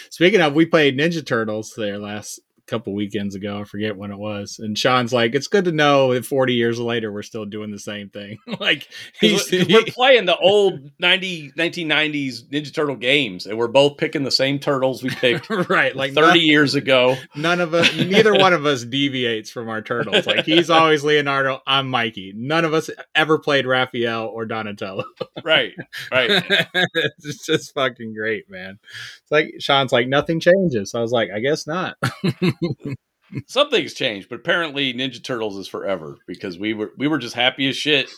Speaking 0.09 0.41
of, 0.41 0.53
we 0.53 0.65
played 0.65 0.97
Ninja 0.97 1.25
Turtles 1.25 1.73
there 1.77 1.97
last 1.97 2.41
couple 2.69 2.93
weekends 2.93 3.35
ago. 3.35 3.59
I 3.59 3.63
forget 3.63 3.97
when 3.97 4.11
it 4.11 4.17
was. 4.17 4.59
And 4.59 4.77
Sean's 4.77 5.11
like, 5.11 5.35
"It's 5.35 5.47
good 5.47 5.65
to 5.65 5.71
know 5.71 6.13
that 6.13 6.25
40 6.25 6.53
years 6.53 6.79
later 6.79 7.11
we're 7.11 7.23
still 7.23 7.45
doing 7.45 7.71
the 7.71 7.79
same 7.79 8.09
thing." 8.09 8.37
like 8.59 8.87
he's 9.19 9.49
'Cause 9.49 9.67
we're 9.69 9.83
playing 9.87 10.25
the 10.25 10.37
old 10.37 10.91
90, 10.99 11.51
1990s 11.57 12.43
Ninja 12.49 12.73
Turtle 12.73 12.95
games, 12.95 13.45
and 13.45 13.57
we're 13.57 13.67
both 13.67 13.97
picking 13.97 14.23
the 14.23 14.31
same 14.31 14.59
turtles 14.59 15.01
we 15.03 15.09
picked 15.09 15.49
right, 15.69 15.95
like 15.95 16.13
30 16.13 16.27
none, 16.27 16.39
years 16.41 16.75
ago. 16.75 17.15
none 17.35 17.59
of 17.61 17.73
us, 17.73 17.93
neither 17.95 18.33
one 18.33 18.53
of 18.53 18.65
us 18.65 18.83
deviates 18.83 19.49
from 19.51 19.69
our 19.69 19.81
turtles. 19.81 20.25
Like 20.27 20.45
he's 20.45 20.69
always 20.69 21.03
Leonardo, 21.03 21.61
I'm 21.65 21.89
Mikey. 21.89 22.33
None 22.35 22.65
of 22.65 22.73
us 22.73 22.89
ever 23.15 23.39
played 23.39 23.65
Raphael 23.65 24.25
or 24.27 24.45
Donatello. 24.45 25.03
Right, 25.43 25.73
right. 26.11 26.43
it's 26.93 27.45
just 27.45 27.73
fucking 27.73 28.13
great, 28.13 28.49
man. 28.49 28.77
It's 29.21 29.31
like 29.31 29.53
Sean's 29.59 29.91
like 29.91 30.07
nothing 30.07 30.39
changes. 30.39 30.93
I 30.93 31.01
was 31.01 31.11
like, 31.11 31.29
I 31.33 31.39
guess 31.39 31.65
not. 31.65 31.95
Some 33.47 33.69
things 33.69 33.93
changed, 33.93 34.27
but 34.29 34.39
apparently 34.39 34.93
Ninja 34.93 35.23
Turtles 35.23 35.57
is 35.57 35.67
forever 35.67 36.17
because 36.25 36.57
we 36.57 36.73
were 36.73 36.91
we 36.97 37.07
were 37.07 37.19
just 37.19 37.35
happy 37.35 37.69
as 37.69 37.77
shit, 37.77 38.09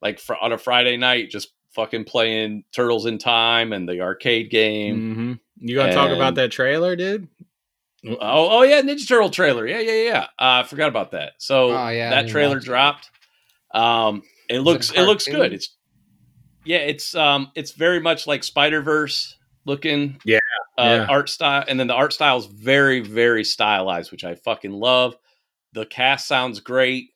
like 0.00 0.18
fr- 0.18 0.34
on 0.40 0.52
a 0.52 0.58
Friday 0.58 0.96
night, 0.96 1.30
just 1.30 1.52
fucking 1.74 2.04
playing 2.04 2.64
Turtles 2.72 3.06
in 3.06 3.18
Time 3.18 3.72
and 3.72 3.88
the 3.88 4.00
arcade 4.00 4.50
game. 4.50 5.14
hmm 5.14 5.32
You 5.66 5.76
gonna 5.76 5.92
talk 5.92 6.10
about 6.10 6.34
that 6.36 6.50
trailer, 6.50 6.96
dude? 6.96 7.28
Oh, 8.04 8.18
oh 8.20 8.62
yeah, 8.62 8.82
Ninja 8.82 9.06
Turtle 9.06 9.30
trailer. 9.30 9.64
Yeah, 9.64 9.78
yeah, 9.78 10.02
yeah. 10.02 10.22
Uh, 10.38 10.60
I 10.60 10.62
forgot 10.64 10.88
about 10.88 11.12
that. 11.12 11.34
So 11.38 11.70
Oh, 11.70 11.88
yeah, 11.88 12.10
that 12.10 12.28
trailer 12.28 12.56
watch 12.56 12.64
dropped. 12.64 13.10
Um, 13.72 14.22
it 14.50 14.58
looks 14.58 14.90
it, 14.90 15.02
looks 15.02 15.26
good. 15.26 15.52
It's 15.52 15.76
yeah, 16.64 16.78
it's 16.78 17.14
um, 17.14 17.52
it's 17.54 17.70
very 17.72 18.00
much 18.00 18.26
like 18.26 18.42
Spider 18.42 18.82
Verse 18.82 19.36
looking. 19.64 20.18
Yeah, 20.24 20.38
uh, 20.78 20.82
yeah. 20.82 21.06
art 21.08 21.28
style, 21.28 21.64
and 21.66 21.78
then 21.78 21.86
the 21.86 21.94
art 21.94 22.12
style 22.12 22.38
is 22.38 22.46
very 22.46 23.00
very 23.00 23.44
stylized, 23.44 24.10
which 24.12 24.24
I 24.24 24.34
fucking 24.34 24.72
love. 24.72 25.16
The 25.72 25.86
cast 25.86 26.28
sounds 26.28 26.60
great. 26.60 27.10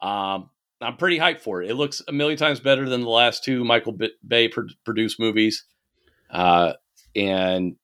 Um, 0.00 0.50
I'm 0.80 0.96
pretty 0.96 1.18
hyped 1.18 1.40
for 1.40 1.62
it. 1.62 1.70
It 1.70 1.74
looks 1.74 2.02
a 2.06 2.12
million 2.12 2.38
times 2.38 2.60
better 2.60 2.88
than 2.88 3.00
the 3.00 3.08
last 3.08 3.42
two 3.42 3.64
Michael 3.64 3.92
B- 3.92 4.12
Bay 4.26 4.48
pro- 4.48 4.68
produced 4.84 5.18
movies. 5.18 5.64
Uh, 6.30 6.74
and 7.16 7.76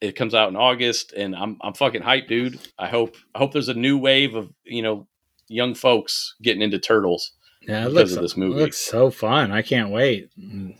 it 0.00 0.16
comes 0.16 0.34
out 0.34 0.48
in 0.48 0.56
August, 0.56 1.12
and 1.12 1.36
I'm 1.36 1.58
I'm 1.60 1.74
fucking 1.74 2.02
hyped, 2.02 2.28
dude. 2.28 2.58
I 2.78 2.88
hope 2.88 3.16
I 3.34 3.38
hope 3.38 3.52
there's 3.52 3.68
a 3.68 3.74
new 3.74 3.98
wave 3.98 4.34
of 4.34 4.50
you 4.64 4.82
know 4.82 5.06
young 5.48 5.74
folks 5.74 6.34
getting 6.42 6.62
into 6.62 6.78
turtles. 6.78 7.32
Yeah, 7.62 7.86
it 7.86 7.90
because 7.90 7.94
looks, 7.94 8.12
of 8.16 8.22
this 8.22 8.32
it 8.32 8.38
movie. 8.38 8.60
looks 8.60 8.78
so 8.78 9.10
fun. 9.10 9.52
I 9.52 9.62
can't 9.62 9.90
wait. 9.90 10.30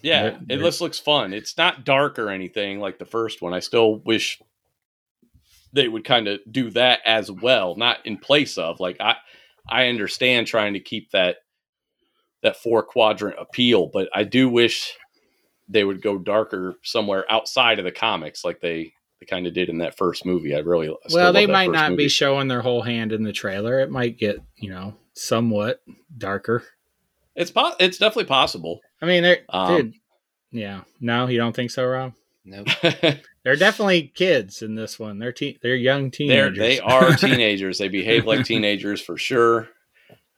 Yeah, 0.02 0.38
it 0.48 0.58
just 0.58 0.80
looks 0.80 0.98
fun. 0.98 1.34
It's 1.34 1.56
not 1.56 1.84
dark 1.84 2.18
or 2.18 2.30
anything 2.30 2.80
like 2.80 2.98
the 2.98 3.04
first 3.04 3.42
one. 3.42 3.52
I 3.52 3.60
still 3.60 3.96
wish 3.96 4.40
they 5.72 5.88
would 5.88 6.04
kind 6.04 6.26
of 6.26 6.40
do 6.50 6.70
that 6.70 7.00
as 7.04 7.30
well, 7.30 7.76
not 7.76 8.04
in 8.04 8.16
place 8.16 8.56
of. 8.58 8.80
Like 8.80 8.96
I 9.00 9.16
I 9.68 9.88
understand 9.88 10.46
trying 10.46 10.72
to 10.74 10.80
keep 10.80 11.10
that 11.10 11.36
that 12.42 12.56
four 12.56 12.82
quadrant 12.82 13.36
appeal, 13.38 13.90
but 13.92 14.08
I 14.14 14.24
do 14.24 14.48
wish 14.48 14.94
they 15.68 15.84
would 15.84 16.02
go 16.02 16.18
darker 16.18 16.74
somewhere 16.82 17.24
outside 17.30 17.78
of 17.78 17.84
the 17.84 17.92
comics 17.92 18.44
like 18.44 18.60
they 18.60 18.92
they 19.20 19.26
kind 19.26 19.46
of 19.46 19.52
did 19.52 19.68
in 19.68 19.78
that 19.78 19.98
first 19.98 20.24
movie. 20.24 20.54
I 20.54 20.60
really 20.60 20.88
I 20.88 20.94
well, 21.12 21.32
they 21.32 21.46
might 21.46 21.70
not 21.70 21.90
movie. 21.90 22.04
be 22.04 22.08
showing 22.08 22.48
their 22.48 22.62
whole 22.62 22.82
hand 22.82 23.12
in 23.12 23.22
the 23.22 23.32
trailer. 23.32 23.80
It 23.80 23.90
might 23.90 24.18
get 24.18 24.42
you 24.56 24.70
know 24.70 24.94
somewhat 25.14 25.82
darker. 26.16 26.64
It's 27.36 27.50
po- 27.50 27.74
it's 27.78 27.98
definitely 27.98 28.24
possible. 28.24 28.80
I 29.00 29.06
mean, 29.06 29.22
they're 29.22 29.40
Um, 29.48 29.76
dude. 29.76 29.94
Yeah, 30.52 30.80
no, 31.00 31.28
you 31.28 31.38
don't 31.38 31.54
think 31.54 31.70
so, 31.70 31.84
Rob? 31.86 32.12
Nope. 32.44 32.66
They're 33.44 33.54
definitely 33.56 34.08
kids 34.14 34.62
in 34.62 34.74
this 34.74 34.98
one. 34.98 35.18
They're 35.18 35.32
te- 35.32 35.58
they're 35.62 35.76
young 35.76 36.04
They're, 36.04 36.50
teenagers. 36.50 36.58
they 36.58 36.80
are 36.80 37.12
teenagers. 37.16 37.78
they 37.78 37.88
behave 37.88 38.26
like 38.26 38.44
teenagers 38.44 39.00
for 39.00 39.16
sure. 39.16 39.68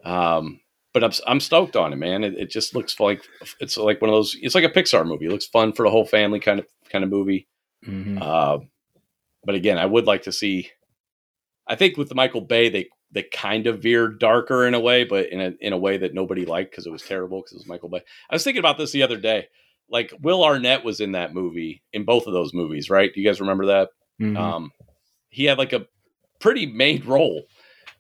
Um, 0.04 0.60
but 0.92 1.02
I'm 1.02 1.12
I'm 1.26 1.40
stoked 1.40 1.76
on 1.76 1.92
it, 1.92 1.96
man. 1.96 2.22
It, 2.24 2.34
it 2.34 2.50
just 2.50 2.74
looks 2.74 3.00
like 3.00 3.22
it's 3.60 3.76
like 3.76 4.00
one 4.02 4.10
of 4.10 4.14
those. 4.14 4.36
It's 4.40 4.54
like 4.54 4.64
a 4.64 4.68
Pixar 4.68 5.06
movie. 5.06 5.26
It 5.26 5.30
looks 5.32 5.46
fun 5.46 5.72
for 5.72 5.84
the 5.84 5.90
whole 5.90 6.04
family 6.04 6.38
kind 6.40 6.58
of 6.60 6.66
kind 6.90 7.02
of 7.04 7.10
movie. 7.10 7.48
Mhm. 7.86 8.20
Uh, 8.20 8.58
but 9.44 9.54
again, 9.54 9.78
I 9.78 9.86
would 9.86 10.04
like 10.06 10.22
to 10.24 10.32
see. 10.32 10.68
I 11.66 11.76
think 11.76 11.96
with 11.96 12.08
the 12.08 12.14
Michael 12.14 12.42
Bay, 12.42 12.68
they 12.68 12.88
they 13.12 13.22
kind 13.24 13.66
of 13.66 13.82
veered 13.82 14.18
darker 14.18 14.66
in 14.66 14.74
a 14.74 14.80
way, 14.80 15.04
but 15.04 15.28
in 15.30 15.40
a 15.40 15.52
in 15.60 15.72
a 15.72 15.78
way 15.78 15.98
that 15.98 16.14
nobody 16.14 16.44
liked 16.44 16.70
because 16.70 16.86
it 16.86 16.92
was 16.92 17.02
terrible 17.02 17.40
because 17.40 17.52
it 17.52 17.58
was 17.58 17.66
Michael 17.66 17.88
Bay. 17.88 18.02
I 18.30 18.34
was 18.34 18.42
thinking 18.44 18.60
about 18.60 18.78
this 18.78 18.92
the 18.92 19.02
other 19.02 19.18
day. 19.18 19.48
Like 19.88 20.12
Will 20.20 20.42
Arnett 20.44 20.84
was 20.84 21.00
in 21.00 21.12
that 21.12 21.34
movie 21.34 21.82
in 21.92 22.04
both 22.04 22.26
of 22.26 22.32
those 22.32 22.54
movies, 22.54 22.88
right? 22.88 23.12
Do 23.12 23.20
you 23.20 23.28
guys 23.28 23.40
remember 23.40 23.66
that? 23.66 23.90
Mhm. 24.20 24.38
Um, 24.38 24.70
he 25.28 25.44
had 25.44 25.58
like 25.58 25.72
a 25.72 25.86
pretty 26.40 26.66
main 26.66 27.04
role. 27.04 27.44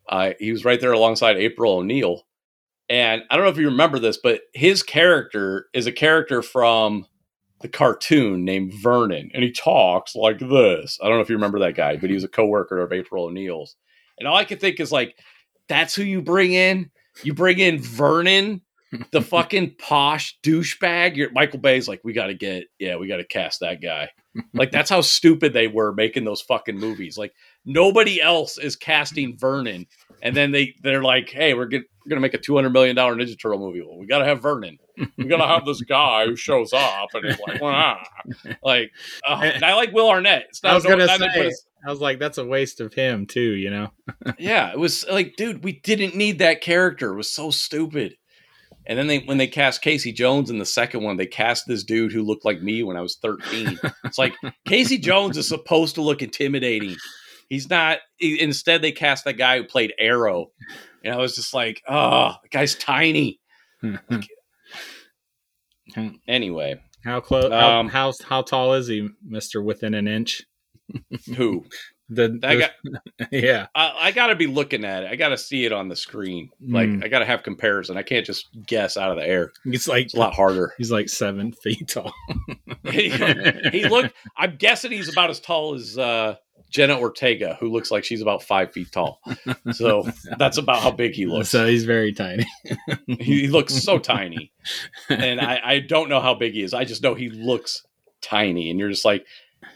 Uh, 0.08 0.32
he 0.38 0.50
was 0.52 0.64
right 0.64 0.80
there 0.80 0.92
alongside 0.92 1.36
April 1.36 1.74
O'Neil. 1.74 2.22
And 2.88 3.22
I 3.30 3.36
don't 3.36 3.44
know 3.44 3.50
if 3.50 3.58
you 3.58 3.68
remember 3.68 3.98
this, 3.98 4.18
but 4.22 4.42
his 4.54 4.82
character 4.82 5.66
is 5.72 5.86
a 5.86 5.92
character 5.92 6.42
from 6.42 7.06
the 7.60 7.68
cartoon 7.68 8.44
named 8.44 8.74
Vernon, 8.82 9.30
and 9.32 9.42
he 9.44 9.52
talks 9.52 10.14
like 10.16 10.40
this. 10.40 10.98
I 11.00 11.06
don't 11.08 11.16
know 11.16 11.22
if 11.22 11.30
you 11.30 11.36
remember 11.36 11.60
that 11.60 11.76
guy, 11.76 11.96
but 11.96 12.10
he 12.10 12.14
was 12.14 12.24
a 12.24 12.28
coworker 12.28 12.78
of 12.80 12.92
April 12.92 13.24
O'Neil's. 13.26 13.76
And 14.22 14.28
all 14.28 14.36
I 14.36 14.44
can 14.44 14.58
think 14.58 14.78
is 14.78 14.92
like, 14.92 15.18
that's 15.68 15.96
who 15.96 16.04
you 16.04 16.22
bring 16.22 16.52
in. 16.52 16.90
You 17.24 17.34
bring 17.34 17.58
in 17.58 17.80
Vernon, 17.80 18.60
the 19.10 19.20
fucking 19.20 19.74
posh 19.78 20.38
douchebag. 20.44 21.16
You're, 21.16 21.32
Michael 21.32 21.58
Bay's 21.58 21.88
like, 21.88 22.02
we 22.04 22.12
got 22.12 22.28
to 22.28 22.34
get, 22.34 22.68
yeah, 22.78 22.96
we 22.96 23.08
got 23.08 23.16
to 23.16 23.26
cast 23.26 23.58
that 23.60 23.82
guy. 23.82 24.08
Like 24.54 24.70
that's 24.70 24.88
how 24.88 25.02
stupid 25.02 25.52
they 25.52 25.68
were 25.68 25.92
making 25.92 26.24
those 26.24 26.40
fucking 26.40 26.78
movies. 26.78 27.18
Like 27.18 27.34
nobody 27.66 28.20
else 28.20 28.56
is 28.56 28.76
casting 28.76 29.36
Vernon, 29.36 29.86
and 30.22 30.34
then 30.34 30.52
they 30.52 30.74
they're 30.82 31.02
like, 31.02 31.28
hey, 31.28 31.52
we're, 31.52 31.66
get, 31.66 31.82
we're 31.82 32.08
gonna 32.08 32.22
make 32.22 32.32
a 32.32 32.38
two 32.38 32.54
hundred 32.54 32.70
million 32.70 32.96
dollar 32.96 33.14
Ninja 33.14 33.38
Turtle 33.38 33.58
movie. 33.58 33.82
Well, 33.82 33.98
we 33.98 34.06
got 34.06 34.20
to 34.20 34.24
have 34.24 34.40
Vernon. 34.40 34.78
We 35.18 35.26
got 35.26 35.36
to 35.36 35.46
have 35.46 35.66
this 35.66 35.82
guy 35.82 36.24
who 36.24 36.36
shows 36.36 36.72
up 36.72 37.08
and 37.12 37.26
he's 37.26 37.38
like, 37.46 37.60
"Wah." 37.60 37.98
like, 38.62 38.90
uh, 39.28 39.40
and 39.42 39.62
I 39.62 39.74
like 39.74 39.92
Will 39.92 40.08
Arnett. 40.08 40.46
It's 40.48 40.64
I 40.64 40.74
was 40.74 40.84
no- 40.84 40.90
gonna 40.90 41.06
not 41.06 41.20
say, 41.20 41.52
I 41.84 41.90
was 41.90 42.00
like, 42.00 42.18
that's 42.18 42.38
a 42.38 42.44
waste 42.46 42.80
of 42.80 42.94
him 42.94 43.26
too. 43.26 43.40
You 43.54 43.70
know. 43.70 43.92
yeah, 44.38 44.70
it 44.72 44.78
was 44.78 45.04
like, 45.10 45.34
dude, 45.36 45.64
we 45.64 45.80
didn't 45.80 46.14
need 46.16 46.38
that 46.40 46.60
character. 46.60 47.12
It 47.12 47.16
was 47.16 47.30
so 47.30 47.50
stupid. 47.50 48.16
And 48.84 48.98
then 48.98 49.06
they 49.06 49.20
when 49.20 49.38
they 49.38 49.46
cast 49.46 49.80
Casey 49.82 50.12
Jones 50.12 50.50
in 50.50 50.58
the 50.58 50.66
second 50.66 51.02
one, 51.04 51.16
they 51.16 51.26
cast 51.26 51.66
this 51.68 51.84
dude 51.84 52.12
who 52.12 52.22
looked 52.22 52.44
like 52.44 52.60
me 52.62 52.82
when 52.82 52.96
I 52.96 53.00
was 53.00 53.16
13. 53.22 53.78
it's 54.04 54.18
like 54.18 54.34
Casey 54.66 54.98
Jones 54.98 55.36
is 55.36 55.46
supposed 55.48 55.94
to 55.96 56.02
look 56.02 56.20
intimidating. 56.22 56.96
He's 57.48 57.70
not 57.70 57.98
he- 58.16 58.40
instead 58.40 58.82
they 58.82 58.90
cast 58.92 59.24
that 59.24 59.34
guy 59.34 59.58
who 59.58 59.64
played 59.64 59.92
Arrow. 59.98 60.46
And 61.04 61.14
I 61.14 61.18
was 61.18 61.34
just 61.36 61.52
like, 61.54 61.80
oh, 61.88 62.34
the 62.42 62.48
guy's 62.48 62.74
tiny. 62.74 63.40
Anyway, 66.26 66.76
How 67.04 67.20
close? 67.20 67.50
How, 67.52 67.80
Um, 67.80 67.88
how 67.88 68.12
how 68.26 68.42
tall 68.42 68.74
is 68.74 68.86
he, 68.88 69.08
Mister? 69.24 69.62
Within 69.62 69.94
an 69.94 70.08
inch. 70.08 70.42
who? 71.36 71.64
The, 72.08 72.28
guy 72.28 72.70
yeah. 73.32 73.66
I, 73.74 73.94
I 73.98 74.12
got 74.12 74.26
to 74.26 74.34
be 74.36 74.46
looking 74.46 74.84
at 74.84 75.04
it. 75.04 75.10
I 75.10 75.16
got 75.16 75.30
to 75.30 75.38
see 75.38 75.64
it 75.64 75.72
on 75.72 75.88
the 75.88 75.96
screen. 75.96 76.50
Like 76.60 76.88
Mm. 76.90 77.02
I 77.04 77.08
got 77.08 77.20
to 77.20 77.24
have 77.24 77.42
comparison. 77.42 77.96
I 77.96 78.02
can't 78.02 78.26
just 78.26 78.48
guess 78.66 78.96
out 78.98 79.10
of 79.10 79.16
the 79.16 79.26
air. 79.26 79.52
It's 79.64 79.88
like 79.88 80.06
It's 80.06 80.14
a 80.14 80.18
lot 80.18 80.34
harder. 80.34 80.74
he's 80.78 80.90
like 80.92 81.08
seven 81.08 81.52
feet 81.52 81.88
tall. 81.88 82.12
he, 82.90 83.08
he 83.72 83.88
looked. 83.88 84.14
I'm 84.36 84.56
guessing 84.56 84.90
he's 84.92 85.08
about 85.08 85.30
as 85.30 85.40
tall 85.40 85.74
as 85.74 85.96
uh, 85.96 86.36
Jenna 86.70 86.98
Ortega, 86.98 87.56
who 87.60 87.70
looks 87.70 87.90
like 87.90 88.04
she's 88.04 88.20
about 88.20 88.42
five 88.42 88.72
feet 88.72 88.92
tall. 88.92 89.20
So 89.72 90.06
that's 90.36 90.58
about 90.58 90.80
how 90.82 90.90
big 90.90 91.12
he 91.14 91.24
looks. 91.24 91.48
So 91.48 91.66
he's 91.66 91.84
very 91.84 92.12
tiny. 92.12 92.46
he, 93.06 93.42
he 93.42 93.48
looks 93.48 93.74
so 93.74 93.98
tiny, 93.98 94.52
and 95.08 95.40
I, 95.40 95.60
I 95.64 95.78
don't 95.80 96.08
know 96.10 96.20
how 96.20 96.34
big 96.34 96.52
he 96.52 96.62
is. 96.62 96.74
I 96.74 96.84
just 96.84 97.02
know 97.02 97.14
he 97.14 97.30
looks 97.30 97.82
tiny, 98.20 98.70
and 98.70 98.78
you're 98.78 98.90
just 98.90 99.04
like, 99.06 99.24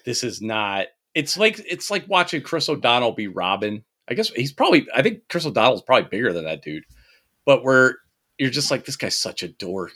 this 0.05 0.23
is 0.23 0.43
not. 0.43 0.87
It's 1.17 1.37
like 1.37 1.59
it's 1.69 1.91
like 1.91 2.05
watching 2.09 2.43
Chris 2.43 2.69
O'Donnell 2.69 3.12
be 3.12 3.27
Robin. 3.27 3.83
I 4.09 4.14
guess 4.14 4.29
he's 4.31 4.53
probably. 4.53 4.87
I 4.95 5.03
think 5.03 5.23
Chris 5.29 5.47
O'Donnell's 5.47 5.83
probably 5.83 6.09
bigger 6.11 6.33
than 6.33 6.45
that 6.45 6.62
dude, 6.62 6.85
but 7.45 7.64
where 7.64 7.97
you're 8.39 8.51
just 8.51 8.71
like, 8.71 8.85
this 8.85 8.97
guy's 8.97 9.19
such 9.19 9.43
a 9.43 9.49
dork. 9.49 9.93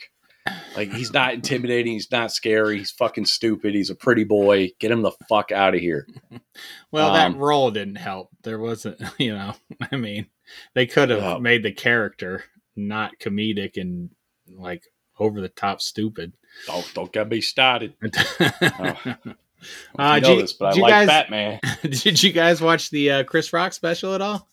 Like 0.75 0.91
he's 0.91 1.13
not 1.13 1.35
intimidating. 1.35 1.93
He's 1.93 2.11
not 2.11 2.33
scary. 2.33 2.79
He's 2.79 2.91
fucking 2.91 3.27
stupid. 3.27 3.75
He's 3.75 3.91
a 3.91 3.95
pretty 3.95 4.25
boy. 4.25 4.71
Get 4.81 4.91
him 4.91 5.03
the 5.03 5.13
fuck 5.29 5.53
out 5.53 5.75
of 5.75 5.81
here. 5.81 6.07
Well, 6.91 7.15
Um, 7.15 7.35
that 7.35 7.39
role 7.39 7.71
didn't 7.71 7.97
help. 7.97 8.31
There 8.43 8.59
wasn't, 8.59 9.01
you 9.19 9.33
know, 9.35 9.55
I 9.93 9.97
mean, 9.97 10.27
they 10.75 10.87
could 10.87 11.11
have 11.11 11.23
Oh. 11.23 11.39
made 11.39 11.63
the 11.63 11.71
character 11.73 12.45
not 12.75 13.19
comedic 13.21 13.77
and 13.77 14.11
like 14.49 14.83
over 15.19 15.41
the 15.41 15.49
top 15.51 15.81
stupid. 15.83 16.33
Don't 16.67 16.91
don't 16.95 17.13
get 17.13 17.29
me 17.29 17.41
started. 17.43 17.95
uh, 19.99 20.15
You 20.17 20.21
know 20.23 20.29
did 20.29 20.35
you- 20.37 20.41
this, 20.43 20.53
but 20.55 20.77
I 20.77 20.81
like 20.81 20.91
guys- 20.91 21.07
Batman. 21.09 21.61
did 21.83 22.23
you 22.23 22.33
guys 22.33 22.61
watch 22.61 22.91
the 22.91 23.11
uh, 23.11 23.25
Chris 23.25 23.53
Rock 23.53 23.73
special 23.73 24.15
at 24.15 24.21
all? 24.21 24.49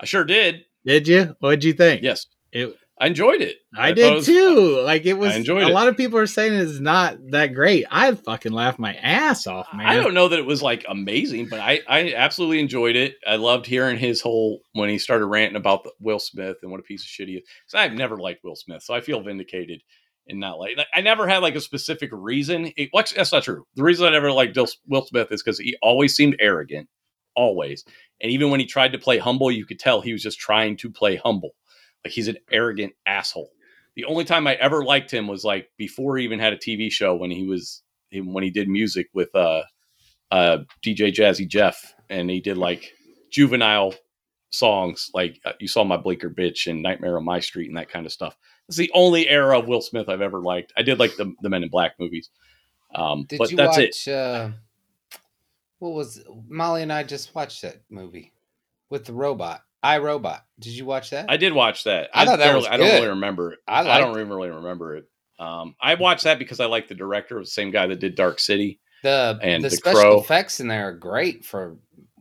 I 0.00 0.06
sure 0.06 0.24
did. 0.24 0.64
Did 0.84 1.08
you? 1.08 1.36
What'd 1.40 1.64
you 1.64 1.72
think? 1.72 2.02
Yes, 2.02 2.26
It, 2.52 2.74
I 3.00 3.06
enjoyed 3.08 3.42
it. 3.42 3.56
I, 3.76 3.90
thought 3.90 3.94
did 3.96 4.12
it 4.12 4.14
was- 4.16 4.26
too. 4.26 4.80
Like 4.80 5.06
it 5.06 5.14
was. 5.14 5.32
I 5.32 5.36
enjoyed 5.36 5.62
a 5.64 5.68
it. 5.68 5.72
lot 5.74 5.86
of 5.88 5.96
people 5.96 6.18
are 6.18 6.26
saying 6.26 6.54
it's 6.54 6.80
not 6.80 7.16
that 7.30 7.48
great. 7.54 7.84
I 7.90 8.12
fucking 8.14 8.52
laughed 8.52 8.78
my 8.78 8.94
ass 8.94 9.46
off, 9.46 9.68
man. 9.74 9.86
I 9.86 9.96
don't 9.96 10.14
know 10.14 10.28
that 10.28 10.38
it 10.38 10.46
was 10.46 10.62
like 10.62 10.84
amazing, 10.88 11.48
but 11.48 11.60
I, 11.60 11.80
I 11.88 12.14
absolutely 12.14 12.58
enjoyed 12.60 12.96
it. 12.96 13.14
I 13.26 13.36
loved 13.36 13.66
hearing 13.66 13.98
his 13.98 14.20
whole 14.20 14.60
when 14.72 14.88
he 14.88 14.98
started 14.98 15.26
ranting 15.26 15.56
about 15.56 15.84
the, 15.84 15.92
Will 16.00 16.18
Smith 16.18 16.56
and 16.62 16.70
what 16.72 16.80
a 16.80 16.84
piece 16.84 17.02
of 17.02 17.08
shit 17.08 17.28
he 17.28 17.34
is. 17.34 17.42
Because 17.66 17.84
I've 17.84 17.92
never 17.96 18.16
liked 18.16 18.42
Will 18.42 18.56
Smith, 18.56 18.82
so 18.82 18.94
I 18.94 19.00
feel 19.00 19.20
vindicated 19.20 19.80
in 20.28 20.38
not 20.38 20.58
like. 20.58 20.78
I 20.94 21.00
never 21.00 21.26
had 21.26 21.38
like 21.38 21.54
a 21.54 21.60
specific 21.60 22.10
reason. 22.12 22.72
It, 22.76 22.90
well, 22.92 23.04
that's 23.14 23.32
not 23.32 23.42
true. 23.42 23.66
The 23.74 23.82
reason 23.82 24.06
I 24.06 24.10
never 24.10 24.32
liked 24.32 24.58
Will 24.86 25.02
Smith 25.02 25.32
is 25.32 25.42
because 25.42 25.58
he 25.58 25.76
always 25.82 26.14
seemed 26.14 26.36
arrogant, 26.40 26.88
always. 27.34 27.84
And 28.20 28.30
even 28.30 28.50
when 28.50 28.60
he 28.60 28.66
tried 28.66 28.92
to 28.92 28.98
play 28.98 29.18
humble, 29.18 29.50
you 29.50 29.66
could 29.66 29.78
tell 29.78 30.00
he 30.00 30.12
was 30.12 30.22
just 30.22 30.38
trying 30.38 30.76
to 30.78 30.90
play 30.90 31.16
humble. 31.16 31.52
Like 32.04 32.12
he's 32.12 32.28
an 32.28 32.38
arrogant 32.52 32.92
asshole. 33.06 33.50
The 33.96 34.04
only 34.04 34.24
time 34.24 34.46
I 34.46 34.54
ever 34.54 34.84
liked 34.84 35.10
him 35.10 35.26
was 35.26 35.44
like 35.44 35.70
before 35.76 36.16
he 36.16 36.24
even 36.24 36.38
had 36.38 36.52
a 36.52 36.56
TV 36.56 36.90
show 36.90 37.16
when 37.16 37.30
he 37.30 37.46
was 37.46 37.82
when 38.12 38.44
he 38.44 38.50
did 38.50 38.68
music 38.68 39.08
with 39.12 39.34
uh 39.34 39.62
uh 40.30 40.58
DJ 40.84 41.12
Jazzy 41.12 41.48
Jeff 41.48 41.94
and 42.08 42.30
he 42.30 42.40
did 42.40 42.56
like 42.56 42.92
juvenile 43.30 43.94
songs 44.50 45.10
like 45.14 45.40
uh, 45.44 45.52
you 45.60 45.68
saw 45.68 45.84
my 45.84 45.96
bleaker 45.96 46.30
bitch 46.30 46.70
and 46.70 46.82
nightmare 46.82 47.16
on 47.18 47.24
my 47.24 47.38
street 47.40 47.68
and 47.68 47.76
that 47.76 47.90
kind 47.90 48.06
of 48.06 48.12
stuff 48.12 48.34
it's 48.68 48.76
the 48.78 48.90
only 48.94 49.28
era 49.28 49.58
of 49.58 49.68
will 49.68 49.80
smith 49.82 50.08
i've 50.08 50.22
ever 50.22 50.40
liked 50.40 50.72
i 50.76 50.82
did 50.82 50.98
like 50.98 51.14
the, 51.16 51.34
the 51.42 51.48
men 51.50 51.62
in 51.62 51.68
black 51.68 51.92
movies 51.98 52.30
um 52.94 53.24
Did 53.28 53.38
but 53.38 53.50
you 53.50 53.56
that's 53.58 53.76
it 53.78 53.94
watch? 54.06 54.08
Uh, 54.08 54.50
what 55.78 55.92
was 55.92 56.24
Molly 56.48 56.82
and 56.82 56.92
I 56.92 57.04
just 57.04 57.34
watched 57.34 57.62
that 57.62 57.82
movie 57.88 58.32
with 58.90 59.04
the 59.04 59.12
robot, 59.12 59.60
I 59.82 59.98
Robot. 59.98 60.44
Did 60.58 60.72
you 60.72 60.84
watch 60.86 61.10
that? 61.10 61.26
i 61.30 61.36
did 61.36 61.52
watch 61.52 61.84
that 61.84 62.08
I 62.14 62.24
thought 62.24 62.38
that 62.38 62.44
barely- 62.46 62.60
was 62.60 62.66
i 62.68 62.76
don't 62.78 62.90
really 62.94 63.08
remember 63.08 63.52
it 63.52 63.58
I 63.68 63.80
i, 63.88 64.00
don't 64.00 64.18
even 64.18 64.28
really 64.30 64.48
remember 64.50 64.96
it 64.96 65.04
um 65.38 65.74
i 65.80 65.94
watched 65.94 66.24
that 66.24 66.38
because 66.38 66.58
i 66.60 66.64
like 66.66 66.88
the 66.88 66.94
director 66.94 67.36
it 67.36 67.40
was 67.40 67.48
the 67.50 67.52
same 67.52 67.70
guy 67.70 67.86
that 67.86 68.00
did 68.00 68.14
dark 68.16 68.40
city 68.40 68.80
the 69.04 69.38
and 69.42 69.62
the 69.62 69.68
The 69.68 69.76
special 69.76 70.00
Crow. 70.00 70.20
effects 70.20 70.58
in 70.58 70.66
there 70.68 70.88
are 70.88 70.92
great 70.92 71.44
for 71.44 71.76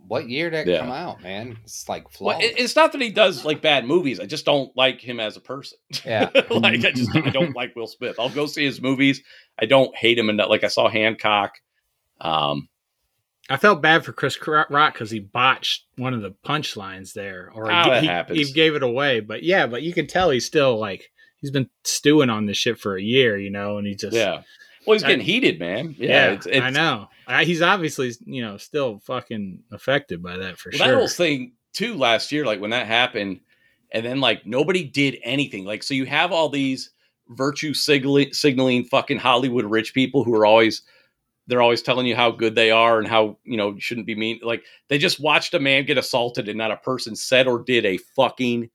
what 0.08 0.30
year 0.30 0.50
did 0.50 0.68
that 0.68 0.72
Yeah. 0.72 0.80
come 0.80 0.92
out, 0.92 1.22
man? 1.22 1.58
It's 1.64 1.88
like 1.90 2.06
well, 2.06 2.34
flawless. 2.38 2.46
it- 2.46 2.60
it's 2.60 2.76
not 2.76 2.92
that 2.94 3.02
he 3.02 3.10
does 3.10 3.44
like 3.46 3.62
bad 3.62 3.86
movies. 3.86 4.20
I 4.20 4.26
just 4.26 4.46
don't 4.46 4.76
like 4.78 5.02
him 5.02 5.20
as 5.20 5.38
a 5.38 5.42
person. 5.42 5.78
Yeah. 6.06 6.30
like 6.50 6.86
I 6.86 6.92
just 6.92 7.16
I 7.16 7.30
don't 7.30 7.56
like 7.56 7.76
Will 7.76 7.88
Smith. 7.88 8.16
I'll 8.20 8.30
go 8.30 8.46
see 8.46 8.64
his 8.66 8.82
movies. 8.82 9.22
I 9.60 9.66
don't 9.66 9.96
hate 9.96 10.18
him 10.18 10.30
enough. 10.30 10.50
Like 10.50 10.64
I 10.64 10.68
saw 10.68 10.88
Hancock. 10.90 11.54
Um, 12.22 12.70
I 13.50 13.58
felt 13.58 13.82
bad 13.82 14.04
for 14.04 14.12
Chris 14.12 14.38
Rock 14.46 14.94
because 14.94 15.10
he 15.10 15.20
botched 15.20 15.86
one 15.96 16.14
of 16.14 16.22
the 16.22 16.32
punchlines 16.46 17.14
there, 17.14 17.50
or 17.54 17.72
Ah, 17.72 18.02
he, 18.02 18.08
that 18.08 18.30
he- 18.30 18.44
he 18.44 18.52
gave 18.52 18.76
it 18.76 18.84
away. 18.84 19.20
But 19.22 19.44
yeah, 19.44 19.68
but 19.68 19.84
you 19.84 19.94
can 19.94 20.06
tell 20.08 20.30
he's 20.32 20.46
still 20.46 20.78
like 20.78 21.12
he's 21.40 21.52
been 21.52 21.70
stewing 21.84 22.30
on 22.30 22.46
this 22.46 22.58
shit 22.58 22.78
for 22.80 22.98
a 22.98 23.02
year, 23.02 23.38
you 23.38 23.50
know, 23.50 23.78
and 23.78 23.88
he 23.88 23.96
just 23.96 24.16
yeah. 24.16 24.42
Well, 24.86 24.94
he's 24.96 25.04
I- 25.04 25.08
getting 25.10 25.26
heated, 25.26 25.60
man. 25.60 25.96
Yeah, 25.98 26.08
yeah, 26.10 26.32
it's, 26.34 26.46
it's, 26.46 26.62
I 26.62 26.70
know. 26.72 27.08
I, 27.28 27.44
he's 27.44 27.62
obviously 27.62 28.12
you 28.26 28.42
know 28.42 28.58
still 28.58 29.00
fucking 29.00 29.64
affected 29.72 30.24
by 30.24 30.38
that 30.38 30.58
for 30.58 30.70
Well, 30.72 30.80
that 30.80 30.86
sure. 30.86 30.98
whole 30.98 31.08
thing 31.08 31.54
too 31.74 31.96
last 31.96 32.32
year, 32.32 32.46
like 32.46 32.62
when 32.62 32.70
that 32.72 32.88
happened, 32.88 33.42
and 33.92 34.06
then 34.06 34.20
like 34.20 34.46
nobody 34.46 34.84
did 34.84 35.18
anything. 35.24 35.66
Like 35.66 35.84
so, 35.84 35.94
you 35.94 36.06
have 36.06 36.32
all 36.32 36.50
these 36.50 36.92
virtue 37.30 37.74
signaling, 37.74 38.32
signaling 38.34 38.86
fucking 38.86 39.18
Hollywood 39.20 39.66
rich 39.66 39.94
people 39.94 40.24
who 40.24 40.34
are 40.36 40.46
always 40.46 40.82
they're 41.48 41.62
always 41.62 41.82
telling 41.82 42.06
you 42.06 42.16
how 42.16 42.30
good 42.32 42.56
they 42.56 42.72
are 42.72 43.00
and 43.00 43.08
how 43.08 43.38
you 43.44 43.58
know 43.58 43.78
shouldn't 43.78 44.08
be 44.08 44.16
mean. 44.16 44.40
Like 44.42 44.64
they 44.88 44.98
just 44.98 45.20
watched 45.20 45.54
a 45.54 45.60
man 45.60 45.86
get 45.86 45.98
assaulted 45.98 46.48
and 46.48 46.58
not 46.58 46.72
a 46.72 46.78
person 46.78 47.16
said 47.16 47.48
or 47.48 47.60
did 47.64 47.86
a 47.86 47.98
fucking 48.16 48.70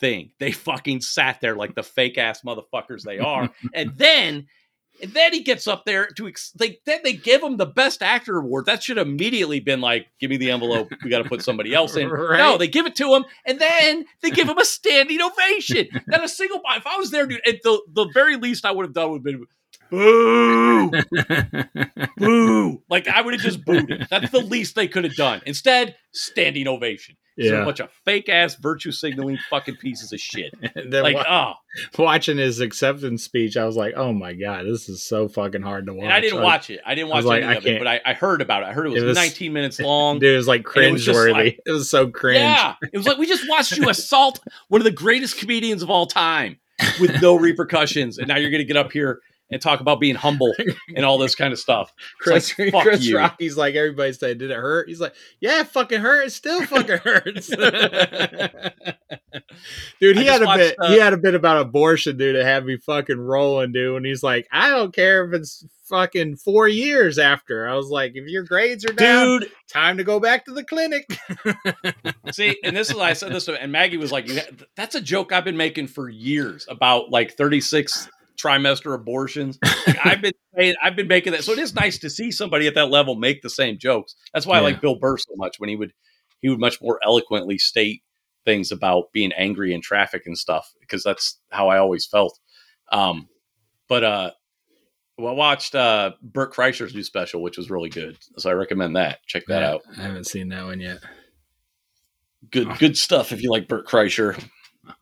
thing. 0.00 0.30
They 0.38 0.52
fucking 0.52 1.00
sat 1.00 1.40
there 1.40 1.56
like 1.56 1.74
the 1.74 1.82
fake 1.82 2.18
ass 2.18 2.42
motherfuckers 2.42 3.02
they 3.02 3.18
are, 3.18 3.48
and 3.74 3.96
then. 3.96 4.46
And 5.02 5.12
then 5.12 5.32
he 5.32 5.42
gets 5.42 5.66
up 5.66 5.84
there 5.84 6.06
to 6.16 6.26
ex- 6.28 6.52
they 6.52 6.78
then 6.86 7.00
they 7.04 7.12
give 7.12 7.42
him 7.42 7.56
the 7.56 7.66
best 7.66 8.02
actor 8.02 8.38
award. 8.38 8.66
That 8.66 8.82
should 8.82 8.96
have 8.96 9.06
immediately 9.06 9.60
been 9.60 9.80
like, 9.80 10.06
give 10.20 10.30
me 10.30 10.36
the 10.36 10.50
envelope. 10.50 10.90
We 11.02 11.10
got 11.10 11.22
to 11.22 11.28
put 11.28 11.42
somebody 11.42 11.74
else 11.74 11.96
in. 11.96 12.08
Right. 12.16 12.38
No, 12.38 12.56
they 12.56 12.68
give 12.68 12.86
it 12.86 12.96
to 12.96 13.14
him, 13.14 13.24
and 13.44 13.58
then 13.60 14.04
they 14.22 14.30
give 14.30 14.48
him 14.48 14.58
a 14.58 14.64
standing 14.64 15.20
ovation. 15.20 15.88
Not 16.06 16.24
a 16.24 16.28
single. 16.28 16.60
If 16.76 16.86
I 16.86 16.96
was 16.96 17.10
there, 17.10 17.26
dude, 17.26 17.46
at 17.46 17.62
the 17.62 17.80
the 17.92 18.08
very 18.14 18.36
least 18.36 18.64
I 18.64 18.70
would 18.70 18.84
have 18.86 18.94
done 18.94 19.10
would 19.10 19.18
have 19.18 19.24
been 19.24 19.46
boo, 19.90 20.90
boo. 22.16 22.82
Like 22.88 23.08
I 23.08 23.20
would 23.20 23.34
have 23.34 23.42
just 23.42 23.64
booed 23.64 23.90
it. 23.90 24.08
That's 24.10 24.30
the 24.30 24.40
least 24.40 24.74
they 24.74 24.88
could 24.88 25.04
have 25.04 25.14
done. 25.14 25.42
Instead, 25.46 25.96
standing 26.12 26.68
ovation. 26.68 27.16
Yeah. 27.36 27.50
a 27.52 27.54
yeah. 27.58 27.64
bunch 27.64 27.80
of 27.80 27.90
fake 28.04 28.28
ass 28.28 28.54
virtue 28.54 28.92
signaling 28.92 29.38
fucking 29.50 29.76
pieces 29.76 30.12
of 30.12 30.20
shit. 30.20 30.54
Then 30.74 31.02
Like, 31.02 31.16
wa- 31.16 31.24
oh, 31.28 31.52
watching 32.02 32.38
his 32.38 32.60
acceptance 32.60 33.22
speech, 33.24 33.56
I 33.56 33.64
was 33.64 33.76
like, 33.76 33.94
oh 33.96 34.12
my 34.12 34.32
god, 34.32 34.64
this 34.66 34.88
is 34.88 35.04
so 35.04 35.28
fucking 35.28 35.62
hard 35.62 35.86
to 35.86 35.92
watch. 35.94 36.04
and 36.04 36.12
I 36.12 36.20
didn't 36.20 36.36
Like, 36.38 36.44
watch 36.44 36.70
it. 36.70 36.80
I 36.86 36.94
didn't 36.94 37.10
I 37.10 37.14
watch 37.16 37.24
like, 37.24 37.42
any 37.42 37.52
I 37.52 37.56
of 37.56 37.66
it, 37.66 37.78
but 37.78 37.86
I, 37.86 38.00
I 38.06 38.14
heard 38.14 38.40
about 38.40 38.62
it. 38.62 38.66
I 38.66 38.72
heard 38.72 38.86
it 38.86 38.90
was, 38.90 39.02
It 39.02 39.06
was- 39.06 39.16
19 39.16 39.52
minutes 39.52 39.78
long. 39.80 40.18
Dude, 40.18 40.32
it 40.32 40.36
was 40.36 40.48
like 40.48 40.62
cringeworthy. 40.62 41.32
like- 41.32 41.60
it 41.66 41.70
was 41.72 41.90
so 41.90 42.08
cringe. 42.08 42.38
Yeah, 42.40 42.74
it 42.92 42.96
was 42.96 43.06
like 43.06 43.18
we 43.18 43.26
just 43.26 43.48
watched 43.48 43.76
you 43.76 43.88
assault 43.88 44.40
one 44.68 44.80
of 44.80 44.84
the 44.84 44.90
greatest 44.90 45.38
comedians 45.38 45.82
of 45.82 45.90
all 45.90 46.06
time 46.06 46.58
with 47.00 47.20
no 47.22 47.34
repercussions, 47.36 48.18
and 48.18 48.28
now 48.28 48.36
you're 48.36 48.50
going 48.50 48.60
to 48.62 48.66
get 48.66 48.76
up 48.76 48.92
here 48.92 49.20
and 49.50 49.62
talk 49.62 49.80
about 49.80 50.00
being 50.00 50.14
humble 50.14 50.52
and 50.96 51.04
all 51.04 51.18
this 51.18 51.34
kind 51.34 51.52
of 51.52 51.58
stuff. 51.58 51.92
Chris, 52.20 52.56
like, 52.58 52.72
fuck 52.72 52.82
Chris 52.82 53.04
you. 53.04 53.16
Rocky's 53.16 53.56
like 53.56 53.74
everybody 53.74 54.12
said, 54.12 54.38
did 54.38 54.50
it 54.50 54.56
hurt? 54.56 54.88
He's 54.88 55.00
like, 55.00 55.14
yeah, 55.40 55.60
it 55.60 55.68
fucking 55.68 56.00
hurt. 56.00 56.26
It 56.26 56.30
still 56.30 56.64
fucking 56.66 56.98
hurts. 56.98 57.48
dude, 60.00 60.16
he 60.16 60.26
had 60.26 60.42
a 60.42 60.46
watched, 60.46 60.58
bit. 60.58 60.76
uh, 60.80 60.90
he 60.90 60.98
had 60.98 61.12
a 61.12 61.18
bit 61.18 61.34
about 61.34 61.60
abortion, 61.60 62.16
dude. 62.16 62.36
To 62.36 62.44
have 62.44 62.64
me 62.64 62.76
fucking 62.76 63.18
rolling, 63.18 63.72
dude. 63.72 63.96
And 63.96 64.06
he's 64.06 64.22
like, 64.22 64.46
I 64.50 64.70
don't 64.70 64.94
care 64.94 65.24
if 65.24 65.32
it's 65.32 65.64
fucking 65.84 66.36
four 66.36 66.66
years 66.66 67.18
after. 67.18 67.68
I 67.68 67.74
was 67.74 67.88
like, 67.88 68.12
if 68.14 68.26
your 68.26 68.42
grades 68.42 68.84
are 68.84 68.92
down, 68.92 69.40
Dude, 69.40 69.52
time 69.68 69.98
to 69.98 70.04
go 70.04 70.18
back 70.18 70.44
to 70.46 70.52
the 70.52 70.64
clinic. 70.64 71.06
see, 72.32 72.58
and 72.64 72.76
this 72.76 72.90
is 72.90 72.98
I 72.98 73.12
said 73.12 73.32
this, 73.32 73.48
and 73.48 73.70
Maggie 73.70 73.96
was 73.96 74.10
like, 74.10 74.28
"You 74.28 74.40
"That's 74.74 74.96
a 74.96 75.00
joke 75.00 75.32
I've 75.32 75.44
been 75.44 75.56
making 75.56 75.86
for 75.86 76.08
years 76.08 76.66
about 76.68 77.10
like 77.10 77.36
36 77.36 78.08
trimester 78.36 78.94
abortions." 78.94 79.58
Like, 79.86 80.04
I've 80.04 80.20
been 80.20 80.32
saying, 80.56 80.74
I've 80.82 80.96
been 80.96 81.06
making 81.06 81.32
that, 81.32 81.44
so 81.44 81.52
it 81.52 81.60
is 81.60 81.72
nice 81.74 81.96
to 81.98 82.10
see 82.10 82.32
somebody 82.32 82.66
at 82.66 82.74
that 82.74 82.90
level 82.90 83.14
make 83.14 83.40
the 83.42 83.48
same 83.50 83.78
jokes. 83.78 84.16
That's 84.34 84.44
why 84.46 84.56
I 84.56 84.60
like 84.60 84.80
Bill 84.80 84.96
Burr 84.96 85.16
so 85.16 85.32
much 85.36 85.60
when 85.60 85.68
he 85.70 85.76
would 85.76 85.92
he 86.42 86.48
would 86.48 86.58
much 86.58 86.82
more 86.82 86.98
eloquently 87.04 87.56
state 87.56 88.02
things 88.44 88.72
about 88.72 89.12
being 89.12 89.32
angry 89.32 89.72
in 89.72 89.80
traffic 89.80 90.22
and 90.26 90.36
stuff 90.36 90.72
because 90.80 91.02
that's 91.04 91.38
how 91.50 91.68
I 91.68 91.78
always 91.78 92.04
felt. 92.04 92.36
Um, 92.90 93.28
but 93.88 94.02
uh, 94.04 94.30
well, 95.18 95.32
I 95.32 95.36
watched 95.36 95.74
uh 95.76 96.12
Burt 96.20 96.52
Kreischer's 96.52 96.94
new 96.94 97.04
special, 97.04 97.42
which 97.42 97.56
was 97.58 97.70
really 97.70 97.88
good, 97.88 98.18
so 98.38 98.50
I 98.50 98.54
recommend 98.54 98.96
that. 98.96 99.24
Check 99.26 99.44
that 99.46 99.60
Yeah, 99.62 99.70
out. 99.70 99.82
I 99.96 100.02
haven't 100.02 100.24
seen 100.26 100.48
that 100.48 100.64
one 100.64 100.80
yet. 100.80 100.98
Good, 102.50 102.68
good 102.78 102.96
stuff 102.96 103.32
if 103.32 103.42
you 103.42 103.50
like 103.50 103.68
Burt 103.68 103.86
Kreischer. 103.86 104.36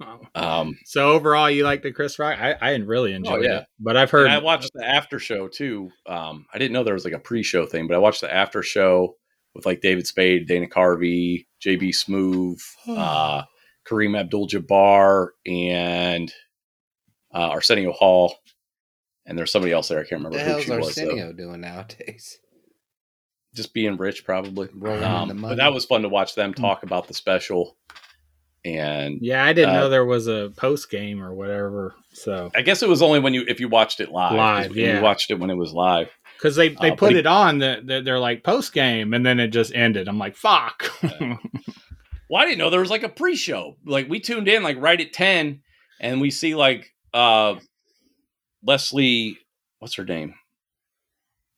Um, 0.35 0.77
So 0.85 1.13
overall, 1.13 1.49
you 1.51 1.65
like 1.65 1.83
the 1.83 1.93
Chris 1.93 2.19
Rock? 2.19 2.39
I, 2.41 2.53
I 2.61 2.75
really 2.77 3.13
enjoyed 3.13 3.41
Oh, 3.41 3.43
yeah. 3.43 3.59
it, 3.61 3.67
but 3.79 3.97
I've 3.97 4.11
heard 4.11 4.27
and 4.27 4.35
I 4.35 4.39
watched 4.39 4.71
the 4.75 4.85
after 4.85 5.19
show 5.19 5.47
too. 5.49 5.91
Um, 6.07 6.47
I 6.53 6.59
didn't 6.59 6.73
know 6.73 6.83
there 6.85 6.95
was 6.95 7.05
like 7.05 7.15
a 7.15 7.19
pre-show 7.19 7.67
thing, 7.67 7.87
but 7.87 7.95
I 7.95 7.99
watched 7.99 8.21
the 8.21 8.33
after 8.35 8.63
show 8.63 9.17
with 9.55 9.67
like 9.67 9.81
David 9.81 10.07
Spade, 10.07 10.49
Dana 10.49 10.67
Carvey, 10.67 11.47
JB 11.65 11.91
Smoove, 11.91 12.61
uh, 12.89 13.45
Kareem 13.89 14.19
Abdul-Jabbar, 14.19 15.29
and 15.47 16.33
uh, 17.33 17.49
Arsenio 17.51 17.93
Hall. 17.93 18.35
And 19.27 19.39
there's 19.39 19.53
somebody 19.53 19.73
else 19.73 19.89
there. 19.89 19.99
I 19.99 20.03
can't 20.03 20.23
remember 20.25 20.39
the 20.39 20.45
who 20.45 20.51
hell's 20.51 20.65
she 20.65 20.71
was. 20.73 20.95
though. 20.97 21.03
Arsenio 21.05 21.33
doing 21.33 21.61
nowadays? 21.61 22.39
just 23.55 23.73
being 23.73 23.97
rich, 23.97 24.25
probably. 24.25 24.69
Um, 24.85 25.41
but 25.41 25.59
that 25.59 25.73
was 25.73 25.85
fun 25.85 26.03
to 26.03 26.09
watch 26.09 26.35
them 26.35 26.53
talk 26.55 26.83
about 26.83 27.07
the 27.07 27.15
special. 27.15 27.77
And 28.65 29.19
Yeah, 29.21 29.45
I 29.45 29.53
didn't 29.53 29.75
Uh, 29.77 29.81
know 29.81 29.89
there 29.91 30.05
was 30.07 30.27
a 30.27 30.53
post 30.57 30.91
game 30.91 31.23
or 31.23 31.35
whatever. 31.35 31.95
So 32.13 32.51
I 32.55 32.63
guess 32.63 32.83
it 32.83 32.89
was 32.89 33.03
only 33.03 33.21
when 33.21 33.35
you 33.35 33.45
if 33.47 33.61
you 33.61 33.69
watched 33.69 34.01
it 34.01 34.11
live. 34.11 34.35
Live, 34.37 34.77
yeah. 34.77 34.97
You 34.99 35.03
watched 35.03 35.31
it 35.31 35.39
when 35.39 35.51
it 35.51 35.57
was 35.57 35.73
live. 35.73 36.11
because 36.39 36.57
they 36.57 36.71
they 36.71 36.93
Uh, 36.93 36.97
put 36.97 37.13
he- 37.13 37.19
it 37.19 37.27
on, 37.27 37.59
that 37.59 37.87
that 37.89 38.05
they're 38.05 38.19
like 38.19 38.43
post 38.43 38.73
game, 38.73 39.13
and 39.15 39.25
then 39.27 39.39
it 39.41 39.49
just 39.49 39.75
ended. 39.75 40.09
I'm 40.09 40.19
like, 40.19 40.37
fuck. 40.37 40.91
Well, 42.31 42.43
I 42.43 42.47
didn't 42.47 42.59
know 42.59 42.71
there 42.71 42.81
was 42.81 42.91
like 42.91 43.03
a 43.03 43.09
pre-show. 43.11 43.77
Like 43.85 44.09
we 44.09 44.19
tuned 44.19 44.49
in 44.49 44.63
like 44.63 44.79
right 44.81 44.99
at 44.99 45.13
ten, 45.13 45.61
and 46.01 46.23
we 46.23 46.31
see 46.31 46.55
like 46.55 46.91
uh 47.13 47.57
Leslie, 48.63 49.39
what's 49.79 49.95
her 49.97 50.05
name? 50.05 50.35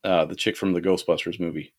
Uh, 0.03 0.25
the 0.25 0.35
chick 0.35 0.57
from 0.57 0.73
the 0.73 0.81
Ghostbusters 0.81 1.39
movie. 1.41 1.73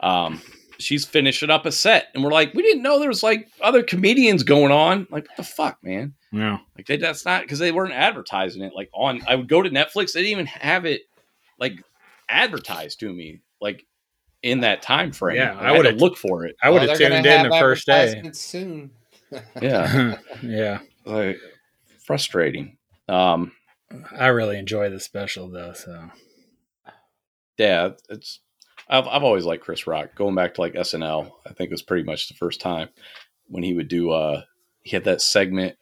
Um, 0.00 0.40
she's 0.78 1.04
finishing 1.04 1.50
up 1.50 1.66
a 1.66 1.72
set, 1.72 2.08
and 2.14 2.22
we're 2.24 2.32
like, 2.32 2.54
we 2.54 2.62
didn't 2.62 2.82
know 2.82 2.98
there 2.98 3.08
was 3.08 3.22
like 3.22 3.48
other 3.60 3.82
comedians 3.82 4.42
going 4.42 4.72
on. 4.72 5.06
Like, 5.10 5.26
what 5.28 5.36
the 5.36 5.42
fuck, 5.42 5.78
man? 5.82 6.14
yeah, 6.32 6.58
Like 6.76 6.86
they 6.86 6.96
that's 6.98 7.24
not 7.24 7.42
because 7.42 7.58
they 7.58 7.72
weren't 7.72 7.94
advertising 7.94 8.62
it. 8.62 8.72
Like 8.74 8.90
on, 8.94 9.20
I 9.26 9.34
would 9.34 9.48
go 9.48 9.62
to 9.62 9.70
Netflix, 9.70 10.12
they 10.12 10.20
didn't 10.22 10.32
even 10.32 10.46
have 10.46 10.84
it 10.84 11.02
like 11.58 11.82
advertised 12.28 13.00
to 13.00 13.12
me 13.12 13.40
like 13.60 13.86
in 14.42 14.60
that 14.60 14.82
time 14.82 15.10
frame. 15.12 15.36
Yeah, 15.36 15.54
Like, 15.54 15.62
I 15.64 15.72
would've- 15.76 15.96
look 16.00 16.16
for 16.16 16.44
it. 16.46 16.54
I 16.62 16.70
would 16.70 16.80
Well, 16.82 16.88
have 16.90 16.98
tuned 16.98 17.26
in 17.26 17.42
the 17.48 17.56
first 17.58 17.86
day. 17.86 17.92
advertisements 17.92 18.40
soon. 18.40 18.90
Yeah, 19.60 20.16
yeah, 20.42 20.78
like 21.04 21.38
frustrating. 22.06 22.78
Um, 23.08 23.52
I 24.18 24.28
really 24.28 24.58
enjoy 24.58 24.88
the 24.90 25.00
special 25.00 25.50
though. 25.50 25.72
So 25.74 26.10
yeah, 27.58 27.90
it's 28.08 28.40
I've 28.88 29.06
I've 29.06 29.22
always 29.24 29.44
liked 29.44 29.64
Chris 29.64 29.86
Rock. 29.86 30.14
Going 30.14 30.34
back 30.34 30.54
to 30.54 30.60
like 30.60 30.74
SNL, 30.74 31.30
I 31.46 31.52
think 31.52 31.68
it 31.70 31.74
was 31.74 31.82
pretty 31.82 32.04
much 32.04 32.28
the 32.28 32.34
first 32.34 32.60
time 32.60 32.88
when 33.48 33.62
he 33.62 33.74
would 33.74 33.88
do 33.88 34.10
uh 34.10 34.42
he 34.82 34.90
had 34.96 35.04
that 35.04 35.20
segment 35.20 35.76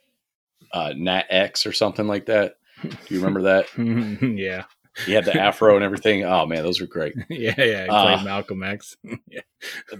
uh 0.73 0.93
Nat 0.97 1.25
X 1.31 1.67
or 1.67 1.73
something 1.73 2.07
like 2.07 2.27
that. 2.27 2.57
Do 2.83 2.91
you 3.09 3.19
remember 3.21 3.43
that? 3.43 3.67
yeah, 4.37 4.65
He 5.07 5.13
had 5.13 5.25
the 5.25 5.35
afro 5.41 5.77
and 5.77 5.85
everything. 5.85 6.25
Oh 6.25 6.47
man, 6.47 6.63
those 6.63 6.81
were 6.81 6.87
great. 6.87 7.15
yeah, 7.31 7.55
yeah. 7.57 7.85
He 7.85 7.89
Uh, 7.89 8.03
played 8.17 8.25
Malcolm 8.25 8.63
X. 8.63 8.97
yeah. 9.31 9.41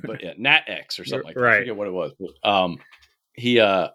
But 0.03 0.23
yeah, 0.23 0.35
Nat 0.37 0.65
X 0.67 0.99
or 0.99 1.05
something 1.05 1.27
like 1.27 1.37
that. 1.37 1.45
I 1.45 1.59
forget 1.61 1.77
what 1.77 1.87
it 1.89 1.93
was. 1.93 2.13
But, 2.19 2.49
um 2.49 2.79
he 3.35 3.61
uh 3.61 3.89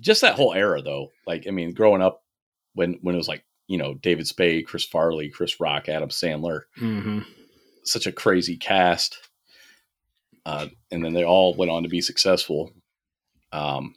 just 0.00 0.20
that 0.22 0.34
whole 0.34 0.52
era 0.54 0.82
though. 0.82 1.12
Like 1.26 1.46
I 1.46 1.50
mean, 1.50 1.72
growing 1.72 2.02
up 2.02 2.22
when 2.74 2.98
when 3.02 3.14
it 3.14 3.18
was 3.18 3.28
like, 3.28 3.44
you 3.68 3.78
know, 3.78 3.94
David 3.94 4.26
Spade, 4.26 4.66
Chris 4.66 4.84
Farley, 4.84 5.28
Chris 5.30 5.60
Rock, 5.60 5.88
Adam 5.88 6.08
Sandler. 6.10 6.62
hmm 6.76 7.20
such 7.86 8.06
a 8.06 8.12
crazy 8.12 8.56
cast. 8.56 9.18
Uh, 10.44 10.68
and 10.90 11.04
then 11.04 11.12
they 11.12 11.24
all 11.24 11.54
went 11.54 11.70
on 11.70 11.82
to 11.82 11.88
be 11.88 12.00
successful. 12.00 12.72
Um, 13.52 13.94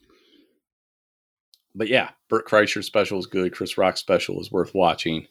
but 1.76 1.88
yeah, 1.88 2.10
Burt 2.30 2.48
Kreischer 2.48 2.84
special 2.84 3.20
is 3.20 3.28
good. 3.28 3.54
Chris 3.54 3.78
Rock 3.78 3.98
special 3.98 4.40
is 4.42 4.52
worth 4.52 4.74
watching. 4.74 5.28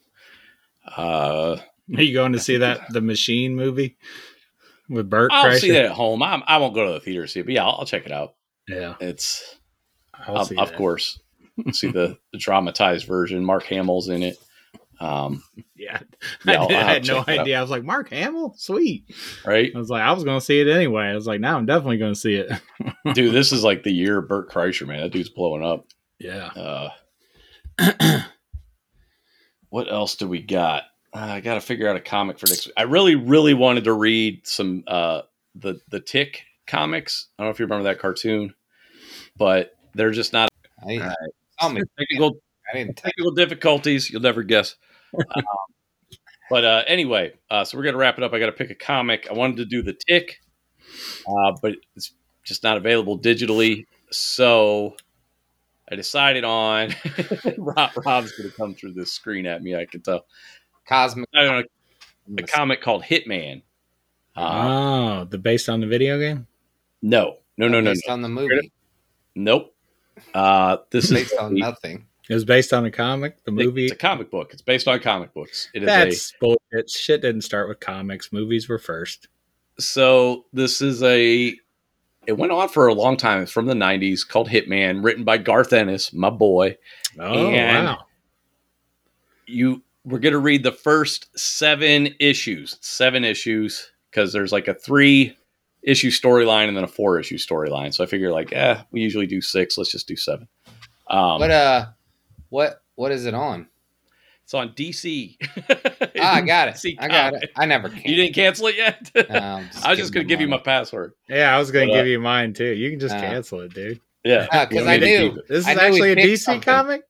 Uh, 0.97 1.57
Are 1.97 2.03
you 2.03 2.15
going 2.15 2.33
to 2.33 2.39
see 2.39 2.59
that 2.59 2.81
the 2.93 3.01
Machine 3.01 3.55
movie 3.57 3.97
with 4.89 5.11
Burt? 5.11 5.33
I'll 5.33 5.47
Kreischer? 5.47 5.59
see 5.61 5.71
that 5.73 5.87
at 5.87 5.91
home. 5.93 6.23
I'm, 6.23 6.43
I 6.47 6.59
won't 6.59 6.75
go 6.75 6.87
to 6.87 6.93
the 6.93 7.01
theater 7.01 7.23
to 7.23 7.29
see 7.29 7.41
it, 7.41 7.45
but 7.47 7.55
yeah, 7.55 7.65
I'll, 7.65 7.79
I'll 7.81 7.87
check 7.87 8.07
it 8.07 8.13
out. 8.13 8.35
Yeah, 8.69 8.95
It's 9.01 9.57
I'll 10.15 10.37
of, 10.39 10.47
see 10.49 10.57
of 10.57 10.69
that. 10.69 10.77
course 10.79 11.19
see 11.73 11.91
the, 11.93 12.17
the 12.33 12.39
dramatized 12.39 13.07
version. 13.07 13.45
Mark 13.45 13.65
Hamill's 13.65 14.09
in 14.09 14.23
it. 14.23 14.37
Um, 15.01 15.43
Yeah, 15.77 16.01
Yeah, 16.45 16.63
I, 16.63 16.67
did- 16.67 16.77
I 16.77 16.83
had 16.93 17.07
no 17.07 17.19
check 17.25 17.29
out. 17.29 17.39
idea. 17.41 17.59
I 17.59 17.63
was 17.63 17.71
like, 17.71 17.85
Mark 17.85 18.11
Hamill, 18.11 18.55
sweet. 18.57 19.15
right, 19.47 19.71
I 19.75 19.79
was 19.79 19.91
like, 19.91 20.03
I 20.03 20.13
was 20.13 20.25
going 20.25 20.39
to 20.41 20.45
see 20.45 20.61
it 20.61 20.67
anyway. 20.69 21.05
I 21.05 21.15
was 21.15 21.27
like, 21.27 21.41
now 21.41 21.57
I'm 21.57 21.67
definitely 21.67 21.99
going 21.99 22.15
to 22.15 22.19
see 22.21 22.35
it. 22.35 22.51
dude. 23.15 23.33
This 23.35 23.53
is 23.53 23.63
like 23.63 23.83
the 23.85 23.93
year 23.93 24.19
of 24.19 24.29
Burt 24.29 24.51
Kreischer, 24.51 24.87
man. 24.87 25.01
That 25.01 25.13
dude's 25.13 25.29
blowing 25.29 25.65
up. 25.65 25.87
Yeah. 26.19 26.47
Uh, 26.57 26.91
what 29.71 29.91
else 29.91 30.17
do 30.17 30.27
we 30.27 30.41
got? 30.43 30.85
Uh, 31.15 31.19
I 31.19 31.41
got 31.41 31.55
to 31.55 31.61
figure 31.61 31.89
out 31.89 31.97
a 31.97 32.01
comic 32.01 32.39
for 32.39 32.47
next 32.49 32.67
week. 32.67 32.75
I 32.77 32.83
really, 32.83 33.15
really 33.15 33.55
wanted 33.55 33.85
to 33.85 33.93
read 33.93 34.47
some 34.47 34.85
uh, 34.87 35.23
the 35.55 35.81
the 35.91 36.01
Tick 36.01 36.43
comics. 36.67 37.29
I 37.39 37.43
don't 37.43 37.49
know 37.49 37.53
if 37.53 37.59
you 37.61 37.67
remember 37.67 37.85
that 37.85 37.99
cartoon, 37.99 38.55
but 39.37 39.73
they're 39.95 40.11
just 40.11 40.33
not 40.33 40.49
I, 40.87 41.15
tell 41.59 41.71
me, 41.71 41.83
technical 41.99 42.39
I 42.73 42.79
didn't 42.79 42.97
technical 42.97 43.33
difficulties. 43.33 44.11
You'll 44.11 44.23
never 44.23 44.43
guess. 44.43 44.77
Um, 45.15 45.45
but 46.51 46.65
uh, 46.65 46.83
anyway, 46.87 47.33
uh, 47.51 47.65
so 47.65 47.77
we're 47.77 47.85
gonna 47.85 47.99
wrap 47.99 48.19
it 48.19 48.25
up. 48.25 48.33
I 48.33 48.39
got 48.39 48.47
to 48.47 48.53
pick 48.53 48.71
a 48.71 48.75
comic. 48.75 49.27
I 49.31 49.35
wanted 49.35 49.59
to 49.59 49.65
do 49.65 49.83
the 49.83 49.93
Tick, 49.93 50.41
uh, 51.27 51.53
but 51.61 51.77
it's 51.95 52.13
just 52.43 52.63
not 52.63 52.77
available 52.77 53.19
digitally. 53.19 53.87
So 54.11 54.97
I 55.91 55.97
decided 55.97 56.45
on 56.45 56.95
Rob, 57.59 57.91
Rob's 58.05 58.33
gonna 58.33 58.51
come 58.51 58.75
through 58.75 58.93
this 58.93 59.13
screen 59.13 59.47
at 59.47 59.63
me. 59.63 59.77
I 59.77 59.85
can 59.85 60.01
tell. 60.01 60.27
Cosmic. 60.87 61.29
I 61.35 61.43
don't 61.45 61.61
know 61.61 61.65
a 62.37 62.43
comic 62.43 62.83
called 62.83 63.03
Hitman. 63.03 63.63
Uh, 64.37 64.41
oh, 64.41 65.25
the 65.25 65.39
based 65.39 65.69
on 65.69 65.81
the 65.81 65.87
video 65.87 66.19
game? 66.19 66.47
no, 67.03 67.39
no, 67.57 67.69
no, 67.69 67.81
no, 67.81 67.91
based 67.91 68.05
no, 68.07 68.15
on 68.15 68.23
the 68.23 68.29
movie. 68.29 68.73
nope. 69.35 69.75
Uh, 70.35 70.79
this 70.91 71.05
is 71.07 71.11
Based 71.13 71.35
on 71.39 71.55
nothing. 71.55 72.07
It 72.29 72.35
was 72.35 72.45
based 72.45 72.73
on 72.75 72.85
a 72.85 72.91
comic, 72.91 73.43
the 73.45 73.51
movie. 73.53 73.85
It's 73.85 73.93
a 73.95 73.97
comic 73.97 74.31
book. 74.31 74.51
It's 74.53 74.61
based 74.63 74.87
on 74.87 75.01
comic 75.01 75.33
books. 75.33 75.71
It 75.75 75.83
is 75.83 75.85
a 75.85 75.87
That's 75.87 76.33
bullshit. 76.41 76.91
Shit 76.91 77.23
didn't 77.23 77.41
start 77.43 77.69
with 77.69 77.81
comics. 77.81 78.33
Movies 78.33 78.69
were 78.69 78.79
first. 78.79 79.29
so 79.79 80.45
this 80.53 80.83
is 80.83 81.03
a 81.03 81.55
it 82.27 82.37
went 82.37 82.53
on 82.53 82.69
for 82.69 82.89
a 82.89 82.93
long 82.95 83.17
time 83.17 83.41
it's 83.43 83.53
from 83.53 83.65
the 83.67 83.73
90s 83.75 84.27
called 84.29 84.49
hitman 84.49 85.03
written 85.05 85.25
by 85.25 85.39
garth 85.39 85.73
ennis 85.73 86.13
my 86.13 86.29
boy 86.31 86.77
Oh, 87.19 87.49
And- 87.49 87.87
wow. 87.87 87.99
you 89.47 89.83
we're 90.05 90.19
going 90.19 90.33
to 90.33 90.39
read 90.39 90.63
the 90.63 90.73
first 90.73 91.29
seven 91.39 92.09
issues 92.21 92.77
seven 92.81 93.25
issues 93.25 93.91
because 94.11 94.33
there's 94.33 94.53
like 94.53 94.69
a 94.69 94.75
three 94.75 95.37
issue 95.83 96.11
storyline 96.11 96.69
and 96.69 96.77
then 96.77 96.85
a 96.85 96.89
four 96.89 97.19
issue 97.21 97.37
storyline 97.39 97.95
so 97.95 98.03
i 98.05 98.07
figure 98.07 98.33
like 98.33 98.53
eh 98.53 98.83
we 98.91 99.01
usually 99.01 99.27
do 99.27 99.41
six 99.41 99.79
let's 99.79 99.93
just 99.93 100.09
do 100.09 100.17
seven 100.17 100.49
um 101.09 101.39
What 101.41 101.51
uh, 101.51 101.87
what 102.49 102.83
what 102.95 103.13
is 103.13 103.27
it 103.27 103.35
on? 103.35 103.69
it's 104.45 104.55
on 104.55 104.71
dc 104.71 105.37
Ah, 106.21 106.37
I 106.37 106.41
got 106.41 106.69
it. 106.69 106.75
DC 106.77 106.97
I 106.99 107.09
got 107.09 107.33
Comics. 107.33 107.45
it. 107.45 107.51
I 107.57 107.67
never 107.67 107.89
can. 107.91 108.01
you 108.05 108.17
didn't 108.17 108.35
cancel 108.35 108.69
it 108.69 108.77
yet 108.77 109.11
No, 109.31 109.39
I'm 109.39 109.69
was 109.91 109.99
just 109.99 110.13
going 110.15 110.27
to 110.27 110.29
give 110.29 110.41
you 110.41 110.49
my 110.49 110.59
password 110.59 111.13
Yeah, 111.29 111.55
I 111.55 111.59
was 111.59 111.71
going 111.71 111.89
to 111.89 111.93
But, 111.93 111.99
uh, 111.99 112.03
give 112.03 112.07
you 112.09 112.19
mine 112.21 112.55
too. 112.55 112.73
You 112.73 112.91
can 112.91 112.99
just 113.01 113.15
Uh, 113.15 113.21
cancel 113.21 113.61
it, 113.61 113.75
dude. 113.75 114.01
yeah 114.25 114.47
because 114.65 114.71
You 114.73 114.79
don't 114.81 114.89
I 114.89 114.97
knew. 114.99 115.43
This 115.49 115.67
is 115.69 115.75
knew 115.75 115.81
actually 115.81 116.13
a 116.13 116.17
DC 116.17 116.39
something. 116.39 116.61
comic? 116.63 117.03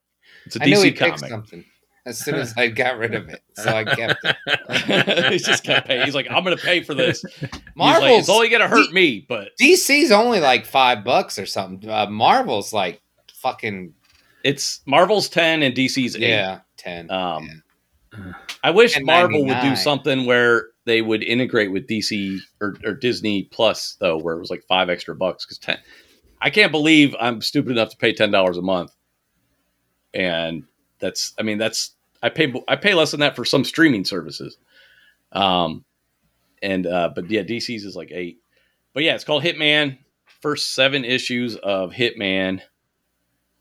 it's 0.46 0.56
a 0.56 0.62
I 0.62 0.66
knew 0.66 0.82
he 0.82 0.90
dc 0.90 0.96
picked 0.98 1.16
comic 1.16 1.30
something 1.30 1.64
as 2.06 2.18
soon 2.18 2.36
as 2.36 2.54
I 2.56 2.68
got 2.68 2.96
rid 2.96 3.14
of 3.14 3.28
it, 3.28 3.42
so 3.54 3.68
I 3.70 3.84
kept 3.84 4.18
it. 4.24 5.32
he 5.32 5.38
just 5.38 5.62
kept 5.62 5.86
paying. 5.86 6.06
He's 6.06 6.14
like, 6.14 6.26
I'm 6.30 6.42
going 6.42 6.56
to 6.56 6.62
pay 6.64 6.82
for 6.82 6.94
this. 6.94 7.22
He's 7.22 7.52
like, 7.52 7.62
Marvel's 7.76 8.20
it's 8.20 8.28
only 8.30 8.48
going 8.48 8.62
to 8.62 8.68
hurt 8.68 8.90
me, 8.94 9.26
but 9.28 9.50
DC's 9.60 10.10
only 10.10 10.40
like 10.40 10.64
five 10.64 11.04
bucks 11.04 11.38
or 11.38 11.44
something. 11.44 11.86
Uh, 11.90 12.06
Marvel's 12.06 12.72
like 12.72 13.02
fucking 13.34 13.92
it's 14.44 14.80
Marvel's 14.86 15.28
10 15.28 15.62
and 15.62 15.74
DC's 15.74 16.16
8. 16.16 16.22
yeah, 16.22 16.60
ten. 16.76 17.10
Um, 17.10 17.62
Yeah. 18.16 18.32
I 18.64 18.70
wish 18.70 18.98
Marvel 19.00 19.44
would 19.44 19.60
do 19.60 19.76
something 19.76 20.26
where 20.26 20.68
they 20.86 21.02
would 21.02 21.22
integrate 21.22 21.70
with 21.70 21.86
DC 21.86 22.40
or, 22.60 22.76
or 22.84 22.94
Disney 22.94 23.44
Plus, 23.44 23.96
though, 24.00 24.18
where 24.18 24.34
it 24.34 24.40
was 24.40 24.50
like 24.50 24.64
five 24.66 24.88
extra 24.88 25.14
bucks. 25.14 25.44
Because 25.44 25.58
10, 25.58 25.78
I 26.40 26.50
can't 26.50 26.72
believe 26.72 27.14
I'm 27.20 27.40
stupid 27.40 27.72
enough 27.72 27.90
to 27.90 27.96
pay 27.96 28.12
$10 28.14 28.58
a 28.58 28.62
month. 28.62 28.92
And 30.14 30.64
that's, 30.98 31.34
I 31.38 31.42
mean, 31.42 31.58
that's, 31.58 31.92
I 32.22 32.30
pay, 32.30 32.52
I 32.66 32.76
pay 32.76 32.94
less 32.94 33.12
than 33.12 33.20
that 33.20 33.36
for 33.36 33.44
some 33.44 33.64
streaming 33.64 34.04
services. 34.04 34.56
Um, 35.32 35.84
and, 36.62 36.86
uh, 36.86 37.10
but 37.14 37.30
yeah, 37.30 37.42
DC's 37.42 37.84
is 37.84 37.94
like 37.94 38.10
eight. 38.10 38.40
But 38.94 39.04
yeah, 39.04 39.14
it's 39.14 39.24
called 39.24 39.44
Hitman. 39.44 39.98
First 40.40 40.74
seven 40.74 41.04
issues 41.04 41.56
of 41.56 41.92
Hitman 41.92 42.62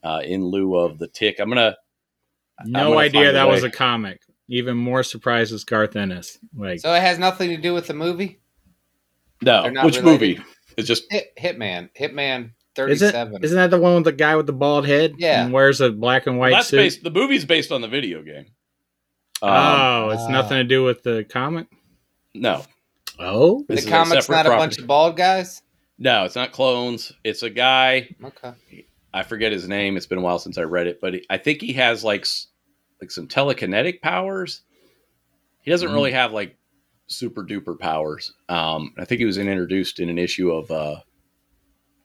uh, 0.04 0.22
in 0.24 0.46
lieu 0.46 0.76
of 0.76 0.98
the 1.00 1.08
tick. 1.08 1.40
I'm 1.40 1.50
gonna 1.50 1.76
No 2.66 2.90
gonna 2.90 2.98
idea 2.98 3.32
that 3.34 3.48
was 3.48 3.64
a 3.64 3.70
comic. 3.72 4.22
Even 4.50 4.78
more 4.78 5.04
surprised 5.04 5.52
is 5.54 5.64
Garth 5.66 5.96
Ennis. 5.98 6.38
Like, 6.56 6.80
So 6.80 6.94
it 6.94 7.02
has 7.02 7.20
nothing 7.20 7.50
to 7.50 7.58
do 7.58 7.74
with 7.74 7.88
the 7.88 7.94
movie. 7.94 8.40
no. 9.42 9.64
Which 9.84 9.98
related. 9.98 10.04
movie? 10.06 10.40
It's 10.78 10.88
just 10.88 11.04
Hit 11.12 11.34
Hitman, 11.38 11.90
Hitman 12.00 12.40
isn't, 12.40 12.54
thirty-seven. 12.76 13.44
isn't 13.44 13.58
that 13.58 13.72
the 13.72 13.80
one 13.80 13.96
with 13.96 14.04
the 14.06 14.12
guy 14.12 14.36
with 14.36 14.46
the 14.46 14.54
bald 14.54 14.86
head? 14.86 15.16
Yeah. 15.18 15.44
And 15.44 15.52
wears 15.54 15.82
a 15.82 15.92
black 15.92 16.28
and 16.28 16.38
white 16.38 16.52
that's 16.52 16.68
suit? 16.68 16.78
based. 16.78 17.04
The 17.04 17.12
movie's 17.12 17.46
based 17.46 17.72
on 17.72 17.82
the 17.82 17.88
video 17.88 18.22
game. 18.22 18.46
Um, 19.42 19.50
oh, 19.52 20.10
it's 20.12 20.22
Ah. 20.24 20.30
nothing 20.30 20.58
to 20.58 20.64
do 20.64 20.84
with 20.84 21.04
the 21.04 21.24
comic? 21.30 21.68
no, 22.34 22.64
Oh? 23.20 23.64
the 23.68 23.74
is 23.74 23.86
a 23.86 23.90
comic's 23.90 24.26
separate 24.28 24.44
not 24.44 24.54
a 24.54 24.58
bunch 24.58 24.78
of 24.78 24.86
bald 24.88 25.18
guys. 25.18 25.62
no, 25.98 26.24
it's 26.26 26.36
not 26.36 26.52
clones. 26.52 27.12
It's 27.24 27.42
a 27.44 27.50
guy. 27.50 28.16
Okay. 28.24 28.86
I 29.14 29.24
forget 29.24 29.52
his 29.52 29.68
name. 29.68 29.98
It's 29.98 30.06
been 30.06 30.18
a 30.18 30.22
while 30.22 30.40
since 30.40 30.58
I 30.58 30.64
read 30.64 30.88
it, 30.88 31.00
but 31.02 31.14
he, 31.16 31.26
I 31.30 31.38
think 31.38 31.62
he 31.62 31.74
has 31.74 32.04
like 32.04 32.26
like 33.02 33.12
some 33.12 33.28
telekinetic 33.28 34.02
powers. 34.02 34.62
He 35.62 35.72
doesn't 35.72 35.90
Mhm. 35.90 35.94
really 35.94 36.12
have 36.12 36.32
like 36.34 36.58
super 37.08 37.44
duper 37.44 37.78
powers. 37.80 38.34
Um, 38.50 38.94
I 38.98 39.06
think 39.06 39.20
he 39.20 39.26
was 39.26 39.38
introduced 39.38 40.00
in 40.00 40.10
an 40.10 40.18
issue 40.18 40.52
of 40.52 40.70
uh, 40.72 41.02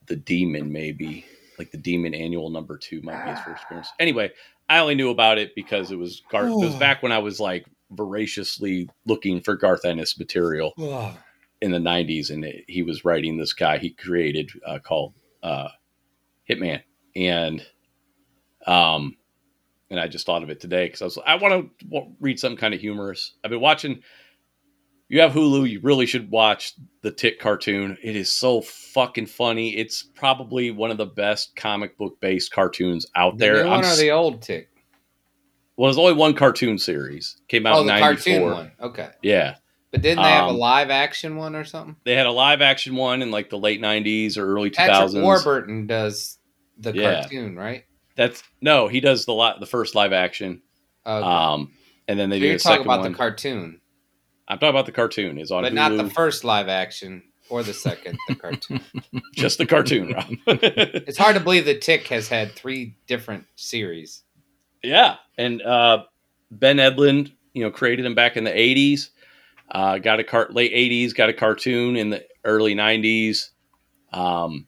the 0.07 0.16
Demon, 0.16 0.73
maybe 0.73 1.24
like 1.59 1.70
the 1.70 1.79
Demon 1.79 2.15
Annual 2.15 2.51
Number 2.51 2.77
Two 2.79 3.01
might 3.03 3.24
be 3.24 3.31
his 3.31 3.41
first 3.41 3.65
appearance. 3.65 3.89
Anyway, 3.99 4.31
I 4.69 4.79
only 4.79 4.95
knew 4.95 5.11
about 5.11 5.39
it 5.39 5.55
because 5.55 5.91
it 5.91 5.97
was 5.99 6.23
Garth. 6.31 6.51
It 6.51 6.66
was 6.66 6.74
back 6.77 7.03
when 7.03 7.12
I 7.12 7.19
was 7.19 7.41
like 7.41 7.66
voraciously 7.91 8.89
looking 9.07 9.41
for 9.41 9.55
Garth 9.57 9.85
Ennis 9.85 10.19
material 10.19 10.73
in 11.61 11.70
the 11.73 11.79
'90s, 11.79 12.31
and 12.31 12.45
it, 12.45 12.65
he 12.69 12.83
was 12.83 13.05
writing 13.05 13.37
this 13.37 13.53
guy 13.53 13.79
he 13.79 13.91
created 13.91 14.51
uh, 14.66 14.79
called 14.79 15.15
uh, 15.43 15.69
Hitman, 16.49 16.83
and 17.17 17.65
um, 18.67 19.17
and 19.91 19.99
I 20.01 20.09
just 20.09 20.25
thought 20.27 20.43
of 20.43 20.51
it 20.51 20.61
today 20.61 20.87
because 20.87 21.03
I 21.03 21.05
was 21.07 21.19
I 21.27 21.35
want 21.37 21.71
to 21.91 22.07
read 22.21 22.39
some 22.39 22.57
kind 22.57 22.75
of 22.75 22.81
humorous. 22.81 23.35
I've 23.45 23.51
been 23.51 23.61
watching. 23.61 24.03
You 25.09 25.21
have 25.21 25.33
Hulu. 25.33 25.69
You 25.69 25.81
really 25.81 26.07
should 26.07 26.31
watch 26.31 26.73
the 27.03 27.11
Tick 27.11 27.39
cartoon. 27.39 27.99
It 28.03 28.17
is 28.17 28.33
so 28.33 28.63
fucking 28.63 29.27
funny. 29.27 29.77
It's 29.77 30.03
probably 30.15 30.71
one 30.71 30.91
of 30.91 30.97
the 30.97 31.05
best 31.05 31.55
comic 31.55 31.99
book 31.99 32.19
based 32.21 32.51
cartoons 32.53 33.05
out 33.15 33.37
The 33.37 33.45
there. 33.45 33.55
new 33.65 33.69
I'm 33.71 33.83
one 33.83 33.85
or 33.85 33.97
the 33.97 34.11
old 34.11 34.41
tick? 34.41 34.71
well, 35.77 35.89
there's 35.89 35.99
only 35.99 36.15
one 36.15 36.33
cartoon 36.35 36.79
series 36.79 37.37
came 37.49 37.67
out 37.67 37.77
Oh, 37.77 37.81
in 37.83 37.87
the 37.89 37.93
'94. 37.93 38.15
cartoon 38.35 38.43
one. 38.53 38.73
Okay, 38.81 39.11
Yeah, 39.23 39.57
but 39.91 40.01
didn't 40.01 40.23
they 40.23 40.31
have 40.31 40.47
a 40.47 40.51
Um, 40.51 40.57
live 40.57 40.89
action 40.89 41.37
one 41.37 41.57
or 41.57 41.65
something? 41.65 41.97
they 42.05 42.15
had 42.15 42.27
a 42.27 42.31
live 42.33 42.63
action 42.63 42.95
one 42.97 43.21
in 43.21 43.31
like 43.31 43.51
the 43.51 43.59
late 43.59 43.83
'90s 43.83 44.39
or 44.39 44.47
early 44.47 44.71
2000s. 44.71 44.77
Patrick 44.77 45.11
2000s. 45.11 45.23
Warburton 45.23 45.87
does 45.87 46.39
the 46.78 46.93
Yeah. 46.94 47.20
cartoon, 47.23 47.57
right? 47.57 47.85
That's 48.16 48.43
no, 48.61 48.89
he 48.89 49.01
does 49.01 49.24
the 49.24 49.32
lot 49.32 49.61
the 49.61 49.66
first 49.66 49.94
live 49.94 50.12
action. 50.12 50.62
Okay. 51.07 51.27
Um, 51.27 51.73
and 52.09 52.19
then 52.19 52.31
they 52.31 52.36
so 52.36 52.40
do 52.40 52.47
you're 52.47 52.57
a 52.57 52.59
talking 52.59 52.82
about 52.86 53.01
one. 53.01 53.12
the 53.12 53.16
cartoon, 53.19 53.81
I'm 54.49 54.59
talking 54.59 54.70
about 54.70 54.86
the 54.86 54.93
cartoon. 54.93 55.39
Is 55.39 55.51
on 55.51 55.62
but 55.62 55.73
Hulu. 55.73 55.77
not 55.77 55.97
the 55.97 56.11
first 56.11 56.44
live 56.44 56.69
action 56.69 57.23
or 57.49 57.62
the 57.62 57.73
second. 57.74 58.19
The 58.28 58.35
cartoon. 58.35 58.81
just 59.35 59.59
the 59.59 59.66
cartoon, 59.66 60.12
Rob. 60.12 60.27
it's 60.47 61.19
hard 61.19 61.35
to 61.36 61.40
believe 61.43 61.65
that 61.65 61.81
Tick 61.81 62.07
has 62.09 62.28
had 62.28 62.53
three 62.53 62.97
different 63.07 63.44
series. 63.57 64.23
yeah, 64.82 65.16
and 65.39 65.62
uh, 65.62 66.05
Ben 66.51 66.77
Edlund, 66.78 67.32
you 67.55 67.62
know, 67.65 67.70
created 67.70 68.05
him 68.05 68.15
back 68.15 68.36
in 68.36 68.44
the 68.44 68.51
'80s. 68.51 69.09
Uh, 69.70 69.97
got 69.99 70.20
a 70.20 70.24
cart 70.24 70.53
late 70.53 70.73
'80s, 70.74 71.15
got 71.15 71.31
a 71.31 71.32
cartoon 71.32 71.97
in 71.97 72.11
the 72.11 72.24
early 72.44 72.74
'90s. 72.74 73.51
Um, 74.12 74.66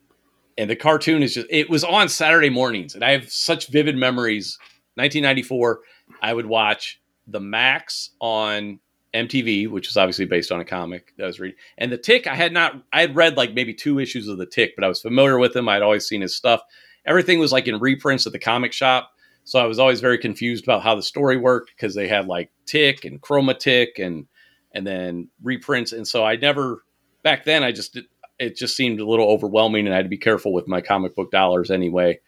and 0.56 0.70
the 0.70 0.76
cartoon 0.76 1.22
is 1.22 1.34
just 1.34 1.46
it 1.50 1.68
was 1.68 1.84
on 1.84 2.08
Saturday 2.08 2.50
mornings, 2.50 2.94
and 2.94 3.04
I 3.04 3.12
have 3.12 3.30
such 3.30 3.68
vivid 3.68 3.96
memories. 3.96 4.58
1994, 4.96 5.80
I 6.22 6.32
would 6.32 6.46
watch 6.46 7.00
the 7.26 7.40
Maxx 7.40 8.10
on 8.20 8.78
MTV, 9.14 9.68
which 9.68 9.88
is 9.88 9.96
obviously 9.96 10.24
based 10.24 10.52
on 10.52 10.60
a 10.60 10.64
comic 10.64 11.12
that 11.16 11.24
I 11.24 11.26
was 11.26 11.40
reading. 11.40 11.56
And 11.78 11.90
the 11.90 11.98
Tick, 11.98 12.26
I 12.26 12.34
had 12.34 12.52
not, 12.52 12.82
I 12.92 13.00
had 13.00 13.16
read 13.16 13.36
like 13.36 13.54
maybe 13.54 13.72
two 13.72 13.98
issues 13.98 14.28
of 14.28 14.38
the 14.38 14.46
Tick, 14.46 14.74
but 14.76 14.84
I 14.84 14.88
was 14.88 15.00
familiar 15.00 15.38
with 15.38 15.54
him. 15.54 15.68
I'd 15.68 15.82
always 15.82 16.06
seen 16.06 16.20
his 16.20 16.36
stuff. 16.36 16.60
Everything 17.06 17.38
was 17.38 17.52
like 17.52 17.68
in 17.68 17.78
reprints 17.78 18.26
at 18.26 18.32
the 18.32 18.38
comic 18.38 18.72
shop. 18.72 19.10
So 19.44 19.58
I 19.58 19.66
was 19.66 19.78
always 19.78 20.00
very 20.00 20.18
confused 20.18 20.64
about 20.64 20.82
how 20.82 20.94
the 20.94 21.02
story 21.02 21.36
worked 21.36 21.70
because 21.76 21.94
they 21.94 22.08
had 22.08 22.26
like 22.26 22.50
Tick 22.66 23.04
and 23.04 23.20
Chroma 23.20 23.58
Tick 23.58 23.98
and 23.98 24.26
and 24.72 24.86
then 24.86 25.28
reprints. 25.42 25.92
And 25.92 26.08
so 26.08 26.24
I 26.24 26.36
never 26.36 26.82
back 27.22 27.44
then 27.44 27.62
I 27.62 27.70
just 27.70 27.94
did, 27.94 28.06
it 28.38 28.56
just 28.56 28.76
seemed 28.76 29.00
a 29.00 29.06
little 29.06 29.30
overwhelming 29.30 29.86
and 29.86 29.94
I 29.94 29.96
had 29.96 30.06
to 30.06 30.10
be 30.10 30.18
careful 30.18 30.52
with 30.52 30.68
my 30.68 30.80
comic 30.80 31.14
book 31.14 31.30
dollars 31.30 31.70
anyway. 31.70 32.20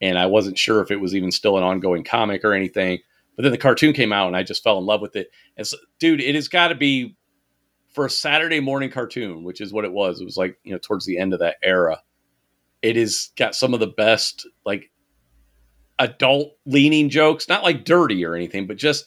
And 0.00 0.18
I 0.18 0.26
wasn't 0.26 0.58
sure 0.58 0.80
if 0.80 0.90
it 0.90 0.96
was 0.96 1.14
even 1.14 1.30
still 1.30 1.58
an 1.58 1.64
ongoing 1.64 2.04
comic 2.04 2.44
or 2.44 2.54
anything. 2.54 3.00
But 3.36 3.42
then 3.42 3.52
the 3.52 3.58
cartoon 3.58 3.92
came 3.92 4.12
out 4.12 4.28
and 4.28 4.36
I 4.36 4.42
just 4.42 4.62
fell 4.62 4.78
in 4.78 4.86
love 4.86 5.00
with 5.00 5.16
it. 5.16 5.30
And 5.56 5.66
so, 5.66 5.76
dude, 5.98 6.20
it 6.20 6.34
has 6.34 6.48
got 6.48 6.68
to 6.68 6.74
be 6.74 7.16
for 7.92 8.06
a 8.06 8.10
Saturday 8.10 8.60
morning 8.60 8.90
cartoon, 8.90 9.44
which 9.44 9.60
is 9.60 9.72
what 9.72 9.84
it 9.84 9.92
was. 9.92 10.20
It 10.20 10.24
was 10.24 10.36
like, 10.36 10.58
you 10.64 10.72
know, 10.72 10.78
towards 10.78 11.06
the 11.06 11.18
end 11.18 11.32
of 11.32 11.40
that 11.40 11.56
era. 11.62 12.00
It 12.82 12.96
has 12.96 13.30
got 13.36 13.54
some 13.54 13.74
of 13.74 13.80
the 13.80 13.86
best, 13.86 14.46
like, 14.64 14.90
adult 15.98 16.56
leaning 16.64 17.10
jokes, 17.10 17.48
not 17.48 17.62
like 17.62 17.84
dirty 17.84 18.24
or 18.24 18.34
anything, 18.34 18.66
but 18.66 18.78
just, 18.78 19.04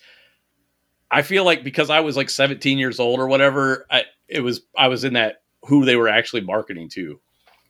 I 1.10 1.24
feel 1.24 1.44
like 1.44 1.64
because 1.64 1.90
I 1.90 2.02
was 2.02 2.16
like 2.16 2.30
17 2.30 2.78
years 2.78 3.00
old 3.00 3.20
or 3.20 3.28
whatever, 3.28 3.88
I, 3.90 4.04
it 4.28 4.42
was, 4.42 4.62
I 4.78 4.90
was 4.90 5.04
in 5.04 5.14
that 5.14 5.43
who 5.68 5.86
they 5.86 5.96
were 5.96 6.10
actually 6.10 6.42
marketing 6.42 6.90
to. 6.90 7.20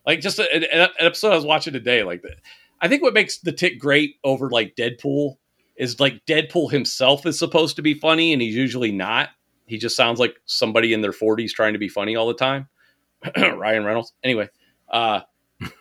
Like, 0.05 0.19
just 0.21 0.39
a- 0.39 0.53
an, 0.53 0.89
episode 0.99 1.31
I 1.31 1.35
was 1.35 1.45
watching 1.45 1.73
today, 1.73 2.03
like. 2.03 2.23
I 2.81 2.89
think 2.89 3.01
what 3.01 3.13
makes 3.13 3.37
the 3.37 3.53
tick 3.53 3.79
great 3.79 4.15
over 4.25 4.49
like 4.49 4.75
Deadpool 4.75 5.37
is 5.77 5.99
like 6.01 6.25
Deadpool 6.25 6.69
himself 6.71 7.25
is 7.25 7.39
supposed 7.39 7.77
to 7.77 7.81
be 7.81 7.93
funny 7.93 8.33
and 8.33 8.41
he's 8.41 8.55
usually 8.55 8.91
not. 8.91 9.29
He 9.65 9.77
just 9.77 9.95
sounds 9.95 10.19
like 10.19 10.35
somebody 10.45 10.93
in 10.93 11.01
their 11.01 11.13
40s 11.13 11.51
trying 11.51 11.73
to 11.73 11.79
be 11.79 11.87
funny 11.87 12.15
all 12.15 12.27
the 12.27 12.33
time. 12.33 12.67
Ryan 13.37 13.85
Reynolds. 13.85 14.13
Anyway, 14.23 14.49
uh, 14.89 15.21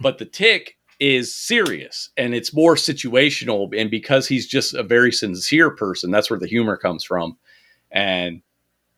but 0.00 0.18
the 0.18 0.24
tick 0.24 0.76
is 1.00 1.34
serious 1.34 2.10
and 2.16 2.34
it's 2.34 2.54
more 2.54 2.76
situational. 2.76 3.76
And 3.76 3.90
because 3.90 4.28
he's 4.28 4.46
just 4.46 4.72
a 4.74 4.84
very 4.84 5.10
sincere 5.10 5.70
person, 5.70 6.10
that's 6.12 6.30
where 6.30 6.38
the 6.38 6.46
humor 6.46 6.76
comes 6.76 7.02
from. 7.02 7.36
And 7.90 8.42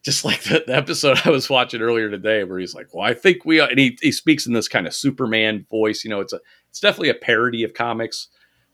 just 0.05 0.25
like 0.25 0.43
the, 0.43 0.63
the 0.67 0.77
episode 0.77 1.21
I 1.25 1.31
was 1.31 1.49
watching 1.51 1.81
earlier 1.81 2.11
today, 2.11 2.45
where 2.45 2.59
he's 2.59 2.75
like, 2.75 2.93
"Well, 2.93 3.07
I 3.07 3.15
think 3.15 3.45
we," 3.45 3.59
and 3.61 3.79
he, 3.79 3.99
he 4.01 4.13
speaks 4.13 4.47
in 4.47 4.53
this 4.53 4.69
kind 4.69 4.87
of 4.87 4.95
Superman 4.95 5.67
voice. 5.71 6.05
You 6.05 6.11
know, 6.11 6.21
it's 6.21 6.33
a 6.33 6.41
it's 6.69 6.81
definitely 6.81 7.09
a 7.09 7.15
parody 7.15 7.65
of 7.65 7.75
comics, 7.75 8.29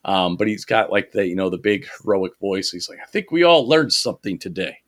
um, 0.04 0.36
but 0.36 0.48
he's 0.48 0.64
got 0.64 0.90
like 0.90 1.12
the 1.12 1.26
you 1.26 1.36
know 1.36 1.48
the 1.48 1.58
big 1.58 1.86
heroic 2.02 2.32
voice. 2.40 2.70
He's 2.70 2.88
like, 2.88 2.98
"I 3.02 3.06
think 3.06 3.30
we 3.30 3.44
all 3.44 3.66
learned 3.66 3.92
something 3.92 4.38
today. 4.38 4.78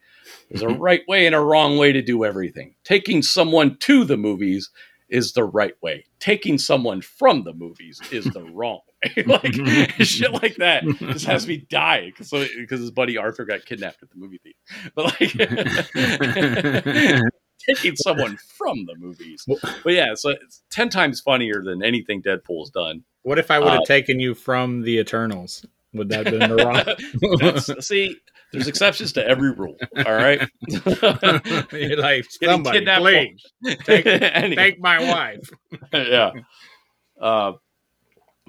There's 0.50 0.62
a 0.62 0.68
right 0.68 1.02
way 1.08 1.26
and 1.26 1.34
a 1.34 1.40
wrong 1.40 1.78
way 1.78 1.92
to 1.92 2.02
do 2.02 2.24
everything. 2.24 2.74
Taking 2.84 3.22
someone 3.22 3.76
to 3.78 4.04
the 4.04 4.16
movies 4.16 4.70
is 5.08 5.32
the 5.32 5.44
right 5.44 5.74
way. 5.82 6.04
Taking 6.18 6.58
someone 6.58 7.00
from 7.02 7.44
the 7.44 7.52
movies 7.52 8.00
is 8.10 8.24
the 8.24 8.42
wrong 8.52 8.80
way. 8.86 8.91
like 9.26 9.52
shit 10.00 10.32
like 10.32 10.56
that 10.56 10.84
just 11.00 11.26
has 11.26 11.46
me 11.46 11.58
die 11.68 12.06
because 12.06 12.28
so, 12.30 12.44
because 12.56 12.80
his 12.80 12.90
buddy 12.90 13.16
Arthur 13.18 13.44
got 13.44 13.64
kidnapped 13.64 14.02
at 14.02 14.10
the 14.10 14.16
movie 14.16 14.38
theater. 14.42 14.58
But 14.94 15.20
like 15.20 15.32
taking 17.66 17.96
someone 17.96 18.36
from 18.36 18.84
the 18.86 18.94
movies. 18.96 19.44
But 19.46 19.92
yeah, 19.92 20.14
so 20.14 20.30
it's 20.30 20.62
ten 20.70 20.88
times 20.88 21.20
funnier 21.20 21.62
than 21.62 21.82
anything 21.82 22.22
Deadpool's 22.22 22.70
done. 22.70 23.04
What 23.22 23.38
if 23.38 23.50
I 23.50 23.58
would 23.58 23.68
have 23.72 23.80
Uh, 23.82 23.84
taken 23.84 24.20
you 24.20 24.34
from 24.34 24.82
the 24.82 24.98
Eternals? 24.98 25.64
Would 25.94 26.08
that 26.08 26.26
have 26.26 26.38
been 26.38 26.50
the 26.56 27.62
wrong? 27.68 27.80
See, 27.80 28.16
there's 28.52 28.66
exceptions 28.66 29.12
to 29.12 29.26
every 29.26 29.52
rule. 29.52 29.76
All 30.04 30.12
right. 30.14 30.40
You're 31.72 31.96
like 31.98 32.26
somebody, 32.30 32.84
please 32.84 33.42
take, 33.84 34.06
Anyway. 34.06 34.56
take 34.56 34.80
my 34.80 34.98
wife. 35.00 35.50
yeah. 35.92 36.30
Uh, 37.20 37.52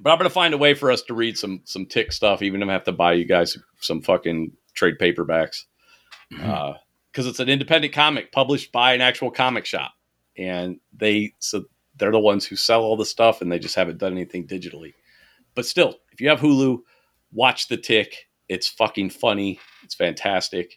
but 0.03 0.11
I'm 0.11 0.17
gonna 0.17 0.29
find 0.29 0.53
a 0.53 0.57
way 0.57 0.73
for 0.73 0.91
us 0.91 1.01
to 1.03 1.13
read 1.13 1.37
some 1.37 1.61
some 1.63 1.85
tick 1.85 2.11
stuff, 2.11 2.41
even 2.41 2.61
if 2.61 2.69
I 2.69 2.73
have 2.73 2.83
to 2.83 2.91
buy 2.91 3.13
you 3.13 3.25
guys 3.25 3.57
some 3.79 4.01
fucking 4.01 4.51
trade 4.73 4.95
paperbacks, 4.99 5.63
because 6.29 7.25
it's 7.25 7.39
an 7.39 7.49
independent 7.49 7.93
comic 7.93 8.31
published 8.31 8.71
by 8.71 8.93
an 8.93 9.01
actual 9.01 9.31
comic 9.31 9.65
shop, 9.65 9.93
and 10.37 10.79
they 10.95 11.33
so 11.39 11.63
they're 11.95 12.11
the 12.11 12.19
ones 12.19 12.45
who 12.45 12.55
sell 12.55 12.81
all 12.81 12.97
the 12.97 13.05
stuff, 13.05 13.41
and 13.41 13.51
they 13.51 13.59
just 13.59 13.75
haven't 13.75 13.97
done 13.97 14.11
anything 14.11 14.45
digitally. 14.45 14.93
But 15.55 15.65
still, 15.65 15.95
if 16.11 16.19
you 16.19 16.29
have 16.29 16.39
Hulu, 16.39 16.79
watch 17.31 17.67
the 17.67 17.77
Tick. 17.77 18.27
It's 18.49 18.67
fucking 18.67 19.11
funny. 19.11 19.59
It's 19.83 19.95
fantastic. 19.95 20.75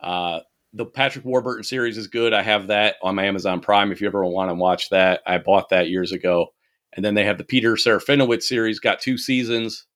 Uh, 0.00 0.40
the 0.74 0.84
Patrick 0.84 1.24
Warburton 1.24 1.64
series 1.64 1.96
is 1.96 2.08
good. 2.08 2.34
I 2.34 2.42
have 2.42 2.66
that 2.66 2.96
on 3.02 3.14
my 3.14 3.24
Amazon 3.24 3.60
Prime. 3.60 3.90
If 3.90 4.00
you 4.00 4.06
ever 4.06 4.24
want 4.24 4.50
to 4.50 4.54
watch 4.54 4.90
that, 4.90 5.22
I 5.26 5.38
bought 5.38 5.70
that 5.70 5.88
years 5.88 6.12
ago. 6.12 6.52
And 6.94 7.04
then 7.04 7.14
they 7.14 7.24
have 7.24 7.38
the 7.38 7.44
Peter 7.44 7.74
Serafinowicz 7.74 8.42
series, 8.42 8.80
got 8.80 9.00
two 9.00 9.16
seasons. 9.16 9.86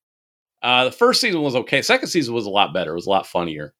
Uh, 0.62 0.84
the 0.84 0.92
first 0.92 1.20
season 1.20 1.42
was 1.42 1.56
okay. 1.56 1.82
Second 1.82 2.08
season 2.08 2.34
was 2.34 2.46
a 2.46 2.50
lot 2.50 2.72
better. 2.72 2.92
It 2.92 2.96
was 2.96 3.06
a 3.06 3.10
lot 3.10 3.26
funnier. 3.26 3.74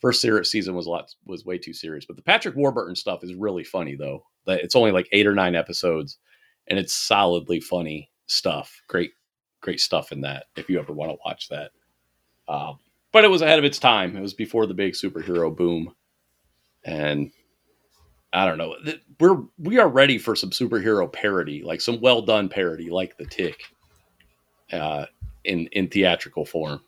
First 0.00 0.20
season 0.20 0.74
was 0.74 0.86
a 0.86 0.90
lot 0.90 1.14
was 1.24 1.46
way 1.46 1.58
too 1.58 1.72
serious. 1.72 2.04
But 2.04 2.16
the 2.16 2.22
Patrick 2.22 2.54
Warburton 2.54 2.96
stuff 2.96 3.24
is 3.24 3.34
really 3.34 3.64
funny 3.64 3.96
though. 3.96 4.24
It's 4.46 4.76
only 4.76 4.92
like 4.92 5.08
eight 5.12 5.26
or 5.26 5.34
nine 5.34 5.54
episodes, 5.54 6.18
and 6.68 6.78
it's 6.78 6.92
solidly 6.92 7.60
funny 7.60 8.10
stuff. 8.26 8.82
Great, 8.88 9.12
great 9.60 9.80
stuff 9.80 10.12
in 10.12 10.20
that. 10.20 10.46
If 10.56 10.68
you 10.68 10.78
ever 10.78 10.92
want 10.92 11.12
to 11.12 11.18
watch 11.24 11.48
that, 11.48 11.70
um, 12.46 12.78
but 13.12 13.24
it 13.24 13.30
was 13.30 13.40
ahead 13.40 13.58
of 13.58 13.64
its 13.64 13.78
time. 13.78 14.16
It 14.16 14.20
was 14.20 14.34
before 14.34 14.66
the 14.66 14.74
big 14.74 14.92
superhero 14.92 15.56
boom, 15.56 15.94
and 16.84 17.32
I 18.36 18.44
don't 18.44 18.58
know. 18.58 18.76
We're 19.18 19.42
we 19.58 19.78
are 19.78 19.88
ready 19.88 20.18
for 20.18 20.36
some 20.36 20.50
superhero 20.50 21.10
parody, 21.10 21.62
like 21.62 21.80
some 21.80 22.02
well 22.02 22.20
done 22.20 22.50
parody, 22.50 22.90
like 22.90 23.16
the 23.16 23.24
Tick, 23.24 23.62
uh, 24.70 25.06
in 25.44 25.68
in 25.68 25.88
theatrical 25.88 26.44
form. 26.44 26.82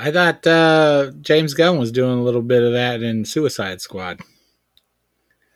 I 0.00 0.10
thought 0.10 0.44
uh, 0.48 1.12
James 1.20 1.54
Gunn 1.54 1.78
was 1.78 1.92
doing 1.92 2.18
a 2.18 2.22
little 2.22 2.42
bit 2.42 2.64
of 2.64 2.72
that 2.72 3.04
in 3.04 3.24
Suicide 3.24 3.80
Squad. 3.80 4.20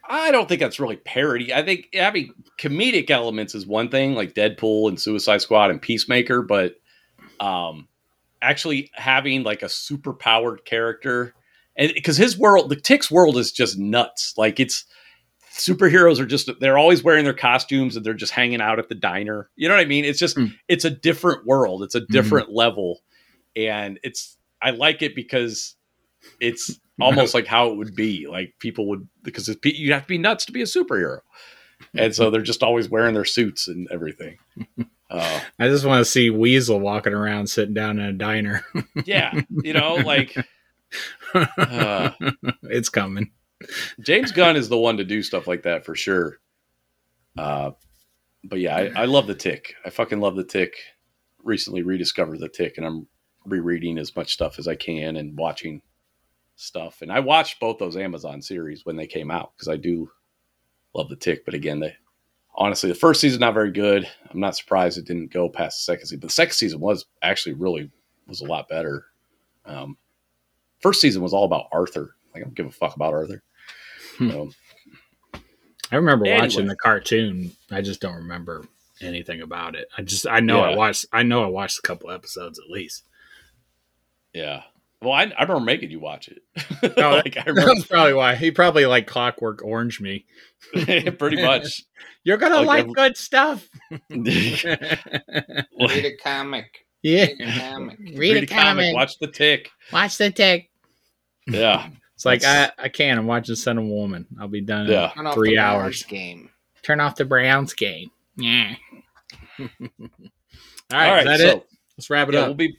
I 0.08 0.30
don't 0.30 0.48
think 0.48 0.60
that's 0.60 0.78
really 0.78 0.96
parody. 0.96 1.52
I 1.52 1.64
think 1.64 1.88
having 1.92 2.32
comedic 2.60 3.10
elements 3.10 3.56
is 3.56 3.66
one 3.66 3.88
thing, 3.88 4.14
like 4.14 4.34
Deadpool 4.34 4.88
and 4.88 5.00
Suicide 5.00 5.42
Squad 5.42 5.70
and 5.70 5.82
Peacemaker, 5.82 6.42
but 6.42 6.76
um, 7.40 7.88
actually 8.40 8.90
having 8.94 9.42
like 9.42 9.62
a 9.62 9.68
super 9.68 10.12
powered 10.12 10.64
character 10.64 11.34
and 11.76 11.92
because 11.94 12.16
his 12.16 12.38
world, 12.38 12.68
the 12.68 12.76
Tick's 12.76 13.10
world 13.10 13.36
is 13.36 13.52
just 13.52 13.78
nuts. 13.78 14.34
Like 14.36 14.60
it's 14.60 14.84
superheroes 15.54 16.18
are 16.18 16.26
just 16.26 16.48
they're 16.60 16.78
always 16.78 17.02
wearing 17.02 17.24
their 17.24 17.34
costumes 17.34 17.96
and 17.96 18.04
they're 18.06 18.14
just 18.14 18.32
hanging 18.32 18.60
out 18.60 18.78
at 18.78 18.88
the 18.88 18.94
diner. 18.94 19.50
You 19.56 19.68
know 19.68 19.74
what 19.74 19.82
I 19.82 19.86
mean? 19.86 20.04
It's 20.04 20.18
just 20.18 20.36
Mm. 20.36 20.54
it's 20.68 20.84
a 20.84 20.90
different 20.90 21.46
world. 21.46 21.82
It's 21.82 21.94
a 21.94 22.00
different 22.00 22.50
level, 22.52 23.00
and 23.56 23.98
it's 24.02 24.36
I 24.60 24.70
like 24.70 25.02
it 25.02 25.14
because 25.14 25.76
it's 26.40 26.78
almost 27.00 27.34
like 27.34 27.46
how 27.46 27.68
it 27.70 27.76
would 27.76 27.94
be. 27.94 28.26
Like 28.26 28.54
people 28.58 28.88
would 28.88 29.08
because 29.22 29.48
it's, 29.48 29.60
you 29.64 29.92
have 29.92 30.02
to 30.02 30.08
be 30.08 30.18
nuts 30.18 30.44
to 30.46 30.52
be 30.52 30.62
a 30.62 30.66
superhero, 30.66 31.20
and 31.94 32.14
so 32.14 32.30
they're 32.30 32.42
just 32.42 32.62
always 32.62 32.88
wearing 32.88 33.14
their 33.14 33.24
suits 33.24 33.68
and 33.68 33.88
everything. 33.90 34.38
Uh, 35.12 35.40
I 35.58 35.68
just 35.68 35.84
want 35.84 36.00
to 36.00 36.10
see 36.10 36.30
Weasel 36.30 36.80
walking 36.80 37.12
around 37.12 37.46
sitting 37.48 37.74
down 37.74 37.98
in 37.98 38.06
a 38.06 38.12
diner. 38.14 38.64
yeah, 39.04 39.42
you 39.62 39.74
know, 39.74 39.96
like 39.96 40.34
uh, 41.34 42.10
it's 42.64 42.88
coming. 42.88 43.30
James 44.00 44.32
Gunn 44.32 44.56
is 44.56 44.68
the 44.68 44.78
one 44.78 44.96
to 44.96 45.04
do 45.04 45.22
stuff 45.22 45.46
like 45.46 45.62
that 45.62 45.84
for 45.84 45.94
sure. 45.94 46.38
Uh, 47.36 47.72
but 48.44 48.58
yeah, 48.58 48.76
I, 48.76 49.02
I 49.02 49.04
love 49.04 49.26
the 49.26 49.34
Tick. 49.34 49.74
I 49.84 49.90
fucking 49.90 50.20
love 50.20 50.36
the 50.36 50.44
Tick. 50.44 50.74
Recently 51.42 51.82
rediscovered 51.82 52.40
the 52.40 52.48
Tick, 52.48 52.74
and 52.76 52.86
I'm 52.86 53.06
rereading 53.44 53.98
as 53.98 54.14
much 54.14 54.32
stuff 54.32 54.58
as 54.58 54.68
I 54.68 54.74
can 54.74 55.16
and 55.16 55.36
watching 55.36 55.82
stuff. 56.56 57.02
And 57.02 57.10
I 57.10 57.20
watched 57.20 57.60
both 57.60 57.78
those 57.78 57.96
Amazon 57.96 58.42
series 58.42 58.84
when 58.84 58.96
they 58.96 59.06
came 59.06 59.30
out 59.30 59.52
because 59.56 59.68
I 59.68 59.76
do 59.76 60.10
love 60.94 61.08
the 61.08 61.16
Tick. 61.16 61.44
But 61.44 61.54
again, 61.54 61.80
they 61.80 61.94
honestly 62.54 62.88
the 62.88 62.94
first 62.94 63.20
season 63.20 63.40
not 63.40 63.54
very 63.54 63.72
good. 63.72 64.08
I'm 64.30 64.40
not 64.40 64.56
surprised 64.56 64.98
it 64.98 65.06
didn't 65.06 65.32
go 65.32 65.48
past 65.48 65.78
the 65.78 65.92
second 65.92 66.06
season. 66.06 66.20
But 66.20 66.28
the 66.28 66.34
second 66.34 66.54
season 66.54 66.80
was 66.80 67.06
actually 67.22 67.54
really 67.54 67.90
was 68.26 68.40
a 68.40 68.46
lot 68.46 68.68
better. 68.68 69.06
Um, 69.64 69.96
first 70.82 71.00
season 71.00 71.22
was 71.22 71.32
all 71.32 71.44
about 71.44 71.66
Arthur. 71.72 72.14
Like 72.34 72.42
I 72.42 72.44
don't 72.44 72.54
give 72.54 72.66
a 72.66 72.70
fuck 72.70 72.96
about 72.96 73.14
Arthur. 73.14 73.42
Hmm. 74.18 74.30
So, 74.30 74.50
I 75.90 75.96
remember 75.96 76.26
Anyway. 76.26 76.40
watching 76.40 76.66
the 76.66 76.76
cartoon. 76.76 77.52
I 77.70 77.80
just 77.82 78.00
don't 78.00 78.14
remember 78.16 78.64
anything 79.00 79.40
about 79.42 79.74
it. 79.74 79.88
I 79.96 80.02
just 80.02 80.26
I 80.26 80.40
know 80.40 80.60
I 80.60 80.74
watched 80.76 81.06
I 81.12 81.22
know 81.22 81.44
I 81.44 81.48
watched 81.48 81.78
a 81.78 81.82
couple 81.82 82.10
episodes 82.10 82.58
at 82.58 82.70
least. 82.70 83.04
yeah. 84.32 84.62
Well, 85.02 85.10
I, 85.12 85.22
I 85.22 85.26
don't 85.46 85.48
remember 85.48 85.64
making 85.64 85.90
you 85.90 85.98
watch 85.98 86.28
it. 86.28 86.42
No, 86.96 87.10
like 87.24 87.36
I 87.36 87.42
remember 87.44 87.74
That's 87.74 87.86
probably 87.86 88.14
why 88.14 88.36
he 88.36 88.52
probably 88.52 88.86
like 88.86 89.08
clockwork 89.08 89.60
orange 89.64 90.00
me. 90.00 90.26
pretty 90.72 91.42
much. 91.42 91.82
You're 92.22 92.36
gonna 92.36 92.58
Like 92.58 92.66
like 92.66 92.80
every- 92.82 92.92
good 92.94 93.16
stuff. 93.16 93.68
Read 94.10 96.04
a 96.04 96.16
comic. 96.22 96.66
yeah, 97.02 97.26
Read 97.26 97.40
a 97.40 97.60
comic. 97.60 97.98
read, 98.14 98.42
a 98.44 98.46
comic. 98.46 98.94
Watch 98.94 99.18
the 99.18 99.26
tick. 99.26 99.70
Watch 99.92 100.18
the 100.18 100.30
tick. 100.30 100.70
Yeah. 101.46 101.88
It's 102.14 102.26
like 102.26 102.44
I, 102.44 102.70
I 102.78 102.88
can't. 102.88 103.18
I'm 103.18 103.26
watching 103.26 103.56
Scent 103.56 103.80
of 103.80 103.84
a 103.84 103.88
Woman. 103.88 104.26
I'll 104.38 104.46
be 104.46 104.60
done 104.60 104.86
Yeah. 104.86 105.08
Turn 105.08 105.20
in 105.22 105.26
off 105.26 105.34
three 105.34 105.50
the 105.50 105.56
Browns 105.56 105.82
hours. 105.82 106.02
Game. 106.04 106.50
Turn 106.82 107.00
off 107.00 107.16
the 107.16 107.24
Browns 107.24 107.72
game. 107.74 108.12
Yeah. 108.36 108.74
All 109.58 109.68
All 110.00 110.08
right, 110.90 111.10
right. 111.10 111.18
is 111.20 111.24
that 111.26 111.40
so, 111.40 111.48
it? 111.56 111.66
Let's 111.98 112.10
wrap 112.10 112.28
it 112.28 112.34
yeah, 112.34 112.40
up. 112.42 112.46
we'll 112.46 112.54
be 112.54 112.76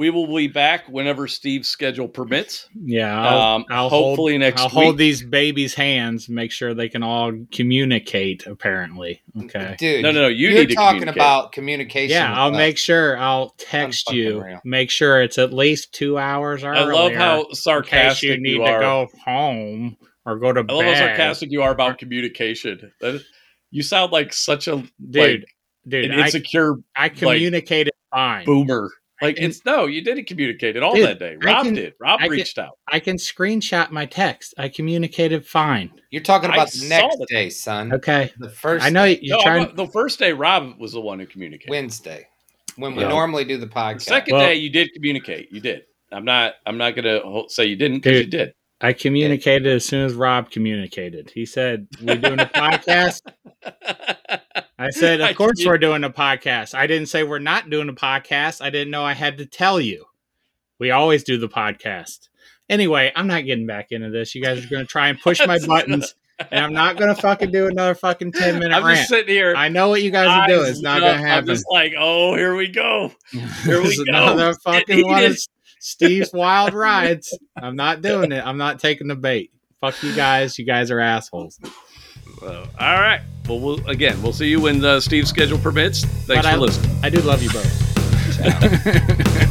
we 0.00 0.08
will 0.08 0.34
be 0.34 0.48
back 0.48 0.88
whenever 0.88 1.28
Steve's 1.28 1.68
schedule 1.68 2.08
permits. 2.08 2.66
Yeah, 2.74 3.14
I'll, 3.20 3.56
Um, 3.56 3.64
I'll 3.70 3.88
hopefully 3.90 4.32
hold, 4.32 4.40
next 4.40 4.60
I'll 4.62 4.66
week. 4.68 4.72
hold 4.72 4.98
these 4.98 5.22
babies' 5.22 5.74
hands, 5.74 6.28
make 6.30 6.50
sure 6.50 6.72
they 6.72 6.88
can 6.88 7.02
all 7.02 7.32
communicate. 7.52 8.46
Apparently, 8.46 9.20
okay. 9.44 9.76
Dude, 9.78 10.02
No, 10.02 10.10
no, 10.10 10.22
no. 10.22 10.28
You 10.28 10.48
you're 10.48 10.64
need 10.66 10.74
talking 10.74 11.00
communicate. 11.00 11.16
about 11.16 11.52
communication. 11.52 12.14
Yeah, 12.16 12.32
I'll 12.34 12.50
us. 12.50 12.56
make 12.56 12.78
sure. 12.78 13.18
I'll 13.18 13.50
text 13.58 14.10
you. 14.10 14.42
real. 14.42 14.60
Make 14.64 14.90
sure 14.90 15.20
it's 15.22 15.36
at 15.38 15.52
least 15.52 15.92
two 15.92 16.18
hours 16.18 16.64
I 16.64 16.82
love 16.84 17.12
how 17.12 17.40
in 17.40 17.46
case 17.48 17.62
sarcastic 17.62 18.22
you 18.28 18.34
you, 18.36 18.40
need 18.40 18.60
are. 18.60 18.78
to 18.78 18.84
go 18.84 19.08
home 19.22 19.96
or 20.24 20.38
go 20.38 20.52
to 20.52 20.60
I 20.66 20.72
love 20.72 20.82
bed. 20.84 20.96
how 20.96 21.06
sarcastic 21.08 21.50
you 21.52 21.60
are 21.62 21.72
about 21.72 21.98
communication. 21.98 22.90
That 23.02 23.16
is- 23.16 23.24
you 23.70 23.82
sound 23.82 24.12
like 24.12 24.32
such 24.32 24.66
a 24.66 24.82
dude. 25.10 25.16
like, 25.40 25.44
dude, 25.86 26.06
an 26.06 26.18
I, 26.20 26.24
insecure 26.24 26.76
I 26.96 27.08
communicated 27.10 27.92
fine. 28.10 28.44
boomer. 28.46 28.90
Like 29.22 29.36
can- 29.36 29.44
it's 29.46 29.64
no, 29.64 29.86
you 29.86 30.02
didn't 30.02 30.26
communicate 30.26 30.76
at 30.76 30.82
all 30.82 30.94
Dude, 30.94 31.06
that 31.06 31.18
day. 31.18 31.36
Rob 31.42 31.64
can- 31.64 31.74
did. 31.74 31.94
Rob 32.00 32.20
I 32.20 32.24
can- 32.24 32.30
reached 32.32 32.58
out. 32.58 32.78
I 32.88 33.00
can 33.00 33.16
screenshot 33.16 33.90
my 33.90 34.06
text. 34.06 34.54
I 34.58 34.68
communicated 34.68 35.46
fine. 35.46 35.90
You're 36.10 36.22
talking 36.22 36.50
I 36.50 36.54
about 36.54 36.70
the 36.72 36.88
next 36.88 37.18
the- 37.18 37.26
day, 37.26 37.50
son. 37.50 37.92
Okay, 37.92 38.32
The 38.38 38.48
first 38.48 38.84
I 38.84 38.88
know 38.90 39.04
you're 39.04 39.36
No, 39.36 39.42
trying. 39.42 39.74
The 39.76 39.86
first 39.88 40.18
day 40.18 40.32
Rob 40.32 40.78
was 40.80 40.92
the 40.92 41.00
one 41.00 41.18
who 41.18 41.26
communicated. 41.26 41.70
Wednesday 41.70 42.26
when 42.76 42.94
we 42.94 43.02
Yeah. 43.02 43.08
normally 43.10 43.44
do 43.44 43.56
the 43.58 43.66
The 43.66 43.72
podcast. 43.72 44.02
second 44.02 44.34
Well- 44.36 44.46
day 44.46 44.54
you 44.54 44.70
did 44.70 44.92
communicate. 44.94 45.52
You 45.52 45.60
did. 45.60 45.82
I'm 46.12 46.24
not. 46.24 46.54
I'm 46.66 46.78
not 46.78 46.96
gonna 46.96 47.20
say 47.48 47.66
you 47.66 47.76
didn't 47.76 47.98
because 47.98 48.20
you 48.20 48.26
did. 48.26 48.54
I 48.80 48.94
communicated 48.94 49.66
as 49.68 49.84
soon 49.84 50.06
as 50.06 50.14
Rob 50.14 50.50
communicated. 50.50 51.30
He 51.34 51.44
said, 51.44 51.86
"We're 52.02 52.16
doing 52.16 52.40
a 52.40 52.46
podcast." 52.54 53.20
I 54.80 54.90
said, 54.90 55.20
"Of 55.30 55.36
course 55.36 55.64
we're 55.64 55.78
doing 55.78 56.04
a 56.04 56.10
podcast." 56.10 56.74
I 56.74 56.86
didn't 56.86 57.08
say 57.08 57.22
we're 57.22 57.38
not 57.38 57.70
doing 57.70 57.88
a 57.88 57.92
podcast. 57.94 58.62
I 58.62 58.70
didn't 58.70 58.90
know 58.90 59.04
I 59.04 59.12
had 59.12 59.38
to 59.38 59.46
tell 59.46 59.80
you. 59.80 60.06
We 60.78 60.90
always 60.90 61.22
do 61.24 61.36
the 61.38 61.48
podcast. 61.48 62.28
Anyway, 62.68 63.12
I'm 63.14 63.26
not 63.26 63.44
getting 63.44 63.66
back 63.66 63.88
into 63.90 64.10
this. 64.10 64.34
You 64.34 64.42
guys 64.42 64.64
are 64.64 64.68
going 64.68 64.82
to 64.82 64.88
try 64.88 65.08
and 65.08 65.20
push 65.20 65.44
my 65.46 65.58
buttons, 65.66 66.14
and 66.50 66.64
I'm 66.64 66.72
not 66.72 66.96
going 66.96 67.14
to 67.14 67.20
fucking 67.20 67.50
do 67.52 67.66
another 67.66 67.94
fucking 67.94 68.32
ten 68.32 68.58
minute 68.58 68.74
I'm 68.74 68.84
rant. 68.84 68.98
just 68.98 69.10
sitting 69.10 69.34
here. 69.34 69.54
I 69.56 69.68
know 69.68 69.90
what 69.90 70.02
you 70.02 70.10
guys 70.10 70.28
are 70.28 70.48
doing. 70.48 70.70
It's 70.70 70.80
not 70.80 71.00
going 71.00 71.12
to 71.12 71.18
I'm 71.18 71.24
happen. 71.26 71.46
just 71.46 71.66
like, 71.70 71.92
oh, 71.98 72.34
here 72.34 72.56
we 72.56 72.68
go. 72.68 73.12
Here 73.30 73.42
we 73.82 73.96
go. 73.96 74.04
Another 74.08 74.54
fucking 74.64 75.06
one 75.06 75.24
of. 75.24 75.38
Steve's 75.82 76.30
wild 76.32 76.74
rides. 76.74 77.36
I'm 77.56 77.74
not 77.74 78.02
doing 78.02 78.32
it. 78.32 78.46
I'm 78.46 78.58
not 78.58 78.80
taking 78.80 79.08
the 79.08 79.16
bait. 79.16 79.50
Fuck 79.80 80.02
you 80.02 80.14
guys. 80.14 80.58
You 80.58 80.66
guys 80.66 80.90
are 80.90 81.00
assholes. 81.00 81.58
Uh, 82.42 82.66
all 82.78 83.00
right. 83.00 83.20
Well, 83.48 83.60
we'll 83.60 83.86
again, 83.88 84.20
we'll 84.22 84.32
see 84.32 84.48
you 84.48 84.60
when 84.60 84.84
uh, 84.84 85.00
Steve's 85.00 85.28
schedule 85.30 85.58
permits. 85.58 86.04
Thanks 86.04 86.26
But 86.26 86.42
for 86.44 86.48
I- 86.48 86.56
listening. 86.56 86.96
I 87.02 87.10
do 87.10 87.20
love 87.22 87.42
you 87.42 87.50
both. 87.50 87.86